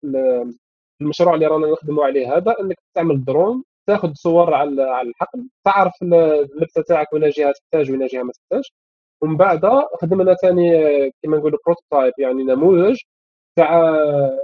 في 0.00 1.04
المشروع 1.04 1.34
اللي 1.34 1.46
رانا 1.46 1.66
نخدموا 1.66 2.04
عليه 2.04 2.36
هذا 2.36 2.54
إنك 2.60 2.78
تعمل 2.94 3.24
درون 3.24 3.64
تاخذ 3.86 4.12
صور 4.14 4.54
على 4.54 4.82
على 4.82 5.08
الحقل 5.08 5.48
تعرف 5.64 5.92
النبته 6.02 6.82
تاعك 6.82 7.12
وين 7.12 7.30
جهة 7.30 7.52
تحتاج 7.52 7.90
وين 7.90 8.06
جهة 8.06 8.22
ما 8.22 8.32
تحتاج. 8.32 8.70
ومن 9.22 9.36
بعد 9.36 9.60
خدمنا 10.02 10.34
ثاني 10.34 10.70
كما 11.22 11.36
نقولوا 11.36 11.58
prototype 11.66 12.12
يعني 12.18 12.42
نموذج 12.42 12.96
تاع 13.56 13.88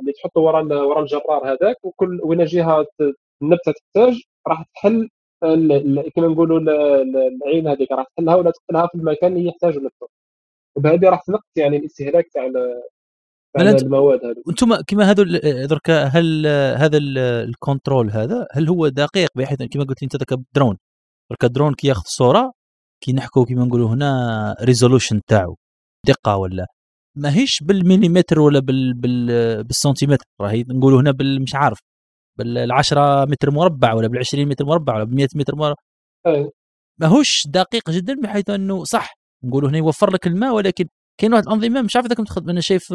اللي 0.00 0.12
تحطه 0.12 0.40
ورا 0.40 0.62
ورا 0.62 1.00
الجرار 1.00 1.52
هذاك 1.52 1.84
وكل 1.84 2.20
وين 2.24 2.44
جهة 2.44 2.86
النبتة 3.42 3.72
تحتاج 3.72 4.22
راح 4.48 4.64
تحل 4.74 5.08
كما 6.16 6.28
نقولوا 6.28 6.60
العين 6.60 7.68
هذيك 7.68 7.92
راح 7.92 8.06
تحلها 8.16 8.36
ولا 8.36 8.50
تحلها 8.50 8.86
في 8.86 8.94
المكان 8.94 9.36
اللي 9.36 9.48
يحتاجه 9.48 9.78
النبتة. 9.78 10.08
وبهذه 10.76 11.08
راح 11.08 11.22
تنقص 11.26 11.44
يعني 11.56 11.76
الاستهلاك 11.76 12.26
تاع 12.34 12.46
المواد 13.58 14.24
هذه. 14.24 14.42
أنتم 14.48 14.76
كما 14.88 15.10
هذو 15.10 15.24
درك 15.66 15.90
هل 15.90 16.46
هذا 16.76 16.98
الكنترول 16.98 18.10
هذا 18.10 18.46
هل 18.52 18.68
هو 18.68 18.88
دقيق 18.88 19.30
بحيث 19.34 19.62
كما 19.62 19.84
قلت 19.84 20.02
انت 20.02 20.16
ذاك 20.16 20.32
الدرون 20.32 20.78
درك 21.30 21.44
الدرون 21.44 21.74
كي 21.74 21.88
ياخذ 21.88 22.02
صورة 22.06 22.52
كي 23.06 23.12
نحكوا 23.12 23.44
كما 23.44 23.64
نقولوا 23.64 23.88
هنا 23.88 24.56
resolution 24.62 25.20
تاعو 25.26 25.56
دقة 26.06 26.36
ولا؟ 26.36 26.66
ماهيش 27.16 27.62
بالمليمتر 27.62 28.40
ولا 28.40 28.58
بال 28.60 28.94
بال 28.94 29.64
بالسنتيمتر 29.64 30.24
راهي 30.40 30.64
نقولوا 30.68 31.00
هنا 31.00 31.10
بال 31.10 31.42
مش 31.42 31.54
عارف 31.54 31.78
بال 32.38 32.72
10 32.72 33.24
متر 33.24 33.50
مربع 33.50 33.94
ولا 33.94 34.08
بال 34.08 34.18
20 34.18 34.48
متر 34.48 34.64
مربع 34.64 34.94
ولا 34.94 35.04
ب 35.04 35.12
100 35.14 35.28
متر 35.34 35.54
مربع. 35.56 35.76
ماهوش 37.00 37.46
دقيق 37.46 37.90
جدا 37.90 38.14
بحيث 38.22 38.50
إنه 38.50 38.84
صح 38.84 39.14
نقولوا 39.44 39.70
هنا 39.70 39.78
يوفر 39.78 40.10
لك 40.12 40.26
الماء 40.26 40.54
ولكن 40.54 40.84
كاين 41.20 41.32
واحد 41.32 41.46
الأنظمة 41.46 41.82
مش 41.82 41.96
عارف 41.96 42.06
إذا 42.06 42.14
كنت 42.14 42.38
أنا 42.48 42.60
شايف 42.60 42.92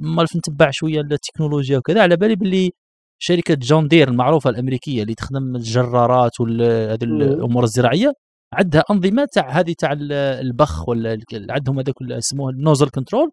مال 0.00 0.26
نتبع 0.36 0.70
شوية 0.70 1.00
التكنولوجيا 1.00 1.78
وكذا 1.78 2.02
على 2.02 2.16
بالي 2.16 2.36
باللي 2.36 2.70
شركة 3.18 3.54
جون 3.54 3.88
دير 3.88 4.08
المعروفة 4.08 4.50
الأمريكية 4.50 5.02
اللي 5.02 5.14
تخدم 5.14 5.56
الجرارات 5.56 6.40
وهذه 6.40 7.04
الأمور 7.04 7.64
الزراعية. 7.64 8.12
عندها 8.54 8.84
أنظمة 8.90 9.28
تاع 9.32 9.50
هذه 9.50 9.74
تاع 9.78 9.92
البخ 10.12 10.88
ولا 10.88 11.18
عندهم 11.50 11.78
هذاك 11.78 11.94
اسموه 12.02 12.50
ال 12.50 12.55
nozzle 12.55 12.88
control 12.88 13.30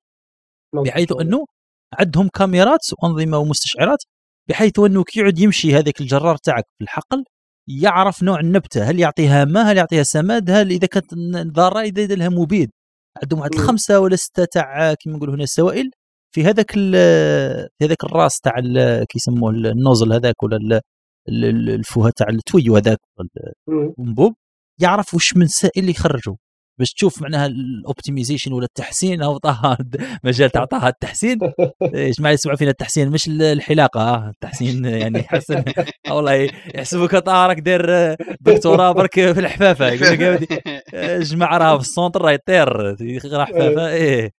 بحيث 0.76 1.11
أنه 1.22 1.45
عندهم 1.99 2.28
كاميرات 2.30 2.80
وأنظمة 3.03 3.38
ومستشعرات 3.38 3.99
بحيث 4.49 4.80
أنه 4.80 5.03
كي 5.03 5.19
يعود 5.19 5.39
يمشي 5.39 5.76
هذاك 5.76 6.01
الجرار 6.01 6.38
تاعك 6.38 6.65
في 6.78 6.84
الحقل 6.84 7.24
يعرف 7.67 8.24
نوع 8.24 8.39
النبتة 8.39 8.84
هل 8.84 8.99
يعطيها 8.99 9.45
ماء 9.45 9.72
هل 9.72 9.78
يعطيها 9.78 10.03
سماد 10.03 10.51
هل 10.51 10.72
إذا 10.72 10.88
كانت 10.88 11.13
ضاره 11.55 11.82
يدير 11.84 12.17
لها 12.17 12.30
مبيد. 12.30 12.72
عندهم 13.24 13.39
واحد 13.39 13.53
الخمسه 13.53 13.99
ولا 13.99 14.15
ستة 14.15 14.45
تاع 14.45 14.93
كيما 14.93 15.17
نقولوا 15.17 15.36
هنا 15.36 15.43
السوائل 15.43 15.91
في 16.36 16.43
هذاك 16.45 16.72
في 16.72 17.86
هذاك 17.86 18.03
الراس 18.03 18.39
تاع 18.39 18.53
كيسموه 19.09 19.51
ال 19.52 19.60
nozzle 19.60 20.14
هذاك 20.13 20.43
ولا 20.43 20.82
الفوهة 21.30 22.11
تاع 22.17 22.30
ال 22.30 22.37
tuyau 22.37 22.76
هذاك 22.76 22.99
الأنبوب 23.70 24.34
يعرف 24.80 25.13
وش 25.13 25.36
من 25.36 25.47
سائل 25.47 25.72
اللي 25.78 25.91
يخرجوا 25.91 26.36
باش 26.80 26.93
تشوف 26.93 27.22
معناها 27.22 27.45
ال 27.45 27.54
optimization 27.54 28.54
ولا 28.53 28.65
التحسين 28.65 29.22
أو 29.22 29.38
طه 29.38 29.78
مجال 30.24 30.49
تاع 30.49 30.65
طه 30.65 30.88
التحسين. 30.88 31.39
إيش 31.95 32.19
ما 32.19 32.32
يسمعوا 32.32 32.57
فينا 32.57 32.72
التحسين 32.72 33.09
مش 33.09 33.28
الحلاقة 33.28 34.01
آه 34.01 34.30
التحسين 34.30 34.86
يعني 34.86 35.19
يحسن. 35.19 35.63
والله 36.11 36.34
يحسبوك 36.76 37.15
طه 37.15 37.47
راك 37.47 37.59
داير 37.59 38.15
دكتوراه 38.41 38.91
برك 38.91 39.13
في 39.13 39.39
الحفافة. 39.39 39.88
يقول 39.88 40.34
لك 40.34 40.63
جماعة 41.22 41.57
راه 41.57 41.78
في 41.78 41.84
ال 41.84 41.89
centre 41.89 42.22
راه 42.22 42.32
يطير. 42.32 42.95
يقرا 43.01 43.45
حفافة. 43.45 43.88
إيه. 43.89 44.32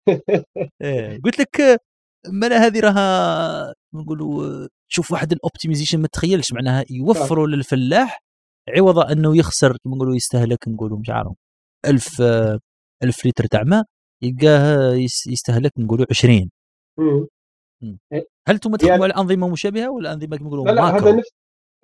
إيه. 0.83 1.21
قلت 1.25 1.39
لك 1.41 1.81
مالا 2.29 2.67
هذه 2.67 2.81
راها 2.81 3.75
نقولوا 3.95 4.69
تشوف 4.91 5.13
واحد 5.13 5.33
ال 5.33 5.38
optimization 5.38 6.01
ما 6.01 6.09
تخيلش 6.13 6.53
معناها 6.53 6.85
يوفروا 6.91 7.47
للفلاح 7.47 8.23
عوض 8.69 8.99
أنه 8.99 9.37
يخسر 9.37 9.77
كما 9.85 9.97
نقولوا 9.97 10.17
يستهلك 10.17 10.69
نقولوا 10.69 10.99
مش 10.99 11.11
عارف 11.11 11.33
1000 11.87 12.21
1000 13.03 13.27
لتر 13.27 13.47
تاع 13.47 13.63
ماء 13.63 13.85
يلقاه 14.23 14.95
يستهلك 15.29 15.73
نقولوا 15.79 16.07
20 16.11 16.51
إيه. 18.13 18.27
هل 18.49 18.55
أنتم 18.55 18.77
تخدموا 18.77 18.91
يعني 18.91 19.05
على 19.05 19.15
أنظمة 19.15 19.49
مشابهة 19.49 19.91
ولا 19.91 20.13
أنظمة 20.13 20.37
كما 20.37 20.47
نقولوا 20.47 20.65
لا 20.65 20.73
لا 20.73 20.83
هذا 20.83 21.13
نفس 21.13 21.31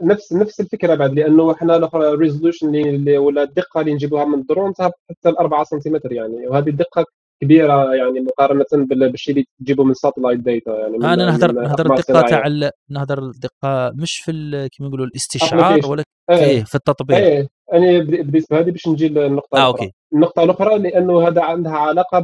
نفس 0.02 0.32
نفس 0.32 0.60
الفكرة 0.60 0.94
بعد 0.94 1.12
لأنه 1.12 1.52
إحنا 1.52 1.76
الأخرى 1.76 2.08
ال 2.08 2.14
resolution 2.14 2.74
اللي 2.74 3.18
ولا 3.18 3.42
الدقة 3.42 3.80
اللي 3.80 3.94
نجيبوها 3.94 4.24
من 4.24 4.38
الدرون 4.38 4.72
حتى 5.10 5.28
ال 5.28 5.38
4 5.38 5.64
سنتيمتر 5.64 6.12
يعني 6.12 6.48
وهذه 6.48 6.68
الدقة 6.68 7.04
كبيرة 7.40 7.94
يعني 7.94 8.20
مقارنة 8.20 8.64
بالشيء 8.72 9.34
اللي 9.34 9.46
تجيبه 9.60 9.84
من 9.84 9.94
satellite 9.94 10.40
data 10.40 10.78
يعني 10.78 10.96
أنا 10.96 11.16
نهضر 11.16 11.52
نهضر 11.52 11.94
الدقه 11.94 12.20
تاع 12.20 12.70
نهضر 12.90 13.18
الدقه 13.18 13.92
مش 13.94 14.18
في 14.18 14.68
كيما 14.72 14.88
نقولوا 14.88 15.06
الاستشعار 15.06 15.86
ولا 15.86 16.04
إيه. 16.30 16.64
في 16.64 16.74
التطبيق. 16.74 17.16
إيه. 17.16 17.48
أنا 17.72 17.98
بديت 17.98 18.50
بهذه 18.50 18.70
باش 18.70 18.88
نجي 18.88 19.08
للنقطة 19.08 19.58
آه 19.58 19.66
okay. 19.66 19.92
النقطة 20.12 20.42
الأخرى 20.42 20.78
لأنه 20.78 21.28
هذا 21.28 21.42
عندها 21.42 21.72
علاقة 21.72 22.20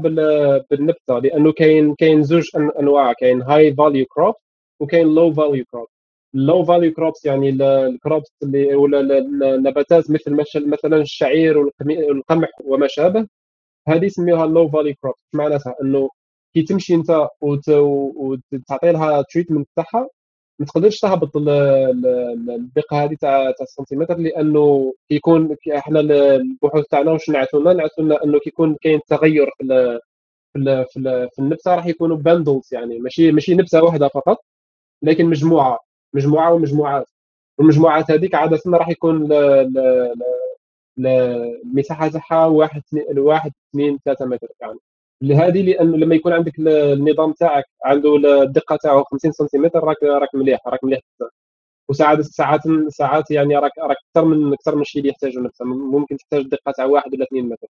بالنبتة 0.70 1.18
لأنه 1.18 1.52
كاين 1.52 1.94
كاين 1.94 2.22
زوج 2.22 2.48
أنواع 2.80 3.12
كاين 3.12 3.42
high 3.42 3.74
value 3.74 4.06
crop 4.06 4.34
وكاين 4.80 5.14
low 5.14 5.32
value 5.32 5.64
crop 5.72 5.86
ال 6.34 6.42
low 6.42 6.64
value 6.64 6.92
crops 6.92 7.24
يعني 7.24 7.50
ال 7.50 7.64
crops 7.64 8.32
اللي 8.42 8.74
ولا 8.74 9.18
النباتات 9.18 10.10
مثل 10.10 10.36
مثلا 10.66 10.96
الشعير 10.96 11.58
والقمح 11.58 12.48
وما 12.64 12.86
شابه. 12.86 13.26
هذه 13.88 14.04
يسميوها 14.04 14.44
ال 14.44 14.50
low 14.50 14.68
value 14.68 14.94
crops 15.02 15.18
معناتها؟ 15.34 15.74
إنه 15.82 16.08
كي 16.54 16.62
تمشي 16.62 16.94
أنت 16.94 17.28
وتعطي 17.40 18.92
لها 18.92 19.22
treatment 19.22 19.68
تاعها 19.76 20.08
ما 20.58 20.66
تقدرش 20.66 21.00
تهبط 21.00 21.36
الدقة 21.36 23.04
هذه 23.04 23.14
تاع 23.20 23.50
تاع 23.50 23.62
السنتيمتر 23.62 24.18
لأنه 24.18 24.94
كيكون 25.08 25.56
إحنا 25.76 26.00
البحوث 26.00 26.86
تاعنا 26.90 27.12
واش 27.12 27.30
بعثوا 27.30 27.60
لنا؟ 27.60 27.88
إنه 28.24 28.38
كيكون 28.38 28.76
كاين 28.82 29.00
تغير 29.08 29.50
في 29.58 29.64
ال 29.64 30.00
في 30.52 30.84
في, 30.92 31.28
في 31.34 31.38
النبتة 31.42 31.74
راح 31.74 31.86
يكونوا 31.86 32.16
bundles 32.16 32.68
يعني 32.72 32.98
ماشي 32.98 33.32
ماشي 33.32 33.54
نبتة 33.54 33.82
واحدة 33.84 34.08
فقط 34.08 34.38
لكن 35.02 35.26
مجموعة 35.26 35.78
مجموعة 36.14 36.52
ومجموعات. 36.54 37.06
والمجموعات 37.58 38.10
هذيك 38.10 38.34
عادة 38.34 38.60
راح 38.68 38.88
يكون 38.88 39.28
المساحه 40.98 42.08
تاعها 42.08 42.46
واحد 42.46 42.82
واحد 43.16 43.52
اثنين 43.70 43.98
ثلاثة 44.04 44.24
متر 44.26 44.48
يعني. 44.60 44.78
لهذه 45.22 45.62
لأنه 45.62 45.96
لما 45.96 46.14
يكون 46.14 46.32
عندك 46.32 46.52
النظام 46.58 47.32
تاعك 47.32 47.64
عنده 47.84 48.16
الدقة 48.16 48.76
تاعه 48.76 49.04
50 49.04 49.32
سنتيمتر 49.32 49.84
راك 49.84 50.02
راك 50.02 50.34
مليح 50.34 50.60
راك 50.68 50.84
مليح 50.84 51.00
وساعات 51.88 52.20
ساعات 52.20 52.60
ساعات 52.88 53.30
يعني 53.30 53.56
راك 53.56 53.72
راك 53.78 53.96
أكثر 54.08 54.24
من 54.24 54.52
أكثر 54.52 54.74
من 54.76 54.82
الشيء 54.82 55.00
اللي 55.00 55.10
يحتاجه 55.10 55.40
النبتة 55.40 55.64
ممكن 55.64 56.16
تحتاج 56.16 56.42
دقة 56.48 56.72
تاع 56.76 56.84
واحد 56.84 57.14
ولا 57.14 57.24
اثنين 57.24 57.48
متر. 57.48 57.68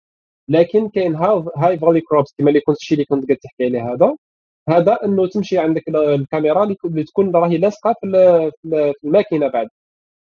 لكن 0.49 0.89
كاين 0.89 1.17
high 1.17 1.79
value 1.79 2.01
crops 2.01 2.35
كما 2.39 2.49
اللي 2.49 2.61
كنت 2.61 2.77
الشيء 2.77 2.97
اللي 2.97 3.07
كنت 3.07 3.27
قاعد 3.29 3.39
تحكي 3.39 3.65
عليه 3.65 3.93
هذا 3.95 4.17
هذا 4.69 5.05
إنه 5.05 5.27
تمشي 5.29 5.59
عندك 5.59 5.89
الكاميرا 5.89 6.65
اللي 6.65 7.05
تكون 7.05 7.37
راهي 7.37 7.59
لاصقه 7.59 7.95
في 8.01 8.07
الماكينة 9.05 9.49
بعد 9.49 9.69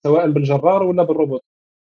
سواء 0.05 0.31
بالجرار 0.31 0.83
ولا 0.83 1.03
بالروبوت. 1.03 1.43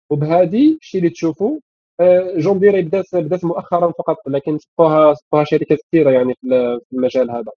وبهذه 0.09 0.77
الشيء 0.81 1.01
اللي 1.01 1.09
تشوفوا 1.11 1.59
آه، 1.99 2.33
جون 2.37 2.59
دير 2.59 2.81
بدات 2.81 3.05
بدأت 3.15 3.45
مؤخرا 3.45 3.91
فقط 3.91 4.17
لكن 4.27 4.57
صفوها 4.57 5.13
صفوها 5.13 5.43
شركات 5.43 5.79
كثيرة 5.87 6.11
يعني 6.11 6.33
في 6.41 6.79
المجال 6.93 7.31
هذا. 7.31 7.51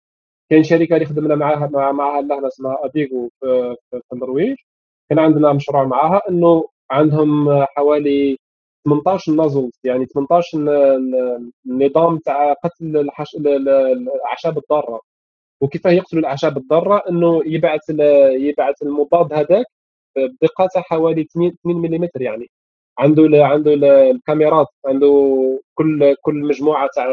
كاين 0.50 0.62
شركة 0.64 0.94
اللي 0.94 1.06
خدمنا 1.06 1.34
معاها 1.34 1.68
مع 1.72 1.92
معها 1.92 2.22
لهنا 2.22 2.48
اسمها 2.48 2.78
اديغو 2.84 3.30
في, 3.40 3.76
النرويج. 4.12 4.56
كان 5.10 5.18
عندنا 5.18 5.52
مشروع 5.52 5.84
معاها 5.84 6.22
إنه 6.30 6.64
عندهم 6.90 7.64
حوالي 7.64 8.38
18 8.84 9.32
نازل 9.32 9.70
يعني 9.84 10.06
18 10.06 10.58
النظام 11.66 12.18
تاع 12.18 12.52
قتل 12.52 12.96
الحش... 12.96 13.34
الأعشاب 13.36 14.58
الضارة. 14.58 15.00
وكيف 15.60 15.84
يقتلوا 15.86 16.20
الأعشاب 16.22 16.56
الضارة؟ 16.56 17.02
إنه 17.10 17.42
يبعث 17.46 17.90
يبعث 18.40 18.82
المضاد 18.82 19.32
هذاك 19.32 19.66
بدقة 20.26 20.68
حوالي 20.76 21.22
2 21.22 21.52
ملم 21.64 22.08
يعني. 22.16 22.50
عنده 22.98 23.46
عنده 23.46 23.74
الكاميرات 24.10 24.66
عنده 24.86 25.08
كل 25.74 26.14
كل 26.22 26.34
مجموعة 26.34 26.88
تاع 26.94 27.06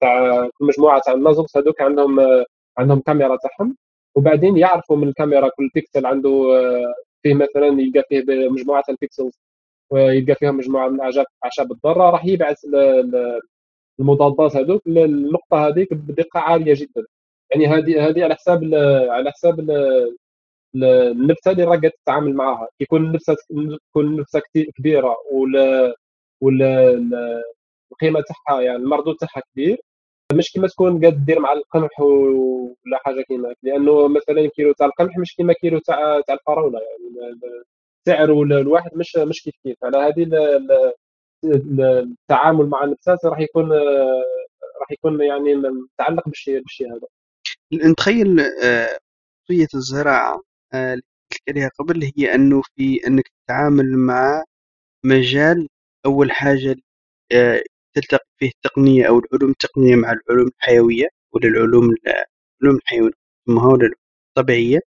تاع 0.00 0.48
كل 0.58 0.66
مجموعة 0.66 1.00
تاع 1.04 1.14
النازلز 1.14 1.56
هذوك 1.56 1.80
عندهم 1.80 2.44
عندهم 2.78 3.00
كاميرا 3.00 3.36
تاعهم. 3.36 3.76
وبعدين 4.14 4.56
يعرفوا 4.56 4.96
من 4.96 5.08
الكاميرا 5.08 5.48
كل 5.48 5.70
بيكسل 5.74 6.06
عنده 6.06 6.30
فيه 7.22 7.34
مثلا 7.34 7.66
يلقى 7.66 8.02
فيه 8.08 8.24
مجموعة 8.48 8.84
ال 8.88 8.95
pixels 8.95 9.38
ويلقى 9.90 10.34
فيها 10.34 10.50
مجموعة 10.50 10.88
من 10.88 10.94
الاعشاب 10.94 11.26
أعشاب 11.44 11.72
الضارة. 11.72 12.10
راح 12.10 12.26
يبعث 12.26 12.58
المضادات 14.00 14.56
هذوك. 14.56 14.82
للنقطه 14.88 15.68
هذيك 15.68 15.94
بدقة 15.94 16.40
عالية 16.40 16.74
جدا. 16.76 17.06
يعني 17.50 17.66
هذه 17.66 18.08
هذه 18.08 18.24
على 18.24 18.34
حساب 18.34 18.74
على 19.10 19.30
حساب 19.30 19.60
النبته 20.76 21.50
اللي 21.50 21.64
راك 21.64 21.80
تتعامل 22.04 22.34
معاها. 22.34 22.68
يكون 22.80 23.04
النبته 23.06 23.34
تكون 23.90 24.06
النبته 24.06 24.40
كبيرة 24.76 25.16
ولا 25.32 25.94
ولا 26.42 26.90
القيمة 27.92 28.24
تاعها 28.46 28.60
يعني 28.62 28.76
المردود 28.76 29.16
تاعها 29.16 29.42
كبير. 29.52 29.78
مش 30.32 30.52
كيما 30.52 30.68
تكون 30.68 31.00
قاعد 31.00 31.24
دير 31.24 31.40
مع 31.40 31.52
القمح 31.52 32.00
ولا 32.00 32.98
حاجة 33.04 33.22
كيما 33.22 33.54
لأنه 33.62 34.08
مثلا 34.08 34.50
كيلو 34.56 34.72
تاع 34.72 34.86
القمح 34.86 35.18
مش 35.18 35.36
كيما 35.36 35.52
كيلو 35.52 35.78
تاع 35.78 36.20
تاع 36.20 36.34
الفراولة 36.34 36.80
يعني 36.80 37.38
السعر 38.08 38.42
الواحد 38.42 38.90
مش 38.94 39.16
مش 39.16 39.42
كيف 39.42 39.54
كيف. 39.64 39.76
على 39.84 39.98
هذه 39.98 40.26
التعامل 41.44 42.66
مع 42.66 42.84
النباتات 42.84 43.24
راح 43.24 43.40
يكون 43.40 43.72
راح 44.80 44.90
يكون 44.92 45.22
يعني 45.22 45.54
متعلق 45.54 46.28
بالشيء 46.28 46.60
بالشيء 46.60 46.86
هذا. 46.92 47.06
نتخيل 47.90 48.40
قضيه 49.48 49.64
آه، 49.64 49.74
الزراعة 49.74 50.34
آه، 50.34 50.42
قلت 50.74 51.04
عليها 51.48 51.70
قبل 51.78 52.12
هي 52.16 52.34
أنه 52.34 52.62
في 52.76 53.06
أنك 53.06 53.24
تتعامل 53.46 53.98
مع 53.98 54.44
مجال 55.04 55.68
أول 56.06 56.32
حاجة 56.32 56.76
آه، 57.32 57.62
تلتقي 57.94 58.26
فيه 58.38 58.48
التقنية 58.48 59.08
أو 59.08 59.18
العلوم 59.20 59.50
التقنيه 59.50 59.96
مع 59.96 60.12
العلوم 60.12 60.48
الحيوية 60.58 61.08
ولا 61.34 61.48
العلوم 61.48 61.90
العلوم 62.62 62.76
الحيوية 62.84 63.12
الطبيعيه 64.38 64.80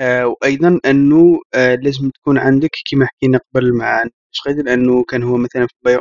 آه، 0.00 0.26
وأيضا 0.26 0.80
أنه 0.86 1.40
لازم 1.56 2.10
تكون 2.10 2.38
عندك 2.38 2.70
كما 2.90 3.06
حكينا 3.06 3.40
قبل 3.54 3.74
مع 3.78 4.04
شغيد 4.32 4.60
لأنه 4.60 5.04
كان 5.04 5.22
هو 5.22 5.36
مثلا 5.36 5.66
في 5.66 5.74
البايو 5.78 6.00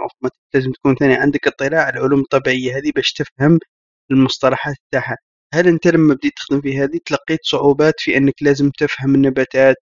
لازم 0.54 0.72
تكون 0.72 0.96
ثاني 0.96 1.16
عندك 1.16 1.48
اطلاع 1.48 1.82
على 1.84 1.98
العلوم 2.00 2.20
الطبيعية 2.22 2.78
هذه 2.78 2.92
باش 2.96 3.14
تفهم 3.14 3.60
المصطلحات 4.12 4.76
تاعها. 4.92 5.18
هل 5.54 5.68
أنت 5.68 5.88
لما 5.88 6.14
بديت 6.14 6.34
تخدم 6.38 6.62
في 6.62 6.78
هذه 6.80 7.00
تلقيت 7.06 7.40
صعوبات 7.44 7.94
في 8.00 8.18
أنك 8.18 8.34
لازم 8.42 8.70
تفهم 8.80 9.16
النباتات 9.16 9.76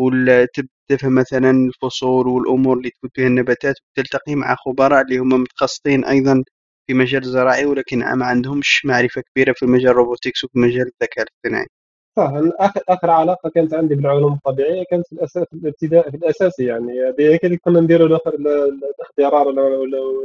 ولا 0.00 0.48
تفهم 0.90 1.14
مثلا 1.14 1.50
الفصول 1.50 2.28
والأمور 2.28 2.78
اللي 2.78 2.90
تكون 2.90 3.10
فيها 3.14 3.26
النباتات 3.26 3.76
وتلتقي 3.98 4.34
مع 4.34 4.56
خبراء 4.66 5.02
اللي 5.02 5.18
هم 5.18 5.28
متخصصين 5.28 6.04
أيضا 6.04 6.44
في 6.88 6.94
مجال 6.94 7.22
الزراعي 7.24 7.66
ولكن 7.66 7.98
ما 8.00 8.26
عندهمش 8.26 8.86
معرفة 8.86 9.22
كبيرة 9.22 9.54
في 9.56 9.66
مجال 9.66 9.90
الروبوتكس 9.90 10.44
وفي 10.44 10.58
مجال 10.58 10.82
الذكاء 11.02 11.24
الاصطناعي. 11.26 11.68
صح 12.16 12.32
اخر 12.60 12.80
آخر 12.88 13.10
علاقة 13.10 13.50
كانت 13.50 13.74
عندي 13.74 13.94
بالعلوم 13.94 14.32
الطبيعية 14.32 14.84
كانت 14.90 15.06
في 15.06 15.12
الاساس 15.12 15.44
في 15.44 15.56
الابتداء 15.56 16.10
في 16.10 16.16
الأساسي 16.16 16.64
يعني. 16.64 16.92
هذه 16.92 17.38
اللي 17.44 17.56
كنا 17.56 17.80
نديروا 17.80 18.06
الأخر 18.08 18.34
الاختيار 18.34 19.34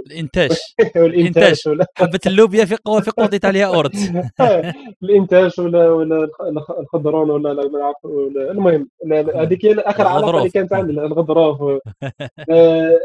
الإنتاج. 0.07 0.57
والإنتاج 1.01 1.55
حبه 1.95 2.19
اللوبيا 2.27 2.65
في 2.65 2.75
قوه 2.85 3.01
في 3.01 3.11
قوض 3.11 3.45
عليها 3.45 3.65
أورد. 3.67 3.91
الإنتاج 5.03 5.51
ولا 5.59 5.89
ولا 5.89 6.29
الخضرون 6.79 7.29
ولا 7.29 7.53
لا 7.53 7.93
المهم 8.51 8.89
هذيك 9.35 9.65
هي 9.65 9.73
آخر 9.79 10.07
علاقة 10.07 10.37
اللي 10.37 10.49
كانت 10.49 10.73
عندي 10.73 10.91
الغضروف. 11.07 11.61
آه، 12.49 12.99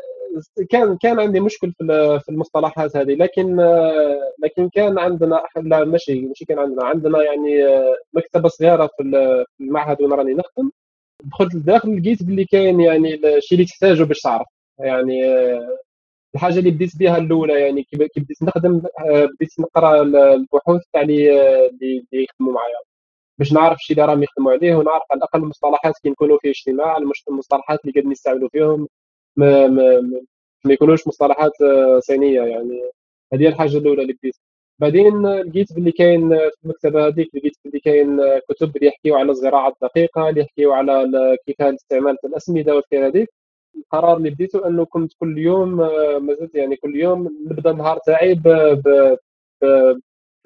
كان 0.71 0.97
كان 0.97 1.21
عندي 1.21 1.41
مشكل 1.41 1.73
في 1.73 2.21
في 2.25 2.29
المصطلحات 2.29 2.97
هذه 2.97 3.15
لكن 3.15 3.57
لكن 4.45 4.69
كان 4.69 4.99
عندنا 4.99 5.43
لا 5.57 5.85
ماشي 5.85 6.21
ماشي 6.21 6.45
كان 6.45 6.59
عندنا 6.59 6.85
عندنا 6.85 7.23
يعني 7.23 7.49
مكتبة 8.15 8.49
صغيرة 8.49 8.87
في 8.97 9.03
المعهد 9.61 10.03
وين 10.03 10.13
راني 10.13 10.35
نخدم. 10.35 10.71
دخلت 11.25 11.55
لداخل 11.55 11.99
لقيت 12.01 12.23
باللي 12.23 12.45
كاين 12.45 12.81
يعني 12.81 13.15
الشيء 13.37 13.59
اللي 13.59 13.69
تحتاجه 13.69 14.03
باش 14.05 14.21
تعرف 14.21 14.47
يعني 14.79 15.15
الحاجة 16.35 16.59
اللي 16.59 16.71
بديت 16.71 16.99
بها 16.99 17.19
الأولى 17.19 17.61
يعني 17.61 17.83
كي 17.83 17.97
بديت 17.97 18.43
نخدم 18.43 18.83
بديت 19.07 19.61
نقرأ 19.61 20.03
البحوث 20.03 20.83
تاع 20.93 21.03
اللي 21.03 21.31
اللي 21.69 22.05
يخدموا 22.13 22.53
معايا. 22.55 22.77
باش 23.39 23.53
نعرف 23.53 23.77
الشيء 23.79 23.97
اللي 23.97 24.09
راهم 24.13 24.23
يخدموا 24.23 24.53
عليه 24.53 24.75
ونعرف 24.75 25.03
على 25.11 25.19
الأقل 25.19 25.41
المصطلحات 25.43 25.95
كي 26.03 26.11
نكونوا 26.11 26.39
في 26.43 26.51
اجتماع 26.51 26.97
المصطلحات 27.29 27.81
اللي 27.81 27.93
قاعدين 27.93 28.11
نستعملوا 28.13 28.49
فيهم. 28.53 28.89
ما 29.37 29.67
ما, 29.69 30.01
ما 30.65 30.73
يكونوش 30.73 31.09
مصطلحات 31.09 31.53
آه، 31.63 31.99
صينية 32.01 32.43
يعني. 32.43 32.83
هذه 33.35 33.49
الحاجة 33.49 33.79
الأولى 33.79 34.03
اللي 34.03 34.13
بديت. 34.13 34.35
بعدين 34.81 35.27
لقيت 35.27 35.73
باللي 35.75 35.93
كاين 35.93 36.29
في 36.31 36.51
المكتبة 36.65 37.07
هذيك 37.07 37.35
لقيت 37.35 37.57
باللي 37.65 37.81
كاين 37.81 38.21
كتب 38.51 38.77
اللي 38.77 38.87
يحكيو 38.89 39.17
على 39.17 39.31
الزراعة 39.31 39.69
الدقيقة 39.69 40.29
اللي 40.29 40.41
يحكيو 40.41 40.73
على 40.73 41.03
كيف 41.47 41.63
الاستعمال 41.63 42.17
الأسمدة 42.25 42.75
والكلام 42.77 43.05
هذيك. 43.05 43.29
القرار 43.77 44.17
اللي 44.17 44.31
بديته 44.31 44.67
أنه 44.69 44.85
كنت 44.85 45.13
كل 45.21 45.39
يوم 45.39 45.81
آه، 45.81 46.19
ما 46.19 46.35
زلت 46.35 46.55
يعني 46.55 46.77
كل 46.77 46.97
يوم 46.97 47.29
نبدأ 47.51 47.71
النهار 47.71 47.99
تاعي 48.07 48.35
ب 48.35 48.49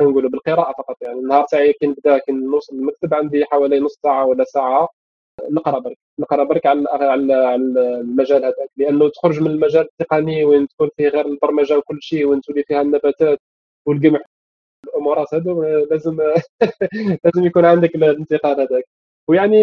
نقولوا 0.03 0.31
بالقراءة 0.31 0.73
فقط 0.79 0.97
يعني. 1.03 1.19
النهار 1.19 1.45
تاعي 1.51 1.73
كي 1.73 1.87
نبدأ 1.87 2.19
كي 2.19 2.33
نوصل 2.33 2.77
للمكتب 2.77 3.15
عندي 3.15 3.45
حوالي 3.45 3.81
نص 3.81 3.99
ساعة 4.03 4.27
ولا 4.27 4.45
ساعة. 4.45 4.89
نقرا 5.51 5.79
برك 5.79 5.99
نقرا 6.19 6.45
برك 6.45 6.67
على 6.67 6.85
على 6.89 7.55
المجال 7.55 8.45
هذاك. 8.45 8.71
لأنه 8.77 9.09
تخرج 9.09 9.41
من 9.41 9.51
المجال 9.51 9.83
التقني 9.83 10.45
وين 10.45 10.69
تكون 10.69 10.91
فيه 10.97 11.09
غير 11.09 11.27
البرمجة 11.27 11.79
وكل 11.79 11.99
شيء 12.03 12.27
وين 12.27 12.41
تولي 12.41 12.63
فيها 12.65 12.83
النباتات 12.83 13.39
والقمح 13.87 14.21
الامورات 14.89 15.35
هذو 15.35 15.63
لازم 15.91 16.21
لازم 17.25 17.45
يكون 17.47 17.65
عندك 17.65 17.95
الانتقال 17.95 18.61
هذاك. 18.61 18.85
ويعني 19.29 19.61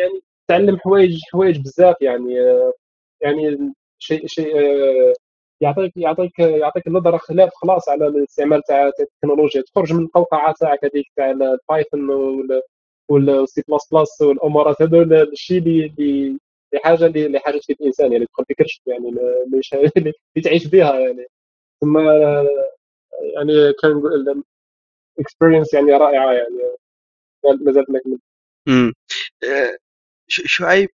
يعني 0.00 0.20
تعلم 0.48 0.78
حوايج 0.78 1.20
حوايج 1.32 1.60
بزاف 1.60 1.96
يعني 2.02 2.34
يعني 3.22 3.72
شيء 3.98 4.26
شيء 4.26 4.56
يعطيك 5.60 5.92
يعطيك 5.96 6.38
يعطيك 6.38 6.88
نظره 6.88 7.16
خلاف 7.16 7.50
خلاص 7.54 7.88
على 7.88 8.06
الاستعمال 8.06 8.62
تاع 8.62 8.88
التكنولوجيا. 9.00 9.62
تخرج 9.62 9.92
من 9.92 10.04
القوقعة 10.04 10.54
تاعك 10.60 10.84
هذيك 10.84 11.06
تاع 11.16 11.30
البايثون 11.30 12.00
والسي 13.08 13.62
بلس 13.68 13.88
بلس 13.92 14.20
والأمارات 14.22 14.82
هذول 14.82 15.14
الشيء 15.14 15.58
اللي 15.58 16.38
حاجة 16.84 17.06
اللي 17.06 17.38
حاجة 17.40 17.60
في 17.62 17.72
الإنسان 17.72 18.12
يعني 18.12 18.26
تدخل 18.26 18.44
فكرش 18.48 18.80
يعني 18.86 19.08
اللي 19.08 20.12
تعيش 20.44 20.66
بها 20.66 20.98
يعني. 21.00 21.26
ثم 21.80 21.98
يعني 23.34 23.72
كان 23.82 24.02
experience 25.20 25.74
يعني 25.74 25.92
رائعة 25.92 26.32
يعني. 26.32 26.76
ما 27.60 27.72
زالت 27.72 27.90
نكمل. 27.90 28.18
امم 28.68 28.92
شعيب 30.28 30.88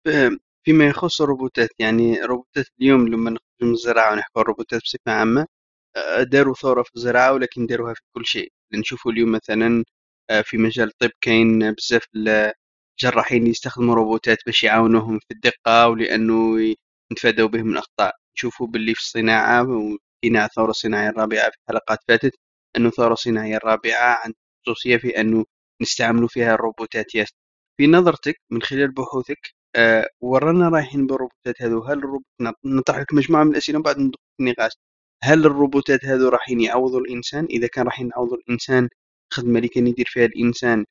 فيما 0.65 0.87
يخص 0.87 1.21
الروبوتات 1.21 1.69
يعني 1.79 2.21
روبوتات 2.21 2.65
اليوم 2.81 3.07
لما 3.07 3.29
نخرج 3.31 3.43
من 3.61 3.71
الزراعة 3.73 4.13
ونحكي 4.13 4.39
الروبوتات 4.39 4.81
بصفة 4.81 5.11
عامة 5.11 5.47
داروا 6.21 6.53
ثورة 6.55 6.83
في 6.83 6.91
الزراعة 6.95 7.33
ولكن 7.33 7.65
داروها 7.67 7.93
في 7.93 8.01
كل 8.15 8.25
شيء. 8.25 8.51
نشوفوا 8.73 9.11
اليوم 9.11 9.31
مثلا 9.31 9.83
في 10.43 10.57
مجال 10.57 10.87
الطب 10.87 11.11
كاين 11.21 11.71
بزاف 11.71 12.03
الجراحين 12.99 13.47
يستخدموا 13.47 13.95
روبوتات 13.95 14.37
باش 14.45 14.63
يعاونوهم 14.63 15.19
في 15.19 15.31
الدقة 15.31 15.87
ولأنه 15.89 16.57
نتفادوا 17.13 17.47
بهم 17.47 17.71
الأخطاء. 17.71 18.13
نشوفوا 18.35 18.67
باللي 18.67 18.93
في 18.93 18.99
الصناعة 19.01 19.63
وكاين 19.63 20.37
الثوره 20.37 20.69
الصناعيه 20.69 21.09
الرابعه 21.09 21.49
في 21.51 21.57
حلقات 21.69 21.99
فاتت 22.07 22.31
أنه 22.77 22.87
الثوره 22.89 23.13
الصناعيه 23.13 23.57
الرابعه 23.57 24.19
عندها 24.23 24.39
خصوصية 24.65 24.97
في 24.97 25.21
أنه 25.21 25.45
نستعملوا 25.81 26.27
فيها 26.27 26.53
الروبوتات 26.55 27.15
ياس. 27.15 27.29
في 27.77 27.87
نظرتك 27.87 28.35
من 28.51 28.61
خلال 28.61 28.91
بحوثك 28.91 29.37
أه 29.75 30.07
ورانا 30.21 30.69
رايحين 30.69 31.07
بالروبوتات 31.07 31.61
هذو 31.61 31.83
هل 31.83 31.97
الروبوت 31.97 32.25
نطرح 32.65 32.97
لك 32.99 33.13
مجموعة 33.13 33.43
من 33.43 33.51
الأسئلة 33.51 33.79
وبعد 33.79 33.97
ندخل 33.99 34.21
في 34.37 34.43
النقاش. 34.43 34.71
هل 35.23 35.45
الروبوتات 35.45 36.05
هذو 36.05 36.29
رايحين 36.29 36.61
يعوضوا 36.61 36.99
الإنسان؟ 36.99 37.45
إذا 37.45 37.67
كان 37.67 37.85
رايحين 37.85 38.09
يعوضوا 38.09 38.37
الإنسان 38.37 38.89
خدمه 39.33 39.57
اللي 39.57 39.67
كان 39.67 39.87
يدير 39.87 40.05
فيها 40.09 40.25
الإنسان. 40.25 40.85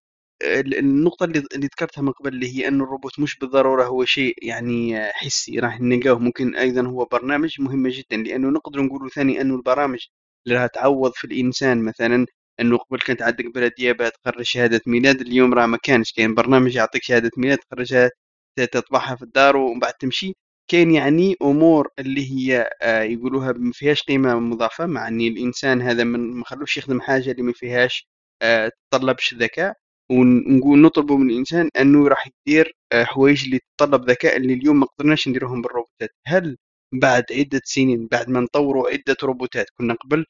النقطة 0.78 1.24
اللي 1.24 1.44
اللي 1.54 1.66
ذكرتها 1.66 2.02
من 2.02 2.12
قبل 2.12 2.34
اللي 2.34 2.56
هي 2.58 2.68
أن 2.68 2.80
الروبوت 2.80 3.20
مش 3.20 3.38
بالضرورة 3.38 3.84
هو 3.84 4.04
شيء 4.04 4.34
يعني 4.46 5.00
حسي 5.12 5.58
راح 5.58 5.80
نلقاه. 5.80 6.18
ممكن 6.18 6.56
أيضا 6.56 6.86
هو 6.88 7.04
برنامج 7.04 7.60
مهمة 7.60 7.90
جدا 7.92 8.16
لأنه 8.16 8.48
نقدر 8.50 8.82
نقول 8.82 9.10
ثاني 9.10 9.40
أنه 9.40 9.54
البرامج 9.56 9.98
اللي 10.46 10.58
راح 10.58 10.66
تعوض 10.66 11.12
في 11.14 11.24
الإنسان. 11.26 11.82
مثلا 11.84 12.26
أنه 12.60 12.76
قبل 12.78 12.98
كانت 13.00 13.22
عندك 13.22 13.54
بلدية 13.54 13.92
تخرج 13.92 14.42
شهادة 14.42 14.80
ميلاد 14.86 15.20
اليوم 15.20 15.54
راه 15.54 15.66
ما 15.66 15.78
كانش. 15.82 16.12
كاين 16.12 16.34
برنامج 16.34 16.74
يعطيك 16.76 17.02
شهادة 17.02 17.30
ميلاد 17.36 17.58
تخرجها 17.58 18.10
تطبعها 18.56 19.16
في 19.16 19.22
الدار 19.22 19.56
ومن 19.56 19.80
بعد 19.80 19.94
تمشي. 19.94 20.34
كاين 20.70 20.90
يعني 20.90 21.36
أمور 21.42 21.88
اللي 21.98 22.30
هي 22.32 22.70
آه، 22.82 23.02
يقولوها 23.02 23.52
ما 23.52 23.72
فيهاش 23.72 24.02
قيمة 24.02 24.34
مضافة 24.40 24.86
مع 24.86 25.08
أن 25.08 25.20
الإنسان 25.20 25.82
هذا 25.82 26.04
ما 26.04 26.44
خلوش 26.44 26.76
يخدم 26.76 27.00
حاجة 27.00 27.30
اللي 27.30 27.42
ما 27.42 27.52
فيهاش 27.52 28.08
آه، 28.42 28.70
تطلبش 28.90 29.34
ذكاء 29.34 29.74
ونقول 30.10 30.80
نطلبوا 30.80 31.18
من 31.18 31.30
الإنسان 31.30 31.70
أنه 31.80 32.08
راح 32.08 32.28
يدير 32.46 32.76
آه، 32.92 33.04
حوايج 33.04 33.44
اللي 33.44 33.58
تتطلب 33.58 34.10
ذكاء 34.10 34.36
اللي 34.36 34.54
اليوم 34.54 34.80
ما 34.80 34.86
قدرناش 34.86 35.28
نديروهم 35.28 35.62
بالروبوتات. 35.62 36.10
هل 36.26 36.56
بعد 36.94 37.24
عدة 37.32 37.60
سنين 37.64 38.06
بعد 38.06 38.28
ما 38.30 38.40
نطوروا 38.40 38.90
عدة 38.90 39.16
روبوتات 39.22 39.66
كنا 39.78 39.94
قبل 39.94 40.26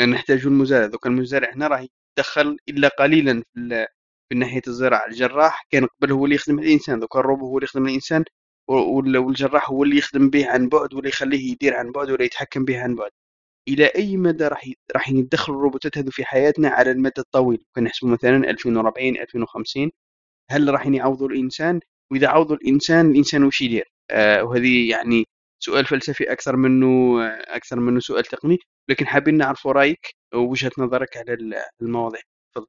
نحتاج 0.00 0.46
المزارع. 0.46 0.86
دوك 0.86 1.06
المزارع 1.06 1.54
هنا 1.54 1.66
راح 1.68 1.86
يتدخل 2.18 2.56
إلا 2.68 2.88
قليلا 2.88 3.42
في 3.54 3.86
في 4.30 4.34
ناحية 4.38 4.62
الزراعة. 4.68 5.06
الجراح 5.08 5.66
كان 5.70 5.86
قبل 5.86 6.12
هو 6.12 6.24
اللي 6.24 6.34
يخدم 6.36 6.58
الإنسان. 6.58 7.00
دوك 7.00 7.16
الروبو 7.16 7.46
هو 7.48 7.58
اللي 7.58 7.64
يخدم 7.64 7.86
الإنسان 7.88 8.24
والجراح 8.68 9.70
هو 9.70 9.84
اللي 9.84 9.98
يخدم 9.98 10.30
به 10.30 10.50
عن 10.50 10.68
بعد 10.68 10.94
ولا 10.94 11.08
يخليه 11.08 11.52
يدير 11.52 11.74
عن 11.74 11.92
بعد 11.92 12.10
ولا 12.10 12.24
يتحكم 12.24 12.64
به 12.64 12.80
عن 12.82 12.94
بعد. 12.94 13.10
إلى 13.68 13.86
أي 13.86 14.16
مدى 14.16 14.44
راح 14.48 14.70
راح 14.94 15.08
يدخل 15.10 15.52
الروبوتات 15.52 15.98
هذو 15.98 16.10
في 16.10 16.24
حياتنا 16.24 16.68
على 16.68 16.90
المدى 16.90 17.20
الطويل؟ 17.20 17.64
كنحسبوا 17.76 18.10
مثلا 18.10 18.50
2040 18.50 19.16
2050 19.16 19.90
هل 20.50 20.68
راح 20.74 20.86
يعوضوا 20.86 21.28
الإنسان؟ 21.28 21.80
وإذا 22.12 22.28
عوضوا 22.28 22.56
الإنسان 22.56 23.10
الإنسان 23.10 23.44
وش 23.44 23.60
يدير؟ 23.62 23.92
آه 24.10 24.44
وهذه 24.44 24.90
يعني 24.90 25.24
سؤال 25.60 25.84
فلسفي 25.86 26.32
أكثر 26.32 26.56
منه 26.56 27.22
أكثر 27.28 27.80
منه 27.80 28.00
سؤال 28.00 28.24
تقني. 28.24 28.58
لكن 28.88 29.06
حابين 29.06 29.36
نعرف 29.36 29.66
رأيك 29.66 30.14
ووجهة 30.34 30.70
نظرك 30.78 31.16
على 31.16 31.38
المواضيع. 31.82 32.20
تفضل. 32.54 32.66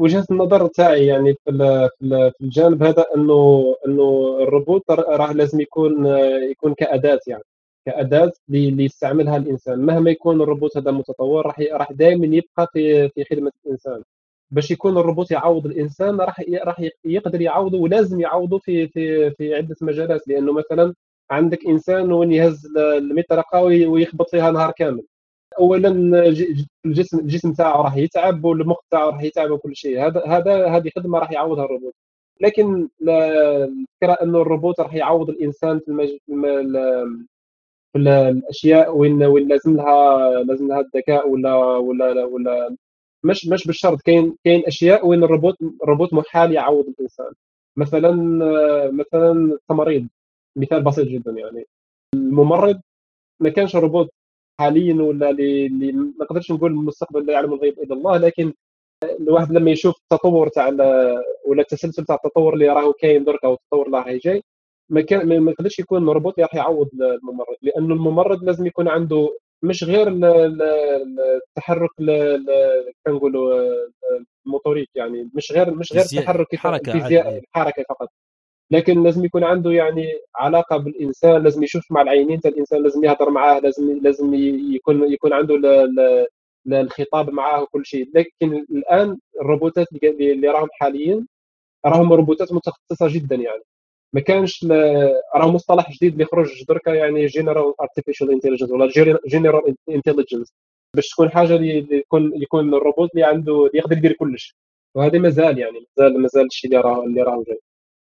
وجهة 0.00 0.26
النظر 0.30 0.66
تاعي 0.68 1.06
يعني 1.06 1.34
في 1.44 1.52
في 2.00 2.44
الجانب 2.44 2.82
هذا 2.82 3.06
أنه 3.16 3.64
أنه 3.86 4.38
الروبوت 4.42 4.90
راه 4.90 5.32
لازم 5.32 5.60
يكون 5.60 6.06
يكون 6.50 6.74
كأداة 6.74 7.20
يعني. 7.26 7.42
كأداة 7.86 8.32
اللي 8.50 8.84
يستعملها 8.84 9.36
الإنسان. 9.36 9.78
مهما 9.80 10.10
يكون 10.10 10.40
الروبوت 10.42 10.76
هذا 10.76 10.90
متطور 10.90 11.46
راح 11.46 11.60
راح 11.72 11.92
دائما 11.92 12.26
يبقى 12.36 12.68
في 12.72 13.08
في 13.08 13.24
خدمة 13.24 13.52
الإنسان. 13.66 14.02
باش 14.50 14.70
يكون 14.70 14.98
الروبوت 14.98 15.30
يعوض 15.30 15.66
الإنسان 15.66 16.20
راح 16.20 16.42
راح 16.64 16.82
يقدر 17.04 17.40
يعوضه 17.40 17.78
ولازم 17.78 18.20
يعوضه 18.20 18.58
في 18.58 18.88
في 18.88 19.30
في 19.30 19.54
عدة 19.54 19.76
مجالات. 19.82 20.28
لأنه 20.28 20.52
مثلا 20.52 20.94
عندك 21.30 21.66
إنسان 21.66 22.12
وين 22.12 22.32
يهز 22.32 22.66
المطرقة 22.76 23.62
ويخبط 23.62 24.30
فيها 24.30 24.50
نهار 24.50 24.70
كامل. 24.72 25.02
اولا 25.60 25.88
الجسم 26.86 27.18
الجسم 27.18 27.52
تاعه 27.52 27.82
راح 27.82 27.96
يتعب 27.96 28.44
والمخ 28.44 28.78
تاعه 28.90 29.06
راح 29.10 29.22
يتعب 29.22 29.50
وكل 29.50 29.76
شيء. 29.76 30.06
هذا 30.06 30.22
هذا 30.26 30.66
هذه 30.68 30.90
خدمة 30.96 31.18
راح 31.18 31.32
يعوضها 31.32 31.64
الروبوت. 31.64 31.94
لكن 32.40 32.88
الفكرة 33.02 34.12
أنه 34.22 34.42
الروبوت 34.42 34.80
راح 34.80 34.94
يعوض 34.94 35.30
الإنسان 35.30 35.80
في, 35.80 36.18
في 37.96 38.02
الأشياء 38.30 38.96
وين 38.96 39.22
وين 39.24 39.48
لازم 39.48 39.76
لها 39.76 40.30
لازم 40.44 40.68
لها 40.68 40.80
الذكاء 40.80 41.28
ولا 41.28 41.54
ولا 41.76 42.24
ولا 42.24 42.76
مش 43.24 43.46
مش 43.48 43.66
بالشرط. 43.66 44.00
كاين 44.02 44.36
كاين 44.44 44.62
أشياء 44.66 45.06
وين 45.06 45.24
الروبوت 45.24 45.56
الروبوت 45.82 46.14
محال 46.14 46.52
يعوض 46.52 46.86
الإنسان. 46.88 47.32
مثلا 47.76 48.12
مثلا 48.92 49.32
التمريض. 49.32 50.08
مثال 50.56 50.82
بسيط 50.84 51.08
جدا 51.08 51.32
يعني. 51.32 51.64
الممرض 52.14 52.80
ما 53.40 53.50
كانش 53.50 53.76
روبوت 53.76 54.10
حاليا 54.60 55.02
ولا 55.02 55.30
اللي 55.30 55.68
ما 55.92 56.12
نقدرش 56.20 56.52
نقول 56.52 56.70
المستقبل 56.72 57.26
لا 57.26 57.32
يعلم 57.32 57.52
الغيب 57.54 57.78
إلا 57.78 57.94
الله 57.94 58.16
لكن 58.18 58.52
الواحد 59.20 59.52
لما 59.52 59.70
يشوف 59.70 59.94
التطور 59.98 60.48
تاع 60.48 60.68
ولا 61.48 61.60
التسلسل 61.62 62.04
تاع 62.04 62.16
التطور 62.24 62.54
اللي 62.54 62.68
راه 62.68 62.92
كاين 63.00 63.24
درك 63.24 63.44
أو 63.44 63.54
التطور 63.54 63.86
اللي 63.86 63.98
راه 63.98 64.18
جاي 64.24 64.42
ما 64.90 65.00
كان 65.00 65.40
ما 65.40 65.50
يقدرش 65.50 65.78
يكون 65.78 66.08
روبوت 66.08 66.40
راح 66.40 66.54
يعوض 66.54 66.88
الممرض 66.94 67.56
لأنه 67.62 67.94
الممرض 67.94 68.44
لازم 68.44 68.66
يكون 68.66 68.88
عنده 68.88 69.38
مش 69.62 69.84
غير 69.84 70.08
التحرك 71.48 71.90
كنقولوا 73.06 73.74
ال 74.46 74.50
motorique 74.50 74.88
يعني 74.94 75.30
مش 75.34 75.52
غير 75.52 75.74
مش 75.74 75.92
غير 75.92 76.02
التحرك 76.02 76.56
حركة 76.56 77.42
حركه 77.52 77.84
فقط. 77.88 78.08
لكن 78.70 79.02
لازم 79.02 79.24
يكون 79.24 79.44
عنده 79.44 79.70
يعني 79.70 80.12
علاقة 80.36 80.76
بالإنسان 80.76 81.42
لازم 81.42 81.62
يشوف 81.62 81.92
مع 81.92 82.02
العينين 82.02 82.40
تاع 82.40 82.50
الإنسان 82.50 82.82
لازم 82.82 83.04
يهضر 83.04 83.30
معاه 83.30 83.58
لازم 83.60 84.00
لازم 84.02 84.34
يكون 84.74 85.12
يكون 85.12 85.32
عنده 85.32 85.54
الخطاب 86.72 87.30
معاه 87.30 87.62
وكل 87.62 87.86
شيء. 87.86 88.10
لكن 88.14 88.66
الآن 88.70 89.18
الروبوتات 89.40 89.86
اللي 90.02 90.48
راهم 90.48 90.68
حاليا 90.72 91.26
راهم 91.86 92.12
روبوتات 92.12 92.52
متخصصة 92.52 93.08
جدا 93.08 93.36
يعني. 93.36 93.62
ما 94.16 94.22
كانش 94.22 94.66
راه 95.36 95.50
مصطلح 95.52 95.92
جديد 95.92 96.12
اللي 96.12 96.24
خرج 96.24 96.64
دركا 96.68 96.90
يعني 96.90 97.26
general 97.26 97.74
artificial 97.80 98.30
intelligence 98.30 98.70
ولا 98.70 98.88
general 99.26 99.74
intelligence 99.88 100.52
باش 100.94 101.08
تكون 101.08 101.30
حاجة 101.30 101.56
اللي 101.56 101.86
يكون 101.90 102.42
يكون 102.42 102.74
الروبوت 102.74 103.10
اللي 103.14 103.24
عنده 103.24 103.66
اللي 103.66 103.78
يقدر 103.78 103.96
يدير 103.96 104.12
كلش. 104.12 104.56
وهذا 104.94 105.18
مازال 105.18 105.58
يعني 105.58 105.86
مازال 105.98 106.22
مازال 106.22 106.46
الشيء 106.46 106.70
اللي 106.70 106.82
راه 106.82 107.04
اللي 107.04 107.22
راه 107.22 107.44
جاي. 107.48 107.58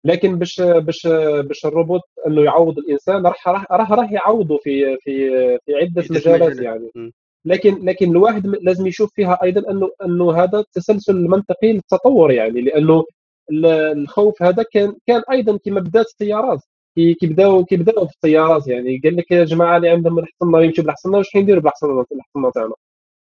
لكن 0.06 0.40
باش 0.40 0.62
باش 0.62 1.08
باش 1.48 1.66
الروبوت 1.66 2.02
إنه 2.28 2.44
يعوض 2.44 2.78
الإنسان 2.80 3.26
راح 3.28 3.48
راح 3.48 3.92
راح 3.92 4.12
يعوضه 4.12 4.58
في 4.64 4.98
في 4.98 5.30
في 5.66 5.76
عدة 5.76 6.04
مجالات 6.10 6.60
يعني. 6.60 7.14
لكن 7.46 7.86
لكن 7.86 8.12
الواحد 8.12 8.48
لازم 8.48 8.88
يشوف 8.88 9.14
فيها 9.16 9.40
أيضا 9.44 9.72
انه 9.72 9.90
إنه 10.06 10.44
هذا 10.44 10.66
تسلسل 10.74 11.16
منطقي 11.16 11.74
للتطور 11.74 12.32
يعني 12.32 12.62
لأنه 12.62 13.06
الخوف 13.52 14.44
هذا 14.44 14.64
كان 14.74 14.96
كان 15.08 15.22
أيضا 15.32 15.58
كما 15.58 15.80
بدات 15.80 16.06
الطيارات 16.12 16.60
كي 16.96 17.16
بداو 17.24 17.66
كي 17.66 17.78
بداو 17.78 18.08
في 18.08 18.14
الطيارات 18.16 18.68
يعني. 18.68 19.02
قال 19.04 19.16
لك 19.16 19.32
يا 19.32 19.44
جماعة 19.46 19.78
اللي 19.78 19.90
عندهم 19.90 20.20
الحصنه 20.20 20.62
يمشيو 20.64 20.84
بالحصنه 20.84 21.18
واش 21.18 21.36
نديروا 21.36 21.62
بالحصنه 21.62 22.06
الحصنه 22.12 22.52
تاعنا. 22.52 22.74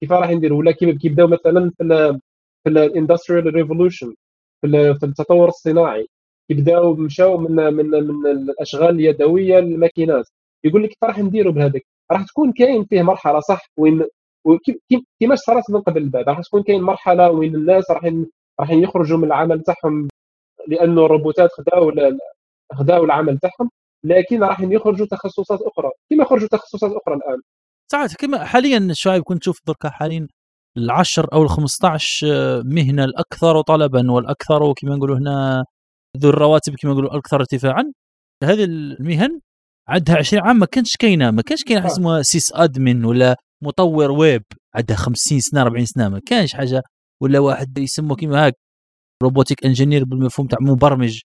كيف 0.01 0.11
راح 0.13 0.29
نديروا 0.31 0.59
ولا 0.59 0.71
كي 0.71 1.09
بداو 1.09 1.27
مثلا 1.27 1.71
في 1.77 2.19
في 2.63 2.69
ال 2.69 2.77
industrial 2.77 3.55
revolution 3.55 4.15
في 4.61 4.67
التطور 5.03 5.47
الصناعي. 5.47 6.07
يبداو 6.49 6.93
مشاو 6.95 7.37
من 7.37 7.55
من 7.73 7.85
من 7.89 8.27
الأشغال 8.27 8.89
اليدوية 8.89 9.59
للماكينات. 9.59 10.25
يقول 10.63 10.83
لك 10.83 10.89
كيف 10.89 11.03
راح 11.03 11.19
نديروا 11.19 11.53
بهذاك 11.53 11.85
راح 12.11 12.25
تكون 12.25 12.51
كاين 12.53 12.85
فيه 12.85 13.01
مرحلة 13.01 13.39
صح؟ 13.39 13.67
وين 13.77 14.03
كيما 15.19 15.35
صارت 15.35 15.69
من 15.71 15.81
قبل 15.81 16.09
بعد؟ 16.09 16.29
راح 16.29 16.41
تكون 16.41 16.63
كاين 16.63 16.81
مرحلة 16.81 17.31
وين 17.31 17.55
الناس 17.55 17.91
راح 17.91 18.05
راح 18.61 18.71
يخرجوا 18.71 19.17
من 19.17 19.23
العمل 19.23 19.63
تاعهم 19.63 20.07
لأنه 20.67 21.05
الروبوتات 21.05 21.49
خداو 21.51 21.91
خداو 22.73 23.03
العمل 23.03 23.37
تاعهم 23.37 23.69
لكن 24.05 24.43
راح 24.43 24.61
يخرجوا 24.61 25.07
تخصصات 25.07 25.59
أخرى. 25.61 25.89
كما 26.09 26.25
خرجوا 26.25 26.47
تخصصات 26.47 26.91
أخرى 26.91 27.15
الآن؟ 27.15 27.41
صحيح 27.91 28.15
كما 28.19 28.45
حاليا 28.45 28.77
الشعيب 28.77 29.23
كنت 29.23 29.41
تشوف 29.41 29.59
دركا 29.67 29.89
حاليا 29.89 30.27
العشر 30.77 31.33
أو 31.33 31.43
ال 31.43 31.49
15 31.49 32.63
مهنة 32.65 33.03
الأكثر 33.03 33.61
طلبا 33.61 34.11
والأكثر 34.11 34.73
كما 34.73 34.95
نقولوا 34.95 35.17
هنا 35.17 35.65
ذو 36.17 36.29
الرواتب 36.29 36.75
كما 36.75 36.91
نقولوا 36.91 37.11
الاكثر 37.11 37.39
ارتفاعا 37.39 37.91
هذه 38.43 38.63
المهن 38.63 39.39
عندها 39.87 40.17
20 40.17 40.43
عام 40.47 40.55
ما 40.59 40.65
كانش 40.65 40.95
كاينة 40.97 41.31
ما 41.31 41.41
كانش 41.41 41.63
كاينة 41.63 41.81
حاجة 41.81 41.91
اسمها 41.91 42.21
سيس 42.21 42.51
أدمن 42.55 43.05
ولا 43.05 43.35
مطور 43.63 44.11
ويب 44.11 44.43
عندها 44.75 44.95
50 44.97 45.39
سنة 45.39 45.61
40 45.61 45.85
سنة 45.85 46.09
ما 46.09 46.21
كانش 46.25 46.53
حاجة 46.53 46.83
ولا 47.21 47.39
واحد 47.39 47.77
يسموه 47.77 48.15
كيما 48.17 48.45
هاك 48.45 48.53
robotic 49.23 49.65
engineer 49.65 50.03
بالمفهوم 50.05 50.47
تاع 50.47 50.57
مبرمج. 50.61 51.21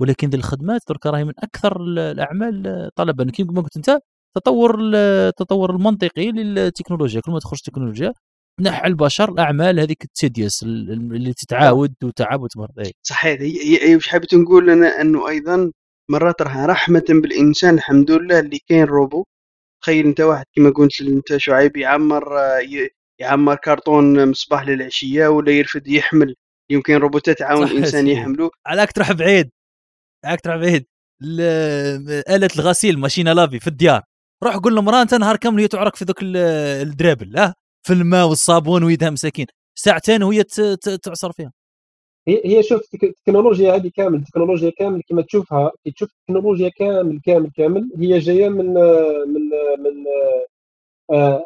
ولكن 0.00 0.28
ذي 0.28 0.36
الخدمات 0.36 0.80
درك 0.88 1.06
راهي 1.06 1.24
من 1.24 1.32
أكثر 1.38 1.82
الأعمال 1.82 2.90
طلبا. 2.96 3.30
كما 3.30 3.60
قلت 3.60 3.76
أنت 3.76 3.98
تطور 4.36 4.80
التطور 4.80 5.70
المنطقي 5.70 6.30
للتكنولوجيا. 6.30 7.20
كل 7.20 7.32
ما 7.32 7.38
تخرج 7.38 7.60
تكنولوجيا 7.60 8.12
تنحى 8.60 8.86
البشر 8.86 9.32
الأعمال 9.32 9.80
هذيك 9.80 10.04
ال 10.04 10.11
tedious 10.11 10.62
اللي 10.62 11.32
تتعاود 11.32 11.94
وتعب 12.04 12.42
وتمر 12.42 12.68
صحيح. 13.02 13.40
هي 13.40 13.96
وش 13.96 14.08
حبيت 14.08 14.34
نقول 14.34 14.70
أنا 14.70 15.00
أنه 15.00 15.28
أيضا 15.28 15.72
مرات 16.10 16.42
راح 16.42 16.56
رحمة 16.56 17.04
بالإنسان. 17.08 17.74
الحمد 17.74 18.10
لله 18.10 18.38
اللي 18.38 18.58
كاين 18.68 18.84
روبو. 18.84 19.24
تخيل 19.82 20.06
أنت 20.06 20.20
واحد 20.20 20.44
كما 20.56 20.70
قلت 20.70 21.00
أنت 21.00 21.36
شعيب 21.36 21.76
يعمر 21.76 22.24
يعمر 23.18 23.56
كرتون 23.56 24.28
من 24.28 24.43
صباح 24.43 24.66
للعشية 24.66 25.28
ولا 25.28 25.52
يرفد 25.52 25.88
يحمل. 25.88 26.34
يمكن 26.70 26.94
روبوتات 26.94 27.38
تعاون 27.38 27.66
الإنسان 27.66 28.06
يحملوا 28.06 28.50
علاه 28.66 28.92
تروح 28.92 29.12
بعيد. 29.12 29.50
علاه 30.24 30.40
تروح 30.40 30.56
بعيد. 30.56 30.86
آلة 32.28 32.48
الغسيل 32.56 32.98
machine 32.98 33.32
à 33.32 33.37
laver 33.37 33.60
في 33.60 33.66
الديار. 33.66 34.02
روح 34.44 34.56
قول 34.56 34.76
لمرأة 34.76 35.02
أنت 35.02 35.14
نهار 35.14 35.36
كامل 35.36 35.60
هي 35.60 35.68
تعرق 35.68 35.96
في 35.96 36.04
ذوك 36.04 36.18
الدرابل 36.22 37.38
ها؟ 37.38 37.54
في 37.86 37.92
الماء 37.92 38.26
والصابون 38.28 38.84
ويدها 38.84 39.10
مساكين. 39.10 39.46
ساعتين 39.78 40.22
وهي 40.22 40.42
تعصر 41.02 41.32
فيها. 41.32 41.52
هي 42.28 42.42
هي 42.44 42.62
شوف 42.62 42.80
التكنولوجيا 43.02 43.74
هذه 43.74 43.90
كامل 43.96 44.18
التكنولوجيا 44.18 44.72
كامل 44.78 45.02
كما 45.08 45.22
تشوفها. 45.22 45.70
كي 45.84 45.90
تشوف 45.90 46.08
التكنولوجيا 46.10 46.68
كامل 46.68 47.20
كامل 47.24 47.50
كامل 47.56 47.90
هي 47.98 48.18
جاية 48.18 48.48
من 48.48 48.74
من 49.26 49.42
من 49.78 50.04
آه 51.10 51.44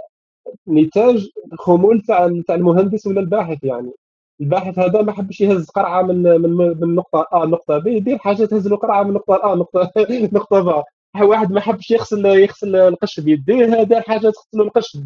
نتاج 0.69 1.29
خمول 1.59 2.01
تاع 2.01 2.43
تاع 2.47 2.55
المهندس 2.55 3.07
ولا 3.07 3.21
الباحث 3.21 3.65
يعني؟ 3.65 3.93
الباحث 4.41 4.79
هذا 4.79 5.03
ما 5.03 5.13
حبش 5.13 5.41
يهز 5.41 5.71
قرعة 5.71 6.03
من 6.03 6.23
من 6.23 6.51
من 6.81 6.95
نقطة 6.95 7.27
آ 7.33 7.47
نقطة 7.47 7.79
ب 7.79 7.87
يدير 7.87 8.19
حاجة 8.19 8.45
تهز 8.45 8.69
له 8.69 8.77
قرعة 8.77 9.03
من 9.03 9.15
نقطة 9.15 9.53
آ 9.53 9.55
نقطة 9.57 9.93
نقطة 10.33 10.61
ب. 10.61 10.85
واحد 11.23 11.53
ما 11.53 11.61
حبش 11.61 11.91
يغسل 11.91 12.27
يغسل 12.27 12.77
القش 12.77 13.21
بيديه 13.21 13.83
دار 13.83 14.03
حاجة 14.03 14.21
تغسل 14.31 14.61
القش 14.61 14.99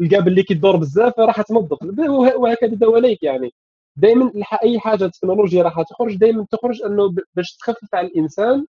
لقى 0.00 0.22
باللي 0.24 0.42
كيدور 0.42 0.76
بزاف 0.76 1.18
راح 1.20 1.42
تنظف 1.42 1.78
وهكذا 2.36 2.74
دواليك 2.74 3.22
يعني. 3.22 3.52
دائما 3.96 4.32
أي 4.64 4.80
حاجة 4.80 5.06
تكنولوجيا 5.06 5.62
راح 5.62 5.82
تخرج 5.82 6.16
دائما 6.16 6.46
تخرج 6.50 6.82
أنه 6.82 7.14
باش 7.36 7.56
تخفف 7.56 7.94
على 7.94 8.06
الإنسان 8.06 8.66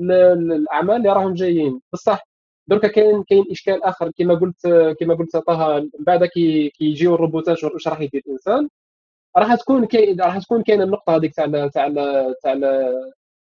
الأعمال 0.00 0.96
اللي 0.96 1.08
راهم 1.12 1.34
جايين. 1.34 1.80
بصح 1.92 2.26
دركا 2.68 2.88
كاين 2.88 3.22
كاين 3.22 3.44
إشكال 3.50 3.84
آخر. 3.84 4.10
كما 4.18 4.34
قلت 4.34 4.66
كما 5.00 5.14
قلت 5.14 5.36
طه 5.36 5.88
بعد 5.98 6.24
كي 6.24 6.68
كيجيو 6.70 7.14
الروبوتات 7.14 7.64
واش 7.64 7.88
راح 7.88 8.00
يدير 8.00 8.22
الإنسان؟ 8.26 8.68
راح 9.36 9.54
تكون 9.54 9.84
كاين 9.86 10.20
راح 10.20 10.38
تكون 10.38 10.62
كاين 10.62 10.82
النقطة 10.82 11.16
هذيك 11.16 11.34
تاع 11.34 11.46
تاع 11.46 11.68
تاع 11.68 12.54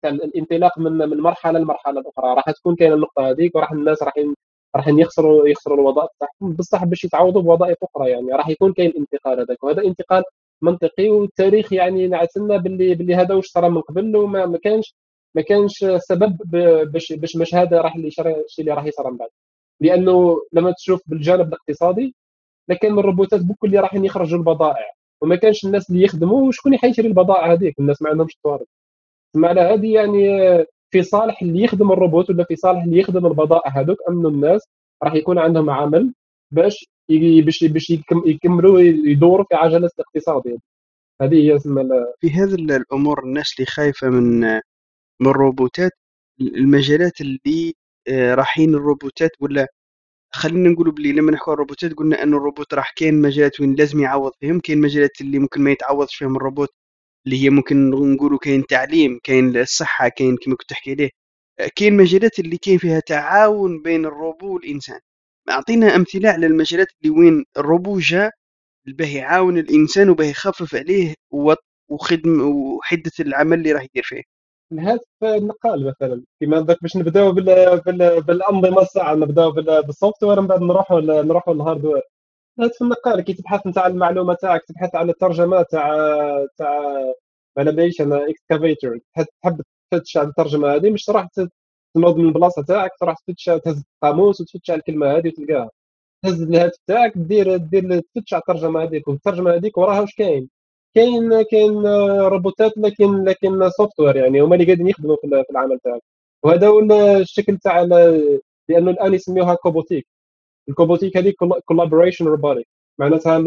تاع 0.02 0.12
الانطلاق 0.12 0.80
من 0.80 0.92
من 0.92 1.18
مرحلة 1.22 1.60
لمرحلة 1.60 2.02
أخرى. 2.02 2.34
راح 2.36 2.52
تكون 2.52 2.76
كاين 2.76 2.94
النقطة 2.94 3.30
هذيك 3.30 3.56
وراح 3.56 3.72
الناس 3.72 4.04
راح 4.04 4.14
راح 4.76 4.88
يخسروا 4.88 5.48
يخسروا 5.48 5.78
الوظائف 5.78 6.10
تاعهم 6.20 6.54
بصح 6.54 6.84
باش 6.86 7.04
يتعوضوا 7.04 7.42
بوظائف 7.42 7.78
أخرى 7.84 8.10
يعني. 8.12 8.32
راح 8.32 8.50
يكون 8.50 8.74
كاين 8.74 8.94
انتقال 8.98 9.40
هذاك. 9.40 9.64
وهذا 9.64 9.84
انتقال 9.84 10.24
منطقي 10.62 11.10
والتاريخ 11.10 11.74
يعني 11.74 12.08
نعتنا 12.08 12.58
باللي 12.58 12.96
باللي 12.96 13.16
هذا 13.16 13.36
واش 13.36 13.48
صرا 13.48 13.70
من 13.70 13.82
قبل 13.82 14.16
وما 14.18 14.46
ما 14.46 14.58
كانش. 14.58 14.96
ما 15.36 15.42
كانش 15.42 15.86
سبب 15.98 16.38
باش 16.92 17.14
باش 17.14 17.36
مش 17.36 17.56
هذا 17.56 17.82
راح 17.82 17.96
اللي 17.96 18.08
الشيء 18.08 18.46
اللي 18.60 18.74
راح 18.74 18.86
يصير 18.86 19.12
من 19.12 19.18
بعد. 19.18 19.30
لأنه 19.82 20.42
لما 20.54 20.72
تشوف 20.72 21.02
بالجانب 21.08 21.48
الاقتصادي 21.48 22.16
لكن 22.70 23.00
الروبوتات 23.00 23.42
بكل 23.42 23.68
اللي 23.68 23.80
راح 23.80 23.94
يخرجوا 23.94 24.40
البضائع. 24.40 24.86
وما 25.22 25.36
كانش 25.36 25.66
الناس 25.66 25.90
اللي 25.90 26.04
يخدموا 26.04 26.52
شكون 26.52 26.78
حيشري 26.78 27.08
البضائع 27.08 27.54
هذيك؟ 27.54 27.80
الناس 27.80 28.02
ما 28.02 28.10
عندهمش 28.10 28.36
الطوارئ. 28.36 28.66
على 29.36 29.62
هذه 29.62 29.94
يعني 29.94 30.28
في 30.92 31.04
صالح 31.04 31.42
اللي 31.42 31.64
يخدم 31.64 31.92
الروبوت 31.92 32.30
ولا 32.30 32.44
في 32.44 32.56
صالح 32.56 32.84
اللي 32.84 33.00
يخدم 33.00 33.26
البضائع 33.26 33.72
هذوك 33.82 33.98
انه 34.10 34.30
الناس 34.30 34.62
راح 35.04 35.14
يكون 35.14 35.38
عندهم 35.40 35.70
عمل 35.70 36.14
باش 36.52 36.86
باش 37.46 37.64
باش 37.64 37.90
يكملوا 38.26 38.80
يدوروا 38.82 39.46
في 39.50 39.56
عجلة 39.56 39.90
الاقتصاد. 40.00 40.58
هذه. 41.22 41.36
هي 41.36 41.60
في 42.22 42.30
هذه 42.30 42.54
الأمور 42.54 43.24
الناس 43.24 43.54
اللي 43.58 43.66
خايفة 43.66 44.10
من 44.10 44.44
من 45.22 45.28
الروبوتات 45.28 45.92
المجالات 46.42 47.22
اللي 47.22 47.74
آه، 48.08 48.36
رايحين 48.36 48.76
الروبوتات 48.76 49.32
ولا 49.42 49.68
خلينا 50.34 50.70
نقولوا 50.70 50.94
بلي 50.94 51.12
لما 51.14 51.32
نحكوا 51.32 51.54
الروبوتات 51.54 51.94
قلنا 51.94 52.24
انه 52.24 52.38
الروبوت 52.38 52.74
راح 52.74 52.94
كاين 52.98 53.22
مجالات 53.22 53.60
وين 53.62 53.76
لازم 53.76 54.00
يعوض 54.00 54.32
فيهم 54.40 54.60
كاين 54.60 54.82
مجالات 54.82 55.22
اللي 55.22 55.40
ممكن 55.40 55.62
ما 55.62 55.72
يتعوضش 55.72 56.16
فيهم 56.16 56.36
الروبوت 56.38 56.70
اللي 57.28 57.44
هي 57.44 57.50
ممكن 57.52 57.92
نقولوا 57.92 58.40
كاين 58.40 58.66
تعليم 58.68 59.20
كاين 59.24 59.58
الصحة 59.58 60.10
كاين 60.10 60.38
كما 60.38 60.56
كنت 60.56 60.70
تحكي 60.70 60.92
عليه. 60.92 61.10
آه، 61.60 61.72
كاين 61.78 61.98
مجالات 61.98 62.40
اللي 62.40 62.58
كاين 62.58 62.78
فيها 62.80 63.02
تعاون 63.02 63.84
بين 63.84 64.06
الروبو 64.06 64.56
والإنسان. 64.56 65.00
أعطينا 65.52 65.96
أمثلة 65.98 66.30
على 66.32 66.48
المجالات 66.48 66.88
اللي 67.04 67.16
وين 67.20 67.46
الروبو 67.58 68.00
جاء 68.00 68.32
باه 68.88 69.08
يعاون 69.08 69.58
الإنسان 69.60 70.10
وباه 70.10 70.26
يخفف 70.26 70.76
عليه 70.76 71.16
وخدم 71.90 72.42
وحدة 72.42 73.12
العمل 73.22 73.60
اللي 73.60 73.72
راح 73.74 73.84
يدير 73.84 74.04
فيه. 74.04 74.24
الهاتف 74.72 75.08
النقال 75.24 75.86
مثلا. 75.88 76.24
كما 76.42 76.62
ذاك 76.62 76.78
باش 76.82 76.98
نبداو 76.98 77.32
بال... 77.32 77.80
بال... 77.86 78.22
بالأنظمة 78.24 78.82
الساعة 78.82 79.16
نبداو 79.16 79.52
بال... 79.52 79.84
بال 79.84 80.24
software 80.24 80.42
من 80.42 80.48
بعد 80.48 80.62
نروحوا 80.62 81.02
نروحوا 81.02 81.54
لل 81.54 81.64
hardware 81.64 82.02
الهاتف 82.60 82.82
النقال 82.82 83.22
كي 83.22 83.34
تبحث 83.34 83.68
نتاع 83.68 83.88
المعلومة 83.88 84.34
تاعك 84.34 84.62
تبحث 84.68 84.96
على 84.96 85.12
الترجمة 85.12 85.62
تاع 85.62 85.90
تاع 86.58 86.80
ما 87.58 87.72
بيش 87.72 88.02
أنا 88.02 88.30
excavator 88.30 89.00
تحب 89.44 89.62
تفتش 89.92 90.18
على 90.18 90.28
الترجمة 90.28 90.76
هذه 90.76 90.92
مش 90.92 91.06
تروح 91.06 91.28
تنوض 91.96 92.18
من 92.18 92.26
البلاصة 92.28 92.64
تاعك 92.64 92.92
تروح 93.00 93.16
تفتش 93.20 93.46
تهز 93.46 93.84
القاموس 93.96 94.42
وتفتش 94.42 94.70
على 94.72 94.80
الكلمة 94.80 95.18
هذه 95.18 95.28
وتلقاها. 95.28 95.70
تهز 96.24 96.42
الهاتف 96.42 96.78
تاعك 96.88 97.14
دير 97.18 97.58
دير 97.58 98.00
تفتش 98.16 98.34
على 98.34 98.42
الترجمة 98.42 98.84
هذيك. 98.84 99.08
والترجمة 99.08 99.52
هذيك 99.56 99.78
وراها 99.78 100.02
واش 100.02 100.16
كاين؟ 100.16 100.50
كاين 100.96 101.42
كاين 101.42 101.88
روبوتات 102.28 102.78
لكن 102.78 103.24
لكن 103.24 103.70
software 103.70 104.16
يعني 104.16 104.42
هما 104.42 104.56
اللي 104.56 104.66
قاعدين 104.66 104.88
يخدموا 104.88 105.16
في 105.22 105.52
العمل 105.52 105.80
تاعك. 105.84 106.02
وهذا 106.44 106.68
هو 106.68 106.80
الشكل 107.22 107.58
تاع 107.58 107.82
لأنه 108.70 108.92
الآن 108.92 109.14
يسميوها 109.14 109.56
cobotic 109.56 110.08
ال 110.70 110.76
cobotic 110.76 111.18
هذيك 111.18 111.36
collaboration 111.66 112.26
robotic 112.26 112.68
معناتها 113.00 113.38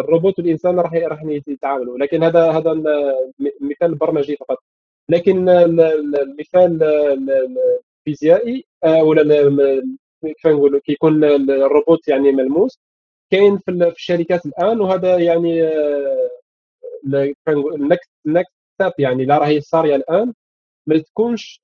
الروبوت 0.00 0.38
والإنسان 0.38 0.80
راح 0.80 0.92
راح 0.94 1.22
يتعاملوا. 1.48 1.98
لكن 1.98 2.22
هذا 2.24 2.50
هذا 2.50 2.72
مثال 3.60 3.90
البرمجي 3.90 4.36
فقط. 4.36 4.58
لكن 5.08 5.48
المثال 5.48 6.82
الفيزيائي 8.06 8.64
آه، 8.84 9.02
ولا 9.04 9.22
كيف 10.22 10.46
نقولوا؟ 10.46 10.80
كيكون 10.80 11.24
الروبوت 11.24 12.08
يعني 12.08 12.32
ملموس. 12.32 12.80
كاين 13.30 13.58
في 13.58 13.70
الشركات 13.70 14.46
الآن 14.46 14.80
وهذا 14.80 15.18
يعني 15.18 15.62
آه، 15.62 16.30
ال 17.48 17.60
next 17.60 18.10
next 18.26 18.98
يعني 18.98 19.24
لا 19.24 19.38
راهي 19.38 19.60
صاريه 19.60 19.96
الآن 19.96 20.34
ما 20.86 20.98
تكونش 20.98 21.60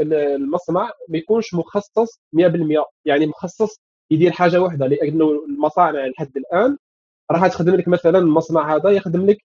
المصنع 0.00 0.90
ما 1.08 1.18
يكونش 1.18 1.54
مخصص 1.54 2.20
100% 2.36 2.84
يعني 3.04 3.26
مخصص 3.26 3.80
يدير 4.10 4.32
حاجة 4.32 4.60
واحدة 4.62 4.86
لأنه 4.86 5.30
المصانع 5.48 6.06
لحد 6.06 6.36
الآن 6.36 6.78
راح 7.30 7.46
تخدم 7.46 7.74
لك 7.76 7.88
مثلا 7.88 8.18
المصنع 8.18 8.76
هذا 8.76 8.90
يخدم 8.90 9.26
لك 9.26 9.38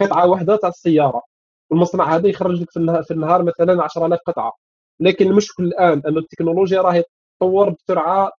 قطعة 0.00 0.28
واحدة 0.28 0.56
تاع 0.56 0.68
السيارة 0.68 1.22
والمصنع 1.70 2.16
هذا 2.16 2.28
يخرج 2.28 2.62
لك 2.62 2.70
في 3.04 3.10
النهار 3.10 3.42
مثلا 3.42 3.84
10000 3.84 4.18
قطعة. 4.26 4.52
لكن 5.00 5.26
المشكل 5.26 5.64
الآن 5.64 6.02
انه 6.06 6.18
التكنولوجيا 6.20 6.80
راهي 6.82 7.04
تطور 7.40 7.70
بسرعة 7.70 8.30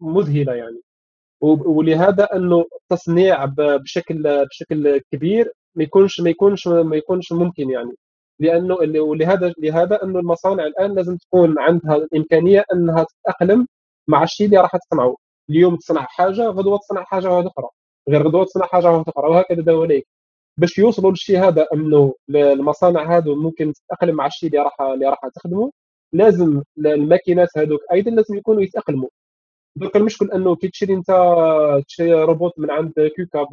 مذهلة 0.00 0.54
يعني. 0.54 0.80
ولهذا 1.42 2.28
إنه 2.36 2.64
التصنيع 2.82 3.44
بشكل 3.84 4.46
بشكل 4.46 5.00
كبير 5.12 5.52
ما 5.74 5.82
يكونش 5.84 6.20
ما 6.20 6.30
يكونش 6.30 6.68
ما 6.68 6.96
يكونش 6.96 7.32
ممكن 7.32 7.70
يعني. 7.70 7.92
لأنه 8.40 8.74
ولهذا 9.00 9.52
لهذا 9.58 10.02
إنه 10.04 10.18
المصانع 10.18 10.66
الآن 10.66 10.94
لازم 10.94 11.16
تكون 11.16 11.58
عندها 11.58 11.96
الإمكانية 11.96 12.64
إنها 12.74 13.04
تتأقلم 13.04 13.66
مع 14.08 14.22
الشيء 14.22 14.46
اللي 14.46 14.58
راح 14.58 14.76
تصنعه 14.76 15.16
اليوم 15.50 15.76
تصنع 15.76 16.06
حاجة 16.08 16.42
غدوة 16.48 16.78
تصنع 16.78 17.04
حاجة 17.04 17.40
أخرى. 17.40 17.68
غير 18.08 18.28
غدوة 18.28 18.44
تصنع 18.44 18.66
حاجة 18.66 19.02
أخرى 19.02 19.28
وهكذا 19.30 19.62
دواليك 19.62 20.06
باش 20.58 20.78
يوصلوا 20.78 21.10
للشيء 21.10 21.38
هذا 21.48 21.66
إنه 21.74 22.14
المصانع 22.30 23.16
هذو 23.18 23.34
ممكن 23.34 23.72
تتأقلم 23.72 24.16
مع 24.16 24.26
الشيء 24.26 24.48
اللي 24.50 24.62
راح 24.62 24.80
اللي 24.82 25.06
راح 25.08 25.20
تخدمه 25.34 25.72
لازم 26.12 26.62
الماكينات 26.78 27.48
هذوك 27.56 27.80
أيضا 27.92 28.10
لازم 28.10 28.36
يكونوا 28.36 28.62
يتأقلموا. 28.62 29.08
درك 29.76 29.96
المشكل 29.96 30.30
انه 30.32 30.56
كي 30.56 30.68
تشري 30.68 30.94
انت 30.94 31.06
تشري 31.88 32.12
روبوت 32.12 32.58
من 32.58 32.70
عند 32.70 32.92
KUKA 33.16 33.46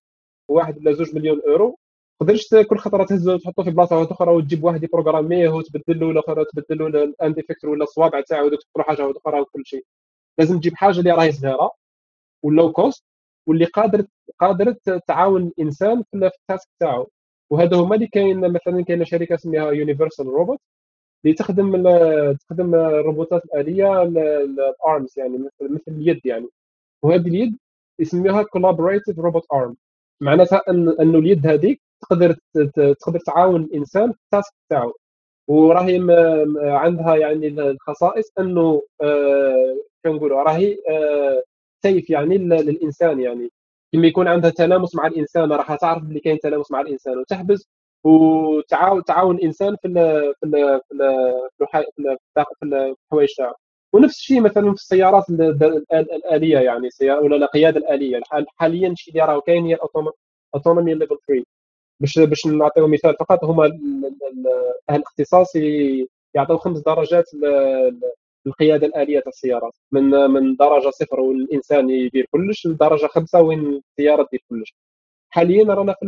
بواحد 0.49 0.77
ولا 0.77 0.91
زوج 0.91 1.15
مليون 1.15 1.41
اورو 1.47 1.77
تقدرش 2.19 2.49
كل 2.69 2.77
خطرة 2.77 3.03
تهزو 3.05 3.37
تحطو 3.37 3.63
في 3.63 3.71
بلاصة 3.71 4.03
أخرى 4.11 4.31
وتجيب 4.31 4.63
واحد 4.63 4.83
يبروغراميه 4.83 5.49
وتبدل 5.49 5.99
له 5.99 6.11
الآخر 6.11 6.43
تبدل 6.43 6.77
له 6.91 7.03
ال 7.03 7.33
end 7.33 7.42
effector 7.42 7.65
ولا 7.65 7.83
الصوابع 7.83 8.21
تاعو 8.21 8.49
تدخل 8.49 8.83
حاجة 8.87 9.13
أخرى 9.17 9.41
وكل 9.41 9.65
شيء. 9.65 9.85
لازم 10.39 10.59
تجيب 10.59 10.75
حاجة 10.75 10.99
اللي 10.99 11.11
راهي 11.11 11.31
صغيرة 11.31 11.71
و 12.43 12.50
low 12.50 12.71
cost 12.71 13.05
واللي 13.47 13.65
قادر 13.65 14.05
قادر 14.39 14.73
تعاون 15.07 15.43
الانسان 15.47 16.03
في 16.03 16.17
ال 16.17 16.27
task 16.27 16.69
تاعو. 16.79 17.09
وهذا 17.51 17.77
هما 17.77 17.95
اللي 17.95 18.07
كاين 18.07 18.39
مثلا 18.39 18.83
كاينة 18.83 19.03
شركة 19.05 19.35
سميها 19.37 19.71
Universal 19.71 20.27
Robot 20.27 20.59
اللي 21.25 21.35
تخدم 21.35 21.71
تخدم 22.33 22.75
الروبوتات 22.75 23.45
الآلية 23.45 24.03
ال 24.03 24.25
arms 24.25 25.13
يعني 25.19 25.37
مثل 25.37 25.73
مثل 25.73 25.83
اليد 25.91 26.25
يعني. 26.25 26.47
وهذه 27.03 27.27
اليد 27.27 27.57
يسميوها 27.99 28.43
collaborative 28.43 29.19
robot 29.19 29.45
arm 29.53 29.75
معناتها 30.21 30.61
ان 30.69 30.89
انه 30.89 31.19
اليد 31.19 31.47
هذيك 31.47 31.81
تقدر 32.01 32.35
تقدر 32.99 33.19
تعاون 33.19 33.63
الإنسان 33.63 34.11
في 34.11 34.17
ال 34.25 34.31
task 34.31 34.53
تاعو. 34.69 34.93
وراهي 35.47 35.99
عندها 36.57 37.15
يعني 37.15 37.47
الخصائص 37.47 38.31
أنه 38.39 38.81
آه 39.01 39.77
كنقولوا 40.05 40.43
راهي 40.43 40.77
آه 40.89 41.43
سيف 41.83 42.09
يعني 42.09 42.37
للإنسان 42.37 43.19
يعني. 43.19 43.51
كما 43.93 44.07
يكون 44.07 44.27
عندها 44.27 44.49
تلامس 44.51 44.95
مع 44.95 45.07
الإنسان 45.07 45.51
راح 45.51 45.75
تعرف 45.75 46.03
اللي 46.03 46.19
كاين 46.19 46.39
تلامس 46.39 46.71
مع 46.71 46.81
الإنسان. 46.81 47.17
وتحبس 47.17 47.67
وتعاون 48.03 49.03
تعاون 49.03 49.35
الإنسان 49.35 49.75
في 49.81 49.87
ال 49.87 50.33
في 50.41 50.79
في 51.57 52.15
في 52.59 52.65
الحوايج 52.65 53.29
تاعو 53.37 53.53
ونفس 53.93 54.15
الشيء 54.19 54.41
مثلا 54.41 54.63
في 54.65 54.73
السيارات 54.81 55.23
الآلية 55.93 56.59
يعني 56.59 56.89
سيارة 56.89 57.21
ولا 57.23 57.35
القياده 57.35 57.77
الآلية. 57.79 58.21
حاليا 58.57 58.87
الشيء 58.89 59.13
اللي 59.13 59.25
راه 59.25 59.39
كاين 59.41 59.65
هي 59.65 59.77
ال 60.53 60.57
autonomy 60.57 60.93
level 60.93 61.17
3 61.27 61.43
باش 62.01 62.19
باش 62.19 62.47
نعطيو 62.47 62.87
مثال 62.87 63.15
فقط 63.19 63.43
هما 63.45 63.65
أهل 64.89 64.97
الاختصاص 64.99 65.55
يعطيو 66.35 66.57
خمس 66.57 66.79
درجات 66.79 67.25
القياده 68.47 68.87
الآلية 68.87 69.19
تاع 69.19 69.29
السيارات. 69.29 69.73
من 69.91 70.03
من 70.11 70.55
درجة 70.55 70.89
صفر 70.89 71.19
والإنسان 71.21 71.89
يدير 71.89 72.27
كلش 72.31 72.67
لدرجة 72.67 73.07
خمسة 73.07 73.41
وين 73.41 73.81
السيارة 73.99 74.23
تدير 74.23 74.41
كلش. 74.49 74.75
حاليا 75.29 75.63
رانا 75.73 75.93
في 75.93 76.05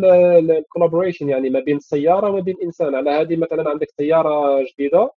ال 0.60 0.65
collaboration 0.65 1.30
يعني 1.30 1.50
ما 1.50 1.60
بين 1.60 1.78
السياره 1.78 2.30
وما 2.30 2.40
بين 2.40 2.56
الانسان 2.56 2.96
على 2.96 3.10
هذه 3.12 3.36
مثلا 3.36 3.70
عندك 3.70 3.88
سيارة 3.98 4.64
جديدة 4.64 5.12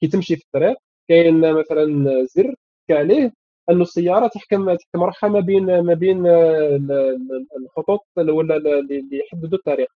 كي 0.00 0.08
تمشي 0.08 0.36
في 0.36 0.44
الطريق 0.44 0.76
كاين 1.08 1.52
مثلا 1.54 2.24
زر 2.24 2.54
كاليه 2.88 3.32
انه 3.70 3.82
السيارة 3.82 4.26
تحكم 4.28 4.74
تحكم 4.74 5.02
روحها 5.04 5.30
ما 5.30 5.40
بين 5.40 5.80
ما 5.80 5.94
بين 5.94 6.26
الخطوط 7.56 8.00
ولا 8.18 8.56
اللي 8.56 9.18
يحددوا 9.26 9.58
الطريق. 9.58 9.88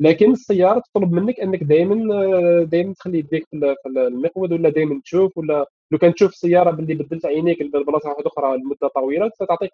لكن 0.00 0.32
السيارة 0.32 0.80
تطلب 0.94 1.12
منك 1.12 1.40
أنك 1.40 1.62
دائما 1.64 2.64
دائما 2.64 2.94
تخلي 2.94 3.18
يديك 3.18 3.46
في 3.50 3.76
المقود 3.86 4.52
ولا 4.52 4.68
دائما 4.70 5.00
تشوف 5.04 5.38
ولا 5.38 5.66
لو 5.92 5.98
كان 5.98 6.14
تشوف 6.14 6.34
سيارة 6.34 6.70
باللي 6.70 6.94
بدلت 6.94 7.26
عينيك 7.26 7.62
لبلاصه 7.62 8.08
واحدة 8.10 8.26
أخرى 8.26 8.56
لمدة 8.58 8.88
طويلة 8.94 9.30
ستعطيك 9.34 9.72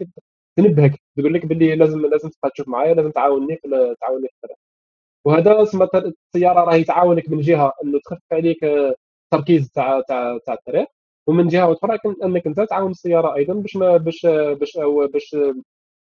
تنبهك 0.57 0.93
تقول 1.19 1.35
لك 1.35 1.47
باللي 1.47 1.77
لازم 1.77 2.07
لازم 2.07 2.29
تبقى 2.29 2.51
تشوف 2.51 2.69
معايا 2.69 2.95
لازم 2.95 3.11
تعاوني 3.11 3.57
في 3.57 3.95
تعاوني 4.01 4.29
في 4.29 4.35
الطريق 4.35 4.57
وهذا 5.25 5.63
السيارة 6.35 6.61
راهي 6.65 6.85
تعاونك 6.85 7.29
من 7.31 7.41
جهة 7.41 7.73
إنه 7.85 7.99
تخفف 8.05 8.33
عليك 8.33 8.65
التركيز 8.65 9.71
تاع 9.73 10.01
تاع 10.09 10.39
تاع 10.47 10.55
الطريق 10.55 10.87
ومن 11.27 11.49
جهة 11.49 11.73
أخرى 11.73 11.99
إنك 12.25 12.47
أنت 12.47 12.61
تعاون 12.61 12.91
السيارة 12.91 13.35
أيضا 13.37 13.55
باش 13.55 13.77
باش 13.77 14.27
باش 14.61 14.79
باش 15.13 15.37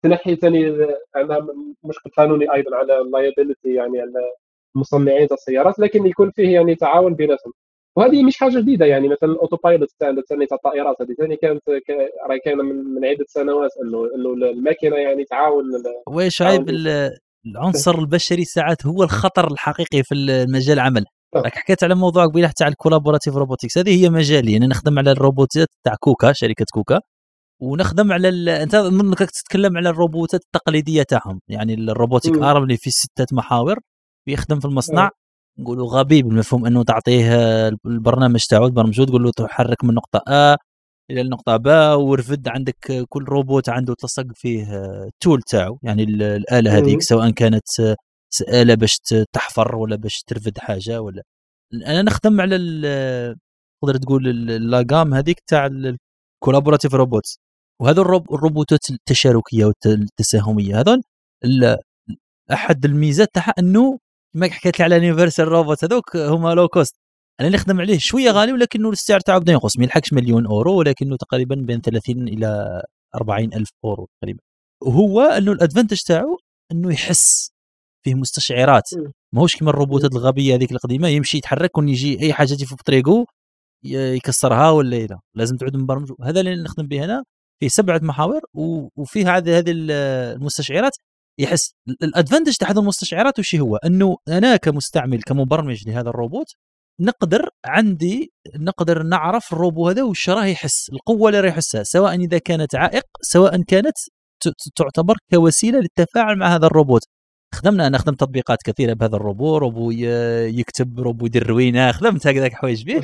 تنحي 0.04 0.36
ثاني 0.36 0.88
عندها 1.16 1.48
مشكل 1.84 2.10
قانوني 2.18 2.54
أيضا 2.54 2.76
على 2.76 3.00
ال 3.02 3.09
liability 3.09 3.74
يعني 3.74 4.02
على 4.02 4.32
مصنعين 4.76 5.28
السيارات 5.32 5.80
لكن 5.80 6.06
يكون 6.08 6.32
فيه 6.32 6.54
يعني 6.54 6.76
تعاون 6.76 7.14
بيناتهم. 7.16 7.54
وهذه 7.98 8.24
مش 8.24 8.38
حاجة 8.38 8.60
جديدة 8.60 8.86
يعني 8.86 9.08
مثلا 9.08 9.30
ال 9.30 9.58
autopilot 9.64 9.90
ثاني 10.00 10.46
تاع 10.46 10.58
الطائرات 10.58 10.96
هذه 11.02 11.14
ثاني 11.18 11.36
كانت 11.36 11.62
راهي 12.30 12.40
كاينة 12.40 12.64
من, 12.64 12.76
من 12.76 13.06
عدة 13.06 13.26
سنوات 13.28 13.72
انه 13.84 14.10
إنه 14.16 14.50
الماكينة 14.50 14.96
يعني 14.96 15.24
تعاون 15.24 15.64
ويش 16.08 16.42
عيب 16.42 16.70
العنصر 17.46 18.00
البشري 18.00 18.44
ساعات 18.44 18.86
هو 18.86 19.04
الخطر 19.04 19.52
الحقيقي 19.52 20.04
في 20.04 20.16
المجال 20.16 20.74
العمل 20.74 21.06
راك. 21.36 21.56
حكيت 21.56 21.84
على 21.84 21.96
موضوع 21.96 22.26
قبيلة 22.26 22.52
تاع 22.58 22.68
ال 22.68 22.73
collaborative 22.73 23.36
robotics 23.36 23.78
هذه 23.78 24.04
هي 24.04 24.10
مجالي 24.10 24.58
أنا 24.58 24.68
نخدم 24.68 25.00
على 25.00 25.12
الروبوتات 25.12 25.68
تاع 25.84 25.96
كوكا 26.00 26.32
شركة 26.34 26.66
كوكا 26.74 27.00
ونخدم 27.62 28.12
على 28.12 28.30
ال... 28.30 28.50
أنت 28.50 28.76
انك 28.76 29.20
تتكلم 29.20 29.78
على 29.78 29.90
الروبوتات 29.90 30.42
التقليدية 30.42 31.04
تاعهم 31.04 31.40
يعني 31.48 31.74
ال 31.74 31.82
robotic 31.82 32.38
arm 32.38 32.64
اللي 32.64 32.78
فيه 32.78 32.92
ستة 32.92 33.26
محاور 33.32 33.80
بيخدم 34.28 34.60
في 34.60 34.66
المصنع 34.66 35.06
أه. 35.06 35.12
نقولوا 35.60 35.88
غبي 35.88 36.22
بالمفهوم 36.22 36.66
إنه 36.66 36.84
تعطيه 36.84 37.32
البرنامج 37.86 38.46
تاعو 38.46 38.68
تبرمجه 38.68 39.04
تقول 39.04 39.24
له 39.24 39.32
تحرك 39.32 39.84
من 39.84 39.94
نقطة 39.94 40.22
ا 40.28 40.58
إلى 41.12 41.22
النقطه 41.22 41.58
ب 41.58 41.68
ورفد 42.00 42.48
عندك 42.48 43.06
كل 43.10 43.24
روبوت 43.24 43.70
عنده 43.70 43.94
تلصق 44.00 44.26
فيه 44.36 44.68
tool 45.20 45.42
تاعو 45.42 45.80
يعني 45.84 46.04
الآلة 46.04 46.78
هذيك 46.78 47.02
سواء 47.02 47.30
كانت 47.32 47.64
اله 48.50 48.76
باش 48.76 48.98
تحفر 49.34 49.76
ولا 49.76 49.96
باش 49.96 50.24
ترفد 50.28 50.58
حاجة 50.58 51.02
ولا. 51.02 51.24
أنا 51.74 52.02
نخدم 52.02 52.42
على 52.42 52.56
تقدر 53.82 53.98
تقول 53.98 54.28
la 54.28 54.52
gamme 54.52 55.14
هذيك 55.14 55.40
تاع 55.48 55.66
ال 56.42 56.45
collaborative 56.45 56.94
robots 56.96 57.40
وهذا 57.82 58.02
الروبوتات 58.02 58.90
التشاركية 58.90 59.66
والتساهميه 59.66 60.80
هذول 60.80 61.02
أحد 62.52 62.86
الميزات 62.86 63.30
تاعها 63.34 63.54
إنه 63.60 64.00
كما 64.38 64.50
حكيت 64.50 64.80
لي 64.80 64.86
على 64.86 64.96
Universal 64.96 65.48
Robot 65.48 65.84
هذوك 65.84 66.16
هما 66.16 66.54
low 66.54 66.68
cost 66.68 66.96
أنا 67.40 67.50
نخدم 67.50 67.82
عليه 67.82 67.98
شوية 67.98 68.32
غالي 68.32 68.54
ولكنه 68.54 68.90
السعر 68.90 69.20
تاعو 69.20 69.40
بدا 69.40 69.52
ينقص. 69.52 69.78
ما 69.78 69.84
يلحقش 69.84 70.14
مليون 70.14 70.46
أورو 70.46 70.78
ولكنه 70.80 71.18
تقريبا 71.18 71.56
بين 71.56 71.82
30 71.82 72.28
إلى 72.28 72.82
40 73.16 73.54
ألف 73.54 73.70
أورو 73.86 74.08
تقريبا. 74.22 74.40
وهو 74.84 75.22
إنه 75.22 75.52
ال 75.52 75.56
advantage 75.56 75.98
تاعو 76.02 76.38
إنه 76.72 76.94
يحس 76.94 77.52
فيه 78.06 78.16
مستشعرات. 78.16 78.90
ماهوش 79.34 79.56
كما 79.56 79.70
الروبوتات 79.70 80.12
الغبية 80.12 80.56
هذيك 80.56 80.72
القديمة 80.72 81.08
يمشي 81.08 81.38
يتحرك 81.38 81.78
ويجي 81.78 82.22
أي 82.22 82.34
حاجة 82.34 82.48
تجي 82.48 82.66
في 82.66 82.76
طريقه 82.86 83.26
يكسرها 83.86 84.70
ولا 84.70 84.96
لا 84.96 85.20
لازم 85.36 85.58
تعود 85.58 85.78
مبرمج. 85.78 86.12
هذا 86.24 86.40
اللي 86.40 86.64
نخدم 86.64 86.88
به 86.88 87.06
هنا 87.06 87.24
فيه 87.60 87.68
سبعة 87.68 88.00
محاور 88.04 88.42
وفيها 88.96 89.38
هذه 89.38 89.64
المستشعرات. 89.68 90.98
يحس 91.40 91.74
الأدفانتج 92.04 92.54
تاع 92.56 92.72
هذه 92.72 92.80
المستشعرات 92.80 93.40
وش 93.40 93.56
هو؟ 93.56 93.76
إنه 93.76 94.18
أنا 94.28 94.56
كمستعمل 94.56 95.22
كمبرمج 95.24 95.88
لهذا 95.90 96.10
الروبوت 96.10 96.48
نقدر 97.02 97.50
عندي 97.66 98.32
نقدر 98.56 99.04
نعرف 99.04 99.54
الروبو 99.54 99.90
هذا 99.90 100.04
وش 100.04 100.30
راه 100.30 100.46
يحس 100.46 100.90
القوة 100.90 101.30
اللي 101.30 101.42
راه 101.42 101.48
يحسها 101.48 101.84
سواء 101.84 102.16
إذا 102.16 102.38
كانت 102.38 102.76
عائق 102.76 103.04
سواء 103.22 103.62
كانت 103.62 103.98
تعتبر 104.76 105.16
كوسيلة 105.34 105.80
للتفاعل 105.80 106.36
مع 106.38 106.56
هذا 106.56 106.66
الروبوت. 106.66 107.02
خدمنا 107.56 107.88
أنا 107.88 107.98
خدمت 107.98 108.20
تطبيقات 108.20 108.58
كثيرة 108.66 108.94
بهذا 108.94 109.16
الروبو 109.16 109.58
روبو 109.58 109.92
يكتب 109.92 111.00
روبو 111.00 111.26
يدير 111.26 111.48
روينة 111.48 111.92
خدمت 111.98 112.28
هكذاك 112.28 112.54
حوايج 112.54 112.86
به 112.86 113.02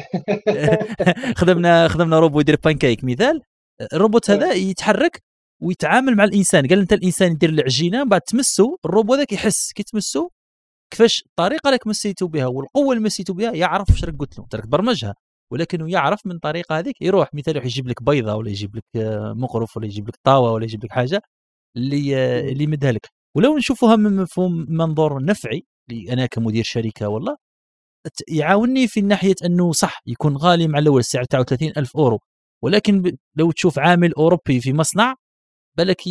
خدمنا 1.39 1.88
خدمنا 1.88 2.19
روبو 2.19 2.39
يدير 2.39 2.57
بانكيك 2.65 3.03
مثال. 3.03 3.41
الروبوت 3.93 4.30
هذا 4.31 4.53
يتحرك 4.69 5.23
ويتعامل 5.64 6.15
مع 6.15 6.23
الإنسان. 6.23 6.68
قال 6.68 6.80
أنت 6.80 6.94
الإنسان 6.94 7.31
يدير 7.31 7.49
العجينة 7.49 8.03
بعد 8.03 8.22
تمسه 8.22 8.77
الروبو 8.85 9.15
ذاك 9.15 9.31
يحس. 9.34 9.73
كي 9.73 9.84
تمسه 9.84 10.30
كيفاش 10.91 11.23
الطريقة 11.26 11.68
اللي 11.69 11.80
مسيتو 11.85 12.27
بها 12.27 12.48
والقوة 12.48 12.94
اللي 12.94 13.03
مسيتو 13.06 13.34
بها 13.34 13.52
يعرف 13.53 13.90
واش 13.90 14.03
راك 14.06 14.15
قلت 14.19 14.40
له. 14.40 14.45
ترك 14.49 14.68
برمجها. 14.68 15.15
ولكنه 15.52 15.91
يعرف 15.91 16.19
من 16.26 16.40
طريقة 16.40 16.80
هذيك. 16.80 17.02
يروح 17.02 17.30
مثال 17.34 17.56
يروح 17.56 17.65
يجيب 17.65 17.88
لك 17.88 18.03
بيضة 18.03 18.35
ولا 18.35 18.49
يجيب 18.49 18.76
لك 18.76 18.84
آه، 18.95 19.34
مغرف 19.34 19.77
ولا 19.77 19.85
يجيب 19.85 20.07
لك 20.07 20.15
طاوة 20.23 20.52
ولا 20.52 20.64
يجيب 20.65 20.85
لك 20.85 20.91
حاجة 20.91 21.22
اللي 21.77 22.18
آه، 22.18 22.41
اللي 22.41 22.64
يمدها 22.64 22.91
لك. 22.91 23.10
ولو 23.38 23.57
نشوفوها 23.57 23.95
من 23.95 24.15
مفهوم 24.15 24.65
منظور 24.69 25.26
نفعي 25.26 25.65
أنا 26.10 26.26
كمدير 26.26 26.64
شركة 26.64 27.07
والله 27.10 27.38
يعاونني 28.27 28.88
في 28.88 29.02
ناحية 29.02 29.35
أنه 29.45 29.72
صح 29.72 30.02
يكون 30.07 30.38
غالي 30.38 30.68
مع 30.68 30.80
الأول 30.80 30.99
السعر 30.99 31.23
تاعو 31.23 31.44
30 31.44 31.72
ألف 31.77 31.98
أورو. 31.98 32.19
ولكن 32.64 33.18
لو 33.35 33.52
تشوف 33.52 33.80
عامل 33.80 34.14
أوروبي 34.14 34.61
في 34.61 34.73
مصنع 34.73 35.15
بالك 35.77 36.01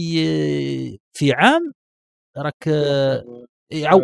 في 1.13 1.33
عام 1.33 1.73
راك 2.39 2.69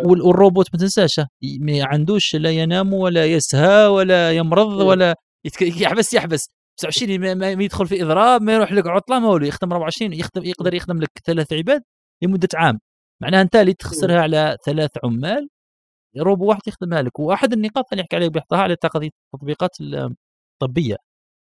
والروبوت 0.05 0.67
ما 0.73 0.79
تنساش 0.79 1.19
ما 1.59 1.85
عندوش 1.85 2.35
لا 2.35 2.51
ينام 2.51 2.93
ولا 2.93 3.25
يسهى 3.25 3.87
ولا 3.87 4.31
يمرض 4.31 4.67
ولا 4.67 5.15
يحبس 5.61 6.13
يحبس. 6.13 6.49
29 6.77 7.37
ما, 7.37 7.51
يدخل 7.51 7.87
في 7.87 8.03
إضراب 8.03 8.41
ما 8.41 8.53
يروح 8.53 8.71
لك 8.71 8.87
عطلة 8.87 9.19
ما 9.19 9.27
هو 9.27 9.37
يخدم 9.37 9.71
24 9.71 10.13
يخدم 10.13 10.43
يقدر 10.45 10.73
يخدم 10.73 11.01
لك 11.01 11.11
ثلاث 11.25 11.53
عباد 11.53 11.83
لمدة 12.23 12.49
عام. 12.55 12.79
معناها 13.21 13.41
أنت 13.41 13.55
اللي 13.55 13.73
تخسرها 13.73 14.21
على 14.21 14.57
ثلاث 14.65 14.91
عمال 15.03 15.49
روبو 16.17 16.45
واحد 16.45 16.61
يخدمها 16.67 17.01
لك. 17.01 17.19
وأحد 17.19 17.53
النقاط 17.53 17.85
اللي 17.91 18.01
نحكي 18.03 18.15
عليه 18.15 18.27
بيحطها 18.29 18.59
على 18.59 18.73
التطبيقات 18.73 19.71
الطبيه 19.81 20.95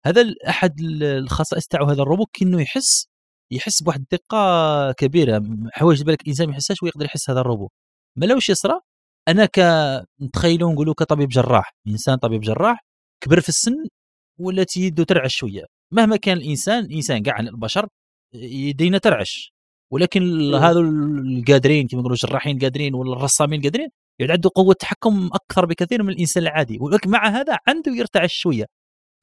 هذا 0.06 0.35
أحد 0.49 0.81
الخصائص 1.03 1.68
تاعو 1.68 1.85
هذا 1.85 2.02
الروبوت 2.02 2.27
كانه 2.34 2.61
يحس 2.61 3.07
يحس 3.52 3.84
بواحد 3.84 3.99
الدقة 3.99 4.91
كبيرة. 4.91 5.44
حوايج 5.74 6.03
بالك 6.03 6.22
الانسان 6.22 6.48
ما 6.48 6.53
يحسهاش 6.53 6.84
ويقدر 6.84 7.06
يحس 7.06 7.30
هذا 7.30 7.40
الروبو. 7.40 7.70
ما 8.18 8.34
واش 8.34 8.49
يصرى 8.49 8.80
أنا 9.28 9.45
ك 9.45 9.60
نتخيلوا 10.22 10.74
نقولوا 10.74 10.94
كطبيب 10.94 11.30
جراح. 11.30 11.76
إنسان 11.88 12.15
طبيب 12.18 12.41
جراح 12.41 12.86
كبر 13.24 13.41
في 13.41 13.49
السن 13.49 13.86
ولات 14.40 14.78
يده 14.78 15.03
ترعش 15.03 15.36
شوية. 15.36 15.65
مهما 15.91 16.18
كان 16.18 16.38
الإنسان 16.38 16.91
انسان 16.91 17.24
كاع 17.24 17.40
البشر 17.40 17.88
يدينا 18.36 18.98
ترعش. 18.98 19.53
ولكن 19.91 20.53
هذو 20.56 20.82
القادرين 20.82 21.88
كما 21.88 21.99
نقولوا 21.99 22.18
الجراحين 22.24 22.57
القادرين 22.57 22.95
ولا 22.95 23.14
الرسامين 23.14 23.60
القادرين 23.60 23.90
يعود 24.20 24.32
عنده 24.32 24.49
قوة 24.56 24.74
تحكم 24.74 25.30
أكثر 25.34 25.65
بكثير 25.65 26.03
من 26.03 26.10
الإنسان 26.10 26.44
العادي. 26.44 26.78
ولكن 26.82 27.10
مع 27.10 27.28
هذا 27.28 27.57
عنده 27.68 27.91
يرتعش 27.91 28.34
شوية. 28.34 28.65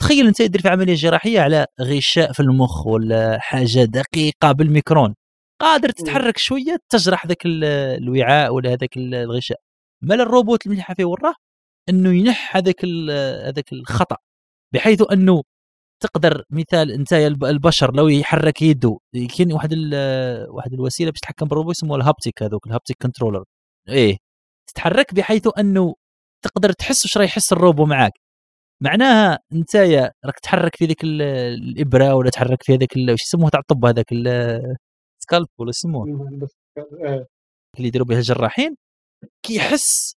تخيل 0.00 0.26
أنت 0.26 0.40
يدير 0.40 0.60
في 0.62 0.68
عملية 0.68 0.94
جراحية 0.94 1.40
على 1.40 1.66
غشاء 1.80 2.32
في 2.32 2.40
المخ 2.40 2.86
ولا 2.86 3.38
حاجة 3.40 3.84
دقيقة 3.84 4.52
بالميكرون. 4.52 5.14
قادر 5.60 5.90
تتحرك 5.90 6.38
شوية 6.38 6.76
تجرح 6.88 7.26
ذاك 7.26 7.42
الوعاء 7.46 8.54
ولا 8.54 8.70
هذاك 8.72 8.96
الغشاء. 8.96 9.58
مال 10.02 10.20
الروبوت 10.20 10.66
المليحه 10.66 10.94
فيه 10.94 11.04
وراه 11.04 11.34
إنه 11.88 12.14
ينح 12.14 12.56
هذاك 12.56 12.84
هذاك 13.46 13.72
الخطأ 13.72 14.16
بحيث 14.74 15.02
أنه 15.12 15.42
تقدر 16.02 16.44
مثال 16.50 16.92
أنت 16.92 17.12
البشر 17.44 17.94
لو 17.94 18.08
يحرك 18.08 18.62
يده 18.62 18.98
كاين 19.36 19.52
واحد 19.52 19.74
واحد 20.48 20.72
الوسيلة 20.72 21.10
باش 21.10 21.20
تتحكم 21.20 21.46
بالروبوت 21.48 21.74
اسمه 21.76 21.96
الهابتيك 21.96 22.42
هذوك 22.42 22.66
الهابتيك 22.66 22.96
كنترولر. 23.02 23.44
إيه 23.88 24.16
تتحرك 24.66 25.14
بحيث 25.14 25.48
أنه 25.58 25.94
تقدر 26.44 26.72
تحس 26.72 27.04
واش 27.04 27.16
راه 27.18 27.24
يحس 27.24 27.52
الروبو 27.52 27.86
معاك. 27.86 28.12
معناها 28.82 29.38
انت 29.52 29.76
راك 30.24 30.38
تحرك 30.42 30.76
في 30.76 30.86
ذيك 30.86 31.04
الإبرة 31.04 32.14
ولا 32.14 32.30
تحرك 32.30 32.62
في 32.62 32.74
هذاك 32.74 32.96
واش 32.96 33.22
يسموه 33.22 33.50
تاع 33.50 33.60
الطب 33.60 33.84
هذاك 33.84 34.06
scalpel 35.22 35.46
ولا 35.58 35.70
يسموه؟ 35.70 36.06
إيه. 36.78 37.26
اللي 37.76 37.88
يديروا 37.88 38.06
بها 38.06 38.18
الجراحين 38.18 38.76
كيحس 39.46 40.14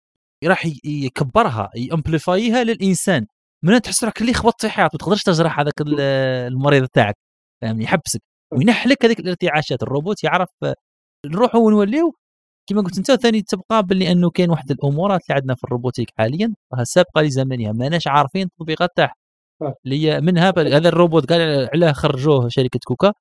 راح 0.45 0.65
يكبرها 0.85 1.69
ي 1.75 1.85
amplify 1.85 2.53
ها 2.53 2.63
للإنسان. 2.63 3.25
من 3.63 3.81
تحس 3.81 4.03
روحك 4.03 4.21
اللي 4.21 4.33
خبطت 4.33 4.65
في 4.65 4.81
ما 4.93 4.99
تقدرش 4.99 5.23
تجرح 5.23 5.59
هذاك 5.59 5.73
المريض 6.47 6.87
تاعك 6.87 7.15
فهمني؟ 7.61 7.83
يحبسك. 7.83 8.21
وينحلك 8.53 9.05
هذيك 9.05 9.19
الارتعاشات 9.19 9.83
الروبوت 9.83 10.23
يعرف 10.23 10.49
نروحوا 11.25 11.61
ونوليو 11.61 12.15
كما 12.69 12.81
قلت 12.81 12.97
انت 12.97 13.11
ثاني 13.11 13.41
تبقى 13.41 13.83
باللي 13.83 14.11
أنه 14.11 14.29
كاين 14.29 14.49
واحد 14.49 14.71
الأمورات 14.71 15.21
اللي 15.29 15.35
عندنا 15.35 15.55
في 15.55 15.63
ال 15.63 15.68
robotique 15.68 16.07
حاليا 16.17 16.53
راها 16.73 16.83
سابقة 16.83 17.21
لزمنها 17.21 17.71
ماناش 17.71 18.07
عارفين 18.07 18.43
التطبيقات 18.43 18.89
تاعها. 18.95 19.15
اللي 19.85 20.05
هي 20.07 20.21
منها 20.21 20.49
هذا 20.57 20.89
الروبوت 20.89 21.29
قال 21.33 21.69
علاه 21.73 21.91
خرجوه 21.91 22.47
شركة 22.49 22.79
كوكا 22.85 23.13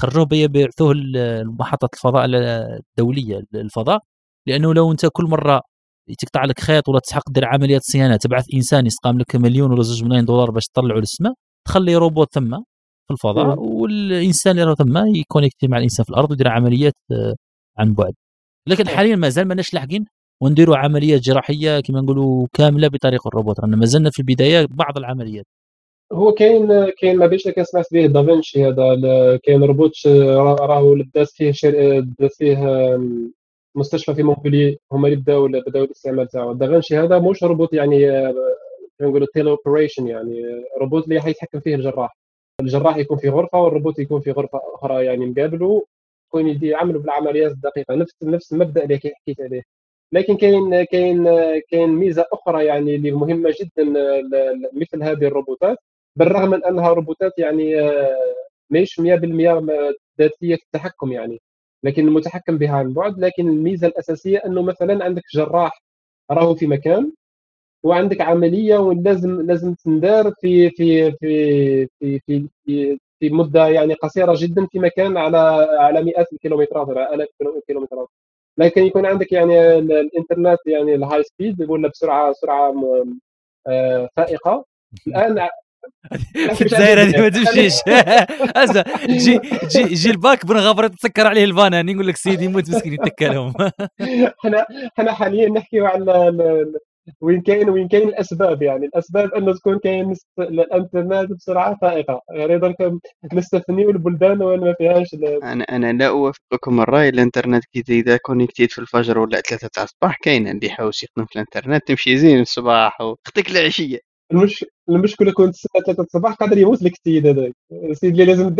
خرجوه 0.00 0.24
بيبعثوه 0.24 0.94
لمحطه 0.94 1.88
الفضاء 1.94 2.26
الدولية 2.26 3.42
الفضاء 3.54 4.00
لأنه 4.46 4.74
لو 4.74 4.92
أنت 4.92 5.06
كل 5.12 5.24
مرة 5.24 5.62
تقطع 6.18 6.44
لك 6.44 6.60
خيط 6.60 6.88
ولا 6.88 6.98
تحق 7.00 7.30
دير 7.30 7.44
عمليه 7.44 7.78
صيانة 7.82 8.16
تبعث 8.16 8.44
إنسان 8.54 8.86
يسقام 8.86 9.18
لك 9.18 9.36
مليون 9.36 9.72
ولا 9.72 9.82
زوج 9.82 10.04
ملايين 10.04 10.24
دولار 10.24 10.50
باش 10.50 10.66
تطلعه 10.66 10.96
للسماء 10.98 11.32
تخلي 11.66 11.96
روبوت 11.96 12.34
ثم 12.34 12.50
في 13.06 13.12
الفضاء 13.14 13.58
والإنسان 13.60 14.58
اللي 14.58 14.74
ثم 14.76 14.98
يكونيكتي 15.16 15.68
مع 15.68 15.78
الإنسان 15.78 16.04
في 16.04 16.10
الأرض 16.10 16.30
ويدير 16.30 16.48
عمليات 16.48 16.94
آه، 17.12 17.34
عن 17.78 17.94
بعد. 17.94 18.12
لكن 18.68 18.88
حاليا 18.88 19.16
مازال 19.16 19.48
ماناش 19.48 19.74
لاحقين 19.74 20.04
ونديروا 20.42 20.76
عمليات 20.76 21.20
جراحية 21.20 21.80
كما 21.80 22.00
نقولوا 22.00 22.46
كاملة 22.52 22.88
بطريقه 22.88 23.28
الروبوت. 23.28 23.60
رانا 23.60 23.76
مازلنا 23.76 24.10
في 24.10 24.18
البداية 24.18 24.66
بعض 24.70 24.98
العمليات. 24.98 25.46
هو 26.12 26.32
كاين 26.32 26.90
كاين 27.00 27.16
ما 27.16 27.26
بينش 27.26 27.48
كان 27.48 27.64
سمعت 27.64 27.86
به 27.92 28.06
دافنشي 28.06 28.66
هذا 28.66 29.36
كاين 29.42 29.62
روبوت 29.62 30.06
راهو 30.60 30.96
داز 31.14 31.28
فيه 31.34 31.52
داز 32.18 32.30
فيه 32.38 32.58
مستشفى 33.74 34.14
في 34.14 34.22
مونبولي 34.22 34.78
هما 34.92 35.08
اللي 35.08 35.16
بداو 35.16 35.48
بداو 35.48 35.84
الاستعمال 35.84 36.28
تاعو. 36.28 36.52
دافنشي 36.52 36.98
هذا 36.98 37.18
موش 37.18 37.44
روبوت 37.44 37.74
يعني 37.74 38.32
نقولوا 39.00 39.26
teleoperation 39.34 40.06
يعني 40.06 40.42
روبوت 40.80 41.04
اللي 41.04 41.20
حيتحكم 41.20 41.60
فيه 41.60 41.74
الجراح. 41.74 42.18
الجراح 42.60 42.96
يكون 42.96 43.18
في 43.18 43.28
غرفة 43.28 43.58
والروبوت 43.58 43.98
يكون 43.98 44.20
في 44.20 44.30
غرفة 44.30 44.60
أخرى 44.74 45.04
يعني 45.04 45.26
مقابله. 45.26 45.82
يدي 46.34 46.68
يعملوا 46.68 47.00
بالعمليات 47.02 47.50
الدقيقة. 47.52 47.94
نفس 47.94 48.14
نفس 48.22 48.52
المبدأ 48.52 48.84
اللي 48.84 48.96
حكيت 48.98 49.40
عليه. 49.40 49.62
لكن 50.12 50.36
كاين 50.36 50.84
كاين 50.84 51.24
كاين 51.70 51.88
ميزة 51.88 52.24
أخرى 52.32 52.64
يعني 52.66 52.94
اللي 52.96 53.10
مهمة 53.10 53.54
جدا 53.60 53.84
مثل 54.72 55.02
هذه 55.02 55.24
الروبوتات. 55.26 55.78
بالرغم 56.16 56.50
من 56.50 56.64
أنها 56.64 56.88
روبوتات 56.92 57.32
يعني 57.38 57.74
ماهيش 58.70 59.00
100% 59.00 59.04
ذاتية 60.20 60.54
التحكم 60.54 61.12
يعني. 61.12 61.40
لكن 61.84 62.08
المتحكم 62.08 62.58
بها 62.58 62.76
عن 62.76 62.92
بعد. 62.94 63.18
لكن 63.18 63.48
الميزة 63.48 63.86
الأساسية 63.86 64.38
أنه 64.46 64.62
مثلا 64.62 65.04
عندك 65.04 65.22
جراح 65.34 65.82
راهو 66.30 66.54
في 66.54 66.66
مكان 66.66 67.12
وعندك 67.82 68.20
عملية 68.20 68.78
ولازم 68.78 69.42
لازم 69.42 69.74
تندار 69.74 70.32
في 70.40 70.70
في 70.70 71.12
في 71.12 71.86
في 72.00 72.20
في, 72.26 72.48
في, 72.66 72.98
في 73.20 73.30
مدة 73.30 73.68
يعني 73.68 73.94
قصيرة 73.94 74.34
جدا 74.38 74.66
في 74.66 74.78
مكان 74.78 75.16
على 75.16 75.38
على 75.78 76.02
مئات 76.02 76.32
الكيلومترات 76.32 76.88
ولا 76.88 77.14
الاف 77.14 77.28
الكيلومترات 77.56 78.08
لكن 78.58 78.82
يكون 78.82 79.06
عندك 79.06 79.32
يعني 79.32 79.78
الإنترنت 79.78 80.58
يعني 80.66 80.94
الهاي 80.94 81.22
سبيد 81.22 81.70
ولا 81.70 81.88
بسرعة 81.88 82.32
سرعة 82.32 82.74
آه، 83.66 84.08
فائقة. 84.16 84.64
الآن 85.06 85.48
في 86.54 86.62
الجزائر 86.62 87.02
هذه 87.02 87.20
ما 87.20 87.28
تمشيش. 87.28 87.74
اسا 88.62 88.84
جي 89.06 89.40
جي 89.68 89.82
جي 89.94 90.10
الباك 90.10 90.46
بن 90.46 90.56
غفر 90.56 90.88
تسكر 90.88 91.26
عليه 91.26 91.44
الفان 91.44 91.86
نقول 91.86 92.06
لك 92.06 92.16
سيدي 92.16 92.44
يموت 92.44 92.70
مسكين 92.70 92.92
يتكى 92.92 93.28
لهم 93.28 93.54
إحنا 94.38 94.66
إحنا 94.98 95.12
حاليا 95.12 95.48
نحكيو 95.48 95.86
على 95.86 96.30
وين 97.20 97.40
كاين 97.42 97.70
وين 97.70 97.88
كاين 97.88 98.08
الأسباب 98.08 98.62
يعني. 98.62 98.86
الأسباب 98.86 99.34
انه 99.34 99.54
تكون 99.54 99.78
كاين 99.78 100.14
الانترنت 100.38 101.32
بسرعة 101.32 101.78
فائقة. 101.82 102.20
يعني 102.30 102.58
درك 102.58 102.92
نستثنيو 103.34 103.90
البلدان 103.90 104.42
وين 104.42 104.60
ما 104.60 104.74
فيهاش 104.78 105.14
أنا 105.42 105.64
أنا 105.64 105.92
لا 105.92 106.08
أوافقكم 106.08 106.80
الراي 106.80 107.08
الإنترنت 107.08 107.64
كي 107.64 107.82
اذا 107.88 108.16
connectéت 108.16 108.72
في 108.72 108.78
الفجر 108.80 109.18
ولا 109.18 109.40
ثلاثة 109.40 109.68
تاع 109.72 109.82
الصباح 109.82 110.16
كاين 110.22 110.48
اللي 110.48 110.66
يحوس 110.66 111.02
يخدم 111.02 111.26
في 111.26 111.36
الإنترنت. 111.36 111.88
تمشي 111.88 112.16
زين 112.18 112.40
الصباح 112.40 113.00
وخطيك 113.00 113.50
العشية. 113.50 113.98
المش... 114.32 114.64
المشكلة 114.88 115.32
كنت 115.32 115.54
تسنى 115.54 115.82
3 115.86 116.02
الصباح 116.02 116.34
قادر 116.34 116.58
يموت 116.58 116.82
لك 116.82 116.92
السيد 116.92 117.26
هذاك 117.26 117.52
السيد 117.72 118.10
اللي 118.10 118.24
لازم 118.24 118.56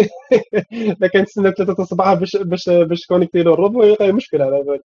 كان 1.13 1.25
تسنى 1.25 1.53
3 1.53 1.83
الصباح 1.83 2.15
باش 2.15 2.37
باش 2.37 2.69
باش 2.69 3.07
connecté 3.07 3.43
له 3.43 3.55
الروبو 3.55 3.97
مشكلة 4.01 4.45
على 4.45 4.63
بالك. 4.63 4.85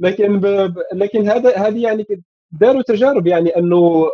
لكن 0.00 0.40
ب... 0.40 0.74
لكن 0.94 1.28
هذا 1.28 1.56
هذه 1.56 1.82
يعني 1.82 2.06
داروا 2.50 2.82
تجارب 2.82 3.26
يعني 3.26 3.56
أنه 3.56 4.10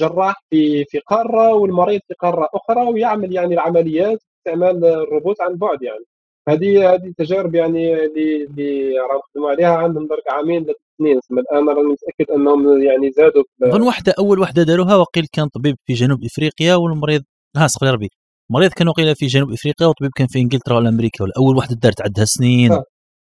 الجراح 0.00 0.34
آه، 0.36 0.46
في 0.50 0.84
في 0.84 0.98
قارة 0.98 1.54
والمريض 1.54 2.00
في 2.08 2.14
قارة 2.14 2.48
أخرى 2.54 2.88
ويعمل 2.88 3.32
يعني 3.32 3.54
العمليات 3.54 4.18
باستعمال 4.46 4.84
الروبوت 4.84 5.40
عن 5.40 5.56
بعد 5.56 5.82
يعني. 5.82 6.04
هذه 6.48 6.94
هذه 6.94 7.12
تجارب 7.18 7.54
يعني 7.54 7.94
اللي 7.94 8.44
اللي 8.44 8.98
راهم 8.98 9.20
يخدموا 9.28 9.50
عليها 9.50 9.76
عندهم 9.76 10.06
درك 10.06 10.22
عامين 10.30 10.64
ثلاث 10.64 10.76
سنين 10.98 11.20
الآن 11.32 11.68
راني 11.68 11.88
متاكد 11.88 12.30
أنهم 12.30 12.82
يعني 12.82 13.10
زادوا 13.10 13.44
أظن 13.62 13.82
واحدة 13.82 14.14
أول 14.18 14.38
واحدة 14.38 14.62
داروها 14.62 14.96
وقيل 14.96 15.26
كان 15.32 15.48
طبيب 15.48 15.76
في 15.86 15.92
جنوب 15.92 16.24
إفريقيا 16.24 16.74
والمريض 16.74 17.22
ها 17.56 17.66
سقلي 17.66 17.90
ربي. 17.90 18.08
المريض 18.50 18.70
كان 18.72 18.88
وقيل 18.88 19.14
في 19.16 19.26
جنوب 19.26 19.52
إفريقيا 19.52 19.86
وطبيب 19.86 20.10
كان 20.16 20.26
في 20.26 20.38
إنجلترا 20.38 20.76
ولا 20.76 20.88
أمريكا 20.88 21.24
ولا 21.24 21.32
اول 21.38 21.56
واحدة 21.56 21.76
دارت 21.82 22.02
عندها 22.02 22.24
سنين. 22.24 22.72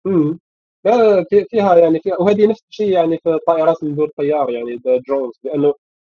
امم 0.06 0.38
لا 0.84 1.24
فيها 1.50 1.76
يعني 1.76 2.00
فيها 2.00 2.20
وهذه 2.20 2.46
نفس 2.46 2.62
الشيء 2.70 2.88
يعني 2.88 3.18
في 3.18 3.28
الطائرات 3.34 3.84
من 3.84 3.94
دون 3.94 4.08
طيار 4.16 4.50
يعني 4.50 4.80
drones 5.08 5.34
لأنه 5.44 5.74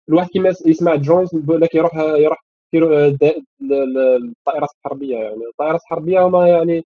الواحد 0.10 0.30
كيما 0.30 0.50
يسمع 0.66 0.96
drones 0.95 1.30
لك 1.50 1.76
يروح 1.76 1.96
يروح 1.96 2.40
الطائرات 2.76 4.70
الحربية 4.80 5.18
يعني. 5.18 5.44
الطائرات 5.52 5.82
الحربية 5.82 6.28
هما 6.28 6.48
يعني 6.48 6.86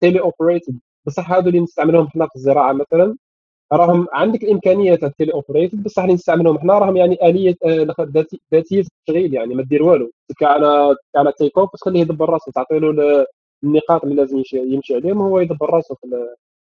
teleoperated 0.00 0.80
بصح 1.06 1.32
هذو 1.32 1.48
اللي 1.48 1.60
نستعملهم 1.60 2.06
إحنا 2.06 2.26
في 2.26 2.36
الزراعة 2.36 2.72
مثلا 2.72 3.16
راهم 3.72 4.06
عندك 4.12 4.44
الإمكانية 4.44 4.94
تاع 4.94 5.08
ال 5.08 5.32
teleoperated 5.32 5.82
بصح 5.82 6.02
اللي 6.02 6.14
نستعملهم 6.14 6.56
إحنا 6.56 6.78
راهم 6.78 6.96
يعني 6.96 7.18
آلية 7.28 7.56
آه، 7.64 7.94
ذاتية 8.52 8.80
التشغيل 8.80 9.34
يعني 9.34 9.54
ما 9.54 9.62
دير 9.62 9.82
والو. 9.82 10.10
تكا 10.28 10.46
على 10.46 10.96
على 11.16 11.32
take 11.38 11.58
off 11.58 11.70
تخليه 11.72 12.00
يدبر 12.00 12.30
راسه 12.30 12.52
تعطي 12.52 12.78
له 12.78 13.26
النقاط 13.64 14.04
اللي 14.04 14.14
لازم 14.14 14.42
يمشي, 14.54 14.94
عليهم 14.94 15.22
هو 15.22 15.40
يدبر 15.40 15.70
راسه 15.70 15.94
في 15.94 16.06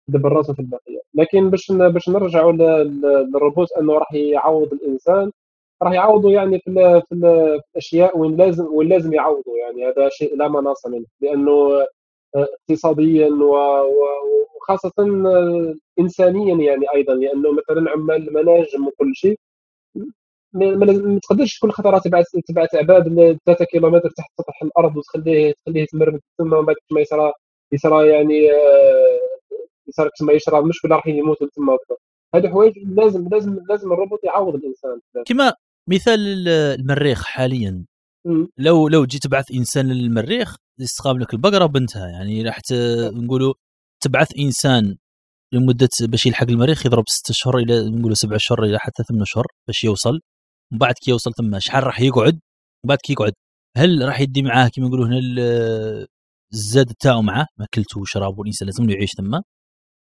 يدبر 0.08 0.32
راسه 0.32 0.54
في 0.54 0.60
البقيه 0.60 1.00
لكن 1.14 1.50
باش 1.50 1.72
باش 1.72 2.08
نرجعوا 2.08 2.52
للروبوت 2.52 3.72
أنه 3.72 3.92
راح 3.92 4.14
يعوض 4.14 4.72
الإنسان 4.72 5.30
راح 5.82 5.92
يعوضوا 5.92 6.30
يعني 6.30 6.58
في, 6.58 7.02
في 7.08 7.14
الأشياء 7.74 8.18
وين 8.18 8.36
لازم 8.36 8.66
وين 8.74 8.88
لازم 8.88 9.14
يعوضوا 9.14 9.58
يعني 9.58 9.88
هذا 9.88 10.08
شيء 10.08 10.36
لا 10.36 10.48
مناص 10.48 10.86
منه 10.86 11.06
لأنه 11.20 11.86
اقتصاديا 12.34 13.30
وخاصة 14.56 14.92
انسانيا 16.00 16.54
يعني 16.54 16.86
أيضا. 16.94 17.14
لأنه 17.14 17.52
مثلا 17.52 17.90
عمال 17.90 18.28
المناجم 18.28 18.86
وكل 18.86 19.12
شيء 19.14 19.38
ما, 20.54 21.18
تقدرش 21.22 21.58
كل 21.58 21.70
خطرة 21.70 21.98
تبعث 21.98 22.26
تبعث 22.48 22.74
عباد 22.74 23.08
ل 23.08 23.38
3 23.46 23.64
كيلومتر 23.64 24.10
تحت 24.10 24.30
سطح 24.38 24.62
الأرض 24.62 24.96
وتخليه 24.96 25.52
تخليه 25.52 25.82
يتمرمد 25.82 26.20
تما 26.38 26.60
بعد 26.60 26.76
ما 26.92 27.00
يصرى 27.00 27.32
يصرى 27.72 28.08
يعني 28.08 28.48
يصرى 29.90 30.10
تما 30.18 30.32
يشرب 30.32 30.64
مشكله 30.64 30.96
راح 30.96 31.06
يموتوا 31.06 31.46
تما 31.56 31.76
هادو 32.34 32.48
حوايج 32.48 32.72
لازم 32.78 33.28
لازم 33.28 33.58
لازم 33.68 33.92
الروبوت 33.92 34.24
يعوض 34.24 34.54
الإنسان. 34.54 35.00
كما 35.26 35.52
مثال 35.88 36.48
المريخ 36.48 37.24
حاليا. 37.24 37.84
لو 38.58 38.88
لو 38.88 39.04
جيت 39.04 39.22
تبعث 39.22 39.50
إنسان 39.54 39.92
للمريخ 39.92 40.56
يستقام 40.80 41.18
لك 41.18 41.34
البقرة 41.34 41.66
بنتها. 41.66 42.08
يعني 42.08 42.42
راح 42.42 42.60
نقولوا 43.12 43.54
تبعث 44.02 44.28
إنسان 44.38 44.96
لمدة 45.54 45.88
باش 46.00 46.26
يلحق 46.26 46.48
المريخ 46.48 46.86
يضرب 46.86 47.04
ست 47.08 47.30
أشهر 47.30 47.58
إلى 47.58 47.90
نقولوا 47.90 48.14
سبع 48.14 48.36
أشهر 48.36 48.64
إلى 48.64 48.78
حتى 48.78 49.02
ثمان 49.02 49.22
أشهر 49.22 49.44
باش 49.66 49.84
يوصل. 49.84 50.20
من 50.72 50.78
بعد 50.78 50.94
كي 50.94 51.10
يوصل 51.10 51.32
ثم 51.34 51.58
شحال 51.58 51.84
راح 51.84 52.00
يقعد؟ 52.00 52.34
من 52.84 52.88
بعد 52.88 52.98
كي 52.98 53.12
يقعد. 53.12 53.32
هل 53.76 54.08
راح 54.08 54.20
يدي 54.20 54.42
معاه 54.42 54.68
كما 54.74 54.86
نقولوا 54.86 55.06
هنا 55.06 55.18
الزاد 56.54 56.92
تاعو 57.00 57.22
معاه؟ 57.22 57.46
ماكلته 57.58 58.00
وشراب 58.00 58.38
والإنسان 58.38 58.66
لازم 58.68 58.90
يعيش 58.90 59.10
ثم؟ 59.16 59.40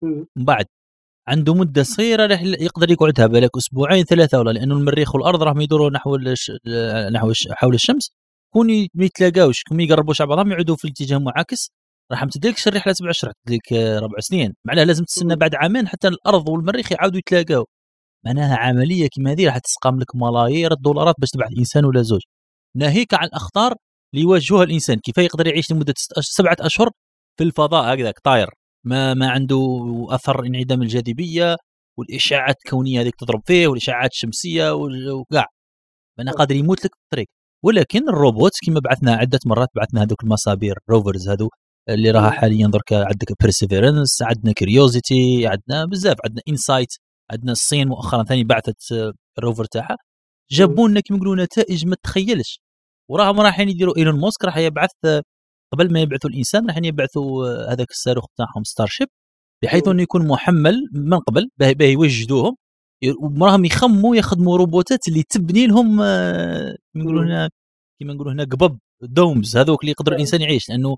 من 0.02 0.44
بعد. 0.44 0.66
عنده 1.28 1.54
مدة 1.54 1.82
صغيرة 1.82 2.26
راح 2.26 2.42
يقدر 2.42 2.90
يقعدها 2.90 3.26
بالك 3.26 3.56
أسبوعين 3.56 4.04
ثلاثة 4.04 4.38
ولا 4.38 4.50
لأنه 4.50 4.74
المريخ 4.76 5.14
والأرض 5.14 5.42
راهم 5.42 5.60
يدوروا 5.60 5.90
نحو 5.90 6.16
نحو 7.12 7.32
حول 7.50 7.74
الشمس. 7.74 8.12
كون 8.54 8.66
ما 8.94 9.04
يتلاقاوش. 9.04 9.62
كون 9.62 9.76
ما 9.76 9.82
يقربوش 9.82 10.20
على 10.20 10.28
بعضهم 10.28 10.52
يعودوا 10.52 10.76
في 10.76 10.84
الاتجاه 10.84 11.18
معاكس. 11.18 11.70
راح 12.12 12.24
ما 12.24 12.30
تديكش 12.30 12.68
الرحلة 12.68 12.92
سبع 12.92 13.10
اشهر 13.10 13.32
تديك 13.46 13.72
ربع 13.72 14.20
سنين. 14.20 14.54
معناها 14.64 14.84
لازم 14.84 15.04
تستنى 15.04 15.36
بعد 15.36 15.54
عامين 15.54 15.88
حتى 15.88 16.08
الأرض 16.08 16.48
والمريخ 16.48 16.92
يعاودوا 16.92 17.18
يتلاقاو. 17.18 17.66
معناها 18.26 18.56
عملية 18.56 19.08
كما 19.16 19.32
هذه 19.32 19.46
راح 19.46 19.58
تتقام 19.58 20.00
لك 20.00 20.16
ملايير 20.16 20.72
الدولارات 20.72 21.14
باش 21.18 21.30
تبعث 21.30 21.50
إنسان 21.58 21.84
ولا 21.84 22.02
زوج. 22.02 22.20
ناهيك 22.76 23.14
عن 23.14 23.26
الاخطار 23.26 23.74
اللي 24.14 24.24
يواجهها 24.24 24.62
الإنسان. 24.64 24.98
كيف 24.98 25.18
يقدر 25.18 25.46
يعيش 25.46 25.72
لمدة 25.72 25.94
سبعة 26.20 26.56
أشهر 26.60 26.90
في 27.38 27.44
الفضاء 27.44 27.94
هكذاك 27.94 28.18
طاير. 28.24 28.48
ما 28.84 29.14
ما 29.14 29.30
عنده 29.30 29.58
أثر 30.10 30.46
انعدام 30.46 30.82
الجاذبية 30.82 31.56
والاشاعات 31.98 32.56
الكونية 32.66 33.00
هذيك 33.00 33.14
تضرب 33.18 33.42
فيه 33.46 33.66
والاشاعات 33.68 34.10
الشمسية 34.10 34.72
وكاع. 35.12 35.46
أنا 36.20 36.32
قادر 36.32 36.56
يموت 36.56 36.84
لك 36.84 36.90
في 36.94 37.00
الطريق 37.04 37.26
ولكن 37.64 38.08
الروبوت 38.08 38.52
كما 38.66 38.80
بعثنا 38.80 39.12
عدة 39.14 39.38
مرات 39.46 39.68
بعثنا 39.76 40.02
هذوك 40.02 40.24
المصابير 40.24 40.74
rovers 40.90 41.28
هذو 41.28 41.48
اللي 41.88 42.10
راها 42.10 42.30
حاليا 42.30 42.66
درك 42.68 42.92
عندك 42.92 43.26
Perseverance 43.42 44.22
عندنا 44.22 44.52
Curiosity 44.52 45.46
عندنا 45.46 45.84
بزاف 45.84 46.16
عندنا 46.24 46.42
InSight 46.48 46.88
عندنا 47.32 47.52
الصين 47.52 47.88
مؤخرا 47.88 48.24
ثاني 48.24 48.44
بعثت 48.44 48.76
ال 49.38 49.43
rover 49.43 49.64
تاعها. 49.64 49.96
جابوا 50.50 50.88
لنا 50.88 51.00
كما 51.00 51.18
يقولوا 51.18 51.44
نتائج 51.44 51.86
ما 51.86 51.96
تخيلش. 52.02 52.60
وراهم 53.10 53.40
رايحين 53.40 53.68
يديروا 53.68 53.96
إيلون 53.98 54.20
موسك 54.20 54.44
راح 54.44 54.56
يبعث 54.56 54.90
قبل 55.72 55.92
ما 55.92 56.00
يبعثوا 56.00 56.30
الإنسان 56.30 56.66
راح 56.66 56.76
يبعثوا 56.82 57.46
هذاك 57.72 57.90
الصاروخ 57.90 58.24
تاعهم 58.36 58.64
Starship 58.64 59.08
بحيث 59.62 59.88
إنه 59.88 60.02
يكون 60.02 60.26
محمل 60.28 60.88
من 60.92 61.18
قبل 61.18 61.50
باه 61.58 61.86
يوجدوهم 61.86 62.56
وراهم 63.20 63.64
يخموا 63.64 64.16
يخدموا 64.16 64.56
روبوتات 64.58 65.08
اللي 65.08 65.22
تبني 65.22 65.66
لهم 65.66 66.00
يقولوا 66.94 67.24
هنا 67.24 67.50
كما 68.00 68.14
نقولوا 68.14 68.32
هنا 68.32 68.44
قبب 68.44 68.78
domes 69.02 69.56
هذوك 69.56 69.80
اللي 69.80 69.90
يقدر 69.92 70.12
الإنسان 70.12 70.40
يعيش 70.40 70.68
لأنه 70.68 70.96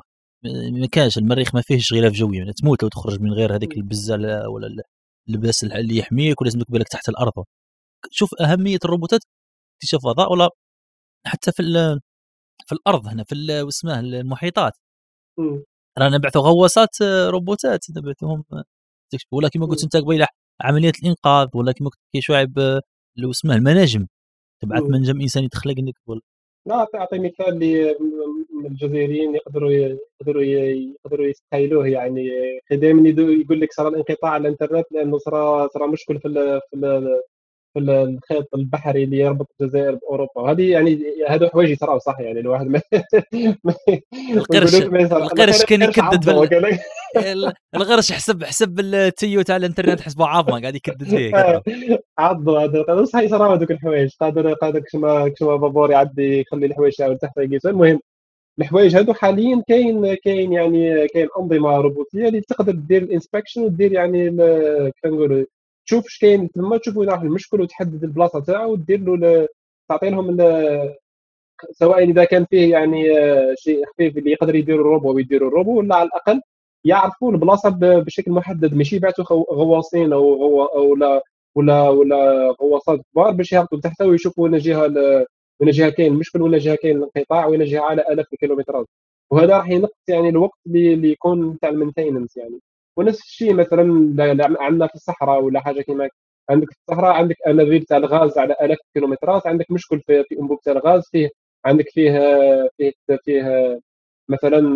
ما 0.72 0.86
كانش 0.92 1.18
المريخ 1.18 1.54
ما 1.54 1.62
فيهش 1.62 1.92
غلاف 1.92 2.12
جوي 2.12 2.36
يعني 2.36 2.52
تموت 2.52 2.82
لو 2.82 2.88
تخرج 2.88 3.20
من 3.20 3.32
غير 3.32 3.54
هذيك 3.56 3.76
البزه 3.76 4.14
ولا 4.48 4.82
اللباس 5.28 5.64
اللي 5.64 5.96
يحميك 5.96 6.40
ولازم 6.40 6.60
بالك 6.68 6.88
تحت 6.88 7.08
الأرض. 7.08 7.32
شوف 8.10 8.34
أهمية 8.40 8.78
الروبوتات 8.84 9.20
اكتشاف 9.76 10.06
الفضاء 10.06 10.32
ولا 10.32 10.50
حتى 11.26 11.52
في 11.52 11.60
في 12.66 12.72
الأرض 12.72 13.06
هنا 13.06 13.24
في 13.24 13.34
اسمه 13.68 14.00
المحيطات. 14.00 14.72
رانا 15.98 16.16
نبعثوا 16.16 16.42
غواصات 16.42 17.02
آه، 17.02 17.30
روبوتات 17.30 17.80
نبعثوهم 17.96 18.44
آه، 18.52 18.64
ولا 19.32 19.48
كما 19.48 19.66
قلت 19.66 19.84
أنت 19.84 19.96
قبيلة 19.96 20.26
عملية 20.62 20.92
الإنقاذ 21.02 21.48
ولا 21.54 21.72
كما 21.72 21.88
قلت 21.88 22.00
كي 22.12 22.20
شعيب 22.20 22.58
اللي 22.58 23.26
آه، 23.26 23.30
اسمه 23.30 23.54
المناجم. 23.54 24.06
تبعث 24.62 24.82
منجم 24.82 25.20
انساني 25.20 25.48
تخلق 25.48 25.74
إنك 25.78 25.94
لا 26.66 26.86
تعطي 26.92 27.18
مثال 27.18 27.48
اللي 27.48 27.96
الجزائريين 28.66 29.34
يقدروا 29.34 29.70
يقدروا 29.70 30.42
يقدروا 30.42 31.26
يستحيلوه 31.26 31.88
يعني. 31.88 32.28
دائما 32.70 33.08
يقول 33.08 33.60
لك 33.60 33.72
صار 33.72 33.88
الانقطاع 33.88 34.30
على 34.30 34.42
الإنترنت 34.42 34.86
لأنه 34.92 35.18
صار 35.18 35.68
صار 35.68 35.86
مشكل 35.86 36.20
في 36.20 36.60
في 36.70 36.76
في 37.74 37.80
الخيط 37.80 38.54
البحري 38.54 39.04
اللي 39.04 39.18
يربط 39.18 39.46
الجزائر 39.60 39.94
بأوروبا. 39.94 40.40
وهذه 40.40 40.70
يعني 40.70 40.98
هذو 41.28 41.48
حوايج 41.48 41.70
يصراو 41.70 41.98
صح 41.98 42.20
يعني 42.20 42.40
الواحد 42.40 42.66
ما 42.66 42.80
القرش 44.36 44.74
القرش 44.74 45.64
كان 45.64 45.82
يكدد 45.82 46.24
بال... 46.24 47.52
القرش 47.74 48.12
حسب 48.12 48.44
حسب 48.44 48.80
التيو 48.80 49.42
تاع 49.42 49.56
الانترنت 49.56 50.00
حسبه 50.00 50.26
عظمة 50.26 50.60
قاعد 50.60 50.74
يكدد 50.74 51.04
فيه 51.04 51.32
عضو 52.18 52.56
هذا 52.56 53.04
صح 53.04 53.20
يصراو 53.20 53.52
هذوك 53.52 53.70
الحوايج. 53.70 54.10
قادر 54.20 54.52
قادر 54.52 54.80
كشما 54.80 55.28
كشما 55.28 55.56
بابور 55.56 55.90
يعدي 55.90 56.40
يخلي 56.40 56.66
الحوايج 56.66 56.94
تحت 57.22 57.38
يقيس 57.38 57.66
المهم 57.66 58.00
الحوايج 58.60 58.96
هذو 58.96 59.14
حاليا 59.14 59.62
كاين 59.68 60.14
كاين 60.14 60.52
يعني 60.52 61.08
كاين 61.08 61.28
أنظمة 61.38 61.76
روبوتية 61.76 62.28
اللي 62.28 62.40
تقدر 62.40 62.72
دير 62.72 63.02
ال 63.02 63.08
inspection 63.08 63.62
ودير 63.62 63.92
يعني 63.92 64.30
كنقولوا 65.04 65.44
تشوف 65.86 66.06
اش 66.06 66.18
كاين 66.18 66.50
تما 66.50 66.78
تشوف 66.78 66.96
وين 66.96 67.08
راح 67.08 67.20
المشكل 67.20 67.60
وتحدد 67.60 68.04
البلاصة 68.04 68.40
تاعو 68.40 68.72
ودير 68.72 69.16
له 69.16 69.48
تعطي 69.88 70.10
لهم 70.10 70.36
سواء 71.72 72.04
إذا 72.04 72.24
كان 72.24 72.44
فيه 72.44 72.70
يعني 72.70 73.18
آه، 73.18 73.54
شيء 73.58 73.86
خفيف 73.86 74.16
اللي 74.18 74.30
يقدر 74.32 74.54
يديروا 74.54 74.80
الروبو 74.80 75.14
ويديروا 75.14 75.48
الروبو 75.48 75.78
ولا 75.78 75.96
على 75.96 76.06
الأقل 76.06 76.40
يعرفوا 76.84 77.32
البلاصة 77.32 77.70
بشكل 77.80 78.32
محدد 78.32 78.74
ماشي 78.74 78.96
يبعثوا 78.96 79.24
غواصين 79.54 80.12
أو 80.12 80.62
أو 80.76 80.90
ولا 80.92 81.22
ولا 81.54 81.88
ولا 81.88 82.50
غواصات 82.62 83.00
كبار 83.12 83.30
باش 83.30 83.52
يهبطوا 83.52 83.80
تحت 83.80 84.02
ويشوفوا 84.02 84.44
وين 84.44 84.58
جهة 84.58 84.82
وين 85.60 85.70
جهة 85.70 85.90
كاين 85.90 86.12
المشكل 86.12 86.42
وين 86.42 86.58
جهة 86.58 86.74
كاين 86.74 86.96
الانقطاع 86.96 87.46
وين 87.46 87.64
جهة 87.64 87.80
على 87.80 88.02
آلاف 88.02 88.26
الكيلومترات. 88.32 88.86
وهذا 89.30 89.56
راح 89.56 89.68
ينقص 89.70 90.08
يعني 90.08 90.28
الوقت 90.28 90.58
اللي 90.66 91.10
يكون 91.12 91.58
تاع 91.58 91.70
ال 91.70 91.76
maintenance 91.76 92.36
يعني. 92.36 92.60
ونفس 92.96 93.20
الشيء 93.20 93.54
مثلا 93.54 94.14
عندنا 94.60 94.86
في 94.86 94.94
الصحراء 94.94 95.42
ولا 95.42 95.60
حاجة 95.60 95.80
كيما 95.82 96.08
عندك 96.50 96.70
في 96.70 96.76
الصحراء 96.80 97.12
عندك 97.12 97.36
انابيب 97.46 97.84
تاع 97.84 97.96
الغاز 97.96 98.38
على 98.38 98.52
الاف 98.52 98.78
الكيلومترات 98.88 99.46
عندك 99.46 99.70
مشكل 99.70 100.00
في, 100.00 100.24
في 100.24 100.38
أنبوب 100.40 100.60
تاع 100.60 100.72
الغاز 100.72 101.02
فيه 101.10 101.30
عندك 101.64 101.88
فيه 101.88 102.20
فيه 102.76 102.92
فيه 103.24 103.80
مثلا 104.28 104.74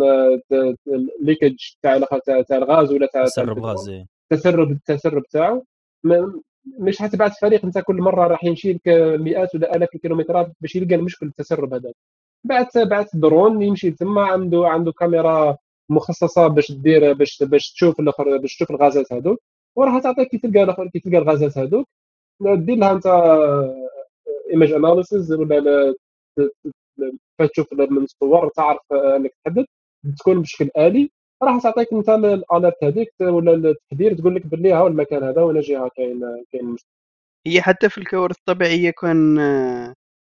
leakage 1.21 1.55
تاع 1.83 1.99
تاع 2.47 2.57
الغاز 2.57 2.91
ولا 2.91 3.07
تاع 3.13 3.23
تسرب 3.23 3.59
غاز 3.59 3.89
إيه. 3.89 4.05
تسرب 4.29 4.71
التسرب 4.71 5.23
تاعو 5.23 5.63
مش 6.79 7.01
حتبعت 7.01 7.31
فريق 7.41 7.65
انت 7.65 7.79
كل 7.79 7.95
مرة 7.95 8.27
راح 8.27 8.43
يمشي 8.43 8.73
لك 8.73 8.87
مئات 9.19 9.55
ولا 9.55 9.75
الاف 9.75 9.95
الكيلومترات 9.95 10.51
باش 10.61 10.75
يلقى 10.75 10.95
المشكل 10.95 11.25
التسرب 11.25 11.73
هذا 11.73 11.91
بعت 12.43 12.77
بعت 12.77 13.15
درون 13.15 13.61
يمشي 13.61 13.91
ثم 13.91 14.19
عنده 14.19 14.67
عنده 14.67 14.91
كاميرا 14.91 15.57
مخصصة 15.89 16.47
باش 16.47 16.71
دير 16.71 17.13
باش 17.13 17.43
باش 17.43 17.73
تشوف 17.73 17.99
الآخر 17.99 18.37
باش 18.37 18.55
تشوف 18.55 18.71
الغازات 18.71 19.13
هذوك 19.13 19.39
وراح 19.75 19.99
تعطيك 20.03 20.27
كي 20.27 20.37
تلقى 20.37 20.63
الآخر 20.63 20.87
كي 20.87 20.99
تلقى 20.99 21.17
الغازات 21.17 21.57
هذوك 21.57 21.87
دير 22.41 22.75
لها 22.75 22.91
أنت 22.91 23.05
image 24.51 24.71
analysis 24.71 25.33
ولا 25.33 25.95
تشوف 27.53 27.73
من 27.73 28.03
الصور 28.03 28.49
تعرف 28.49 28.81
أنك 28.93 29.31
تحدد 29.45 29.65
تكون 30.19 30.41
بشكل 30.41 30.69
آلي 30.77 31.11
راح 31.43 31.63
تعطيك 31.63 31.93
أنت 31.93 32.09
ال 32.09 32.21
alert 32.21 32.83
هذيك 32.83 33.13
ولا 33.21 33.53
التحذير 33.53 34.13
تقول 34.17 34.35
لك 34.35 34.45
باللي 34.47 34.73
ها 34.73 34.87
المكان 34.87 35.23
هذا 35.23 35.41
وين 35.41 35.59
جهه 35.59 35.89
كاين 35.95 36.43
كاين 36.51 36.75
هي 37.47 37.61
حتى 37.61 37.89
في 37.89 37.97
الكوارث 37.97 38.37
الطبيعية 38.37 38.91
كان 39.01 39.37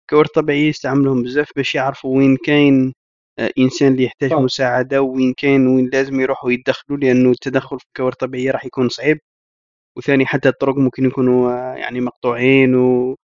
كوارث 0.09 0.31
طبيعية 0.31 0.69
يستعملوهم 0.69 1.23
بزاف 1.23 1.51
باش 1.55 1.75
يعرفوا 1.75 2.17
وين 2.17 2.37
كاين 2.37 2.87
آه، 2.87 2.93
إنسان 3.39 3.91
اللي 3.91 4.03
يحتاج 4.03 4.29
طبعا. 4.29 4.41
مساعدة 4.41 5.01
وين 5.01 5.33
كاين 5.37 5.67
وين 5.67 5.89
لازم 5.93 6.21
يروحوا 6.21 6.51
يتدخلوا 6.51 6.97
لأنه 6.99 7.31
التدخل 7.31 7.79
في 7.79 7.85
الكوارث 7.85 8.13
الطبيعية 8.13 8.51
راح 8.51 8.65
يكون 8.65 8.89
صعيب 8.89 9.19
وثاني 9.97 10.25
حتى 10.25 10.49
الطرق 10.49 10.77
ممكن 10.77 11.05
يكونوا 11.05 11.51
آه، 11.51 11.75
يعني 11.75 12.01
مقطوعين 12.01 12.75
و 12.75 13.15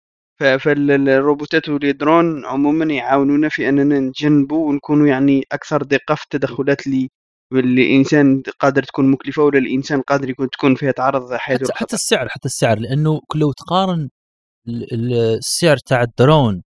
فالروبوتات 0.40 1.68
والدرون 1.68 2.46
عموما 2.46 2.94
يعاونونا 2.94 3.48
في 3.48 3.68
أننا 3.68 4.00
نتجنبوا 4.00 4.68
ونكونوا 4.68 5.06
يعني 5.06 5.44
أكثر 5.52 5.82
دقة 5.82 6.14
في 6.14 6.24
التدخلات 6.24 6.86
اللي 6.86 7.08
الإنسان 7.52 8.42
قادر 8.58 8.82
تكون 8.82 9.10
مكلفة 9.10 9.42
ولا 9.42 9.58
الإنسان 9.58 10.00
قادر 10.00 10.30
يكون 10.30 10.50
تكون 10.50 10.74
فيها 10.74 10.90
تعرض 10.90 11.32
حياته 11.32 11.64
حتى, 11.64 11.74
حتى 11.74 11.94
السعر 11.94 12.28
حتى 12.28 12.46
السعر 12.46 12.78
لأنه 12.78 13.20
لو 13.34 13.52
تقارن 13.52 14.08
السعر 14.68 15.76
تاع 15.76 16.02
الدرون 16.02 16.62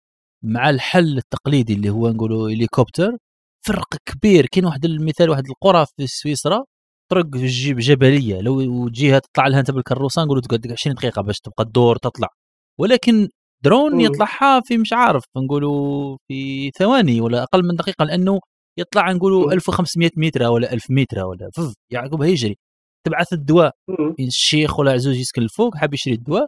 مع 0.43 0.69
الحل 0.69 1.17
التقليدي 1.17 1.73
اللي 1.73 1.89
هو 1.89 2.09
نقولوا 2.09 2.49
هليكوبتر 2.49 3.17
فرق 3.65 3.95
كبير 4.05 4.45
كاين 4.51 4.65
واحد 4.65 4.85
المثال 4.85 5.29
واحد 5.29 5.43
القرى 5.49 5.85
في 5.97 6.07
سويسرا 6.07 6.63
طرق 7.11 7.25
جيب 7.37 7.77
جبلية 7.79 8.41
لو 8.41 8.89
جهة 8.89 9.19
تطلع 9.19 9.47
لها 9.47 9.59
أنت 9.59 9.71
بالكروسه 9.71 10.23
نقولوا 10.23 10.41
تقعد 10.41 10.71
20 10.71 10.95
دقيقة 10.95 11.21
باش 11.21 11.39
تبقى 11.39 11.63
الدور 11.63 11.95
تطلع 11.97 12.27
ولكن 12.79 13.27
درون. 13.63 14.01
يطلعها 14.01 14.61
في 14.61 14.77
مش 14.77 14.93
عارف 14.93 15.23
نقولوا 15.37 16.17
في 16.27 16.71
ثواني 16.71 17.21
ولا 17.21 17.43
أقل 17.43 17.63
من 17.67 17.75
دقيقة 17.75 18.05
لأنه 18.05 18.39
يطلع 18.79 19.11
نقولوا 19.11 19.45
مم. 19.45 19.51
1500 19.51 20.09
متر 20.17 20.43
ولا 20.43 20.73
1000 20.73 20.85
متر 20.89 21.19
ولا 21.25 21.49
فف 21.55 21.73
يعقبها 21.91 22.27
يجري 22.27 22.57
تبعث 23.07 23.33
الدواء. 23.33 23.71
الشيخ 24.19 24.79
ولا 24.79 24.91
عزوز 24.91 25.15
يسكن 25.15 25.41
الفوق 25.41 25.75
حاب 25.77 25.93
يشري 25.93 26.13
الدواء 26.13 26.45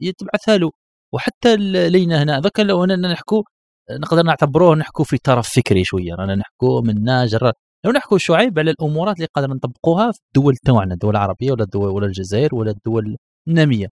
يتبعثها 0.00 0.56
له 0.56 0.70
وحتى 1.14 1.56
لينا 1.90 2.22
هنا 2.22 2.40
ذاك 2.40 2.60
لو 2.60 2.84
اننا 2.84 3.12
نحكوا 3.12 3.42
نقدر 3.90 4.22
نعتبروه 4.22 4.76
نحكوا 4.76 5.04
في 5.04 5.18
طرف 5.18 5.48
فكري 5.48 5.84
شوية 5.84 6.14
رانا 6.14 6.34
نحكوا 6.34 6.80
من 6.82 7.26
جرا 7.26 7.52
لو 7.84 7.92
نحكوا 7.92 8.18
شعيب 8.18 8.58
على 8.58 8.70
الأمورات 8.70 9.16
اللي 9.16 9.28
قادر 9.34 9.50
نطبقوها 9.54 10.12
في 10.12 10.18
الدول 10.28 10.56
تاعنا 10.56 10.94
الدول 10.94 11.10
العربية 11.10 11.52
ولا 11.52 11.64
الدول 11.64 11.88
ولا 11.90 12.06
الجزائر 12.06 12.54
ولا 12.54 12.70
الدول 12.70 13.16
النامية. 13.48 13.88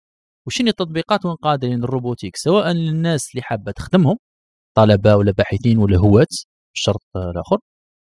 وشنو 0.46 0.68
التطبيقات 0.68 1.26
وين 1.26 1.34
قادرين 1.34 1.84
الروبوتيك؟ 1.84 2.36
سواء 2.36 2.72
للناس 2.72 3.30
اللي 3.34 3.42
حابة 3.42 3.72
تخدمهم 3.72 4.16
طلبة 4.76 5.16
ولا 5.16 5.32
باحثين 5.32 5.78
ولا 5.78 5.98
هواة 5.98 6.26
الشرط 6.76 7.02
الآخر. 7.16 7.58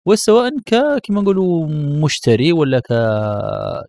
وسواء 0.06 0.50
ك 0.66 0.74
كما 1.04 1.20
نقولوا 1.20 1.66
مشتري 2.04 2.52
ولا 2.52 2.80
ك 2.80 2.88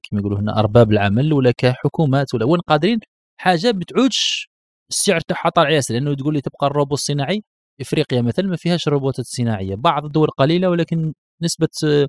كما 0.04 0.20
يقولوا 0.20 0.40
هنا 0.40 0.60
أرباب 0.60 0.92
العمل 0.92 1.34
ولا 1.34 1.52
كحكومات 1.58 2.34
ولا 2.34 2.46
وين 2.46 2.60
قادرين؟ 2.62 3.00
حاجة 3.38 3.72
بتعودش 3.72 4.50
السعر 4.90 5.20
تاعها 5.20 5.50
طالع 5.50 5.70
ياسر 5.70 5.94
لأنه 5.94 6.16
تقول 6.16 6.34
لي 6.34 6.42
تبقى 6.42 6.68
الروبوت 6.68 7.00
الصناعي. 7.00 7.44
إفريقيا 7.82 8.22
مثلا 8.22 8.48
ما 8.48 8.56
فيهاش 8.56 8.88
روبوتات 8.88 9.26
صناعية 9.26 9.76
بعض 9.76 10.06
الدول 10.06 10.28
قليلة 10.28 10.70
ولكن 10.70 11.14
نسبة 11.42 12.08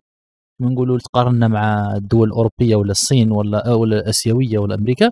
نقولوا 0.60 0.98
تقارنا 0.98 1.48
مع 1.48 1.94
الدول 1.96 2.28
الأوروبية 2.28 2.76
ولا 2.76 2.90
الصين 2.90 3.30
ولا 3.32 3.72
ولا 3.72 3.96
الآسيوية 3.98 4.58
ولا 4.58 4.74
أمريكا 4.74 5.10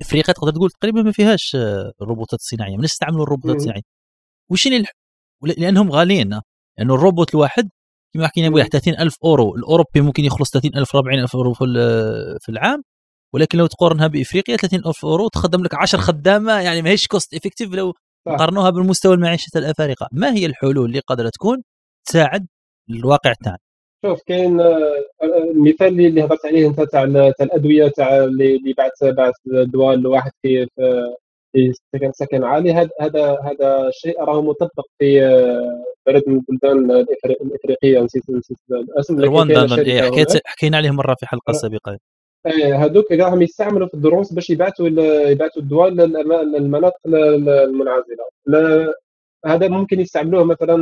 إفريقيا 0.00 0.34
تقدر 0.34 0.52
تقول 0.52 0.70
تقريبا 0.70 1.02
ما 1.02 1.12
فيهاش 1.12 1.56
روبوتات 2.02 2.40
صناعية 2.40 2.76
من 2.76 2.84
يستعملوا 2.84 3.22
الروبوتات. 3.22 3.56
الصناعيه 3.56 3.82
وش 4.50 4.66
الح... 4.66 4.90
لأنهم 5.42 5.90
غاليين. 5.90 6.40
لأنه 6.78 6.94
الروبوت 6.94 7.34
الواحد 7.34 7.70
كما 8.14 8.26
حكينا. 8.28 8.48
بويا 8.48 8.64
30000 8.64 9.16
أورو 9.24 9.56
الأوروبي 9.56 10.00
ممكن 10.00 10.24
يخلص 10.24 10.50
30000 10.50 10.96
40000 10.96 11.36
أورو 11.36 11.54
في 11.54 12.48
العام 12.48 12.82
ولكن 13.34 13.58
لو 13.58 13.66
تقارنها 13.66 14.06
بإفريقيا 14.06 14.56
30000 14.56 15.04
أورو 15.04 15.28
تخدم 15.28 15.62
لك 15.64 15.74
10 15.74 16.00
خدامة 16.00 16.52
يعني 16.60 16.82
ماهيش 16.82 17.06
cost 17.06 17.34
effective 17.34 17.72
لو 17.72 17.94
صح. 18.26 18.32
نقارنوها 18.32 18.70
بالمستوى 18.70 19.14
المعيشة 19.14 19.58
الأفارقة 19.58 20.08
ما 20.12 20.34
هي 20.34 20.46
الحلول 20.46 20.86
اللي 20.86 20.98
قادرة 20.98 21.28
تكون 21.28 21.62
تساعد 22.06 22.46
الواقع 22.90 23.32
تاعنا 23.44 23.58
شوف 24.06 24.22
كاين 24.26 24.60
آه، 24.60 24.92
المثال 25.54 25.86
اللي 25.86 26.06
اللي 26.06 26.24
هضرت 26.24 26.46
عليه 26.46 26.66
أنت 26.66 26.80
تاع 26.80 27.02
ال- 27.02 27.32
تاع 27.38 27.46
الأدوية 27.46 27.88
تاع 27.88 28.24
اللي 28.24 28.74
بعث 28.78 29.04
بعث 29.04 29.34
دواء 29.46 29.96
لواحد 29.96 30.30
في 30.42 30.66
سكن 31.94 32.12
سكن 32.12 32.44
عالي 32.44 32.72
هذا 32.72 32.90
هذا 33.00 33.38
هذا 33.44 33.88
الشيء 33.88 34.20
راه 34.20 34.42
مطبق 34.42 34.86
في 34.98 35.24
آه، 35.24 35.84
بلد 36.06 36.22
من 36.26 36.40
البلدان 36.50 36.90
الإفريقية 37.24 38.00
نسيت 38.00 38.30
نسيت 38.30 38.58
الاسم 38.70 39.20
رواندا 39.20 39.78
إيه،. 39.82 40.02
حكيت 40.02 40.46
حكينا 40.46 40.76
عليه 40.76 40.90
مرة 40.90 41.14
في 41.14 41.26
حلقة 41.26 41.50
أه. 41.50 41.52
سابقه 41.52 41.98
هذوك 42.74 43.12
راهم 43.12 43.42
يستعملوا 43.42 43.88
في 43.88 43.94
الدروس 43.94 44.32
باش 44.32 44.50
يبعثوا 44.50 44.88
يبعثوا 45.30 45.62
الدواء 45.62 45.88
للمناطق 45.90 46.96
ال- 47.06 47.48
المنعزله 47.48 48.24
هذا 49.46 49.68
ممكن 49.68 50.00
يستعملوه 50.00 50.44
مثلا 50.44 50.76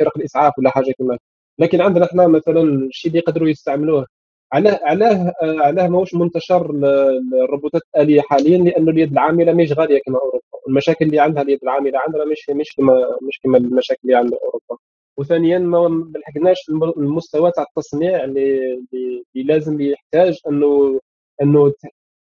فرق 0.00 0.18
الإسعاف 0.18 0.52
ولا 0.58 0.70
حاجة 0.70 0.92
كما 0.98 1.18
لكن 1.58 1.80
عندنا 1.80 2.04
إحنا 2.04 2.26
مثلا 2.26 2.62
الشيء 2.62 3.08
اللي 3.10 3.18
يقدروا 3.18 3.48
يستعملوه. 3.48 4.06
علاه 4.52 4.80
علاه 4.82 5.32
علاه 5.42 5.88
ماهوش 5.88 6.14
منتشر 6.14 6.70
ال- 6.70 6.84
الروبوتات 7.44 7.82
الآلية 7.96 8.20
حاليا 8.20 8.58
لأنه 8.58 8.90
اليد 8.90 9.12
العاملة 9.12 9.52
مش 9.52 9.72
غالية 9.72 10.00
كما 10.06 10.16
أوروبا. 10.18 10.40
المشاكل 10.68 11.04
اللي 11.06 11.20
عندها 11.20 11.42
اليد 11.42 11.58
العاملة 11.62 11.98
عندنا 12.06 12.24
مش 12.24 12.50
مش 12.50 12.76
كما 12.76 12.94
مش 13.28 13.40
كما 13.42 13.58
المشاكل 13.58 14.00
اللي 14.04 14.14
عند 14.16 14.32
أوروبا. 14.34 14.76
وثانيا 15.18 15.58
ما 15.58 16.10
لحقناش 16.18 16.56
الم- 16.68 16.84
المستوى 16.96 17.50
تاع 17.52 17.64
التصنيع 17.68 18.24
اللي 18.24 18.60
لازم 19.34 19.80
يحتاج 19.80 20.38
إنه 20.48 21.00
إنه 21.42 21.72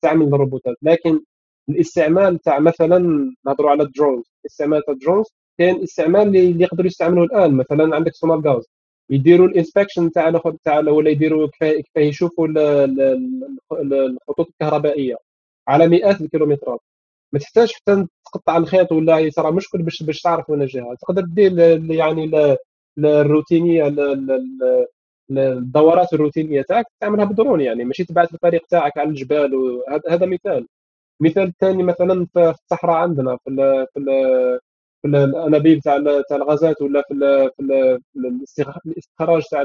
تعمل 0.02 0.27
الروبوتات. 0.35 0.77
لكن 0.82 1.20
الاستعمال 1.69 2.39
تاع 2.39 2.59
مثلا 2.59 2.98
نهضروا 3.47 3.70
على 3.70 3.82
ال 3.82 3.89
drones 3.89 4.24
الاستعمال 4.44 4.82
تاع 4.85 4.94
ال 4.95 4.99
drones 4.99 5.27
كاين 5.59 5.82
استعمال 5.82 6.23
اللي 6.36 6.62
يقدروا 6.65 6.86
يستعملوه 6.86 7.24
الآن. 7.24 7.55
مثلا 7.56 7.94
عندك 7.97 8.15
سونار 8.15 8.40
غاز 8.40 8.65
يديروا 9.11 9.47
ال 9.47 9.52
inspection 9.52 10.11
تاع 10.12 10.28
الخ- 10.28 10.55
تاع 10.65 10.78
ولا 10.81 11.11
يديروا 11.11 11.47
كفاية 11.47 11.82
يشوفوا 11.97 12.47
ال- 12.48 12.59
ال- 12.59 13.01
ال- 13.73 13.94
الخطوط 13.94 14.48
الكهربائية 14.48 15.16
على 15.69 15.89
مئات 15.89 16.20
الكيلومترات. 16.20 16.81
ما 17.32 17.39
تحتاج 17.39 17.73
حتى 17.73 18.06
تقطع 18.27 18.56
الخيط 18.56 18.93
ولا 18.93 19.19
يصرى 19.19 19.52
مشكل 19.52 19.82
باش 19.82 20.02
باش 20.02 20.20
تعرف 20.23 20.51
وين 20.51 20.62
الجهة. 20.62 20.94
تقدر 21.02 21.23
دير 21.23 21.59
يعني 21.93 22.27
الروتينية 22.99 23.87
ال- 23.87 24.01
ال- 24.01 24.31
ال- 24.31 24.87
ال- 25.31 25.39
الدورات 25.39 26.12
الروتينية 26.12 26.62
تاعك 26.62 26.87
تعملها 27.01 27.25
بدرون 27.25 27.61
يعني. 27.61 27.85
ماشي 27.85 28.05
تبعث 28.05 28.35
الفريق 28.35 28.66
تاعك 28.71 28.99
على 28.99 29.09
الجبال 29.09 29.81
هذا 30.11 30.27
مثال. 30.27 30.66
مثال 31.21 31.53
ثاني 31.61 31.83
مثلا 31.83 32.27
في 32.35 32.51
الصحراء 32.51 32.97
عندنا 32.97 33.37
في 33.45 33.51
ال 33.51 33.87
في 33.95 33.99
ال 34.01 34.05
في 35.03 35.09
ال- 35.09 35.16
الأنابيب 35.16 35.81
تاع 35.81 35.99
تاع 36.29 36.37
الغازات 36.37 36.83
ولا 36.83 37.03
في 37.09 37.15
في 37.57 37.62
ال- 37.62 38.01
في 38.12 38.19
الاستخ- 38.19 38.79
الاستخراج 38.87 39.43
تاع 39.51 39.65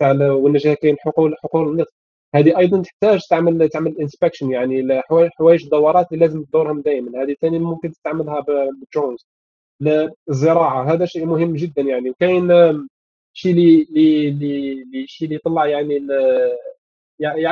تاع 0.00 0.12
جا 0.56 0.74
كاين 0.74 0.96
حقول 1.00 1.34
حقول 1.44 1.68
النفط. 1.68 1.94
هذه 2.34 2.58
أيضا 2.58 2.82
تحتاج 2.82 3.20
تعمل 3.30 3.68
تعمل 3.68 3.96
inspection 4.00 4.50
يعني 4.50 5.02
حوايج 5.38 5.64
الدورات 5.64 6.12
اللي 6.12 6.26
لازم 6.26 6.44
تدورهم 6.44 6.80
دائما 6.80 7.22
هذه 7.22 7.36
ثاني 7.40 7.58
ممكن 7.58 7.90
تستعملها 7.92 8.40
بال 8.40 8.61
drones 8.61 9.26
الزراعه 10.30 10.92
هذا 10.92 11.04
شيء 11.04 11.26
مهم 11.26 11.54
جدا 11.54 11.82
يعني. 11.82 12.10
وكاين 12.10 12.48
شيء 13.32 13.52
اللي 13.52 14.28
اللي 14.28 15.06
شيء 15.06 15.28
اللي 15.28 15.38
طلع 15.38 15.66
يعني 15.66 15.98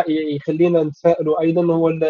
يخلينا 0.08 0.82
نتفائلوا 0.82 1.40
أيضا. 1.40 1.64
هو 1.74 1.88
ال- 1.88 2.04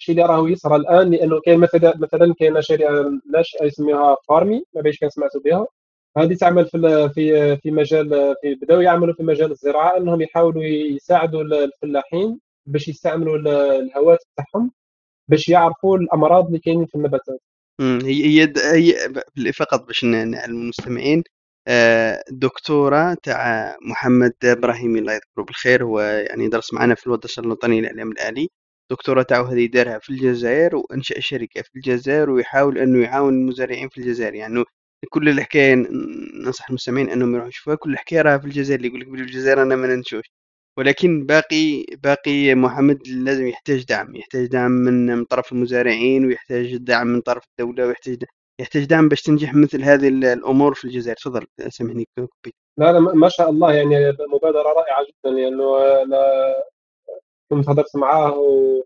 الشيء 0.00 0.14
اللي 0.14 0.26
راهو 0.26 0.46
يصرى 0.46 0.76
الآن 0.76 1.10
لأنه 1.10 1.40
كاين 1.40 1.58
مثلا 1.60 1.94
مثلا 1.98 2.34
كاين 2.38 2.62
شركه 2.62 3.20
ناشئه 3.32 3.64
يسميها 3.66 4.16
فارمي 4.28 4.64
ما 4.74 4.80
بيش 4.82 4.98
كان 4.98 5.10
سمعتوا 5.10 5.40
بها. 5.40 5.66
هذه 6.18 6.34
تعمل 6.34 6.66
في 6.66 7.08
في 7.14 7.56
في 7.56 7.70
مجال 7.70 8.34
في 8.42 8.54
بدأوا 8.54 8.82
يعملوا 8.82 9.14
في 9.14 9.22
مجال 9.22 9.50
الزراعة 9.50 9.96
إنهم 9.96 10.20
يحاولوا 10.20 10.62
يساعدوا 10.64 11.42
ال- 11.42 11.54
الفلاحين 11.54 12.40
باش 12.66 12.88
يستعملوا 12.88 13.36
ال- 13.36 13.48
الهواتف 13.48 14.26
تاعهم 14.36 14.72
باش 15.28 15.48
يعرفوا 15.48 15.98
الأمراض 15.98 16.46
اللي 16.46 16.58
كاينين 16.58 16.86
في 16.86 16.94
النباتات. 16.94 17.40
هي 17.80 18.26
هي 18.26 18.52
هي 19.36 19.52
فقط 19.52 19.86
باش 19.86 20.04
نعلم 20.04 20.34
المستمعين 20.62 21.22
آه، 21.68 22.22
دكتورة 22.30 23.14
تاع 23.22 23.76
محمد 23.82 24.32
إبراهيمي 24.44 24.98
الله 24.98 25.12
يذكره 25.12 25.42
بالخير 25.44 25.84
هو 25.84 26.00
يعني 26.00 26.48
درس 26.48 26.72
معنا 26.74 26.94
في 26.94 27.06
الوطن 27.06 27.42
الوطني 27.44 27.80
للإعلام 27.80 28.12
الآلي. 28.12 28.48
دكتورة 28.90 29.22
تاعو 29.22 29.44
هذه 29.44 29.66
دارها 29.66 29.98
في 29.98 30.10
الجزائر 30.10 30.76
وأنشأ 30.76 31.20
شركة 31.20 31.62
في 31.62 31.70
الجزائر 31.76 32.30
ويحاول 32.30 32.78
أنه 32.78 33.02
يعاون 33.04 33.34
المزارعين 33.34 33.88
في 33.88 33.98
الجزائر. 33.98 34.34
يعني 34.34 34.64
كل 35.10 35.28
الحكاية 35.28 35.74
ن- 35.74 35.88
ننصح 36.44 36.68
المستمعين 36.68 37.10
أنهم 37.10 37.30
يروحوا 37.32 37.48
يشوفوها. 37.48 37.76
كل 37.76 37.92
الحكاية 37.92 38.22
راها 38.22 38.38
في 38.38 38.44
الجزائر 38.46 38.78
اللي 38.78 38.88
يقول 38.88 39.00
لك 39.00 39.06
بلي 39.08 39.18
في 39.18 39.24
الجزائر 39.24 39.62
أنا 39.62 39.76
ما 39.76 39.86
ننشوش. 39.96 40.24
ولكن 40.78 41.26
باقي 41.26 41.84
باقي 42.04 42.54
محمد 42.54 42.98
لازم 43.08 43.46
يحتاج 43.46 43.84
دعم 43.84 44.16
يحتاج 44.16 44.46
دعم 44.46 44.70
من 44.70 45.06
من 45.06 45.24
طرف 45.24 45.52
المزارعين 45.52 46.26
ويحتاج 46.26 46.76
دعم 46.76 47.06
من 47.06 47.20
طرف 47.20 47.44
الدولة 47.50 47.86
ويحتاج 47.86 48.24
يحتاج 48.60 48.84
دعم 48.84 49.08
باش 49.08 49.22
تنجح 49.22 49.54
مثل 49.54 49.82
هذه 49.82 50.08
ال- 50.08 50.24
الأمور 50.24 50.74
في 50.74 50.84
الجزائر. 50.84 51.16
تفضل 51.16 51.46
سامحني. 51.68 52.08
كوبي. 52.18 52.54
لا 52.78 52.92
لا 52.92 53.00
ما 53.00 53.28
شاء 53.28 53.50
الله 53.50 53.74
يعني 53.74 53.94
مبادرة 54.34 54.62
رائعة 54.62 55.04
جدا 55.04 55.30
لأنه 55.36 55.78
أنا 56.02 56.22
كنت 57.52 57.68
هضرت 57.68 57.96
معاه 57.96 58.38
و 58.38 58.82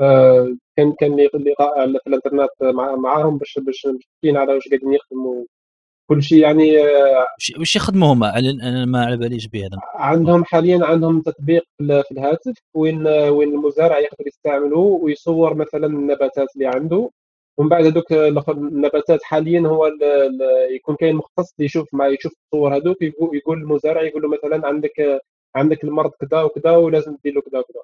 آه، 0.00 0.56
كان 0.76 0.92
كان 1.00 1.16
لقاء 1.34 1.92
في 1.98 2.06
الانترنت 2.06 2.50
مع 2.62 2.96
معاهم 2.96 3.38
باش 3.38 3.58
باش 3.58 3.88
على 4.26 4.54
واش 4.54 4.68
قاعدين 4.68 4.94
يخدموا. 4.94 5.44
كل 6.14 6.22
شيء 6.22 6.38
يعني 6.38 6.72
وش- 7.60 7.76
يخدموا 7.76 8.12
هما 8.12 8.38
أنا 8.38 8.84
ما 8.84 9.04
على 9.04 9.16
باليش 9.16 9.46
به 9.48 9.60
هذا 9.60 9.78
عندهم 9.94 10.44
حاليا 10.44 10.84
عندهم 10.84 11.20
تطبيق 11.22 11.62
في 11.78 11.84
ال- 11.84 12.02
في 12.04 12.10
الهاتف 12.12 12.54
وين 12.74 13.06
وين 13.06 13.48
المزارع 13.54 13.98
يقدر 13.98 14.26
يستعمله 14.26 14.78
ويصور 14.78 15.54
مثلا 15.54 15.86
النباتات 15.86 16.48
اللي 16.56 16.66
عنده. 16.66 17.10
ومن 17.58 17.68
بعد 17.68 17.84
هذوك 17.86 18.12
النباتات 18.48 19.22
حاليا 19.22 19.60
هو 19.60 19.86
ال- 19.86 20.02
ال- 20.04 20.74
يكون 20.74 20.96
كاين 20.96 21.16
مختص 21.16 21.54
يشوف 21.58 21.88
مع 21.94 22.08
يشوف 22.08 22.32
الصور 22.44 22.76
هذوك 22.76 22.96
يقول 23.32 23.58
للمزارع 23.58 24.02
يقول 24.02 24.22
له 24.22 24.28
مثلا 24.28 24.66
عندك 24.66 25.20
عندك 25.56 25.84
المرض 25.84 26.10
كذا 26.10 26.42
وكذا 26.42 26.70
ولازم 26.76 27.16
دير 27.24 27.34
له 27.34 27.40
كذا 27.40 27.58
وكذا. 27.58 27.80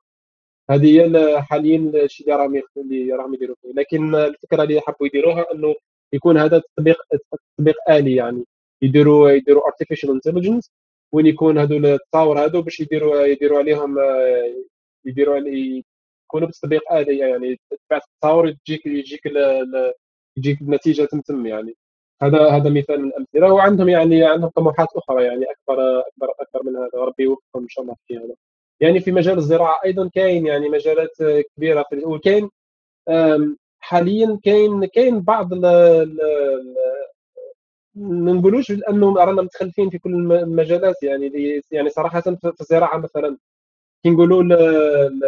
هذه 0.70 0.86
هي 0.86 1.04
ال- 1.04 1.38
حاليا 1.42 1.78
الشيء 2.04 2.26
اللي 2.26 2.38
راهم 2.42 2.62
اللي 2.76 3.12
راهم 3.12 3.34
يديروا 3.34 3.56
فيه. 3.62 3.72
لكن 3.72 4.14
الفكرة 4.14 4.62
اللي 4.62 4.80
حبوا 4.80 5.06
يديروها 5.06 5.44
إنه 5.54 5.74
يكون 6.12 6.38
هذا 6.38 6.58
تطبيق 6.58 6.96
تطبيق 7.58 7.76
آلي 7.90 8.14
يعني. 8.14 8.44
يديروا 8.82 9.30
يديروا 9.30 9.62
artificial 9.70 10.08
intelligence 10.08 10.68
وين 11.12 11.26
يكون 11.26 11.58
هذول 11.58 11.86
التطاور 11.86 12.44
هذو 12.44 12.62
باش 12.62 12.80
يديروا 12.80 13.22
يديروا 13.24 13.58
عليهم 13.58 13.96
يديروا 15.04 15.34
علي 15.34 15.84
يكونوا 16.26 16.48
بتطبيق 16.48 16.92
آلي 16.92 17.18
يعني. 17.18 17.60
تبعث 17.88 18.02
التطاور 18.14 18.48
يجيك 18.68 19.26
ال- 19.26 19.92
يجيك 20.38 20.60
النتيجة 20.60 21.04
تمتم 21.04 21.46
يعني. 21.46 21.76
هذا 22.22 22.48
هذا 22.48 22.70
مثال 22.70 23.00
من 23.00 23.08
الأمثلة. 23.08 23.52
وعندهم 23.54 23.88
يعني 23.88 24.24
عندهم 24.24 24.50
طموحات 24.50 24.88
أخرى 24.96 25.24
يعني 25.24 25.44
اكبر 25.44 26.00
اكبر 26.00 26.32
أكبر 26.40 26.62
من 26.70 26.76
هذا. 26.76 26.90
وربي 26.94 27.22
يوفقهم 27.22 27.62
إن 27.62 27.68
شاء 27.68 27.82
الله 27.84 27.96
في 28.08 28.16
هذا 28.16 28.34
يعني 28.80 29.00
في 29.00 29.12
مجال 29.12 29.38
الزراعة 29.38 29.80
أيضا 29.84 30.08
كاين 30.14 30.46
يعني 30.46 30.68
مجالات 30.68 31.16
كبيرة 31.56 31.84
في 31.90 32.04
وكاين 32.04 32.50
حاليا 33.88 34.38
كاين 34.44 34.84
كاين 34.84 35.20
بعض 35.20 35.54
ما 35.54 36.04
نقولوش 38.32 38.70
انه 38.70 39.14
رانا 39.16 39.42
متخلفين 39.42 39.90
في 39.90 39.98
كل 39.98 40.32
المجالات 40.32 41.02
يعني 41.02 41.60
يعني 41.70 41.88
صراحة 41.90 42.20
في 42.20 42.52
الزراعة 42.60 42.98
مثلا 42.98 43.38
كي 44.04 44.10
نقولوا 44.10 44.42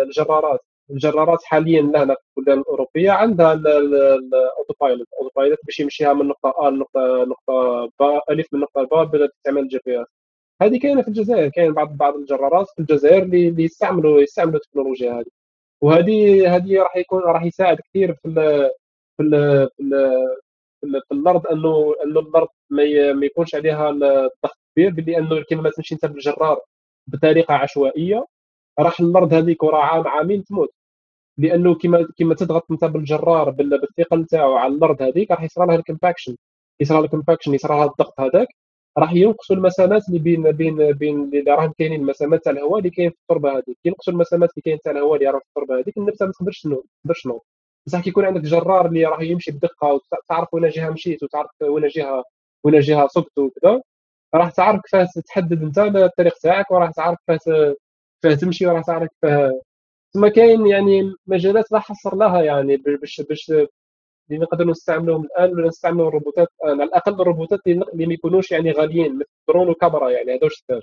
الجرارات. 0.04 0.60
الجرارات 0.90 1.38
حاليا 1.44 1.82
لهنا 1.82 2.14
في 2.14 2.20
البلدان 2.38 2.58
الأوروبية 2.60 3.10
عندها 3.10 3.52
ال 3.52 4.74
autopilot 5.36 5.58
باش 5.66 5.80
يمشيها 5.80 6.12
من 6.12 6.26
نقطة 6.28 6.54
ا 6.68 6.70
لنقطه 6.70 7.24
نقطة 7.24 7.86
ب 8.00 8.20
ألف 8.30 8.46
من 8.52 8.60
نقطة 8.60 8.82
ب 8.84 9.10
بدا 9.10 9.26
تستعمل 9.26 9.62
ال 9.62 9.78
GPS. 9.86 10.06
هذه 10.62 10.78
كاينة 10.78 11.02
في 11.02 11.08
الجزائر. 11.08 11.48
كاين 11.48 11.72
بعض 11.74 11.96
بعض 11.96 12.14
الجرارات 12.16 12.66
في 12.68 12.78
الجزائر 12.82 13.22
اللي 13.22 13.64
يستعملوا 13.64 14.20
يستعملوا 14.22 14.56
التكنولوجيا 14.56 15.12
هذه. 15.12 15.39
وهذه 15.80 16.56
هذه 16.56 16.78
راح 16.82 16.96
يكون 16.96 17.22
راح 17.22 17.42
يساعد 17.44 17.76
كثير 17.80 18.14
في 18.14 18.28
ال 18.28 18.34
في 19.16 19.22
ال 19.22 19.68
في, 19.76 20.86
ال 20.86 21.02
في 21.08 21.14
الأرض 21.14 21.46
إنه 21.46 21.94
إنه 22.04 22.20
الأرض 22.20 22.48
ما, 22.70 22.82
يكونش 23.26 23.54
عليها 23.54 23.90
الضغط 23.90 24.58
كبير 24.74 24.90
بلي 24.90 25.18
إنه 25.18 25.44
كما 25.50 25.62
ما 25.62 25.70
تمشي 25.70 25.94
أنت 25.94 26.06
بالجرار 26.06 26.60
بطريقة 27.06 27.54
عشوائية 27.54 28.26
راح 28.80 29.00
الأرض 29.00 29.34
هذيك 29.34 29.62
وراه 29.62 29.82
عام 29.84 30.08
عامين 30.08 30.44
تموت. 30.44 30.70
لأنه 31.38 31.74
كما 31.74 32.08
كما 32.18 32.34
تضغط 32.34 32.72
أنت 32.72 32.84
بالجرار 32.84 33.50
بالثقل 33.50 34.20
نتاعو 34.20 34.56
على 34.56 34.74
الأرض 34.74 35.02
هذيك 35.02 35.30
راح 35.30 35.42
يصرى 35.42 35.66
لها 35.66 35.76
الكومباكشن 35.76 36.36
يصرى 36.80 36.98
لها 36.98 37.04
ال 37.06 37.11
compaction 37.11 37.54
يصرى 37.54 37.76
لها 37.76 37.84
الضغط 37.86 38.20
هذاك. 38.20 38.48
راح 38.98 39.12
ينقصوا 39.12 39.56
المسامات 39.56 40.08
اللي 40.08 40.18
بين 40.18 40.42
بين 40.52 40.92
بين 40.92 41.22
اللي 41.22 41.50
راهم 41.50 41.72
كاينين 41.78 42.00
المسامات 42.00 42.44
تاع 42.44 42.52
الهواء 42.52 42.78
اللي 42.78 42.90
كاين 42.90 43.10
في 43.10 43.16
التربة 43.22 43.52
هذيك 43.52 43.78
ينقصوا 43.84 44.12
المسامات 44.12 44.50
اللي 44.50 44.62
كاين 44.62 44.78
تاع 44.84 44.92
الهواء 44.92 45.14
اللي 45.18 45.30
راه 45.30 45.38
في 45.38 45.44
التربة 45.48 45.80
هذيك 45.80 45.98
النبتة 45.98 46.26
ما 46.26 46.32
تقدرش 46.32 46.60
تنوض 46.62 46.76
ما 46.78 46.84
تقدرش 47.04 47.22
تنوض. 47.22 47.40
بصح 47.86 48.00
كي 48.00 48.08
يكون 48.10 48.24
عندك 48.24 48.40
جرار 48.40 48.86
اللي 48.86 49.04
راه 49.06 49.22
يمشي 49.22 49.52
بدقة 49.52 49.92
وتعرف 49.92 50.54
وين 50.54 50.68
جهة 50.68 50.90
مشيت 50.90 51.22
وتعرف 51.22 51.50
وين 51.62 51.88
جهه 51.88 52.24
وين 52.64 52.80
جهة 52.80 53.06
صبت 53.08 53.38
وكذا 53.38 53.82
راح 54.34 54.50
تعرف 54.50 54.80
كيفاه 54.82 55.08
تحدد 55.26 55.62
انت 55.62 55.78
الطريق 55.78 56.34
تاعك 56.42 56.70
وراح 56.70 56.90
تعرف 56.90 57.18
كيفاه 57.28 57.76
كيفاه 58.22 58.36
تمشي 58.36 58.66
وراح 58.66 58.82
تعرف 58.86 59.08
كيفاه 59.22 59.60
ثم 60.14 60.28
كاين 60.28 60.66
يعني 60.66 61.14
مجالات 61.26 61.72
لا 61.72 61.78
حصر 61.80 62.16
لها 62.16 62.42
يعني 62.42 62.76
باش 62.76 63.20
باش 63.20 63.52
اللي 64.30 64.42
نقدر 64.42 64.66
نستعملوهم 64.66 65.24
الآن 65.24 65.52
ولا 65.52 65.68
نستعملوا 65.68 66.08
الروبوتات 66.08 66.48
الآن. 66.64 66.80
على 66.80 66.88
الأقل 66.88 67.20
الروبوتات 67.20 67.60
اللي 67.66 68.06
ما 68.06 68.14
يكونوش 68.14 68.50
يعني 68.50 68.72
غاليين 68.72 69.14
مثل 69.14 69.28
درون 69.48 69.68
وكاميرا 69.68 70.10
يعني. 70.10 70.32
هذا 70.34 70.40
واش 70.44 70.54
تحتاج 70.60 70.80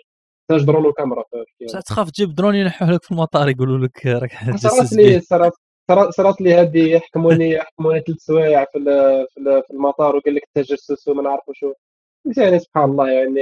تحتاج 0.49 0.65
درون 0.67 0.85
وكاميرا 0.85 1.23
يعني. 1.59 1.81
تخاف 1.85 2.11
تجيب 2.11 2.35
درون 2.35 2.55
ينحوه 2.55 2.91
لك 2.91 3.03
في 3.03 3.11
المطار 3.11 3.49
يقولوا 3.49 3.77
لك 3.77 4.05
راك 4.05 4.31
صارت 4.57 4.93
لي 4.93 5.19
صارت 5.19 5.53
صارت 6.09 6.41
لي 6.41 6.53
هذه 6.53 6.91
يحكموني 6.91 7.49
يحكموني 7.51 7.99
ثلاث 7.99 8.19
سوايع 8.19 8.65
في 8.73 8.79
في 9.67 9.73
المطار 9.73 10.15
وقال 10.15 10.35
لك 10.35 10.43
التجسس 10.43 11.07
وما 11.07 11.23
نعرف 11.23 11.43
شو. 11.53 11.73
يعني 12.37 12.59
سبحان 12.59 12.89
الله 12.89 13.09
يعني. 13.09 13.41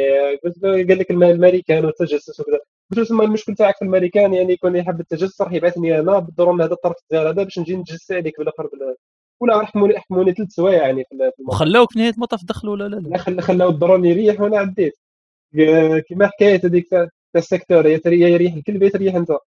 قال 0.64 1.00
لك 1.00 1.12
الامريكان 1.12 1.86
والتجسس 1.86 2.40
وكذا. 2.40 2.60
قلت 2.92 3.12
له 3.12 3.24
المشكل 3.24 3.56
تاعك 3.56 3.76
في 3.76 3.82
الامريكان 3.82 4.34
يعني 4.34 4.54
يكون 4.54 4.76
يحب 4.76 5.00
التجسس 5.00 5.42
راح 5.42 5.54
يبعثني 5.54 6.00
أنا 6.00 6.20
بالدرون 6.20 6.62
هذا 6.62 6.74
الطرف 6.74 6.96
هذا 7.14 7.32
باش 7.32 7.60
نجي 7.60 7.76
نتجسس 7.76 8.12
عليك 8.12 8.38
بالآخر 8.40 8.70
ولا 9.42 9.66
حكموني 9.66 10.00
حكموني 10.00 10.34
ثلاث 10.34 10.50
سوايع 10.50 10.88
يعني 10.88 11.04
في 11.10 11.32
وخلاوك 11.48 11.98
نهاية 11.98 12.14
المطاف 12.14 12.44
دخلوا 12.44 12.74
ولا 12.74 12.96
لا؟ 12.96 12.96
لا 13.30 13.42
خلاو 13.42 13.70
الدرون 13.70 14.06
يريح 14.06 14.42
وأنا 14.42 14.58
عديت. 14.58 14.94
كما 16.10 16.28
حكاية 16.28 16.62
هذيك 16.64 16.90
تاع 16.90 17.08
ال 17.36 17.42
secteur 17.42 17.86
يا 17.86 18.00
يريح 18.06 18.54
الكلب 18.54 18.84
يا 18.84 18.90
تريح 18.90 19.16
أنت. 19.16 19.30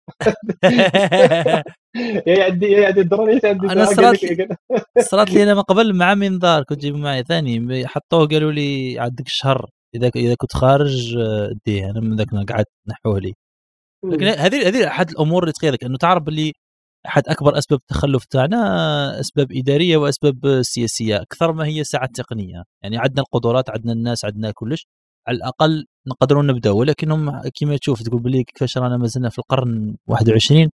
يا 2.27 2.39
يعدي 2.39 2.67
يا 2.67 2.81
يعدي 2.81 3.01
الدرون 3.01 3.31
يا 3.31 3.39
تعدي 3.39 3.67
أنا 3.67 3.85
صرات 3.85 4.21
صرات 5.11 5.31
لي 5.31 5.43
أنا 5.43 5.55
من 5.55 5.63
قبل 5.63 5.95
مع 5.95 6.15
منظار 6.15 6.63
كنت 6.63 6.79
جايب 6.79 6.97
معي 6.97 7.23
ثاني. 7.23 7.87
حطوه 7.87 8.27
قالوا 8.27 8.53
لي 8.53 8.99
عندك 8.99 9.27
الشهر 9.27 9.71
إذا 9.95 10.11
إذا 10.17 10.35
كنت 10.35 10.53
خارج 10.53 11.19
ديه 11.67 11.91
أنا 11.91 12.01
من 12.01 12.17
ذاك 12.17 12.29
قعدت 12.51 12.69
نحوه 12.89 13.21
لي. 13.21 13.35
لكن 14.05 14.27
هذه 14.27 14.69
هذه 14.69 14.87
أحد 14.87 15.11
الأمور 15.11 15.43
اللي 15.43 15.53
تخيلك 15.53 15.85
أنه 15.85 15.97
تعرف 15.97 16.29
اللي 16.29 16.53
أحد 17.09 17.23
أكبر 17.29 17.59
أسباب 17.59 17.81
التخلف 17.81 18.25
تاعنا 18.25 19.21
أسباب 19.21 19.53
إدارية 19.53 19.97
وأسباب 19.97 20.63
سياسية. 20.63 21.17
أكثر 21.23 21.53
ما 21.53 21.67
هي 21.67 21.85
ساعات 21.85 22.11
تقنية. 22.15 22.63
يعني 22.83 22.99
عندنا 22.99 23.23
القدرات 23.23 23.71
عندنا 23.71 23.93
الناس 23.93 24.25
عندنا 24.25 24.51
كلش. 24.51 24.87
على 25.29 25.37
الأقل 25.37 25.87
نقدروا 26.09 26.43
نبدأ. 26.43 26.71
ولكنهم 26.71 27.43
كما 27.61 27.77
تشوف 27.77 28.03
تقول 28.03 28.23
بلي 28.23 28.45
كيفاش 28.45 28.79
رانا 28.79 28.97
مازلنا 28.97 29.29
في 29.29 29.39
القرن 29.39 29.97
21 30.07 30.71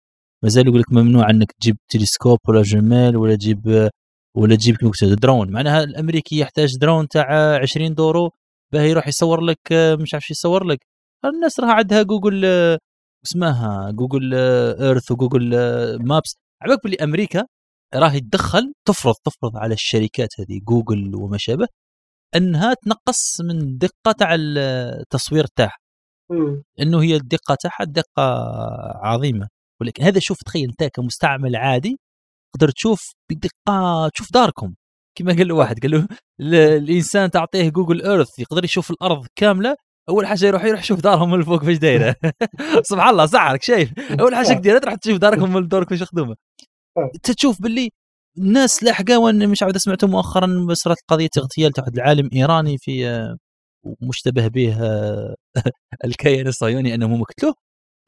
مازال 0.44 0.66
يقول 0.68 0.80
لك 0.80 0.92
ممنوع 0.92 1.30
إنك 1.30 1.52
تجيب 1.52 1.76
تلسكوب 1.88 2.38
ولا 2.48 2.62
جمال 2.62 3.16
ولا 3.16 3.34
تجيب 3.36 3.90
ولا 4.36 4.56
تجيب 4.56 4.76
درون. 5.02 5.50
معناها 5.50 5.84
الأمريكي 5.84 6.38
يحتاج 6.38 6.76
درون 6.78 7.08
تاع 7.08 7.56
20 7.62 7.94
دورو 7.94 8.30
باه 8.72 8.82
يروح 8.82 9.08
يصور 9.08 9.40
لك 9.40 9.58
مش 9.72 10.14
عارف 10.14 10.30
يصور 10.30 10.64
لك. 10.64 10.78
الناس 11.24 11.60
راها 11.60 11.72
عندها 11.72 12.02
جوجل 12.02 12.44
اسمها 13.26 13.90
Google 13.90 14.34
Earth 14.34 15.10
و 15.10 15.16
Google 15.16 15.50
Maps 16.04 16.36
على 16.62 16.70
بالك 16.70 16.78
باللي 16.82 16.96
أمريكا 17.02 17.44
راهي 17.94 18.20
تدخل 18.20 18.72
تفرض 18.88 19.14
تفرض 19.24 19.56
على 19.56 19.74
الشركات 19.74 20.28
هذه 20.40 20.60
جوجل 20.68 21.14
وما 21.14 21.38
شابه 21.38 21.66
إنها 22.36 22.74
تنقص 22.74 23.40
من 23.40 23.58
الدقه 23.60 24.12
تاع 24.18 24.34
التصوير 24.38 25.46
تاعها. 25.56 25.78
إنه 26.80 27.02
هي 27.02 27.16
الدقة 27.16 27.56
تاعها 27.62 27.84
دقة 27.84 28.22
عظيمة. 29.02 29.48
ولكن 29.80 30.02
هذا 30.04 30.18
شوف 30.20 30.38
تخيل 30.42 30.68
أنت 30.68 30.84
كمستعمل 30.94 31.56
عادي 31.56 31.98
تقدر 32.54 32.70
تشوف 32.70 33.12
بدقة 33.30 34.08
تشوف 34.14 34.32
داركم. 34.32 34.74
كما 35.18 35.32
قال 35.32 35.48
له 35.48 35.54
واحد 35.54 35.78
قال 35.80 35.90
له 35.90 36.08
الإنسان 36.76 37.30
تعطيه 37.30 37.68
جوجل 37.70 38.02
ايرث 38.02 38.38
يقدر 38.38 38.64
يشوف 38.64 38.90
الأرض 38.90 39.26
كاملة 39.36 39.76
أول 40.08 40.26
حاجة 40.26 40.46
يروح 40.46 40.64
يروح 40.64 40.80
يشوف 40.80 41.00
دارهم 41.00 41.30
من 41.30 41.38
الفوق 41.40 41.64
فاش 41.64 41.76
دايرة. 41.78 42.16
سبحان 42.90 43.10
الله 43.10 43.26
سحرك 43.26 43.62
شايف. 43.62 43.92
أول 44.20 44.34
حاجة 44.34 44.52
دير 44.58 44.78
تروح 44.78 44.94
تشوف 44.94 45.18
داركم 45.18 45.52
من 45.52 45.68
دورك 45.68 45.90
فاش 45.90 46.02
خدومة. 46.02 46.36
انت 47.14 47.30
تشوف 47.30 47.62
باللي 47.62 47.90
الناس 48.38 48.82
لاحقة 48.82 49.18
وأن 49.18 49.48
مش 49.48 49.62
عارف 49.62 49.76
سمعتوا 49.76 50.08
مؤخرا 50.08 50.66
صارت 50.72 50.96
قضية 51.08 51.28
اغتيال 51.38 51.72
واحد 51.78 51.94
العالم 51.94 52.28
إيراني 52.34 52.78
في 52.78 53.08
آه، 53.08 53.36
مشتبه 54.02 54.48
به 54.48 54.82
آه، 54.84 55.34
الكيان 56.06 56.46
الصهيوني 56.46 56.94
أنهم 56.94 57.24
قتلوه. 57.24 57.54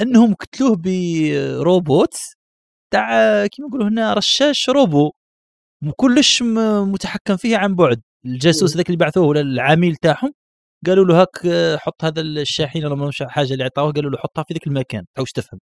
أنهم 0.03 0.35
قتلوه 0.35 0.77
بروبوت 0.85 2.15
تاع 2.93 3.09
كيما 3.47 3.69
نقولوا 3.69 3.89
هنا 3.89 4.15
رشاش 4.15 4.69
روبو. 4.71 5.13
كلش 5.97 6.43
متحكم 6.83 7.37
فيه 7.37 7.57
عن 7.57 7.75
بعد. 7.75 8.03
الجاسوس 8.27 8.77
ذاك 8.77 8.87
اللي 8.87 8.97
بعثوه 8.99 9.27
ولا 9.27 9.41
العميل 9.41 9.97
تاعهم. 9.97 10.33
قالوا 10.87 11.05
له 11.05 11.21
هاك 11.23 11.31
حط 11.79 12.05
هذا 12.05 12.21
الشاحن 12.21 12.85
ولا 12.85 13.13
حاجة 13.29 13.53
اللي 13.53 13.65
عطاوه 13.65 13.93
قالوا 13.93 14.11
له 14.11 14.19
حطها 14.19 14.45
في 14.45 14.55
ذاك 14.55 14.67
المكان 14.67 15.05
تعوش 15.17 15.33
تفهم. 15.33 15.61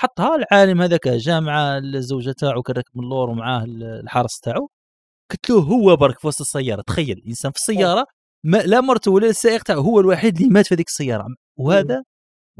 حطها 0.00 0.36
العالم 0.36 0.82
هذاك 0.82 1.08
جاء 1.08 1.40
مع 1.40 1.78
الزوجة 1.78 2.32
تاعو 2.32 2.62
كان 2.62 2.76
راكب 2.76 2.90
من 2.94 3.04
اللور 3.04 3.30
ومعاه 3.30 3.64
الحارس 3.68 4.40
تاعو 4.40 4.70
قتلوه 5.32 5.62
هو 5.62 5.96
برك 5.96 6.18
في 6.20 6.26
وسط 6.26 6.40
السيارة 6.40 6.82
تخيل 6.86 7.22
إنسان 7.28 7.50
في 7.52 7.58
السيارة 7.58 8.06
ما 8.44 8.58
لا 8.58 8.80
مرته 8.80 9.10
ولا 9.10 9.26
السائق 9.28 9.62
تاعو 9.62 9.80
هو 9.80 10.00
الوحيد 10.00 10.36
اللي 10.36 10.48
مات 10.48 10.66
في 10.66 10.74
هذيك 10.74 10.86
السيارة. 10.88 11.26
وهذا 11.58 12.02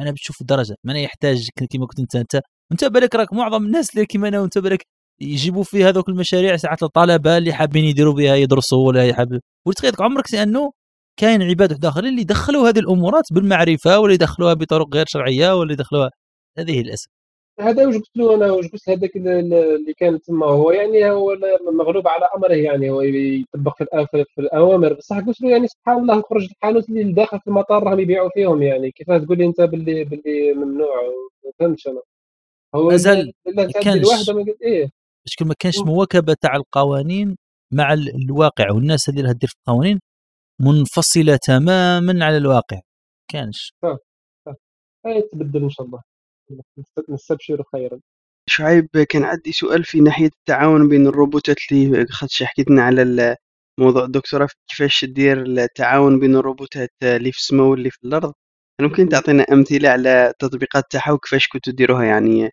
أنا 0.01 0.11
بتشوف 0.11 0.41
الدرجة 0.41 0.77
ما 0.85 0.93
أنا 0.93 1.01
يحتاج 1.01 1.49
كما 1.70 1.87
كنت 1.87 2.01
أنت 2.01 2.16
أنت 2.16 2.41
أنت 2.73 2.85
بالك 2.85 3.15
راك 3.15 3.33
معظم 3.33 3.66
الناس 3.66 3.91
اللي 3.95 4.07
كيما 4.07 4.29
أنا 4.29 4.41
وأنت 4.41 4.59
بالك 4.59 4.87
يجيبوا 5.20 5.65
في 5.65 5.85
هذوك 5.85 6.09
المشاريع 6.09 6.57
ساعات 6.57 6.83
الطلبة 6.83 7.39
اللي 7.39 7.53
حابين 7.53 7.85
يديروا 7.85 8.15
بها 8.15 8.35
يدرسوا 8.35 8.87
ولا 8.89 9.07
يحب 9.09 9.41
وتخيل 9.66 9.93
عمرك 10.01 10.35
لأنه 10.35 10.73
كاين 11.19 11.43
عباد 11.43 11.70
واحد 11.70 11.85
اخرين 11.85 12.12
اللي 12.12 12.24
دخلوا 12.24 12.69
هذه 12.69 12.78
الأمورات 12.78 13.24
بالمعرفة 13.32 13.99
ولا 13.99 14.15
يدخلوها 14.15 14.55
بطرق 14.55 14.95
غير 14.95 15.05
شرعية 15.09 15.59
ولا 15.59 15.73
يدخلوها. 15.73 16.11
هذه 16.59 16.82
للاسف 16.82 17.09
هذا 17.61 17.86
واش 17.86 17.95
قلت 17.95 18.16
له 18.16 18.35
أنا 18.35 18.53
واش 18.53 18.69
قلت 18.69 18.89
هذاك 18.89 19.16
اللي 19.16 19.95
كان 19.97 20.20
تما 20.20 20.47
هو 20.47 20.70
يعني 20.70 21.11
هو 21.11 21.36
مغلوب 21.73 22.09
على 22.09 22.28
أمره 22.36 22.55
يعني 22.55 22.90
هو 22.90 23.03
يطبق 23.03 23.77
في, 23.78 24.24
في 24.35 24.40
الأوامر. 24.40 24.93
بصح 24.93 25.19
قلت 25.19 25.40
له 25.40 25.51
يعني 25.51 25.66
سبحان 25.69 25.99
الله 25.99 26.23
خرج 26.23 26.49
الحانوت 26.51 26.89
اللي 26.89 27.12
داخل 27.12 27.40
في 27.40 27.49
المطار 27.49 27.82
راهم 27.82 28.01
يبيعوا 28.01 28.31
فيهم 28.35 28.62
يعني. 28.62 28.90
كيفاه 28.90 29.19
تقول 29.19 29.39
لي 29.39 29.47
أنت 29.47 29.61
باللي 29.61 30.05
باللي 30.05 30.53
ممنوع؟ 30.53 31.03
ما 31.45 31.53
فهمتش 31.59 31.86
أنا. 31.86 32.01
هو 32.74 32.89
مازال 32.89 33.32
ما 33.57 33.66
كانش 33.66 34.07
إيه. 34.62 34.90
شكون 35.27 35.49
ما 35.49 35.55
كانش 35.59 35.78
مواكبة 35.78 36.36
تاع 36.40 36.57
القوانين 36.57 37.36
مع 37.73 37.93
الواقع 37.93 38.73
والناس 38.73 39.09
اللي 39.09 39.23
راها 39.23 39.32
دير 39.32 39.49
في 39.49 39.57
القوانين 39.69 40.01
منفصلة 40.60 41.36
تماما 41.36 42.24
على 42.24 42.36
الواقع. 42.36 42.80
كانش. 43.30 43.72
آه 43.85 43.98
آه 45.06 45.20
تبدل 45.32 45.62
إن 45.62 45.70
شاء 45.70 45.86
الله. 45.86 46.02
نستبشر 47.09 47.62
خيرا. 47.72 48.01
شعيب 48.48 48.89
كان 49.10 49.24
عندي 49.24 49.52
سؤال 49.52 49.85
في 49.85 50.01
ناحية 50.01 50.26
التعاون 50.26 50.89
بين 50.89 51.06
الروبوتات 51.06 51.56
اللي 51.72 52.06
خدش 52.10 52.43
حكيت 52.43 52.70
لنا 52.70 52.82
على 52.82 53.36
موضوع 53.80 54.05
الدكتوراه 54.05 54.48
كيفاش 54.68 55.05
دير 55.05 55.43
التعاون 55.43 56.20
بين 56.20 56.36
الروبوتات 56.36 56.90
اللي 57.02 57.32
في 57.32 57.39
السماء 57.39 57.66
واللي 57.66 57.90
في 57.90 57.98
الأرض؟ 58.05 58.32
ممكن 58.80 59.09
تعطينا 59.09 59.43
أمثلة 59.43 59.89
على 59.89 60.28
التطبيقات 60.30 60.85
تاعها 60.90 61.12
وكيفاش 61.12 61.48
كنتوا 61.48 61.72
ديروها 61.72 62.05
يعني 62.05 62.51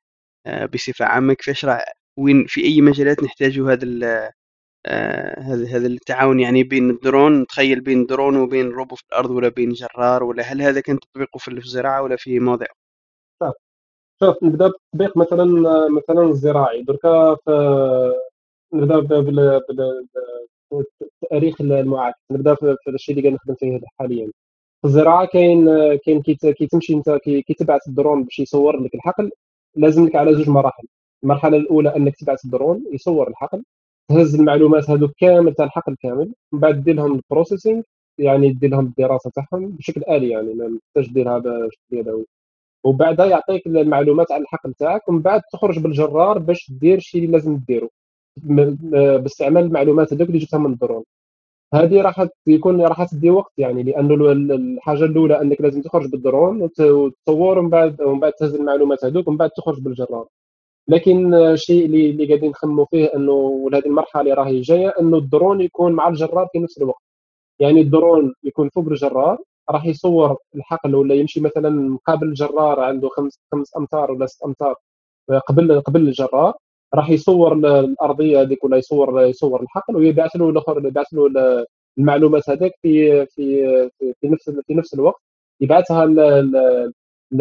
آه، 0.48 0.66
بصفة 0.66 1.06
عامة 1.06 1.34
كيفاش 1.34 1.66
راه 1.66 1.84
وين 2.20 2.46
في 2.48 2.64
أي 2.66 2.82
مجالات 2.82 3.24
نحتاجوا 3.24 3.72
هذا 3.74 3.84
هذا 5.38 5.68
هذا 5.68 5.88
التعاون 5.88 6.40
يعني 6.40 6.64
بين 6.64 6.90
الدرون 6.90 7.48
تخيل 7.48 7.82
بين 7.82 8.06
درون 8.06 8.38
وبين 8.38 8.70
روبو 8.70 8.96
في 8.96 9.04
الأرض 9.12 9.32
ولا 9.32 9.50
بين 9.50 9.70
جرار 9.70 10.24
ولا 10.24 10.44
هل 10.44 10.62
هذا 10.62 10.82
كان 10.82 11.00
تطبيقه 11.00 11.38
في 11.38 11.52
الزراعة 11.52 12.02
ولا 12.04 12.16
في 12.16 12.40
مواضيع 12.40 12.68
شوف 14.24 14.44
نبدأ 14.44 14.68
بالتطبيق 14.68 15.18
مثلا 15.18 15.46
مثلا 15.90 16.24
الزراعي. 16.30 16.84
دركا 16.84 17.38
نبدأ 18.74 19.20
بالتاريخ 20.72 21.62
المعاكس. 21.62 22.20
نبدأ 22.32 22.56
في 22.56 22.78
الشيء 22.88 23.18
اللي 23.18 23.30
نخدم 23.32 23.56
فيه 23.56 23.82
حاليا. 24.00 24.32
في 24.82 24.88
الزراعة 24.88 25.26
كاين 25.26 25.66
كاين 26.06 26.22
كي 26.22 26.68
تمشي 26.72 26.94
انت 26.94 27.10
كي 27.24 27.54
تبعث 27.60 27.88
الدرون 27.88 28.24
باش 28.24 28.40
يصور 28.40 28.80
لك 28.84 28.96
الحقل. 28.96 29.32
لازم 29.76 30.06
لك 30.06 30.16
على 30.16 30.36
زوج 30.36 30.50
مراحل. 30.50 30.88
المرحلة 31.24 31.58
الأولى 31.58 31.96
أنك 31.96 32.16
تبعث 32.16 32.46
الدرون 32.46 32.86
يصور 32.94 33.28
الحقل. 33.28 33.64
تهز 34.10 34.36
المعلومات 34.36 34.90
هذوك 34.90 35.12
كامل 35.18 35.54
تاع 35.54 35.66
الحقل 35.66 35.96
كامل 35.96 36.34
من 36.54 36.60
بعد 36.60 36.84
دير 36.84 36.96
لهم 36.96 37.16
ال 37.16 37.22
processing 37.22 37.82
يعني 38.18 38.54
دير 38.54 38.70
لهم 38.70 38.86
الدراسة 38.86 39.32
تاعهم 39.36 39.68
بشكل 39.70 40.02
آلي 40.10 40.30
يعني 40.30 40.54
ما 40.54 40.80
تحتاج 40.96 41.14
ديرها 41.14 41.38
باش 41.40 41.74
ديرها 41.92 42.24
وبعدها 42.86 43.26
يعطيك 43.26 43.68
المعلومات 43.68 44.32
على 44.32 44.42
الحقل 44.42 44.74
تاعك 44.74 45.10
ومن 45.10 45.22
بعد 45.22 45.42
تخرج 45.54 45.80
بالجرار 45.80 46.40
باش 46.40 46.72
دير 46.72 46.98
الشيء 46.98 47.22
اللي 47.22 47.32
لازم 47.32 47.60
ديرو 47.68 47.90
باستعمال 49.24 49.64
المعلومات 49.64 50.14
هذوك 50.14 50.28
اللي 50.28 50.40
جبتها 50.40 50.58
من 50.60 50.74
الدرون. 50.74 51.04
هذه 51.74 52.02
راح 52.02 52.28
يكون 52.48 52.82
راح 52.82 53.04
تدي 53.04 53.30
وقت 53.30 53.54
يعني 53.58 53.84
لأنه 53.84 54.32
الحاجة 54.32 55.04
الأولى 55.06 55.42
أنك 55.42 55.62
لازم 55.62 55.82
تخرج 55.82 56.12
بالدرون 56.12 56.62
وتصور 56.80 57.60
ومن 57.60 57.70
بعد 57.70 58.02
ومن 58.02 58.20
بعد 58.20 58.34
تهز 58.34 58.56
المعلومات 58.56 59.06
هذوك 59.06 59.28
ومن 59.28 59.38
بعد 59.38 59.50
تخرج 59.50 59.82
بالجرار. 59.82 60.28
لكن 60.88 61.34
الشيء 61.34 61.86
اللي 61.86 62.10
اللي 62.10 62.26
قاعدين 62.28 62.50
نخموا 62.50 62.86
فيه 62.86 63.06
إنه 63.16 63.70
هذه 63.74 63.86
المرحلة 63.86 64.22
اللي 64.22 64.34
راهي 64.34 64.62
جاية 64.62 64.94
إنه 65.02 65.18
الدرون 65.18 65.62
يكون 65.62 65.92
مع 65.94 66.08
الجرار 66.08 66.48
في 66.52 66.60
نفس 66.60 66.78
الوقت. 66.78 67.02
يعني 67.60 67.82
الدرون 67.82 68.34
يكون 68.44 68.70
فوق 68.70 68.88
الجرار 68.88 69.38
راح 69.72 69.86
يصور 69.86 70.38
الحقل 70.56 70.96
ولا 70.96 71.16
يمشي 71.16 71.42
مثلا 71.42 71.98
قابل 72.08 72.28
الجرار 72.28 72.80
عنده 72.80 73.10
خمس 73.10 73.40
خمس 73.52 73.78
أمتار 73.78 74.12
ولا 74.12 74.26
ست 74.26 74.44
أمتار 74.44 74.76
قبل 75.48 75.82
قبل 75.82 76.02
الجرار 76.02 76.54
راح 76.96 77.10
يصور 77.10 77.54
الأرضية 77.54 78.42
هذيك 78.42 78.64
ولا 78.64 78.78
يصور 78.78 79.22
يصور 79.26 79.62
الحقل 79.62 79.96
ويبعث 79.96 80.36
له 80.36 80.50
الأخر 80.50 80.88
يبعث 80.88 81.08
له 81.14 81.30
المعلومات 82.00 82.50
هذيك 82.50 82.74
في 82.82 83.26
في 83.26 83.66
في 84.22 84.28
نفس 84.28 84.50
في 84.68 84.74
نفس 84.74 84.94
الوقت. 84.94 85.22
يبعثها 85.62 86.06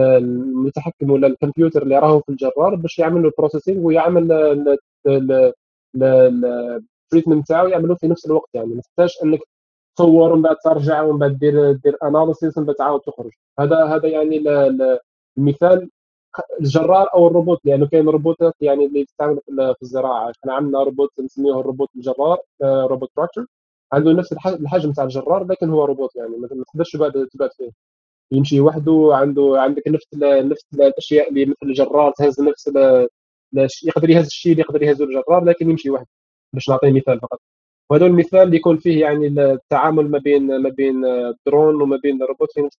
المتحكم 0.01 1.11
ولا 1.11 1.27
الكمبيوتر 1.27 1.83
اللي 1.83 1.99
راهو 1.99 2.21
في 2.21 2.29
الجرار 2.29 2.75
باش 2.75 2.99
يعمل 2.99 3.23
له 3.23 3.29
ال 3.29 3.34
processing 3.34 3.85
ويعمل 3.85 4.33
ال 5.97 6.12
treatment 6.12 7.49
تاعو 7.49 7.67
يعملوه 7.69 7.97
في 7.97 8.09
نفس 8.09 8.27
الوقت 8.27 8.49
يعني. 8.55 8.75
ما 8.75 8.81
تحتاج 8.81 9.15
انك 9.25 9.41
تصور 9.97 10.33
ومن 10.33 10.43
بعد 10.43 10.57
ترجع 10.65 11.03
ومن 11.03 11.19
بعد 11.19 11.39
دير 11.39 11.73
دير 11.73 11.97
analysis 12.03 12.59
ومن 12.59 12.67
بعد 12.67 12.77
تعاود 12.77 13.01
تخرج. 13.01 13.33
هذا 13.61 13.85
هذا 13.85 14.09
يعني 14.09 14.43
المثال 15.39 15.91
الجرار 16.61 17.07
أو 17.15 17.27
الروبوت. 17.27 17.61
لأنه 17.65 17.87
كاين 17.87 18.09
روبوتات 18.09 18.55
يعني 18.61 18.87
اللي 18.87 19.05
تستعمل 19.05 19.41
في 19.49 19.83
الزراعة. 19.83 20.31
إحنا 20.31 20.55
عندنا 20.55 20.83
روبوت 20.83 21.11
نسميه 21.21 21.61
الروبوت 21.61 21.89
الجرار 21.97 22.39
robot 22.63 23.11
tracteur 23.17 23.47
عنده 23.93 24.13
نفس 24.13 24.33
الحجم 24.33 24.93
تاع 24.93 25.05
الجرار 25.05 25.45
لكن 25.45 25.71
هو 25.71 25.85
روبوت 25.85 26.17
يعني. 26.17 26.37
ما 26.37 26.49
تقدرش 26.49 26.97
تبعد 27.33 27.51
فيه. 27.57 27.71
يمشي 28.33 28.61
وحده 28.61 29.11
عنده 29.13 29.55
عندك 29.59 29.83
نفس 29.89 30.07
نفس 30.23 30.65
الأشياء 30.75 31.29
اللي 31.31 31.47
مثل 31.47 31.57
الجرار 31.63 32.13
تهز 32.19 32.41
نفس 32.41 32.71
يقدر 33.85 34.11
يهز 34.11 34.27
الشيء 34.27 34.53
اللي 34.53 34.63
يقدر 34.63 34.83
يهزه 34.83 35.05
الجرار 35.05 35.45
لكن 35.45 35.71
يمشي 35.71 35.91
وحده. 35.91 36.09
باش 36.55 36.69
نعطي 36.71 36.93
مثال 36.93 37.21
فقط. 37.21 37.41
وهذا 37.91 38.07
المثال 38.07 38.41
اللي 38.43 38.57
يكون 38.57 38.79
فيه 38.79 39.01
يعني 39.01 39.27
التعامل 39.27 40.11
ما 40.11 40.19
بين 40.19 40.59
ما 40.63 40.69
بين 40.69 41.05
الدرون 41.05 41.83
وما 41.83 41.97
بين 41.97 42.23
الروبوت 42.23 42.53
في 42.53 42.61
نفس 42.61 42.79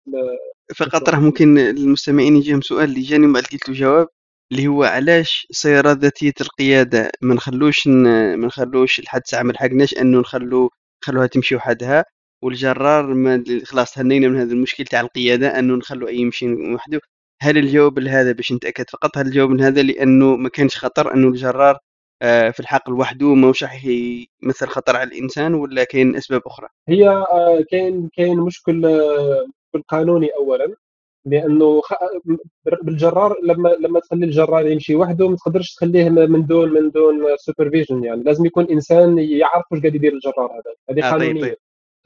فقط 0.75 1.09
راه 1.09 1.19
ممكن 1.19 1.57
المستمعين 1.57 2.37
يجيهم 2.37 2.61
سؤال 2.61 2.89
اللي 2.89 3.01
جاني 3.01 3.27
وبعد 3.27 3.43
قلت 3.43 3.69
له 3.69 3.75
جواب 3.75 4.07
اللي 4.51 4.67
هو 4.67 4.83
علاش 4.83 5.47
سيارات 5.51 5.97
ذاتية 5.97 6.33
القيادة 6.41 7.11
ما 7.21 7.35
نخلوش 7.35 7.87
ما 7.87 8.35
نخلوش 8.35 8.99
الحادثه 8.99 9.43
ما 9.43 9.51
لحقناش 9.51 9.93
أنه 9.97 10.19
نخلو 10.19 10.69
نخلوها 11.03 11.27
تمشي 11.27 11.55
وحدها؟ 11.55 12.05
والجرار 12.43 13.13
ما 13.13 13.43
خلاص 13.65 13.93
تهنينا 13.93 14.27
من 14.27 14.37
هذا 14.37 14.53
المشكل 14.53 14.83
تاع 14.85 15.01
القيادة 15.01 15.59
أنه 15.59 15.75
نخلو 15.75 16.07
أي 16.07 16.17
يمشي 16.17 16.53
وحده. 16.53 17.01
هل 17.41 17.57
الجواب 17.57 17.99
لهذا 17.99 18.31
باش 18.31 18.53
نتأكد 18.53 18.89
فقط؟ 18.89 19.17
هل 19.17 19.27
الجواب 19.27 19.51
لهذا 19.51 19.81
لأنه 19.81 20.35
ما 20.35 20.49
كانش 20.49 20.77
خطر 20.77 21.13
أنه 21.13 21.27
الجرار 21.27 21.77
آه، 22.21 22.49
في 22.49 22.59
الحقل 22.59 22.93
وحده 22.93 23.33
ماهوش 23.33 23.63
راح 23.63 23.85
يمثل 23.85 24.67
خطر 24.67 24.95
على 24.95 25.09
الإنسان 25.09 25.53
ولا 25.53 25.83
كاين 25.83 26.15
أسباب 26.15 26.41
أخرى؟ 26.45 26.67
هي 26.89 27.07
آه، 27.09 27.63
كاين 27.71 28.09
كاين 28.13 28.39
مشكل 28.39 28.85
آه، 28.85 29.45
قانوني 29.87 30.29
اولا 30.39 30.75
لأنه 31.25 31.81
بالجرار 32.83 33.35
لما 33.43 33.69
لما 33.79 33.99
تخلي 33.99 34.25
الجرار 34.25 34.67
يمشي 34.67 34.95
وحده 34.95 35.29
ما 35.29 35.35
تقدرش 35.35 35.73
تخليه 35.75 36.09
من 36.09 36.45
دون 36.45 36.69
من 36.69 36.89
دون 36.91 37.37
supervision 37.37 38.03
يعني. 38.03 38.23
لازم 38.23 38.45
يكون 38.45 38.65
إنسان 38.71 39.19
يعرف 39.19 39.65
واش 39.71 39.79
قاعد 39.81 39.95
يدير 39.95 40.13
الجرار 40.13 40.51
هذا. 40.51 40.75
هذه 40.89 41.07
آه 41.07 41.17
طيب، 41.17 41.37
قانونية. 41.37 41.55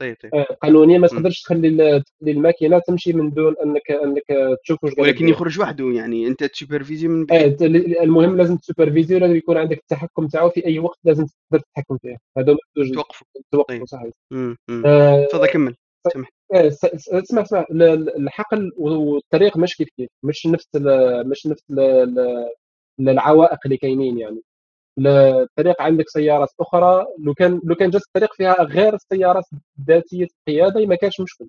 طيب 0.00 0.16
طيب. 0.22 0.32
طيب. 0.32 0.44
قانونيا 0.62 0.98
ما 0.98 1.06
تقدرش 1.06 1.42
تخلي 1.42 1.70
تخلي 2.00 2.30
الماكينة 2.30 2.78
تمشي 2.78 3.12
من 3.12 3.30
دون 3.30 3.54
انك 3.64 3.90
أنك 3.90 4.56
تشوف 4.64 4.84
واش 4.84 4.92
ولكن 4.98 5.28
يخرج 5.28 5.60
وحده 5.60 5.90
يعني 5.90 6.26
أنت 6.26 6.44
ت 6.44 6.50
superviser 6.50 7.08
من 7.08 7.26
بعيد. 7.26 7.62
المهم 7.62 8.36
لازم 8.36 8.56
ت 8.56 8.62
superviser 8.62 9.18
لازم 9.18 9.36
يكون 9.36 9.56
عندك 9.56 9.78
التحكم 9.78 10.26
تاعو 10.26 10.50
في 10.50 10.66
أي 10.66 10.78
وقت 10.78 10.98
لازم 11.04 11.26
تقدر 11.26 11.64
تتحكم 11.64 11.98
فيه. 11.98 12.16
هذا 12.38 12.56
توقف 12.94 13.22
توقف 13.52 13.68
طيب. 13.68 13.86
صحيح. 13.86 14.12
تفضل 15.30 15.46
كمل. 15.46 15.74
سمح 16.14 16.28
اسمع 16.52 17.42
اسمع. 17.42 17.66
الحقل 17.70 18.72
والطريق 18.76 19.56
مش 19.56 19.76
كيف 19.76 19.88
كيف. 19.96 20.08
مش 20.22 20.46
نفس 20.46 20.68
مش 21.26 21.46
نفس 21.46 21.62
العوائق 23.00 23.58
اللي 23.64 23.76
كاينين 23.76 24.18
يعني. 24.18 24.40
الطريق 24.98 25.82
عندك 25.82 26.08
سيارات 26.08 26.48
أخرى. 26.60 27.06
لو 27.18 27.34
كان 27.34 27.60
لو 27.64 27.74
كان 27.74 27.90
جات 27.90 28.02
الطريق 28.02 28.34
فيها 28.34 28.62
غير 28.62 28.94
السيارات 28.94 29.44
ذاتيه 29.88 30.26
القيادة 30.48 30.86
ما 30.86 30.94
كانش 30.94 31.20
مشكل. 31.20 31.48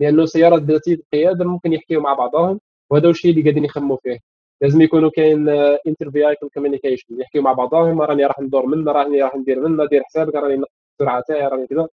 لأنه 0.00 0.22
السيارات 0.22 0.62
ذاتيه 0.62 0.94
القيادة 0.94 1.44
ممكن 1.44 1.72
يحكيوا 1.72 2.02
مع 2.02 2.14
بعضهم 2.14 2.60
وهذا 2.90 3.08
الشيء 3.10 3.30
اللي 3.30 3.42
قاعدين 3.42 3.64
يخموا 3.64 3.96
فيه. 4.02 4.18
لازم 4.62 4.80
يكونوا 4.82 5.10
كاين 5.10 5.48
inter-vehicle 5.86 6.48
communication 6.54 7.20
يحكيوا 7.20 7.44
مع 7.44 7.52
بعضهم 7.52 8.02
راني 8.02 8.24
راح 8.26 8.40
ندور 8.40 8.66
منا 8.66 8.92
راني 8.92 9.22
راح 9.22 9.36
ندير 9.36 9.60
منا 9.68 9.86
دير 9.86 10.02
حسابك 10.04 10.34
راني 10.34 10.56
نقص 10.56 10.70
السرعه 10.92 11.22
تاعي 11.28 11.48
راني 11.48 11.66
كذا. 11.66 11.88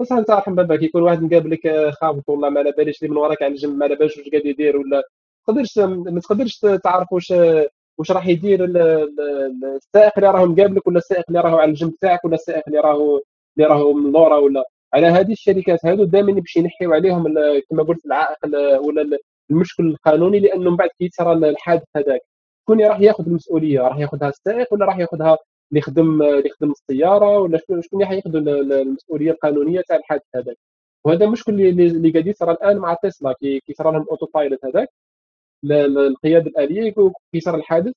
بس 0.00 0.12
أنت 0.12 0.30
راح 0.30 0.50
بابك 0.50 0.82
يكون 0.82 1.02
واحد 1.02 1.22
مقابلك 1.22 1.90
خابط 2.00 2.28
والله 2.28 2.48
ما 2.50 2.60
على 2.60 2.72
باليش 2.72 3.02
اللي 3.02 3.10
من 3.12 3.16
وراك 3.18 3.42
على 3.42 3.52
الجنب 3.52 3.76
ما 3.78 3.84
على 3.84 3.96
بالش 3.96 4.18
واش 4.18 4.28
قاعد 4.28 4.46
يدير 4.46 4.76
ولا 4.76 5.02
تقدرش 5.46 5.78
ما 5.78 6.20
تقدرش 6.20 6.60
تعرف 6.84 7.12
واش 7.12 7.32
واش 7.98 8.10
راح 8.10 8.26
يدير 8.26 8.64
السائق 8.64 10.12
اللي 10.16 10.30
راه 10.30 10.44
مقابلك 10.44 10.86
ولا 10.86 10.98
السائق 10.98 11.24
اللي 11.28 11.40
راهو 11.40 11.58
على 11.58 11.70
الجنب 11.70 11.94
تاعك 12.00 12.24
ولا 12.24 12.34
السائق 12.34 12.62
اللي 12.68 12.80
راهو 12.80 13.20
اللي 13.56 13.68
راهو 13.68 13.92
من 13.92 14.12
لورا 14.12 14.36
ولا؟ 14.36 14.64
على 14.94 15.06
هذه 15.06 15.32
الشركات 15.32 15.86
هذو 15.86 16.04
دائما 16.04 16.32
باش 16.32 16.56
ينحيو 16.56 16.92
عليهم 16.92 17.34
كما 17.70 17.82
قلت 17.82 18.06
العائق 18.06 18.38
ولا 18.86 19.18
المشكل 19.50 19.86
القانوني 19.86 20.40
لأنه 20.40 20.70
من 20.70 20.76
بعد 20.76 20.88
كي 20.98 21.04
يصرى 21.04 21.32
الحادث 21.32 21.84
هذاك 21.96 22.20
شكون 22.62 22.84
راح 22.84 23.00
ياخذ 23.00 23.26
المسؤولية؟ 23.26 23.80
راح 23.80 23.98
ياخذها 23.98 24.28
السائق 24.28 24.72
ولا 24.72 24.86
راح 24.86 24.98
ياخذها 24.98 25.38
اللي 25.70 25.78
يخدم 25.80 26.22
اللي 26.22 26.48
يخدم 26.48 26.70
السيارة 26.70 27.38
ولا 27.38 27.58
شكون 27.82 28.02
راح 28.02 28.10
ياخذ 28.12 28.36
المسؤولية 28.36 29.30
القانونية 29.30 29.82
تاع 29.88 29.96
الحادث 29.96 30.22
هذاك؟ 30.36 30.56
وهذا 31.04 31.26
مشكل 31.26 31.52
اللي 31.60 32.10
قاعد 32.10 32.26
يصرى 32.26 32.52
الآن 32.52 32.78
مع 32.78 32.94
تسلا 32.94 33.32
كي 33.40 33.62
صرا 33.78 33.92
لهم 33.92 34.06
autopilot 34.10 34.64
هذاك. 34.64 34.88
القيادة 35.64 36.46
الآلية 36.46 36.94
كي 37.32 37.40
صار 37.40 37.54
الحادث. 37.54 37.92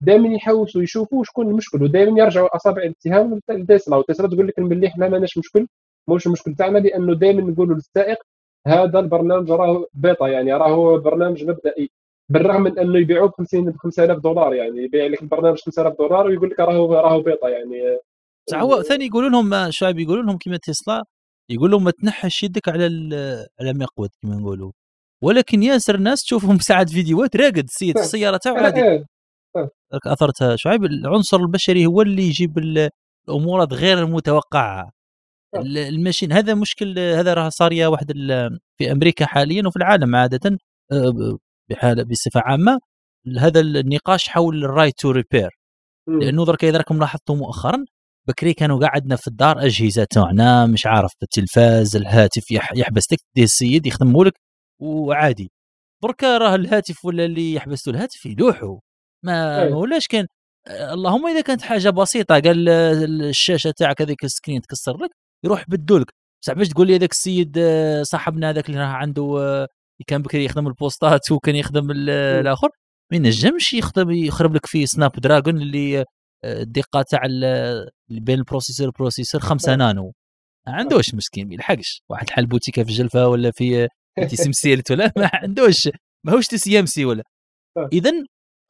دائما 0.00 0.28
يحوسوا 0.34 0.82
يشوفوا 0.82 1.24
شكون 1.24 1.48
المشكل 1.48 1.82
ودائما 1.82 2.20
يرجعوا 2.20 2.56
أصابع 2.56 2.82
الاتهام 2.82 3.40
لتسلا 3.50 3.96
وتسلا 3.96 4.28
تقول 4.28 4.46
لك 4.48 4.60
باللي 4.60 4.86
إحنا 4.86 5.08
ماناش 5.08 5.38
مشكل 5.38 5.66
مش 6.08 6.26
المشكل 6.26 6.54
تاعنا 6.54 6.78
لأنه 6.78 7.14
دائما 7.14 7.42
نقولوا 7.42 7.74
للسائق 7.74 8.18
هذا 8.66 8.98
البرنامج 8.98 9.50
راه 9.50 9.86
بيتا 9.94 10.28
يعني 10.28 10.52
راهو 10.52 10.98
برنامج 10.98 11.44
مبدئي. 11.44 11.90
بالرغم 12.28 12.62
من 12.62 12.78
أنه 12.78 12.98
يبيعوه 12.98 13.28
ب 13.28 13.32
50 13.32 13.70
ب 13.70 13.76
5000 13.76 14.18
دولار 14.18 14.54
يعني 14.54 14.82
يبيع 14.82 15.06
لك 15.06 15.22
البرنامج 15.22 15.58
5000 15.58 15.98
دولار 15.98 16.26
ويقول 16.26 16.50
لك 16.50 16.60
راهو 16.60 16.94
راهو 16.94 17.22
بيتا 17.22 17.48
يعني. 17.48 17.98
هو 18.54 18.82
ثاني 18.82 19.06
يقولوا 19.06 19.30
لهم 19.30 19.70
شعب 19.70 19.98
يقولوا 19.98 20.22
لهم 20.22 20.38
كما 20.38 20.56
تسلا 20.56 21.04
يقول 21.50 21.70
لهم 21.70 21.84
ما 21.84 21.90
تنحش 21.90 22.42
يدك 22.42 22.68
على 22.68 22.84
على 23.60 23.72
مقود 23.72 24.10
كما 24.22 24.36
نقولوا. 24.36 24.72
ولكن 25.22 25.62
ياسر 25.62 25.96
ناس 25.96 26.22
تشوفهم 26.22 26.58
ساعات 26.68 26.90
فيديوهات 26.90 27.36
راقد 27.36 27.64
السيد 27.64 27.96
في 27.98 28.04
السيارة 28.04 28.36
تاعو 28.36 28.56
عادي 28.56 28.82
إيه، 28.82 29.04
إيه. 29.56 29.68
أثرتها 30.06 30.56
شعيب. 30.56 30.84
العنصر 30.84 31.36
البشري 31.36 31.86
هو 31.86 32.02
اللي 32.02 32.22
يجيب 32.22 32.58
الامورات 33.28 33.72
غير 33.72 33.98
المتوقعة. 33.98 34.90
ال- 35.56 35.78
الماشين 35.78 36.32
هذا 36.32 36.54
مشكل 36.54 36.98
هذا 36.98 37.34
راه 37.34 37.48
صار 37.48 37.72
يا 37.72 37.86
واحد 37.86 38.12
في 38.78 38.92
أمريكا 38.92 39.26
حاليا 39.26 39.62
وفي 39.66 39.76
العالم 39.76 40.16
عادة 40.16 40.58
آه، 40.92 41.08
ب- 41.10 41.38
بحال 41.70 42.04
بصفة 42.04 42.40
عامة. 42.40 42.78
هذا 43.38 43.60
النقاش 43.60 44.28
حول 44.28 44.64
ال 44.64 44.69
right 44.69 44.94
to 44.98 45.10
repair. 45.10 45.50
لأنه 46.08 46.44
درك 46.44 46.64
إذا 46.64 46.78
راكم 46.78 46.98
لاحظتوا 46.98 47.36
مؤخرا 47.36 47.84
بكري 48.28 48.52
كانوا 48.54 48.80
قاعد 48.80 49.00
عندنا 49.02 49.16
في 49.16 49.26
الدار 49.28 49.64
أجهزة 49.66 50.04
تاعنا 50.04 50.66
مش 50.66 50.86
عارف 50.86 51.12
التلفاز 51.22 51.96
الهاتف 51.96 52.50
يح- 52.50 52.72
يحبس 52.76 53.04
دي 53.36 53.42
السيد 53.44 53.86
يخدموا 53.86 54.24
لك 54.24 54.32
وعادي 54.80 55.52
دركا 56.02 56.38
راه 56.38 56.54
الهاتف 56.54 57.04
ولا 57.04 57.24
اللي 57.24 57.54
يحبسوا 57.54 57.92
الهاتف 57.92 58.26
يلوحوا 58.26 58.78
ما 59.24 59.62
أي. 59.62 59.70
ما 59.70 59.76
ولاش 59.76 60.06
كان 60.06 60.26
آه، 60.68 60.94
اللهم 60.94 61.26
إذا 61.26 61.40
كانت 61.40 61.62
حاجة 61.62 61.90
بسيطة 61.90 62.40
قال 62.40 62.68
الشاشة 62.68 63.70
تاعك 63.70 64.02
هذيك 64.02 64.24
السكرين 64.24 64.60
تكسر 64.60 64.96
لك 64.96 65.10
يروح 65.44 65.64
بدوا 65.68 65.98
لك 65.98 66.12
بصح 66.42 66.52
باش 66.52 66.68
تقول 66.68 66.86
لي 66.86 66.96
هذاك 66.96 67.10
السيد 67.12 67.58
آه، 67.58 68.02
صاحبنا 68.02 68.50
هذاك 68.50 68.68
اللي 68.68 68.80
راه 68.80 68.86
عنده 68.86 69.36
آه، 69.40 69.68
كان 70.06 70.22
بكري 70.22 70.44
يخدم 70.44 70.66
البوستات 70.66 71.30
وكان 71.32 71.56
يخدم. 71.56 71.90
الآخر 71.90 72.68
ما 73.12 73.16
ينجمش 73.16 73.72
يخدم 73.74 74.10
يخرب 74.10 74.54
لك 74.54 74.66
في 74.66 74.86
سناب 74.86 75.12
دراجون 75.12 75.56
اللي 75.56 76.04
الدقة 76.44 77.02
تاع 77.02 77.20
بين 78.08 78.38
البروسيسور 78.38 78.86
والبروسيسور 78.86 79.40
5 79.40 79.72
آه. 79.72 79.76
نانو 79.76 80.12
ما 80.66 80.72
عندوش 80.74 81.14
مسكين 81.14 81.48
ما 81.48 81.54
يلحقش 81.54 82.02
واحد 82.08 82.26
الحال 82.28 82.46
بوتيكة 82.46 82.82
في 82.82 82.90
الجلفة 82.90 83.28
ولا 83.28 83.50
في 83.50 83.88
تي 84.24 84.36
سمسيلت 84.36 84.90
ولا 84.90 85.12
ما 85.16 85.30
عندوش 85.34 85.88
ماهوش 86.26 86.46
تي 86.46 86.58
سي 86.58 86.80
إم 86.80 86.86
سي 86.86 87.04
ولا 87.04 87.24
آه. 87.76 87.88
اذا 87.92 88.12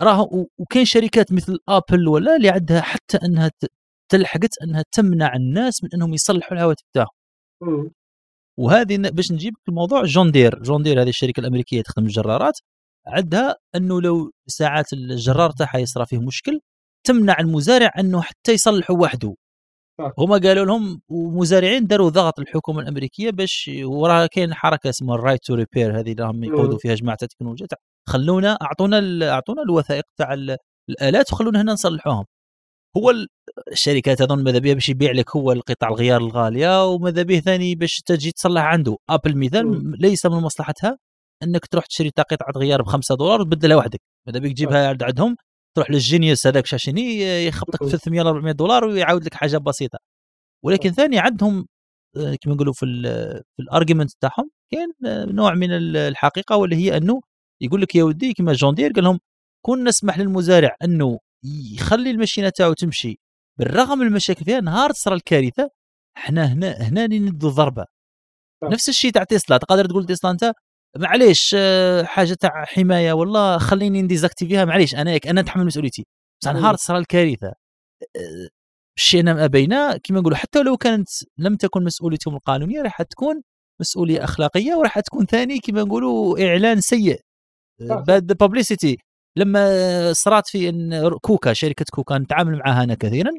راه 0.02 0.46
وكاين 0.58 0.84
شركات 0.84 1.32
مثل 1.32 1.58
آبل 1.68 2.08
ولا 2.08 2.36
اللي 2.36 2.48
عندها 2.48 2.80
حتى 2.80 3.16
أنها 3.24 3.50
تلحقت 4.12 4.62
أنها 4.62 4.84
تمنع 4.92 5.34
الناس 5.36 5.84
من 5.84 5.90
أنهم 5.94 6.14
يصلحوا 6.14 6.52
الهواتف 6.52 6.84
تاعهم. 6.94 7.90
وهذه 8.58 8.96
باش 8.96 9.32
نجيب 9.32 9.54
الموضوع 9.68 10.04
جون 10.04 10.30
دير 10.30 10.62
جون 10.62 10.82
دير 10.82 11.02
هذه 11.02 11.08
الشركة 11.08 11.40
الأمريكية 11.40 11.82
تخدم 11.82 12.06
الجرارات 12.06 12.58
عندها 13.06 13.56
أنه 13.74 14.00
لو 14.00 14.32
ساعات 14.46 14.92
الجرار 14.92 15.50
تاعها 15.50 15.78
يصرى 15.78 16.06
فيه 16.06 16.18
مشكل 16.18 16.60
تمنع 17.06 17.36
المزارع 17.40 17.90
أنه 17.98 18.22
حتى 18.22 18.52
يصلحه 18.52 18.94
وحده. 18.94 19.34
هما 20.18 20.38
قالوا 20.38 20.64
لهم 20.64 21.00
ومزارعين 21.08 21.86
داروا 21.86 22.10
ضغط 22.10 22.38
الحكومة 22.40 22.80
الأمريكية 22.80 23.30
باش 23.30 23.70
وراه 23.84 24.26
كاين 24.26 24.54
حركة 24.54 24.90
اسمها 24.90 25.14
ال 25.16 25.20
right 25.20 25.40
to 25.44 25.54
repair 25.54 25.98
هذه 26.00 26.12
اللي 26.12 26.22
راهم 26.24 26.44
يقودوا. 26.44 26.78
فيها 26.78 26.94
جماعة 26.94 27.18
التكنولوجيا 27.22 27.66
خلونا 28.08 28.58
أعطونا 28.62 29.30
أعطونا 29.32 29.62
الوثائق 29.62 30.04
تاع 30.18 30.34
ال- 30.34 30.56
الآلات 30.90 31.32
وخلونا 31.32 31.60
هنا 31.62 31.72
نصلحوهم. 31.72 32.24
هو 32.96 33.10
ال- 33.10 33.28
الشركات 33.72 34.20
اظن 34.20 34.44
ماذا 34.44 34.58
بها 34.58 34.74
باش 34.74 34.88
يبيع 34.88 35.12
لك 35.12 35.36
هو 35.36 35.52
القطع 35.52 35.88
الغيار 35.88 36.20
الغالية 36.20 36.86
وماذا 36.86 37.22
به 37.22 37.40
ثاني 37.40 37.74
باش 37.74 38.00
تجي 38.06 38.32
تصلح 38.32 38.62
عنده. 38.62 38.96
Apple 39.10 39.38
مثال. 39.38 39.92
ليس 40.00 40.26
من 40.26 40.36
مصلحتها 40.40 40.98
إنك 41.42 41.66
تروح 41.66 41.86
تشتري 41.86 42.10
تا 42.10 42.22
قطعة 42.22 42.52
غيار 42.56 42.82
ب 42.82 42.86
5 42.86 43.14
دولار 43.14 43.40
وتبدلها 43.40 43.76
وحدك. 43.76 44.00
ماذا 44.26 44.38
بك 44.38 44.52
تجيبها 44.52 44.88
عند 44.88 45.02
عندهم؟ 45.02 45.36
تروح 45.76 45.90
لل 45.90 46.04
Genius 46.04 46.46
هذاك 46.46 46.66
شاشيني 46.66 47.18
يخبطك 47.46 47.82
مم. 47.82 47.88
300 47.88 48.20
ولا 48.20 48.30
400 48.30 48.52
دولار 48.52 48.84
ويعاود 48.84 49.24
لك 49.24 49.34
حاجة 49.34 49.56
بسيطة 49.58 49.98
ولكن 50.64 50.90
ثاني 50.92 51.18
عندهم 51.18 51.66
آه، 52.16 52.36
كما 52.40 52.54
نقولوا 52.54 52.72
في 52.72 52.86
في 53.56 53.62
ال 53.62 53.67
argument 53.67 54.10
تاعهم 54.20 54.50
كاين 54.72 54.92
آه، 55.06 55.24
نوع 55.24 55.54
من 55.54 55.70
ال- 55.72 55.96
الحقيقة 55.96 56.56
واللي 56.56 56.76
هي 56.76 56.96
أنه 56.96 57.20
يقول 57.62 57.80
لك 57.82 57.94
يا 57.94 58.04
ودي 58.04 58.32
كما 58.32 58.52
جون 58.52 58.74
دير 58.74 58.92
قال 58.92 59.04
لهم 59.04 59.18
كون 59.66 59.88
نسمح 59.88 60.18
للمزارع 60.18 60.76
أنه 60.84 61.18
يخلي 61.74 62.10
الماشينة 62.10 62.48
تاعو 62.48 62.72
تمشي 62.72 63.18
بالرغم 63.58 63.98
من 63.98 64.06
المشاكل 64.06 64.44
فيها 64.44 64.60
نهار 64.60 64.90
تصرى 64.90 65.14
الكارثة 65.14 65.70
إحنا 66.16 66.44
هنا 66.52 66.70
هنا 66.88 67.04
اللي 67.04 67.18
ندوا 67.18 67.50
ضربه. 67.50 67.84
نفس 68.64 68.88
الشيء 68.88 69.10
تاع 69.10 69.24
تسلا 69.24 69.56
تقدر 69.56 69.86
تقول 69.86 70.06
تسلا 70.06 70.30
أنت 70.30 70.52
معليش 70.96 71.54
آه، 71.58 72.02
حاجة 72.02 72.34
تاع 72.34 72.64
حماية 72.64 73.12
والله 73.12 73.58
خليني 73.58 74.02
نديزاكتيفيها 74.02 74.64
معليش 74.64 74.94
أنا 74.94 75.12
ياك 75.12 75.26
أنا 75.26 75.42
نتحمل 75.42 75.66
مسؤوليتي. 75.66 76.06
بس 76.42 76.48
مم. 76.48 76.56
نهار 76.56 76.74
تصرى 76.74 76.98
الكارثة. 76.98 77.46
آه، 78.16 78.48
شئنا 78.98 79.30
أم 79.32 79.38
أبينا 79.38 79.96
كما 80.04 80.20
نقولوا 80.20 80.36
حتى 80.38 80.62
لو 80.62 80.76
كانت 80.76 81.08
لم 81.38 81.56
تكن 81.56 81.84
مسؤوليتهم 81.84 82.34
القانونية 82.36 82.82
راح 82.82 83.02
تكون 83.02 83.42
مسؤولية 83.80 84.24
أخلاقية 84.24 84.74
وراح 84.74 85.00
تكون 85.00 85.26
ثاني 85.26 85.58
كما 85.58 85.82
نقولوا 85.82 86.46
إعلان 86.48 86.80
سيء. 86.80 87.20
باد 87.80 88.32
بابليستي 88.38 88.98
لما 89.38 90.12
صرات 90.12 90.48
في 90.48 90.68
إن 90.68 91.10
كوكا 91.22 91.52
شركة 91.52 91.84
كوكا 91.92 92.18
نتعامل 92.18 92.58
معها 92.58 92.84
أنا 92.84 92.94
كثيرا 92.94 93.30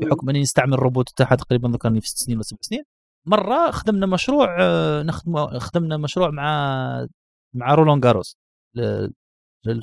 بحكم 0.00 0.28
أني 0.30 0.40
نستعمل 0.40 0.74
الروبوت 0.74 1.10
تاعها 1.16 1.34
تقريبا 1.36 1.68
درك 1.68 1.84
راني 1.84 2.00
في 2.00 2.08
ست 2.08 2.18
سنين 2.18 2.36
ولا 2.36 2.44
سبع 2.44 2.58
سنين. 2.62 2.82
مرة 3.26 3.70
خدمنا 3.70 4.06
مشروع 4.06 4.56
آه، 4.60 5.02
نخدم 5.02 5.58
خدمنا 5.58 5.96
مشروع 5.96 6.30
مع 6.30 7.06
مع 7.54 7.74
رولان 7.74 8.00
جاروس 8.00 8.36
ل- 8.76 9.08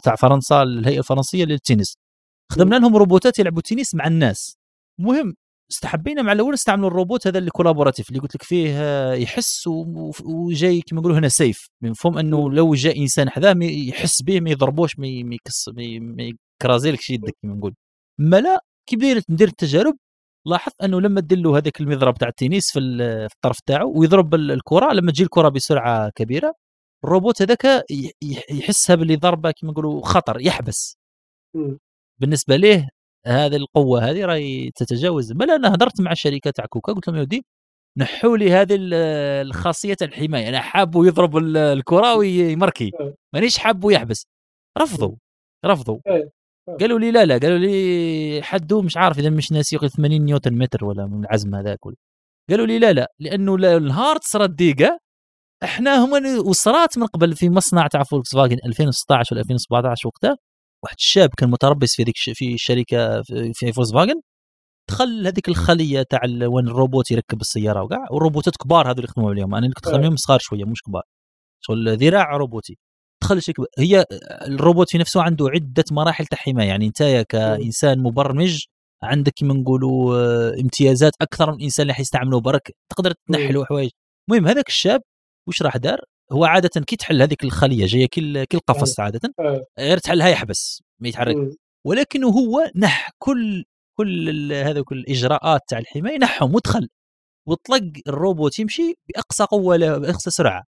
تاع 0.03 0.15
فرنسا 0.15 0.63
الهيئة 0.63 0.99
الفرنسية 0.99 1.45
للتنس. 1.45 1.97
خدمنا 2.51 2.75
لهم 2.75 2.95
روبوتات 2.97 3.39
يلعبوا 3.39 3.61
تنس 3.61 3.95
مع 3.95 4.07
الناس. 4.07 4.57
المهم 4.99 5.33
استحبينا 5.71 6.21
مع 6.21 6.31
الأول 6.31 6.53
نستعملوا 6.53 6.87
الروبوت 6.89 7.27
هذا 7.27 7.37
اللي 7.39 7.49
collaboratif 7.51 8.09
اللي 8.09 8.19
قلت 8.19 8.35
لك 8.35 8.43
فيه 8.43 8.69
آه، 8.81 9.13
يحس 9.13 9.67
وجاي 10.25 10.81
كما 10.81 10.99
نقولوا 10.99 11.17
هنا 11.19 11.27
safe. 11.29 11.67
من 11.83 11.93
فهم 11.93 12.17
أنه 12.17 12.51
لو 12.51 12.73
جاء 12.73 13.01
إنسان 13.01 13.29
حذاه 13.29 13.55
يحس 13.61 14.21
به 14.21 14.39
ما 14.39 14.49
يضربوش 14.49 14.99
ما 14.99 15.07
يكس 15.07 15.69
ما 15.69 15.83
ي- 15.83 15.99
ما 15.99 16.33
يكرازيلكش 16.63 17.09
يدك 17.09 17.35
كما 17.43 17.53
نقول. 17.55 17.75
ما 18.19 18.41
لا 18.41 18.63
كي 18.89 18.95
بديت 18.95 19.29
ندير 19.29 19.47
التجارب 19.47 19.97
لاحظت 20.49 20.81
أنه 20.83 21.01
لما 21.01 21.21
دير 21.21 21.37
له 21.37 21.57
هذاك 21.57 21.81
المضرب 21.81 22.13
تاع 22.17 22.27
التنس 22.27 22.71
في 22.71 22.79
ال- 22.79 23.29
في 23.29 23.35
الطرف 23.35 23.59
تاعو 23.65 23.99
ويضرب 23.99 24.35
ال- 24.35 24.51
الكرة 24.51 24.93
لما 24.93 25.11
تجي 25.11 25.23
الكرة 25.23 25.49
بسرعة 25.49 26.09
كبيرة 26.15 26.53
الروبوت 27.03 27.41
هذاك 27.41 27.85
يحسها 28.51 28.95
باللي 28.95 29.15
ضربة 29.15 29.51
كما 29.51 29.71
نقولوا 29.71 30.01
خطر 30.05 30.41
يحبس. 30.41 30.97
بالنسبة 32.21 32.55
ليه 32.55 32.87
هذه 33.25 33.55
القوة 33.55 34.09
هذه 34.09 34.25
راهي 34.25 34.71
تتجاوز 34.75 35.31
بل 35.31 35.51
أنا 35.51 35.73
هضرت 35.73 36.01
مع 36.01 36.11
الشركة 36.11 36.51
تاع 36.51 36.65
كوكا 36.65 36.93
قلت 36.93 37.07
لهم 37.07 37.17
يا 37.17 37.21
ودي 37.21 37.45
نحوا 37.97 38.37
لي 38.37 38.51
هذه 38.51 38.75
ال- 38.75 38.93
الخاصية 39.47 39.97
الحماية 40.01 40.49
أنا 40.49 40.61
حابه 40.61 41.05
يضرب 41.07 41.37
ال- 41.37 41.57
الكرة 41.57 42.15
ويمركي. 42.15 42.91
مانيش 43.33 43.57
حابه 43.57 43.91
يحبس 43.91 44.27
رفضوا 44.77 45.15
رفضوا. 45.65 45.99
قالوا 46.79 46.99
لي 46.99 47.11
لا 47.11 47.25
لا 47.25 47.37
قالوا 47.37 47.57
لي 47.57 48.39
حده 48.43 48.81
مش 48.81 48.97
عارف 48.97 49.19
إذا 49.19 49.29
مش 49.29 49.51
ناسي 49.51 49.75
يقول 49.75 49.89
80 49.89 50.21
نيوتن 50.25 50.53
متر 50.57 50.85
ولا 50.85 51.05
من 51.05 51.19
العزم 51.25 51.55
هذاك 51.55 51.77
قالوا 52.49 52.65
لي 52.65 52.79
لا 52.79 52.93
لا 52.93 53.07
لأنه 53.19 53.57
لا- 53.57 53.77
النهار 53.77 54.17
تصرى 54.17 54.45
الدقيقه 54.45 54.99
إحنا 55.63 56.05
هم 56.05 56.11
وصرات 56.47 56.97
من 56.97 57.05
قبل 57.07 57.35
في 57.35 57.49
مصنع 57.49 57.87
تاع 57.87 58.03
فولكس 58.03 58.35
فاجن 58.35 58.57
2016 58.65 59.35
ولا 59.35 59.41
2017 59.41 60.07
وقتها. 60.07 60.35
واحد 60.83 60.95
الشاب 60.99 61.29
كان 61.37 61.49
متربص 61.49 61.95
في 61.95 62.03
ذيك 62.03 62.15
في 62.17 62.53
الشركة 62.53 63.21
في- 63.21 63.71
فولكس 63.73 63.91
فاجن 63.93 64.21
دخل 64.89 65.27
هذيك 65.27 65.49
الخلية 65.49 66.01
تاع 66.09 66.19
وين 66.47 66.67
الروبوت 66.67 67.11
يركب 67.11 67.41
السيارة 67.41 67.83
وكاع 67.83 68.05
والروبوتات 68.11 68.53
كبار 68.57 68.85
هذو 68.87 68.93
اللي 68.93 69.03
يخدموا 69.03 69.29
عليهم. 69.31 69.55
أنا 69.55 69.65
اللي 69.65 69.73
كنت 69.75 69.85
خدام 69.85 69.99
عليهم 69.99 70.15
صغار 70.15 70.39
شوية 70.41 70.63
مش 70.65 70.81
كبار. 70.81 71.03
شغل 71.59 71.97
ذراع 71.97 72.37
روبوتي. 72.37 72.77
كبير. 73.33 73.67
هي 73.79 74.05
الروبوت 74.47 74.89
في 74.89 74.97
نفسه 74.97 75.21
عنده 75.21 75.49
عدة 75.49 75.83
مراحل 75.91 76.25
تاع 76.25 76.37
حمايه 76.37 76.67
يعني 76.67 76.87
انت 76.87 77.25
كإنسان 77.29 77.99
مبرمج 77.99 78.65
عندك 79.03 79.33
كما 79.35 79.53
نقولوا 79.53 80.15
آه، 80.15 80.59
امتيازات 80.61 81.13
أكثر 81.21 81.51
من 81.51 81.57
الإنسان 81.57 81.83
اللي 81.83 81.93
حيستعمله 81.93 82.39
برك 82.39 82.75
تقدر 82.89 83.13
تنحي 83.27 83.51
له 83.51 83.65
حوايج 83.65 83.89
المهم 84.29 84.47
هذاك 84.47 84.67
الشاب 84.67 85.01
وش 85.47 85.61
راح 85.61 85.77
دار 85.77 86.01
هو 86.31 86.45
عادة 86.45 86.81
كي 86.81 86.95
تحل 86.95 87.21
هذيك 87.21 87.43
الخلية 87.43 87.85
جاية 87.85 88.07
كل 88.13 88.45
كل 88.45 88.59
قفص 88.59 88.99
عادة 88.99 89.33
أه. 89.39 89.65
غير 89.79 89.97
تحلها 89.97 90.27
يحبس 90.29 90.83
ما 90.99 91.07
يتحرك 91.07 91.35
مم. 91.35 91.55
ولكنه 91.85 92.27
هو 92.27 92.71
نح 92.75 93.09
كل 93.17 93.63
كل 93.97 94.53
هذوك 94.53 94.91
الإجراءات 94.91 95.61
تاع 95.67 95.79
الحماية 95.79 96.17
نحهم 96.17 96.55
ودخل 96.55 96.89
وطلق 97.47 97.91
الروبوت 98.07 98.59
يمشي 98.59 98.93
بأقصى 99.07 99.43
قوة 99.43 99.75
له 99.75 99.97
باقصى 99.97 100.31
سرعه. 100.31 100.63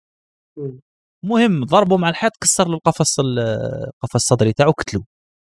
المهم 1.23 1.65
ضربه 1.65 1.97
مع 1.97 2.09
الحيط 2.09 2.31
كسر 2.41 2.67
له 2.67 2.73
القفص 2.75 3.19
ال- 3.19 3.39
القفص 3.39 4.15
الصدري 4.15 4.53
تاعو 4.53 4.71
قتلو 4.71 5.03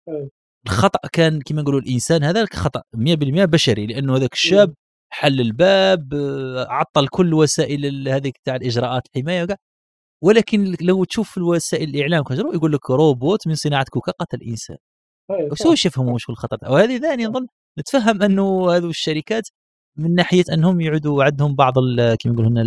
أي. 0.09 0.29
الخطأ 0.65 0.99
كان 1.13 1.41
كما 1.41 1.61
نقولوا 1.61 1.79
الإنسان 1.79 2.23
هذا 2.23 2.45
خطأ 2.53 2.81
100% 2.95 3.45
بشري 3.45 3.87
لأنه 3.87 4.15
هذاك 4.17 4.33
الشاب 4.33 4.73
حل 5.09 5.41
الباب 5.41 6.09
عطل 6.69 7.07
كل 7.07 7.33
وسائل 7.33 8.07
هذيك 8.09 8.37
تاع 8.43 8.55
الإجراءات 8.55 9.01
الحماية 9.15 9.43
وكاع 9.43 9.55
ولكن 10.23 10.75
لو 10.81 11.03
تشوف 11.03 11.31
في 11.31 11.37
الوسائل 11.37 11.89
الإعلام 11.89 12.23
كجرو 12.23 12.53
يقول 12.53 12.71
لك 12.73 12.89
روبوت 12.89 13.47
من 13.47 13.55
صناعة 13.55 13.85
كوكا 13.91 14.11
قتل 14.11 14.41
إنسان. 14.41 14.77
هو 15.31 15.75
شوف 15.75 15.85
يفهموا 15.85 16.11
هو 16.11 16.17
الخطر 16.29 16.57
وهذه 16.71 16.97
ثاني 16.97 17.25
نظن 17.25 17.47
نتفهم 17.79 18.21
أنه 18.23 18.71
هذو 18.75 18.89
الشركات 18.89 19.43
من 19.97 20.13
ناحية 20.15 20.43
أنهم 20.53 20.81
يعودوا 20.81 21.23
عندهم 21.23 21.55
بعض 21.55 21.73
كما 22.19 22.33
يقولوا 22.33 22.49
هنا 22.49 22.63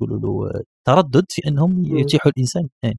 يقولوا 0.00 0.18
له 0.52 0.62
تردد 0.86 1.24
في 1.28 1.48
أنهم. 1.48 1.98
يتيحوا 1.98 2.32
الإنسان 2.36 2.68
إيه. 2.84 2.94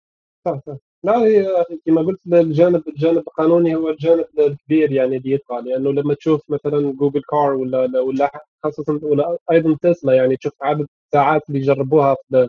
صح 0.45 0.59
صح 0.67 0.77
لا 1.03 1.17
هي 1.17 1.65
كما 1.85 2.01
قلت 2.01 2.19
الجانب 2.27 2.83
الجانب 2.87 3.17
القانوني 3.17 3.75
هو 3.75 3.89
الجانب 3.89 4.25
الكبير 4.39 4.91
يعني 4.91 5.17
اللي 5.17 5.31
يبقى 5.31 5.61
لأنه 5.61 5.91
لما 5.91 6.13
تشوف 6.13 6.41
مثلا 6.49 6.91
جوجل 6.91 7.21
كار 7.31 7.53
ولا 7.53 7.99
ولا 7.99 8.31
خاصة 8.63 8.99
ولا 9.03 9.37
أيضا 9.51 9.77
تسلا 9.81 10.13
يعني 10.13 10.37
تشوف 10.37 10.53
عدد 10.61 10.87
الساعات 11.07 11.41
اللي 11.49 11.59
جربوها 11.59 12.15
في 12.29 12.47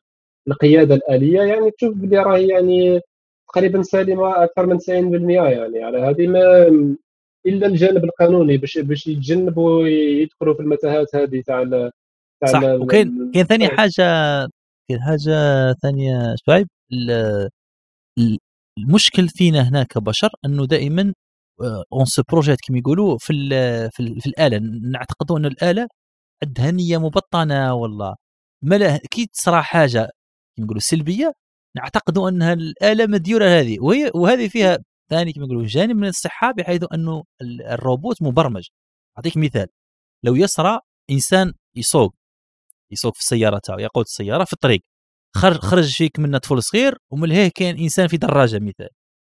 القيادة 0.48 0.94
الآلية 0.94 1.40
يعني 1.42 1.70
تشوف 1.70 1.94
بلي 1.94 2.18
راهي 2.18 2.48
يعني 2.48 3.00
تقريبا 3.48 3.82
سالمة 3.82 4.44
أكثر 4.44 4.66
من 4.66 4.78
90% 4.78 4.88
يعني 4.88 5.84
على 5.84 5.98
هذه 5.98 6.26
ما 6.26 6.66
إلا 7.46 7.66
الجانب 7.66 8.04
القانوني 8.04 8.56
باش 8.56 8.78
باش 8.78 9.06
يتجنبوا 9.06 9.86
يدخلوا 9.88 10.54
في 10.54 10.60
المتاهات 10.60 11.14
هذه 11.14 11.42
تاع 11.46 11.90
صح 12.46 12.62
وكاين 12.62 13.30
كاين 13.34 13.44
ثاني 13.46 13.68
حاجة 13.68 14.02
كاين 14.88 15.00
حاجة 15.02 15.72
ثانية 15.82 16.34
شعيب 16.46 16.68
المشكل 18.78 19.28
فينا 19.28 19.68
هنا 19.68 19.82
كبشر 19.82 20.30
أنه 20.44 20.66
دائما 20.66 21.14
on 21.92 22.04
se 22.04 22.22
projette 22.30 22.58
كما 22.60 22.78
يقولوا 22.78 23.18
في 23.18 23.32
ال 23.32 23.50
في, 23.92 24.20
في 24.20 24.26
الآلة 24.26 24.58
نعتقدوا 24.92 25.38
أن 25.38 25.46
الآلة 25.46 25.88
عندها 26.44 26.70
نية 26.70 26.98
مبطنة 26.98 27.74
والله. 27.74 28.16
ما 28.62 28.96
كي 29.10 29.26
تصرى 29.26 29.62
حاجة 29.62 30.10
كما 30.56 30.64
يقولوا 30.66 30.80
سلبية 30.80 31.32
نعتقدوا 31.76 32.28
أنها 32.28 32.52
الآلة 32.52 33.06
مديورة 33.06 33.44
هذه 33.46 33.80
وهي 33.80 34.10
وهذه 34.14 34.48
فيها 34.48 34.78
ثاني 35.10 35.32
كما 35.32 35.44
يقولوا 35.44 35.66
جانب 35.66 35.96
من 35.96 36.08
الصحة 36.08 36.52
بحيث 36.52 36.84
أنه 36.94 37.24
الروبوت 37.42 38.22
مبرمج. 38.22 38.68
أعطيك 39.18 39.36
مثال. 39.36 39.66
لو 40.24 40.34
يسرى 40.36 40.80
إنسان 41.10 41.52
يسوق 41.76 42.14
يسوق 42.92 43.14
في 43.14 43.20
السياره 43.20 43.58
تاعو 43.64 43.78
يقود 43.78 44.04
السيارة 44.04 44.44
في 44.44 44.52
الطريق. 44.52 44.80
خرج 45.36 45.58
خرج 45.58 45.92
فيك 45.96 46.18
منه 46.18 46.38
طفل 46.38 46.62
صغير 46.62 46.98
ومن 47.10 47.48
كاين 47.48 47.78
إنسان 47.78 48.08
في 48.08 48.16
دراجة 48.16 48.58
مثال. 48.58 48.88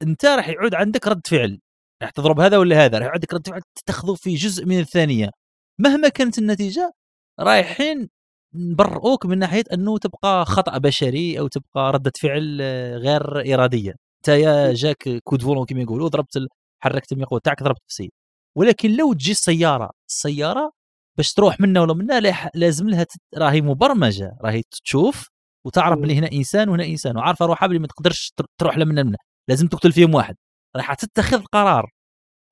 أنت 0.02 0.24
راح 0.26 0.48
يعود 0.48 0.74
عندك 0.74 1.08
رد 1.08 1.26
فعل. 1.26 1.60
راح 2.02 2.10
تضرب 2.10 2.40
هذا 2.40 2.58
ولا 2.58 2.84
هذا؟ 2.84 2.98
راح 2.98 3.08
عندك 3.08 3.34
رد 3.34 3.48
فعل. 3.48 3.60
تاخذه 3.86 4.14
في 4.14 4.34
جزء 4.34 4.66
من 4.66 4.80
الثانية. 4.80 5.30
مهما 5.78 6.08
كانت 6.08 6.38
النتيجة 6.38 6.92
رايحين 7.40 8.08
نبرئوك 8.54 9.26
من 9.26 9.38
ناحية 9.38 9.64
أنه 9.72 9.98
تبقى 9.98 10.44
خطأ 10.46 10.78
بشري 10.78 11.38
أو 11.40 11.48
تبقى 11.48 11.92
ردة 11.92 12.12
فعل 12.20 12.62
غير 12.96 13.54
إرادية. 13.54 13.90
أنت 14.18 14.28
يا 14.28 14.72
جاك 14.74 15.08
coup 15.24 15.36
de 15.36 15.42
volant 15.42 15.66
كما 15.66 15.82
يقولوا 15.82 16.08
ضربت 16.08 16.38
حركت 16.82 17.12
المقود 17.12 17.40
تاعك 17.40 17.62
ضربت 17.62 17.80
في 17.88 17.94
سيد 17.94 18.10
ولكن 18.56 18.96
لو 18.96 19.12
تجي 19.12 19.30
السيارة 19.32 19.90
السيارة 20.10 20.72
باش 21.16 21.32
تروح 21.32 21.60
منا 21.60 21.80
ولا 21.80 21.94
منا 21.94 22.50
لازم 22.54 22.88
لها 22.88 23.06
راهي 23.36 23.60
مبرمجة 23.60 24.36
راهي 24.40 24.62
تشوف 24.84 25.28
وتعرف 25.66 25.98
بلي 25.98 26.18
هنا 26.18 26.32
إنسان 26.32 26.68
وهنا 26.68 26.84
إنسان 26.84 27.16
وعارفة 27.16 27.46
روحها 27.46 27.66
بلي 27.68 27.78
ما 27.78 27.86
تقدرش 27.86 28.32
تروح 28.58 28.78
لمنا 28.78 29.02
منا 29.02 29.16
لازم 29.48 29.66
تقتل 29.66 29.92
فيهم 29.92 30.14
واحد. 30.14 30.36
راح 30.76 30.94
تتخذ 30.94 31.42
قرار. 31.44 31.90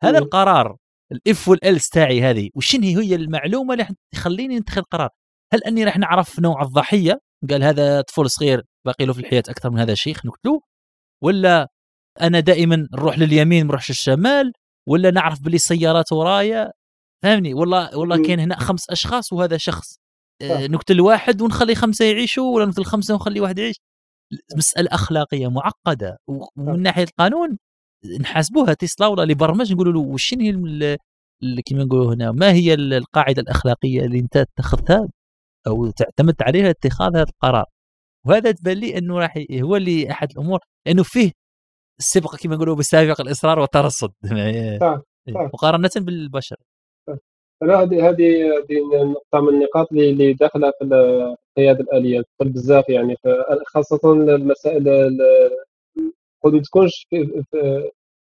هذا 0.03 0.19
القرار 0.19 0.77
ال 1.13 1.25
if 1.25 1.49
وال 1.49 1.62
else 1.62 1.89
تاعي 1.89 2.23
هذه 2.23 2.51
وشن 2.55 2.83
هي 2.83 3.15
المعلومة 3.15 3.75
اللي 3.75 3.89
تخليني 4.15 4.59
نتخذ 4.59 4.83
قرار؟ 4.83 5.09
هل 5.53 5.65
أني 5.65 5.85
راح 5.85 5.99
نعرف 5.99 6.41
نوع 6.41 6.63
الضحية؟ 6.63 7.21
قال 7.51 7.65
هذا 7.65 8.01
طفل 8.01 8.31
صغير 8.31 8.63
باقي 8.87 9.05
له 9.05 9.13
في 9.13 9.21
الحياة 9.21 9.43
أكثر 9.49 9.71
من 9.71 9.79
هذا 9.79 9.95
شيخ 9.95 10.27
نقتلوه 10.27 10.61
ولا 11.23 11.69
أنا 12.21 12.41
دائما 12.41 12.89
نروح 12.93 13.19
لليمين 13.19 13.65
ما 13.65 13.69
نروحش 13.69 13.91
الشمال 13.91 14.53
ولا 14.89 15.11
نعرف 15.11 15.43
بلي 15.43 15.57
السيارات 15.57 16.13
ورايا؟ 16.13 16.73
فهمني؟ 17.25 17.55
والله 17.55 17.99
والله 17.99 18.23
كاين 18.23 18.41
هنا 18.41 18.59
خمس 18.59 18.91
أشخاص 18.91 19.33
وهذا 19.33 19.57
شخص. 19.57 19.99
آه، 20.43 20.67
نقتل 20.67 21.01
واحد 21.01 21.43
ونخلي 21.43 21.75
خمسة 21.75 22.05
يعيشوا 22.05 22.55
ولا 22.55 22.67
نقتل 22.67 22.85
خمسة 22.85 23.15
ونخلي 23.15 23.41
واحد 23.41 23.59
يعيش. 23.59 23.77
مسألة 24.57 24.89
أخلاقية 24.93 25.49
معقدة. 25.49 26.19
ومن 26.27 26.83
ناحية 26.83 27.03
القانون 27.03 27.59
نحاسبوها 28.21 28.75
تسلا 28.75 29.07
ولا 29.07 29.23
اللي 29.23 29.35
برمج 29.35 29.73
نقولوا 29.73 29.93
له 29.93 30.01
وش 30.01 30.35
هي 30.35 30.53
كما 31.67 31.85
نقولوا 31.85 32.15
هنا 32.15 32.33
ما 32.33 32.53
هي 32.53 32.75
القاعدة 32.75 33.43
الأخلاقية 33.43 34.01
اللي 34.01 34.19
أنت 34.19 34.37
اتخذتها 34.37 35.09
أو 35.67 35.91
تعتمدت 35.91 36.43
عليها 36.43 36.71
اتخاذ 36.71 37.17
هذا 37.17 37.23
القرار؟ 37.23 37.65
وهذا 38.27 38.51
تبان 38.53 38.77
لي 38.79 38.99
إنه 38.99 39.19
راح 39.19 39.45
هو 39.53 39.77
اللي 39.77 40.11
أحد 40.11 40.31
الأمور 40.31 40.59
لأنه 40.87 41.03
فيه 41.03 41.33
السبق 42.01 42.37
كما 42.37 42.57
نقولوا 42.57 42.77
بسابق 42.77 43.21
الإصرار 43.21 43.59
والترصد. 43.59 44.13
مقارنة 45.55 45.91
بالبشر. 45.97 46.57
لا 47.63 47.83
هذه 47.83 48.09
هذه 48.09 48.59
هذه 48.59 49.05
نقطة 49.05 49.41
من 49.41 49.49
النقاط 49.49 49.93
اللي 49.93 50.33
داخلة 50.33 50.73
في 50.79 50.85
القيادة 50.85 51.81
الآلية 51.81 52.21
تدخل 52.21 52.53
بزاف 52.53 52.89
يعني 52.89 53.17
خاصة 53.67 54.13
المسائل 54.13 54.89
قد 56.45 56.63
تكونش 56.63 57.07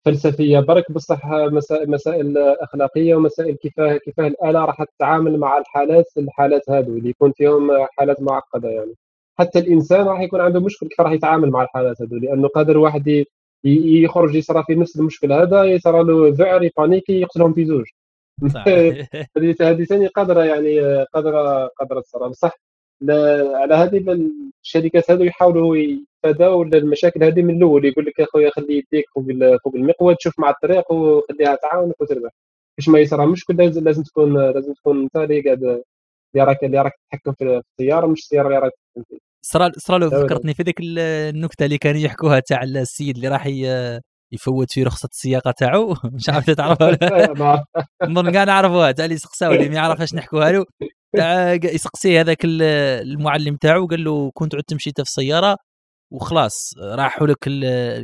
فلسفية 0.05 0.59
برك 0.59 0.91
بصح 0.91 1.25
مسائل 1.27 1.91
مسائل 1.91 2.37
أخلاقية 2.37 3.15
ومسائل 3.15 3.55
كيفاه 3.55 3.97
كيفاه 3.97 4.27
الآلة 4.27 4.65
راح 4.65 4.83
تتعامل 4.83 5.39
مع 5.39 5.57
الحالات 5.57 6.05
الحالات 6.17 6.69
هذو 6.69 6.97
اللي 6.97 7.09
يكون 7.09 7.31
فيهم 7.31 7.87
حالات 7.97 8.21
معقدة 8.21 8.69
يعني. 8.69 8.93
حتى 9.39 9.59
الإنسان 9.59 10.07
راح 10.07 10.21
يكون 10.21 10.41
عنده 10.41 10.59
مشكل 10.59 10.87
كيف 10.87 11.01
راح 11.01 11.11
يتعامل 11.11 11.51
مع 11.51 11.63
الحالات 11.63 12.01
هذو 12.01 12.17
لأنه 12.17 12.47
قادر 12.47 12.77
واحد 12.77 13.25
يخرج 13.63 14.35
يصرى 14.35 14.63
في 14.67 14.75
نفس 14.75 14.99
المشكل 14.99 15.33
هذا 15.33 15.63
يصرى 15.63 16.03
له 16.03 16.29
ذعر 16.29 16.63
يبانيكي 16.63 17.21
يقتلهم 17.21 17.53
في 17.53 17.65
زوج. 17.65 17.85
هذه 19.37 19.55
هذه 19.61 19.83
ثاني 19.83 20.07
قادره 20.07 20.43
يعني 20.43 21.03
قادره 21.03 21.67
قادره 21.67 22.01
تصرى 22.01 22.29
بصح 22.29 22.57
على 23.55 23.75
هذه 23.75 24.29
الشركات 24.63 25.11
هذو 25.11 25.23
يحاولوا 25.23 25.77
يتفادوا 25.77 26.63
المشاكل 26.63 27.23
هذه 27.23 27.41
من 27.41 27.57
الأول. 27.57 27.85
يقول 27.85 28.05
لك 28.05 28.21
اخويا 28.21 28.49
خلي 28.49 28.73
يديك 28.77 29.05
فوق 29.15 29.25
فوق 29.63 29.75
المقود 29.75 30.15
شوف 30.19 30.39
مع 30.39 30.49
الطريق 30.49 30.91
وخليها 30.91 31.55
تعاونك 31.55 32.01
وتربح. 32.01 32.31
باش 32.77 32.89
ما 32.89 32.99
يصرى 32.99 33.25
مشكل 33.25 33.55
لازم 33.57 33.83
لازم 33.83 34.03
تكون 34.03 34.37
لازم 34.51 34.73
تكون 34.73 35.01
أنت 35.01 35.15
اللي 35.15 35.41
قاعد 35.41 35.63
اللي 35.63 36.45
راك 36.45 36.63
اللي 36.63 36.81
راك 36.81 36.93
تتحكم 37.09 37.33
في 37.33 37.61
السيارة 37.79 38.07
مش 38.07 38.19
السيارة 38.19 38.47
اللي 38.47 38.59
راك 38.59 38.71
تتحكم 38.71 39.03
فيها. 39.09 39.19
صرا 39.41 39.71
صرا 39.77 39.97
لو 39.97 40.09
فكرتني 40.09 40.53
في 40.53 40.63
ذيك 40.63 40.75
النكتة 40.81 41.65
اللي 41.65 41.77
كانوا 41.77 42.01
يحكوها 42.01 42.39
تاع 42.39 42.63
السيد 42.63 43.15
اللي 43.15 43.27
راح 43.27 43.45
يفوت 44.33 44.71
في 44.71 44.83
رخصة 44.83 45.09
السياقة 45.11 45.51
تاعو. 45.51 45.95
مش 46.15 46.29
عارف 46.29 46.49
تعرفها 46.49 46.87
ولا 46.87 47.63
نظن 48.03 48.31
كاع 48.31 48.43
نعرفوها 48.43 48.91
تاع 48.91 49.05
اللي 49.05 49.17
سقساو 49.17 49.51
اللي 49.51 49.69
ما 49.69 49.75
يعرفش 49.75 50.13
نحكوها 50.15 50.51
له. 50.51 50.65
تاع 51.15 51.53
يسقسيه 51.53 52.21
هذاك 52.21 52.37
المعلم 52.45 53.55
تاعو. 53.55 53.87
قال 53.87 54.03
له 54.03 54.31
كنت 54.33 54.55
عدت 54.55 54.73
مشيت 54.73 54.95
في 54.95 55.01
السيارة 55.01 55.57
وخلاص 56.13 56.73
راحوا 56.77 57.27
لك 57.27 57.37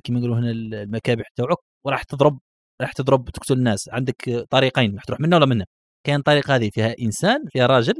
كما 0.04 0.20
يقولوا 0.20 0.40
هنا 0.40 0.52
المكابح 0.52 1.28
تاعك 1.36 1.58
وراح 1.86 2.04
تضرب 2.04 2.40
راح 2.82 2.94
تضرب 2.94 3.30
تقتل 3.30 3.54
الناس. 3.54 3.90
عندك 3.90 4.45
طريقين 4.49 4.95
راح 4.95 5.04
تروح 5.04 5.20
منه 5.20 5.36
ولا 5.36 5.45
منه؟ 5.45 5.66
كاين 6.06 6.22
طريقه 6.22 6.56
هذه 6.56 6.70
فيها 6.74 6.95
إنسان 7.02 7.45
فيها 7.49 7.68
راجل 7.68 7.94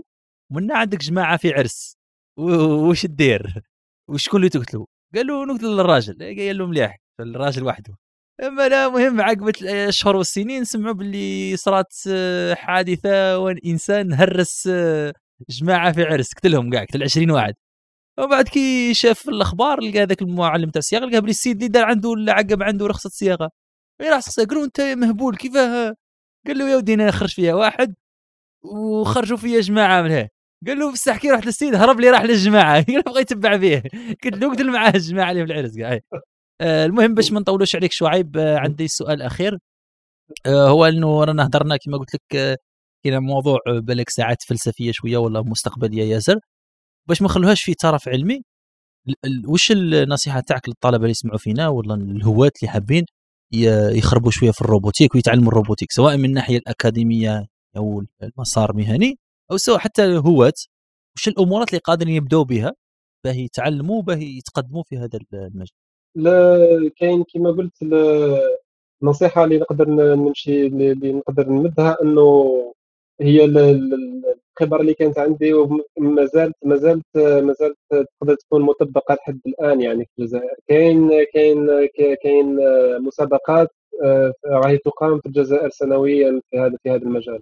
ومنها 0.52 0.78
عندك 0.78 0.98
جماعة 1.00 1.38
في 1.38 1.54
عرس. 1.54 1.98
وش 2.40 3.06
دير 3.06 3.62
وشكون 4.10 4.40
اللي 4.40 4.50
تقتلوا 4.50 4.86
قال 5.16 5.28
له 5.28 5.46
نقتل 5.46 5.80
الراجل. 5.80 6.18
قال 6.22 6.58
له 6.58 6.68
مليح 6.68 6.98
الراجل 7.20 7.64
وحده. 7.64 7.96
أما 8.44 8.70
لا 8.70 8.90
مهم 8.90 9.22
عقبة 9.22 9.54
الأشهر 9.62 10.16
والسنين 10.16 10.64
سمعوا 10.64 10.94
باللي 10.94 11.58
صارت 11.58 11.94
آه، 12.10 12.54
حادثة 12.54 13.38
وان 13.40 13.58
انسان 13.66 14.14
هرس 14.14 14.68
آه، 14.72 15.14
جماعة 15.50 15.92
في 15.92 16.04
عرس 16.04 16.34
قتلهم 16.34 16.70
كاع 16.72 16.84
قتل 16.84 17.04
20 17.04 17.32
واحد. 17.32 17.54
وبعد 18.20 18.48
كي 18.50 18.94
شاف 18.94 19.30
الأخبار 19.30 19.82
لقى 19.82 20.06
ذاك 20.06 20.22
المعلم 20.22 20.70
تاع 20.70 20.80
السياقه 20.80 21.06
لقى 21.06 21.22
بلي 21.22 21.32
السيد 21.32 21.56
اللي 21.58 21.68
دار 21.68 21.86
عنده 21.86 22.16
عقب 22.30 22.64
عنده 22.64 22.88
رخصة 22.88 23.10
سياقه 23.10 23.50
راح 24.02 24.20
سقسى 24.20 24.46
قالوا 24.46 24.66
أنت 24.66 24.82
مهبول 24.82 25.38
كيفاه؟ 25.38 25.96
قال 26.48 26.58
له 26.58 26.70
يا 26.70 26.76
ودي 26.78 26.94
أنا 26.94 27.12
خرج 27.12 27.30
فيها 27.34 27.54
واحد 27.56 27.96
وخرجوا 28.64 29.38
فيها 29.38 29.62
جماعة 29.62 30.02
من 30.02 30.12
هي 30.12 30.30
قال 30.68 30.80
له 30.80 30.92
بصح 30.92 31.18
كي 31.18 31.32
رحت 31.32 31.46
للسيد 31.46 31.76
هرب 31.76 32.00
لي 32.00 32.10
راح 32.12 32.24
للجماعة. 32.24 32.84
قال 32.86 32.96
له 32.96 33.02
بغى 33.02 33.22
يتبع 33.22 33.58
فيه. 33.60 33.84
قلت 34.24 34.36
له 34.38 34.54
قتل 34.54 34.72
معاه 34.72 34.92
الجماعة 34.96 35.32
اللي 35.32 35.46
في 35.48 35.54
العرس 35.54 35.80
قاعد. 35.80 36.02
المهم 36.62 37.14
باش 37.14 37.32
ما 37.32 37.40
نطولوش 37.40 37.76
عليك 37.76 37.92
شعيب 37.92 38.38
آه، 38.38 38.58
عندي 38.58 38.88
سؤال 38.88 39.22
أخير. 39.22 39.58
آه، 40.46 40.70
هو 40.70 40.86
إنه 40.86 41.24
رانا 41.24 41.46
هضرنا 41.48 41.78
كما 41.78 41.98
قلت 41.98 42.16
لك 42.16 42.58
كاين 43.04 43.20
موضوع 43.20 43.60
بالك 43.68 44.10
ساعات 44.10 44.38
فلسفية 44.50 44.92
شوية 44.92 45.18
ولا 45.18 45.42
مستقبلية 45.42 46.04
ياسر. 46.04 46.40
باش 47.10 47.22
ما 47.22 47.28
نخلوهاش 47.28 47.64
في 47.64 47.74
طرف 47.74 48.10
علمي 48.10 48.42
وش 49.48 49.72
النصيحة 49.72 50.40
تاعك 50.40 50.70
للطلبة 50.70 50.98
اللي 50.98 51.12
يسمعوا 51.12 51.38
فينا 51.38 51.68
ولا 51.70 51.96
الهواة 51.96 52.52
اللي 52.62 52.72
حابين 52.74 53.06
يخربوا 53.98 54.32
شوية 54.32 54.52
في 54.52 54.62
الروبوتيك 54.62 55.16
ويتعلموا 55.16 55.48
الروبوتيك 55.52 55.92
سواء 55.92 56.18
من 56.18 56.26
الناحية 56.26 56.58
الأكاديمية 56.58 57.46
أو 57.78 58.04
المسار 58.24 58.74
مهني 58.78 59.16
أو 59.52 59.58
سواء 59.58 59.80
حتى 59.80 60.06
الهواة 60.06 60.54
وش 61.18 61.28
الأمورات 61.28 61.70
اللي 61.70 61.80
قادرين 61.80 62.16
يبدأوا 62.16 62.44
بها 62.44 62.74
باه 63.26 63.34
يتعلموا 63.34 64.02
باه 64.02 64.18
يتقدموا 64.18 64.84
في 64.90 64.98
هذا 64.98 65.20
المجال؟ 65.34 65.87
كاين 67.00 67.24
كما 67.34 67.52
قلت 67.52 67.74
النصيحة 69.04 69.44
اللي 69.44 69.58
نقدر 69.58 69.90
نمشي 69.90 70.68
اللي 70.68 71.14
نقدر 71.14 71.50
نمدها 71.50 71.98
إنه 72.04 72.54
هي 73.22 73.46
الخبره 73.46 74.82
اللي 74.82 74.94
كانت 74.94 75.20
عندي 75.20 75.54
وما 75.54 76.26
زالت 76.34 76.56
ما 76.66 76.76
زالت 76.76 77.06
ما 77.18 77.54
زالت 77.54 77.78
تقدر 77.90 78.36
تكون 78.36 78.62
مطبقة 78.62 79.16
لحد 79.16 79.40
الآن 79.48 79.82
يعني 79.82 80.06
في 80.06 80.12
الجزائر. 80.22 80.56
كاين 80.68 81.10
كاين 81.34 81.68
كاين 82.24 82.58
مسابقات 83.02 83.70
آه، 84.04 84.34
راهي 84.46 84.78
تقام 84.78 85.20
في 85.20 85.26
الجزائر 85.26 85.70
سنويا 85.70 86.42
في 86.52 86.60
هذا 86.60 86.78
في 86.84 86.90
هذا 86.90 87.04
المجال. 87.04 87.42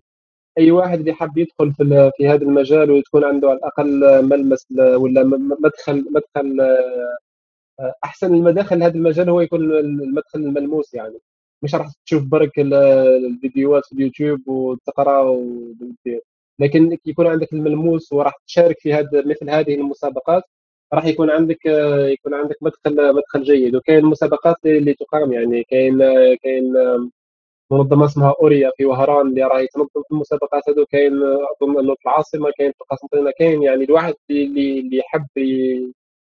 أي 0.57 0.72
واحد 0.72 0.99
اللي 0.99 1.14
حاب 1.14 1.38
يدخل 1.38 1.73
في 1.73 2.11
في 2.18 2.27
هذا 2.27 2.43
المجال 2.43 2.91
ويكون 2.91 3.23
عنده 3.23 3.49
على 3.49 3.57
الأقل 3.57 4.26
ملمس 4.30 4.65
ولا 4.80 5.23
مدخل 5.64 6.06
مدخل 6.11 6.61
آه، 6.61 7.18
أحسن 8.03 8.34
المداخل 8.35 8.80
لهذا 8.80 8.95
المجال 8.95 9.30
هو 9.30 9.41
يكون 9.41 9.61
المدخل 9.61 10.39
الملموس 10.39 10.93
يعني. 10.93 11.19
مش 11.64 11.76
راح 11.76 11.88
تشوف 12.06 12.23
برك 12.23 12.60
الفيديوهات 12.60 13.85
في 13.85 13.93
اليوتيوب 13.93 14.47
وتقرأ 14.47 15.22
ودير 15.22 16.22
لكن 16.60 16.97
يكون 17.06 17.27
عندك 17.27 17.53
الملموس 17.53 18.14
وراح 18.14 18.34
تشارك 18.47 18.80
في 18.80 18.93
هذا 18.93 19.23
مثل 19.26 19.49
هذه 19.49 19.76
المسابقات 19.76 20.43
راح 20.93 21.06
يكون 21.06 21.30
عندك 21.31 21.65
يكون 22.14 22.34
عندك 22.34 22.56
مدخل 22.61 23.15
مدخل 23.15 23.43
جيد. 23.43 23.76
وكاين 23.76 24.06
مسابقات 24.06 24.56
اللي 24.65 24.93
تقام 24.93 25.34
يعني 25.34 25.64
كاين 25.64 25.99
كاين 26.43 26.73
منظمة 27.72 28.06
اسمها 28.06 28.34
أوريا 28.41 28.72
في 28.77 28.85
وهران 28.85 29.27
اللي 29.27 29.43
راهي 29.43 29.68
تنظم 29.68 29.88
في 30.07 30.11
المسابقات 30.11 30.69
هذو. 30.69 30.85
كاين 30.85 31.14
أظن 31.23 31.80
انه 31.80 31.95
في 31.95 32.06
العاصمة 32.06 32.52
كاين 32.57 32.72
في 32.72 32.84
قسنطينه 32.91 33.31
كاين 33.39 33.64
يعني 33.64 33.84
الواحد 33.84 34.14
اللي 34.31 34.80
اللي 34.80 34.97
يحب 34.97 35.27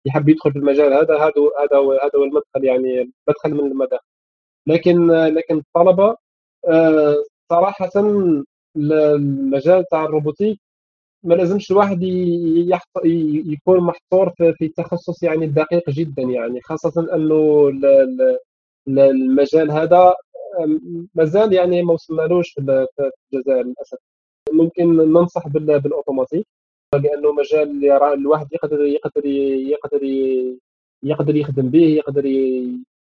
يحب 0.05 0.30
يدخل 0.30 0.51
في 0.51 0.59
المجال 0.59 0.93
هذا 0.93 1.17
هذا 1.17 1.34
هذا 1.61 1.77
هو 1.77 1.91
هذا 1.91 2.11
هو 2.15 2.23
المدخل 2.23 2.63
يعني 2.63 3.11
مدخل 3.27 3.53
من 3.53 3.71
المداخل 3.71 4.03
لكن 4.67 5.11
لكن 5.11 5.57
الطلبة 5.57 6.17
آه، 6.67 7.15
صراحة 7.49 7.89
المجال 8.77 9.85
تاع 9.91 10.05
الروبوتيك 10.05 10.59
ما 11.23 11.34
لازمش 11.35 11.71
الواحد 11.71 12.03
يكون 13.53 13.80
محصور 13.80 14.34
في 14.57 14.67
تخصص 14.67 15.23
يعني 15.23 15.47
دقيق 15.47 15.89
جدا 15.89 16.21
يعني 16.21 16.61
خاصة 16.61 17.15
أنه 17.15 17.69
المجال 18.88 19.71
هذا 19.71 20.15
مازال 21.15 21.53
يعني 21.53 21.84
ما 21.84 21.93
وصلنالوش 21.93 22.51
في 22.51 22.88
الجزائر 23.34 23.63
للأسف. 23.65 23.97
ممكن 24.53 24.97
ننصح 24.97 25.47
بالأوتوماتيك. 25.47 26.47
لأنه 26.97 27.31
مجال 27.31 27.91
الواحد 28.13 28.47
يقدر 28.53 28.85
يقدر 28.85 29.25
يقدر 29.25 30.03
يقدر 31.03 31.35
يخدم 31.35 31.69
به 31.69 31.85
يقدر 31.85 32.25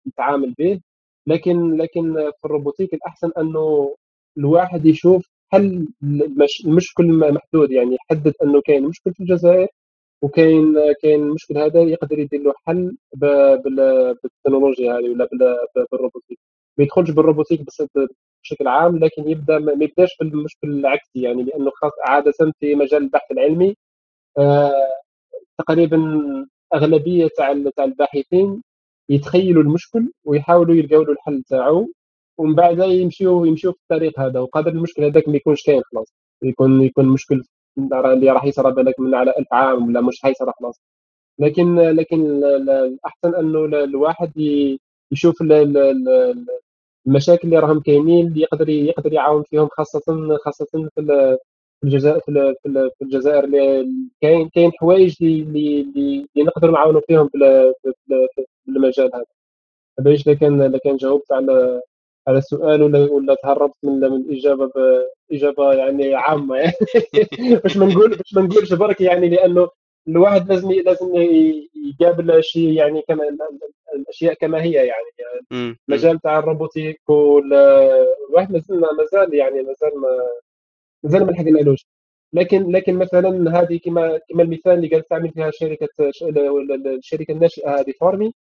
يتعامل 0.06 0.54
به. 0.58 0.80
لكن 1.26 1.76
لكن 1.76 2.14
في 2.14 2.44
ال 2.44 2.49
robotique 2.49 2.94
الأحسن 2.94 3.30
أنه 3.38 3.94
الواحد 4.38 4.86
يشوف 4.86 5.26
حل 5.52 5.88
المشكل 6.66 7.32
محدود 7.32 7.70
يعني 7.72 7.94
يحدد 7.96 8.34
أنه 8.42 8.60
كاين 8.60 8.84
مشكل 8.84 9.14
في 9.14 9.20
الجزائر 9.20 9.68
وكاين 10.22 10.74
كاين 11.02 11.22
المشكل 11.22 11.58
هذا 11.58 11.82
يقدر 11.82 12.18
يدير 12.18 12.40
له 12.42 12.52
حل 12.66 12.96
بالتكنولوجيا 13.14 14.92
هذه 14.92 15.10
ولا 15.10 15.28
بال 15.92 16.00
robotique. 16.00 16.38
ما 16.78 16.84
يدخلش 16.84 17.10
بال 17.10 17.19
robotique 17.19 17.60
بشكل 18.42 18.68
عام 18.68 18.98
لكن 18.98 19.28
يبدأ 19.30 19.58
ما 19.58 19.72
يبداش 19.84 20.16
بالمشكل 20.20 20.68
العكسي 20.68 21.22
يعني 21.22 21.42
لأنه 21.42 21.70
خاص 21.70 21.92
عادة 22.04 22.32
في 22.60 22.74
مجال 22.74 23.02
البحث 23.02 23.30
العلمي 23.32 23.76
آه 24.38 24.72
تقريبا 25.58 25.98
أغلبية 26.74 27.28
تاع 27.36 27.54
تاع 27.76 27.84
الباحثين 27.84 28.62
يتخيلوا 29.08 29.62
المشكل 29.62 30.12
ويحاولوا 30.24 30.74
يلقاو 30.74 31.02
له 31.02 31.12
الحل 31.12 31.42
تاعو 31.42 31.88
ومن 32.38 32.54
بعد 32.54 32.78
يمشيو 32.78 33.44
يمشيو 33.44 33.72
في 33.72 33.78
الطريق 33.82 34.20
هذا. 34.20 34.40
وقادر 34.40 34.70
المشكل 34.70 35.04
هذاك 35.04 35.28
ما 35.28 35.36
يكونش 35.36 35.62
كاين 35.62 35.82
خلاص. 35.92 36.14
يكون 36.42 36.82
يكون 36.82 37.08
مشكل 37.08 37.42
اللي 37.78 38.30
راح 38.30 38.44
يصرى 38.44 38.72
بالك 38.72 39.00
من 39.00 39.14
على 39.14 39.32
ألف 39.38 39.48
عام 39.52 39.88
ولا 39.88 40.00
مش 40.00 40.20
حيصرى 40.22 40.52
خلاص. 40.60 40.80
لكن 41.38 41.76
لكن 41.80 42.44
الأحسن 42.44 43.34
أنه 43.34 43.64
الواحد 43.64 44.32
يشوف 45.12 45.42
المشاكل 47.06 47.48
اللي 47.48 47.58
راهم 47.58 47.80
كاينين 47.80 48.26
اللي 48.26 48.40
يقدر 48.40 48.68
يقدر 48.68 49.12
يعاون 49.12 49.42
فيهم 49.42 49.68
خاصة 49.68 50.36
خاصة 50.44 50.66
في 50.94 51.38
الجزائر 51.84 52.20
في 52.60 53.02
الجزائر 53.02 53.46
كاين 54.20 54.48
كاين 54.48 54.72
حوايج 54.80 55.16
اللي 55.22 55.80
اللي 55.80 56.44
نقدروا 56.46 56.72
نعاونوا 56.74 57.00
فيهم 57.08 57.28
في 57.28 57.38
المجال 58.68 59.10
هذا. 59.14 59.24
باش 60.00 60.24
كان 60.24 60.76
كان 60.78 60.96
جاوبت 60.96 61.32
على 61.32 61.82
على 62.28 62.38
السؤال 62.38 62.82
ولا 62.82 62.98
ولا 63.12 63.36
تهربت 63.42 63.74
من 63.84 64.00
من 64.00 64.16
الإجابة 64.16 64.70
باجابه 65.30 65.72
يعني 65.74 66.14
عامة 66.14 66.56
يعني. 66.56 66.72
باش 67.64 67.76
ما 67.76 67.86
نقول 67.86 68.10
باش 68.16 68.34
ما 68.34 68.42
نقولش 68.42 68.72
برك 68.74 69.00
يعني 69.00 69.28
لأنه 69.28 69.68
الواحد 70.08 70.48
لازم 70.48 70.72
لازم 70.72 71.14
يقابل 72.00 72.30
الشيء 72.30 72.72
يعني 72.72 73.02
كما 73.08 73.24
الأشياء 73.94 74.34
كما 74.34 74.62
هي 74.62 74.72
يعني 74.72 75.36
المجال 75.88 76.20
تاع 76.20 76.38
الروبوتيك 76.38 77.00
والواحد 77.08 78.52
مازال 78.52 78.80
مازال 78.98 79.34
يعني 79.34 79.62
مازال 79.62 80.00
ما 80.00 80.08
مازال 81.04 81.26
ما 81.26 81.30
لحقنالوش 81.30 81.86
لكن 82.32 82.70
لكن 82.72 82.94
مثلا 82.94 83.60
هذه 83.60 83.80
كما 83.84 84.20
كما 84.30 84.42
المثال 84.42 84.72
اللي 84.72 84.88
قالت 84.88 85.10
تعمل 85.10 85.30
فيها 85.30 85.50
شركه 85.50 85.88
الشركة 86.86 87.32
الناشئة 87.32 87.80
هذه 87.80 87.92
فارمي 88.00 88.32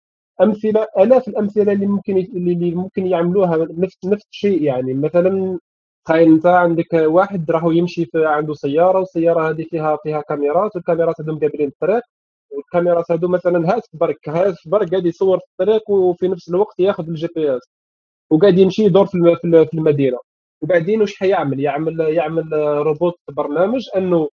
امثله 0.42 0.88
آلاف 0.98 1.28
الأمثلة 1.28 1.72
اللي 1.74 1.86
ممكن 1.86 2.18
اللي 2.18 2.72
ممكن 2.72 3.08
يعملوها 3.08 3.68
نفس 3.72 3.98
نفس 4.06 4.26
الشيء 4.32 4.64
يعني. 4.64 4.94
مثلا 4.94 5.60
تخيل 6.06 6.28
انت 6.34 6.46
عندك 6.46 6.94
واحد 6.94 7.52
راهو 7.52 7.72
يمشي 7.72 8.06
في 8.06 8.26
عنده 8.26 8.54
سيارة 8.54 9.00
والسيارة 9.00 9.50
هذه 9.50 9.64
فيها 9.70 9.98
فيها 10.04 10.22
كاميرات 10.22 10.76
والكاميرات 10.76 11.22
هذو 11.22 11.34
مقابلين 11.36 11.68
الطريق. 11.68 12.04
والكاميرات 12.52 13.12
هذو 13.12 13.28
مثلا 13.28 13.76
هاتف 13.76 13.90
برك 13.94 14.30
هاتف 14.30 14.68
برك 14.68 14.90
قاعد 14.92 15.06
يصور 15.06 15.40
في 15.40 15.46
الطريق 15.52 15.90
وفي 15.90 16.28
نفس 16.28 16.50
الوقت 16.50 16.80
ياخذ 16.80 17.08
ال 17.08 17.28
GPS. 17.36 17.62
وقاعد 18.32 18.58
يمشي 18.58 18.84
يدور 18.84 19.06
في 19.06 19.70
المدينة. 19.74 20.18
وبعدين 20.62 21.02
واش 21.02 21.16
حيعمل؟ 21.20 21.60
يعمل 21.60 22.00
يعمل 22.00 22.54
روبوت 22.88 23.16
برنامج 23.30 23.90
إنه 23.98 24.30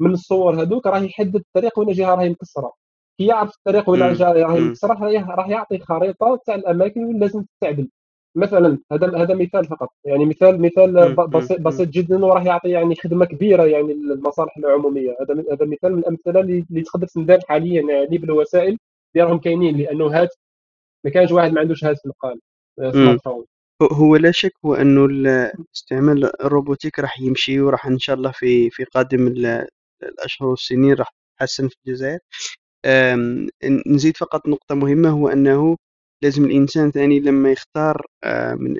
من 0.00 0.12
الصور 0.12 0.62
هذوك 0.62 0.86
راه 0.86 0.98
يحدد 0.98 1.36
الطريق 1.36 1.78
وين 1.78 1.92
جهة 1.92 2.14
راهي 2.14 2.30
مكسرة. 2.30 2.72
كي 3.18 3.26
يعرف 3.26 3.54
الطريق 3.56 3.90
وين 3.90 4.02
راهي 4.02 4.60
مكسرة 4.60 4.94
راح 5.34 5.48
يعطي 5.48 5.78
خريطة 5.78 6.40
تاع 6.46 6.54
الأماكن 6.54 7.04
وين 7.04 7.20
لازم 7.20 7.42
تستعدل 7.42 7.88
مثلا 8.36 8.78
هذا 8.92 9.16
هذا 9.16 9.34
مثال 9.34 9.64
فقط. 9.64 9.88
يعني 10.04 10.24
مثال 10.24 10.62
مثال 10.62 11.14
بسيط, 11.14 11.60
بسيط 11.60 11.88
جدا 11.88 12.24
وراح 12.24 12.44
يعطي 12.44 12.70
يعني 12.70 12.94
خدمة 12.94 13.24
كبيرة 13.24 13.64
يعني 13.64 13.92
للمصالح 13.94 14.56
العمومية. 14.58 15.16
هذا 15.20 15.44
هذا 15.52 15.66
مثال 15.66 15.92
من 15.92 15.98
الامثله 15.98 16.40
اللي 16.40 16.82
تقدر 16.82 17.06
تندار 17.06 17.40
حاليا 17.48 17.82
يعني 17.82 18.18
بالوسائل 18.18 18.78
اللي 19.14 19.26
راهم 19.26 19.38
كاينين 19.38 19.76
لأنه 19.76 20.06
هاتف 20.06 20.36
ما 21.04 21.10
كانش 21.10 21.32
واحد 21.32 21.52
ما 21.52 21.60
عندوش 21.60 21.84
هاتف 21.84 22.00
سمارت 22.92 23.20
فون 23.24 23.44
هو 23.82 24.16
لا 24.16 24.30
شك 24.30 24.52
هو 24.64 24.74
أنه 24.74 25.08
استعمال 25.76 26.42
الروبوتيك 26.44 26.98
راح 26.98 27.20
يمشي 27.20 27.60
وراح 27.60 27.86
إن 27.86 27.98
شاء 27.98 28.16
الله 28.16 28.30
في 28.30 28.70
في 28.70 28.84
قادم 28.84 29.26
الأشهر 30.02 30.48
والسنين 30.48 30.94
راح 30.94 31.14
يتحسن 31.34 31.68
في 31.68 31.76
الجزائر. 31.86 32.18
نزيد 33.86 34.16
فقط 34.16 34.48
نقطة 34.48 34.74
مهمة 34.74 35.08
هو 35.08 35.28
أنه 35.28 35.76
لازم 36.22 36.44
الإنسان 36.44 36.90
ثاني 36.90 37.20
لما 37.20 37.52
يختار 37.52 38.06
آه، 38.24 38.54
من 38.54 38.74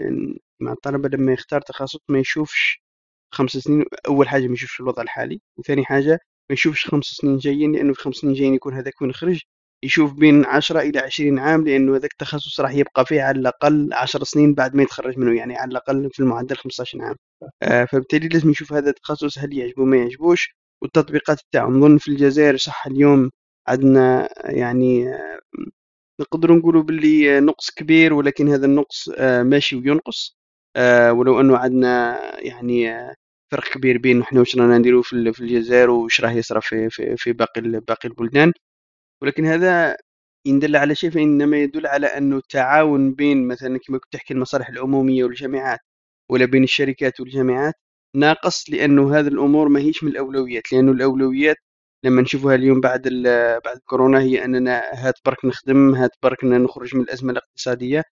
مع 0.60 0.72
الطلبة 0.72 1.08
لما 1.08 1.32
يختار 1.32 1.60
تخصص 1.60 2.00
ما 2.08 2.18
يشوفش 2.18 2.82
خمس 3.34 3.50
سنين 3.50 3.84
أول 4.08 4.28
حاجة 4.28 4.46
ما 4.46 4.54
يشوفش 4.54 4.80
الوضع 4.80 5.02
الحالي 5.02 5.40
وثاني 5.58 5.84
حاجة 5.84 6.12
ما 6.50 6.54
يشوفش 6.54 6.86
خمس 6.88 7.04
سنين 7.04 7.38
جايين 7.38 7.72
لأنه 7.72 7.92
في 7.94 8.02
خمس 8.02 8.16
سنين 8.16 8.34
جايين 8.34 8.54
يكون 8.54 8.74
هذاك 8.74 9.02
وين 9.02 9.12
خرج 9.12 9.40
يشوف 9.84 10.12
بين 10.14 10.44
عشرة 10.46 10.80
إلى 10.80 10.98
عشرين 10.98 11.38
عام 11.38 11.64
لأنه 11.64 11.96
هذاك 11.96 12.12
التخصص 12.12 12.60
راح 12.60 12.70
يبقى 12.74 13.06
فيه 13.06 13.22
على 13.22 13.38
الأقل 13.40 13.90
عشر 13.92 14.24
سنين 14.24 14.54
بعد 14.54 14.74
ما 14.76 14.82
يتخرج 14.82 15.18
منه 15.18 15.36
يعني 15.36 15.56
على 15.56 15.70
الأقل 15.70 16.10
في 16.12 16.20
المعدل 16.20 16.56
15 16.56 17.02
عام. 17.02 17.16
آه، 17.62 17.84
فبالتالي 17.84 18.28
لازم 18.28 18.50
يشوف 18.50 18.72
هذا 18.72 18.90
التخصص 18.90 19.38
هل 19.38 19.58
يعجبه 19.58 19.84
ما 19.84 19.96
يعجبوش 19.96 20.56
والتطبيقات 20.82 21.40
تاعو 21.52 21.70
نظن 21.70 21.98
في 21.98 22.08
الجزائر 22.08 22.56
صح 22.56 22.86
اليوم 22.86 23.30
عندنا 23.68 24.28
يعني 24.50 25.08
آه، 25.08 25.38
نقدروا 26.20 26.56
نقولوا 26.56 26.82
باللي 26.82 27.40
نقص 27.40 27.70
كبير 27.70 28.14
ولكن 28.14 28.48
هذا 28.48 28.66
النقص 28.66 29.08
آه، 29.18 29.42
ماشي 29.42 29.76
وينقص. 29.76 30.36
آه، 30.76 31.12
ولو 31.12 31.40
أنه 31.40 31.56
عندنا 31.58 32.18
يعني 32.40 32.90
فرق 33.52 33.64
كبير 33.74 33.98
بين 33.98 34.20
إحنا 34.22 34.40
واش 34.40 34.56
رانا 34.56 34.78
نديرو 34.78 35.02
في 35.02 35.12
الجزائر 35.40 35.90
واش 35.90 36.20
راه 36.20 36.30
يصرى 36.32 36.60
في 36.60 36.90
في 36.90 37.16
في 37.16 37.32
باقي 37.32 37.60
باقي 37.60 38.08
البلدان. 38.08 38.52
ولكن 39.22 39.46
هذا 39.46 39.96
إن 40.46 40.58
دل 40.60 40.76
على 40.76 40.94
شيء 40.94 41.10
فإنما 41.10 41.58
يدل 41.58 41.86
على 41.86 42.06
أنه 42.06 42.36
التعاون 42.36 43.14
بين 43.14 43.48
مثلا 43.48 43.78
كما 43.86 43.98
كنت 43.98 44.12
تحكي 44.12 44.34
المصالح 44.34 44.68
العمومية 44.68 45.24
والجامعات 45.24 45.80
ولا 46.30 46.46
بين 46.46 46.64
الشركات 46.64 47.20
والجامعات 47.20 47.74
ناقص 48.16 48.70
لأنه 48.70 49.18
هذه 49.20 49.28
الأمور 49.28 49.68
ما 49.68 49.80
هيش 49.80 50.04
من 50.04 50.10
الأولويات. 50.12 50.72
لأنه 50.72 50.92
الأولويات 50.92 51.56
لما 52.04 52.22
نشوفها 52.22 52.54
اليوم 52.54 52.80
بعد 52.80 53.02
بعد 53.64 53.78
كورونا 53.86 54.20
هي 54.20 54.44
أننا 54.44 54.82
هات 54.94 55.14
برك 55.26 55.44
نخدم 55.44 55.94
هات 55.94 56.10
برك 56.22 56.44
نخرج 56.44 56.96
من 56.96 57.02
الأزمة 57.02 57.32
الاقتصادية. 57.32 58.04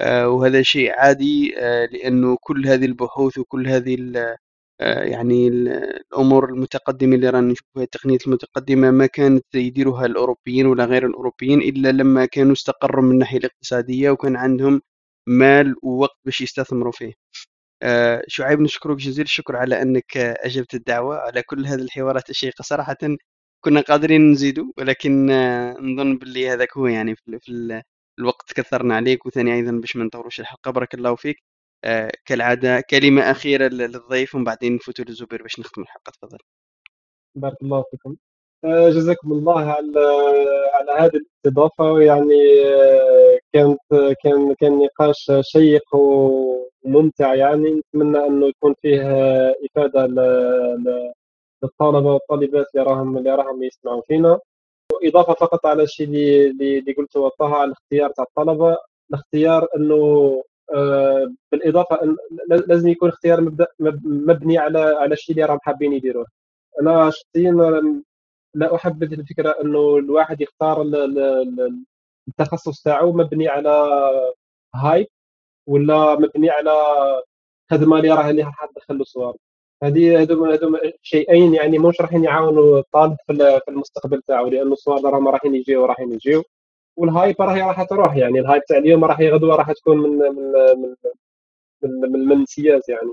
آه، 0.00 0.28
وهذا 0.28 0.62
شيء 0.62 0.92
عادي 1.00 1.54
آه، 1.60 1.86
لأنه 1.86 2.36
كل 2.40 2.66
هذه 2.68 2.84
البحوث 2.84 3.38
وكل 3.38 3.68
هذه 3.68 3.94
يعني 4.80 5.48
الأمور 5.48 6.50
المتقدمة 6.50 7.14
اللي 7.16 7.30
رانا 7.30 7.52
نشوفها 7.52 7.82
التقنيات 7.82 8.26
المتقدمة 8.26 8.90
ما 8.90 9.06
كانت 9.06 9.44
يديروها 9.54 10.06
الأوروبيين 10.06 10.66
ولا 10.66 10.84
غير 10.84 11.06
الأوروبيين 11.06 11.60
إلا 11.62 11.92
لما 11.92 12.26
كانوا 12.26 12.52
استقروا 12.52 13.04
من 13.04 13.10
الناحية 13.12 13.38
الاقتصادية 13.38 14.10
وكان 14.10 14.36
عندهم 14.36 14.82
مال 15.28 15.74
ووقت 15.82 16.16
باش 16.24 16.40
يستثمروا 16.40 16.92
فيه. 16.92 17.12
آه، 17.82 18.22
شعيب 18.28 18.60
نشكرك 18.60 18.96
جزيل 18.96 19.24
الشكر 19.24 19.56
على 19.56 19.82
أنك 19.82 20.16
أجبت 20.16 20.74
الدعوة 20.74 21.16
على 21.18 21.42
كل 21.42 21.66
هذه 21.66 21.80
الحوارات 21.82 22.30
الشيقة 22.30 22.62
صراحة. 22.62 22.96
كنا 23.60 23.80
قادرين 23.80 24.30
نزيدوا 24.32 24.72
ولكن 24.78 25.30
آه، 25.30 25.76
نظن 25.80 26.18
باللي 26.18 26.48
هذاك 26.50 26.76
هو 26.76 26.86
يعني 26.86 27.16
في, 27.16 27.82
الوقت 28.18 28.52
كثرنا 28.52 28.96
عليك 28.96 29.26
وثاني 29.26 29.54
أيضا 29.54 29.72
باش 29.72 29.96
ما 29.96 30.04
نطولوش 30.04 30.40
الحلقة 30.40 30.70
بارك 30.70 30.94
الله 30.94 31.16
فيك. 31.16 31.36
آه، 31.84 32.10
كالعادة 32.26 32.80
كلمة 32.90 33.30
أخيرة 33.30 33.68
للضيف 33.68 34.34
ومن 34.34 34.44
بعدين 34.44 34.74
نفوتوا 34.74 35.04
للزبير 35.04 35.42
باش 35.42 35.60
نختم 35.60 35.82
الحلقة 35.82 36.12
تفضل. 36.12 36.38
بارك 37.34 37.56
الله 37.62 37.84
فيكم. 37.90 38.16
جزاكم 38.66 39.32
الله 39.32 39.60
على 39.60 40.00
على 40.74 40.92
هذه 41.00 41.12
الاستضافة. 41.16 42.00
يعني 42.00 42.34
كانت 43.52 43.78
كان 44.24 44.54
كان 44.60 44.78
نقاش 44.78 45.32
شيق 45.40 45.94
وممتع 45.96 47.34
يعني. 47.34 47.70
نتمنى 47.70 48.18
أنه 48.26 48.46
يكون 48.48 48.74
فيه 48.82 49.02
إفادة 49.66 50.06
للطلبة 51.62 52.12
والطالبات 52.12 52.66
اللي 52.74 52.86
راهم 52.86 53.18
اللي 53.18 53.34
راهم 53.34 53.62
يسمعوا 53.62 54.02
فينا. 54.02 54.38
وإضافة 54.92 55.34
فقط 55.34 55.66
على 55.66 55.82
الشيء 55.82 56.06
اللي 56.06 56.78
اللي 56.78 56.92
قلته 56.92 57.28
طه 57.28 57.54
على 57.54 57.64
الاختيار 57.64 58.10
تاع 58.10 58.24
الطلبة. 58.24 58.76
الاختيار 59.10 59.66
إنه 59.76 60.42
آه، 60.74 61.32
بالإضافة 61.52 62.16
لازم 62.48 62.88
يكون 62.88 63.08
اختيار 63.08 63.40
مبدا 63.40 63.66
مبني 64.04 64.58
على 64.58 64.78
على 64.80 65.12
الشيء 65.14 65.36
اللي 65.36 65.46
راهم 65.46 65.58
حابين 65.62 65.92
يديروه. 65.92 66.26
أنا 66.82 67.10
شخصيا 67.10 67.52
لا 68.54 68.74
أحبذ 68.74 69.12
الفكرة 69.12 69.50
إنه 69.62 69.96
الواحد 69.98 70.40
يختار 70.40 70.82
التخصص 72.28 72.82
تاعو 72.82 73.12
مبني 73.12 73.48
على 73.48 73.70
هايب 74.74 75.06
ولا 75.68 76.14
مبني 76.14 76.50
على 76.50 76.72
خدمه 77.70 77.96
اللي 77.96 78.10
راه 78.10 78.30
اللي 78.30 78.42
راح 78.42 78.66
تدخل 78.74 78.98
له 78.98 79.04
هذه 79.82 80.22
هذو 80.22 80.44
هذو 80.46 80.78
شيئين 81.02 81.54
يعني 81.54 81.78
مش 81.78 82.00
راح 82.00 82.12
يعاونوا 82.14 82.78
الطالب 82.78 83.16
في 83.26 83.62
المستقبل 83.68 84.22
تاعو 84.22 84.46
لأنه 84.48 84.72
الصور 84.72 85.04
راهم 85.04 85.28
رايحين 85.28 85.54
يجيو 85.54 85.84
رايحين 85.86 86.12
يجيو 86.12 86.42
وال 86.96 87.09
hype 87.09 87.36
راهي 87.42 87.62
راح 87.62 87.82
تروح 87.82 88.16
يعني 88.16 88.40
ال 88.40 88.44
hype 88.44 88.62
تاع 88.64 88.78
اليوم 88.78 89.04
راح 89.04 89.20
غدوه 89.20 89.56
راح 89.56 89.72
تكون 89.72 89.98
من 89.98 90.10
من 90.10 90.52
من 90.82 90.94
من, 91.82 92.10
من 92.12 92.14
المنسيات 92.20 92.88
يعني. 92.88 93.12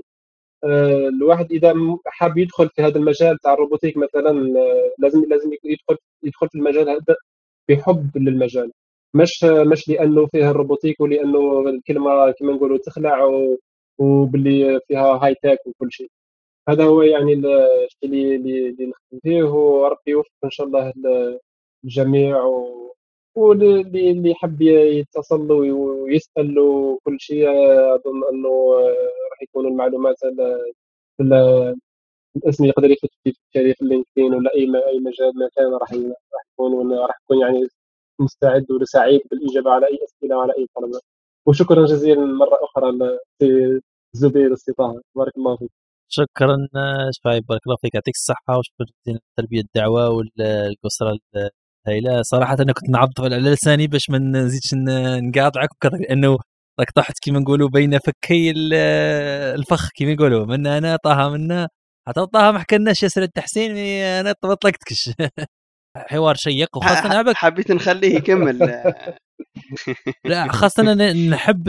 آه، 0.64 1.08
الواحد 1.08 1.52
إذا 1.52 1.74
حاب 2.06 2.38
يدخل 2.38 2.68
في 2.68 2.82
هذا 2.82 2.98
المجال 2.98 3.38
تاع 3.38 3.52
ال 3.54 3.58
robotique 3.58 3.96
مثلا 3.96 4.30
آه، 4.60 4.92
لازم 4.98 5.24
لازم 5.30 5.52
يدخل 5.64 5.96
يدخل 6.24 6.48
في 6.48 6.54
المجال 6.58 6.88
هذا 6.90 7.16
بحب 7.68 8.18
للمجال. 8.18 8.72
مش 9.14 9.44
مش 9.44 9.88
لأنه 9.88 10.26
فيها 10.26 10.50
ال 10.50 10.55
robotique 10.55 11.00
ولأنه 11.00 11.60
الكلمة 11.68 12.30
كما 12.32 12.52
نقولوا 12.52 12.78
تخلع 12.78 13.18
وباللي 13.98 14.80
فيها 14.88 15.02
high-tech 15.24 15.58
وكل 15.66 15.92
شيء. 15.92 16.10
هذا 16.68 16.84
هو 16.84 17.02
يعني 17.02 17.32
الشيء 17.34 18.04
اللي 18.04 18.36
اللي 18.36 18.86
نخدم 18.86 19.20
فيه 19.22 19.42
وربي 19.42 20.10
يوفق 20.10 20.30
إن 20.44 20.50
شاء 20.50 20.66
الله 20.66 20.92
الجميع 21.84 22.44
و... 22.44 22.94
واللي 23.36 23.80
اللي 24.10 24.30
يحب 24.30 24.62
يتصل 24.62 25.52
ويسأل 25.52 26.58
وكل 26.58 27.20
شيء 27.20 27.48
أظن 27.94 28.24
أنه 28.32 28.74
راح 29.30 29.42
يكون 29.42 29.66
المعلومات 29.66 30.16
الأسم 32.36 32.64
يقدر 32.64 32.90
يفوت 32.90 33.10
في 33.24 33.32
في 33.52 33.82
اللينكدين 33.82 34.34
ولا 34.34 34.50
أي 34.54 34.62
أي 34.88 34.98
مجال 35.00 35.38
ما 35.38 35.48
كان 35.56 35.72
راح 35.74 35.92
راح 35.92 36.44
يكون 36.54 36.92
راح 36.92 37.18
يكون 37.24 37.38
يعني 37.40 37.68
مستعد 38.20 38.72
وسعيد 38.72 39.20
بالإجابة 39.30 39.70
على 39.70 39.86
أي 39.86 39.98
أسئلة 40.04 40.36
وعلى 40.36 40.52
أي 40.58 40.66
طلبات 40.76 41.02
وشكرا 41.46 41.86
جزيلا 41.86 42.24
مرة 42.24 42.58
أخرى 42.62 42.92
لزبير 43.42 44.54
زبير 44.54 44.54
بارك 45.16 45.36
الله 45.38 45.56
فيك. 45.56 45.87
شكرا 46.08 46.56
شفايف 47.18 47.44
بارك 47.48 47.60
الله 47.66 47.76
فيك 47.82 47.94
يعطيك 47.94 48.14
الصحة 48.14 48.58
وشكرا 48.58 48.86
جزيلا 49.06 49.20
لتلبيه 49.38 49.60
الدعوة 49.60 50.08
والاسره 50.10 51.18
الهائله 51.86 52.22
صراحة 52.22 52.56
أنا 52.60 52.72
كنت 52.72 52.90
نعضف 52.90 53.20
على 53.20 53.38
لساني 53.38 53.86
باش 53.86 54.10
ما 54.10 54.18
نزيدش 54.18 54.74
نقاطعك 55.22 55.68
لأنه 55.84 56.38
راك 56.80 56.90
طحت 56.90 57.14
كما 57.22 57.38
نقولوا 57.40 57.68
بين 57.68 57.98
فكي 57.98 58.50
الفخ 59.54 59.88
كما 59.96 60.10
يقولوا. 60.12 60.46
من 60.46 60.66
أنا 60.66 60.96
طه 61.04 61.28
منا 61.28 61.68
حتى 62.08 62.26
طه 62.26 62.50
ما 62.52 62.58
حكيناش 62.58 63.02
ياسر 63.02 63.22
التحسين 63.22 63.76
أنا 64.20 64.34
طلقتكش 64.42 65.10
حوار 66.10 66.34
شيق 66.34 66.76
وخاصة 66.76 67.08
عبك. 67.18 67.36
حبيت 67.36 67.72
نخليه 67.72 68.14
يكمل. 68.16 68.58
لا 70.24 70.52
خاصة 70.60 70.92
أنا 70.92 71.12
نحب 71.12 71.68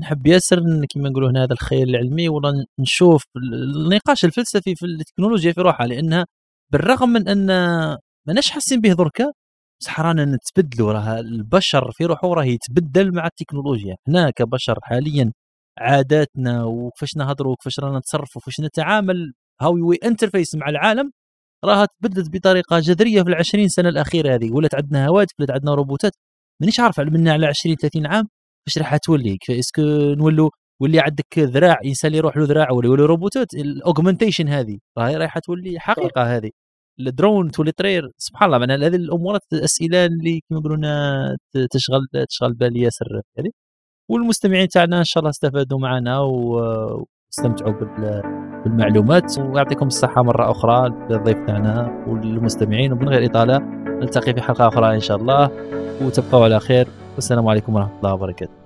نحب 0.00 0.26
ياسر 0.26 0.60
كما 0.90 1.08
نقولوا 1.08 1.30
هنا 1.30 1.44
هذا 1.44 1.52
الخيال 1.52 1.88
العلمي 1.90 2.28
ولا 2.28 2.52
نشوف 2.80 3.22
النقاش 3.36 4.24
الفلسفي 4.24 4.74
في 4.74 4.86
التكنولوجيا 4.86 5.52
في 5.52 5.60
روحها 5.60 5.86
لأنها 5.86 6.26
بالرغم 6.72 7.08
من 7.08 7.28
أن 7.28 7.46
ماناش 8.28 8.50
حاسين 8.50 8.80
به 8.80 8.92
دركا 8.92 9.32
بصح 9.80 10.00
رانا 10.00 10.24
نتبدلوا 10.24 10.92
راه 10.92 11.20
البشر 11.20 11.92
في 11.92 12.04
روحه 12.04 12.28
راه 12.34 12.44
يتبدل 12.44 13.14
مع 13.14 13.26
التكنولوجيا. 13.26 13.96
هنا 14.08 14.30
كبشر 14.30 14.78
حاليا 14.82 15.32
عاداتنا 15.78 16.64
وكيفاش 16.64 17.16
نهضروا 17.16 17.52
وكيفاش 17.52 17.80
رانا 17.80 17.98
نتصرفوا 17.98 18.42
وكيفاش 18.42 18.60
نتعامل 18.66 19.32
how 19.60 19.88
we 19.88 19.96
interface 20.04 20.54
مع 20.54 20.68
العالم 20.68 21.10
راها 21.64 21.86
تبدلت 22.02 22.30
بطريقة 22.36 22.78
جذرية 22.80 23.22
في 23.22 23.28
العشرين 23.28 23.68
سنة 23.68 23.88
الأخيرة 23.88 24.34
هذه. 24.34 24.52
ولات 24.52 24.74
عندنا 24.74 25.06
هواتف 25.08 25.34
ولات 25.40 25.50
عندنا 25.50 25.74
روبوتات. 25.74 26.12
مانيش 26.60 26.80
عارف 26.80 27.00
منا 27.00 27.32
على 27.32 27.46
20 27.46 27.76
30 27.76 28.06
عام 28.06 28.28
فاش 28.66 28.78
راح 28.78 28.96
تولي؟ 28.96 29.38
est-ce 29.50 29.71
que 29.71 29.82
نولوا 30.14 30.50
واللي 30.80 31.00
عندك 31.00 31.38
ذراع 31.38 31.76
إنسان 31.84 32.08
اللي 32.08 32.18
يروح 32.18 32.36
له 32.36 32.44
ذراع 32.44 32.70
ولا 32.72 32.86
يولي 32.86 33.02
روبوتات 33.04 33.54
ال 33.54 33.61
augmentation 33.61 34.48
هذه. 34.48 34.78
راهي 34.98 35.16
رايحة 35.16 35.40
تولي 35.40 35.78
حقيقة 35.80 36.36
هذه. 36.36 36.50
الدرون 37.00 37.50
تولي 37.50 37.72
طرير 37.72 38.10
سبحان 38.18 38.46
الله 38.54 38.58
من 38.58 38.70
هذه 38.70 38.96
الامورات 38.96 39.40
الأسئلة 39.52 40.06
اللي 40.06 40.40
كما 40.50 40.58
يقولون 40.58 40.82
تشغل 41.70 42.06
تشغل 42.28 42.52
بال 42.54 42.76
ياسر 42.76 43.06
هذه. 43.38 43.50
والمستمعين 44.10 44.68
تاعنا 44.68 44.98
إن 44.98 45.04
شاء 45.04 45.20
الله 45.20 45.30
استفادوا 45.30 45.78
معنا 45.78 46.18
واستمتعوا 46.20 47.72
بالمعلومات 48.64 49.38
ويعطيكم 49.38 49.86
الصحة 49.86 50.22
مرة 50.22 50.50
أخرى 50.50 50.88
للضيف 51.10 51.38
تاعنا 51.46 52.04
والمستمعين 52.08 52.92
ومن 52.92 53.08
غير 53.08 53.26
إطالة 53.30 53.58
نلتقي 54.02 54.34
في 54.34 54.42
حلقة 54.42 54.68
أخرى 54.68 54.94
إن 54.94 55.00
شاء 55.00 55.16
الله. 55.16 55.50
وتبقوا 56.00 56.44
على 56.44 56.60
خير. 56.60 56.88
والسلام 57.14 57.48
عليكم 57.48 57.74
ورحمة 57.74 57.96
الله 57.98 58.14
وبركاته. 58.14 58.65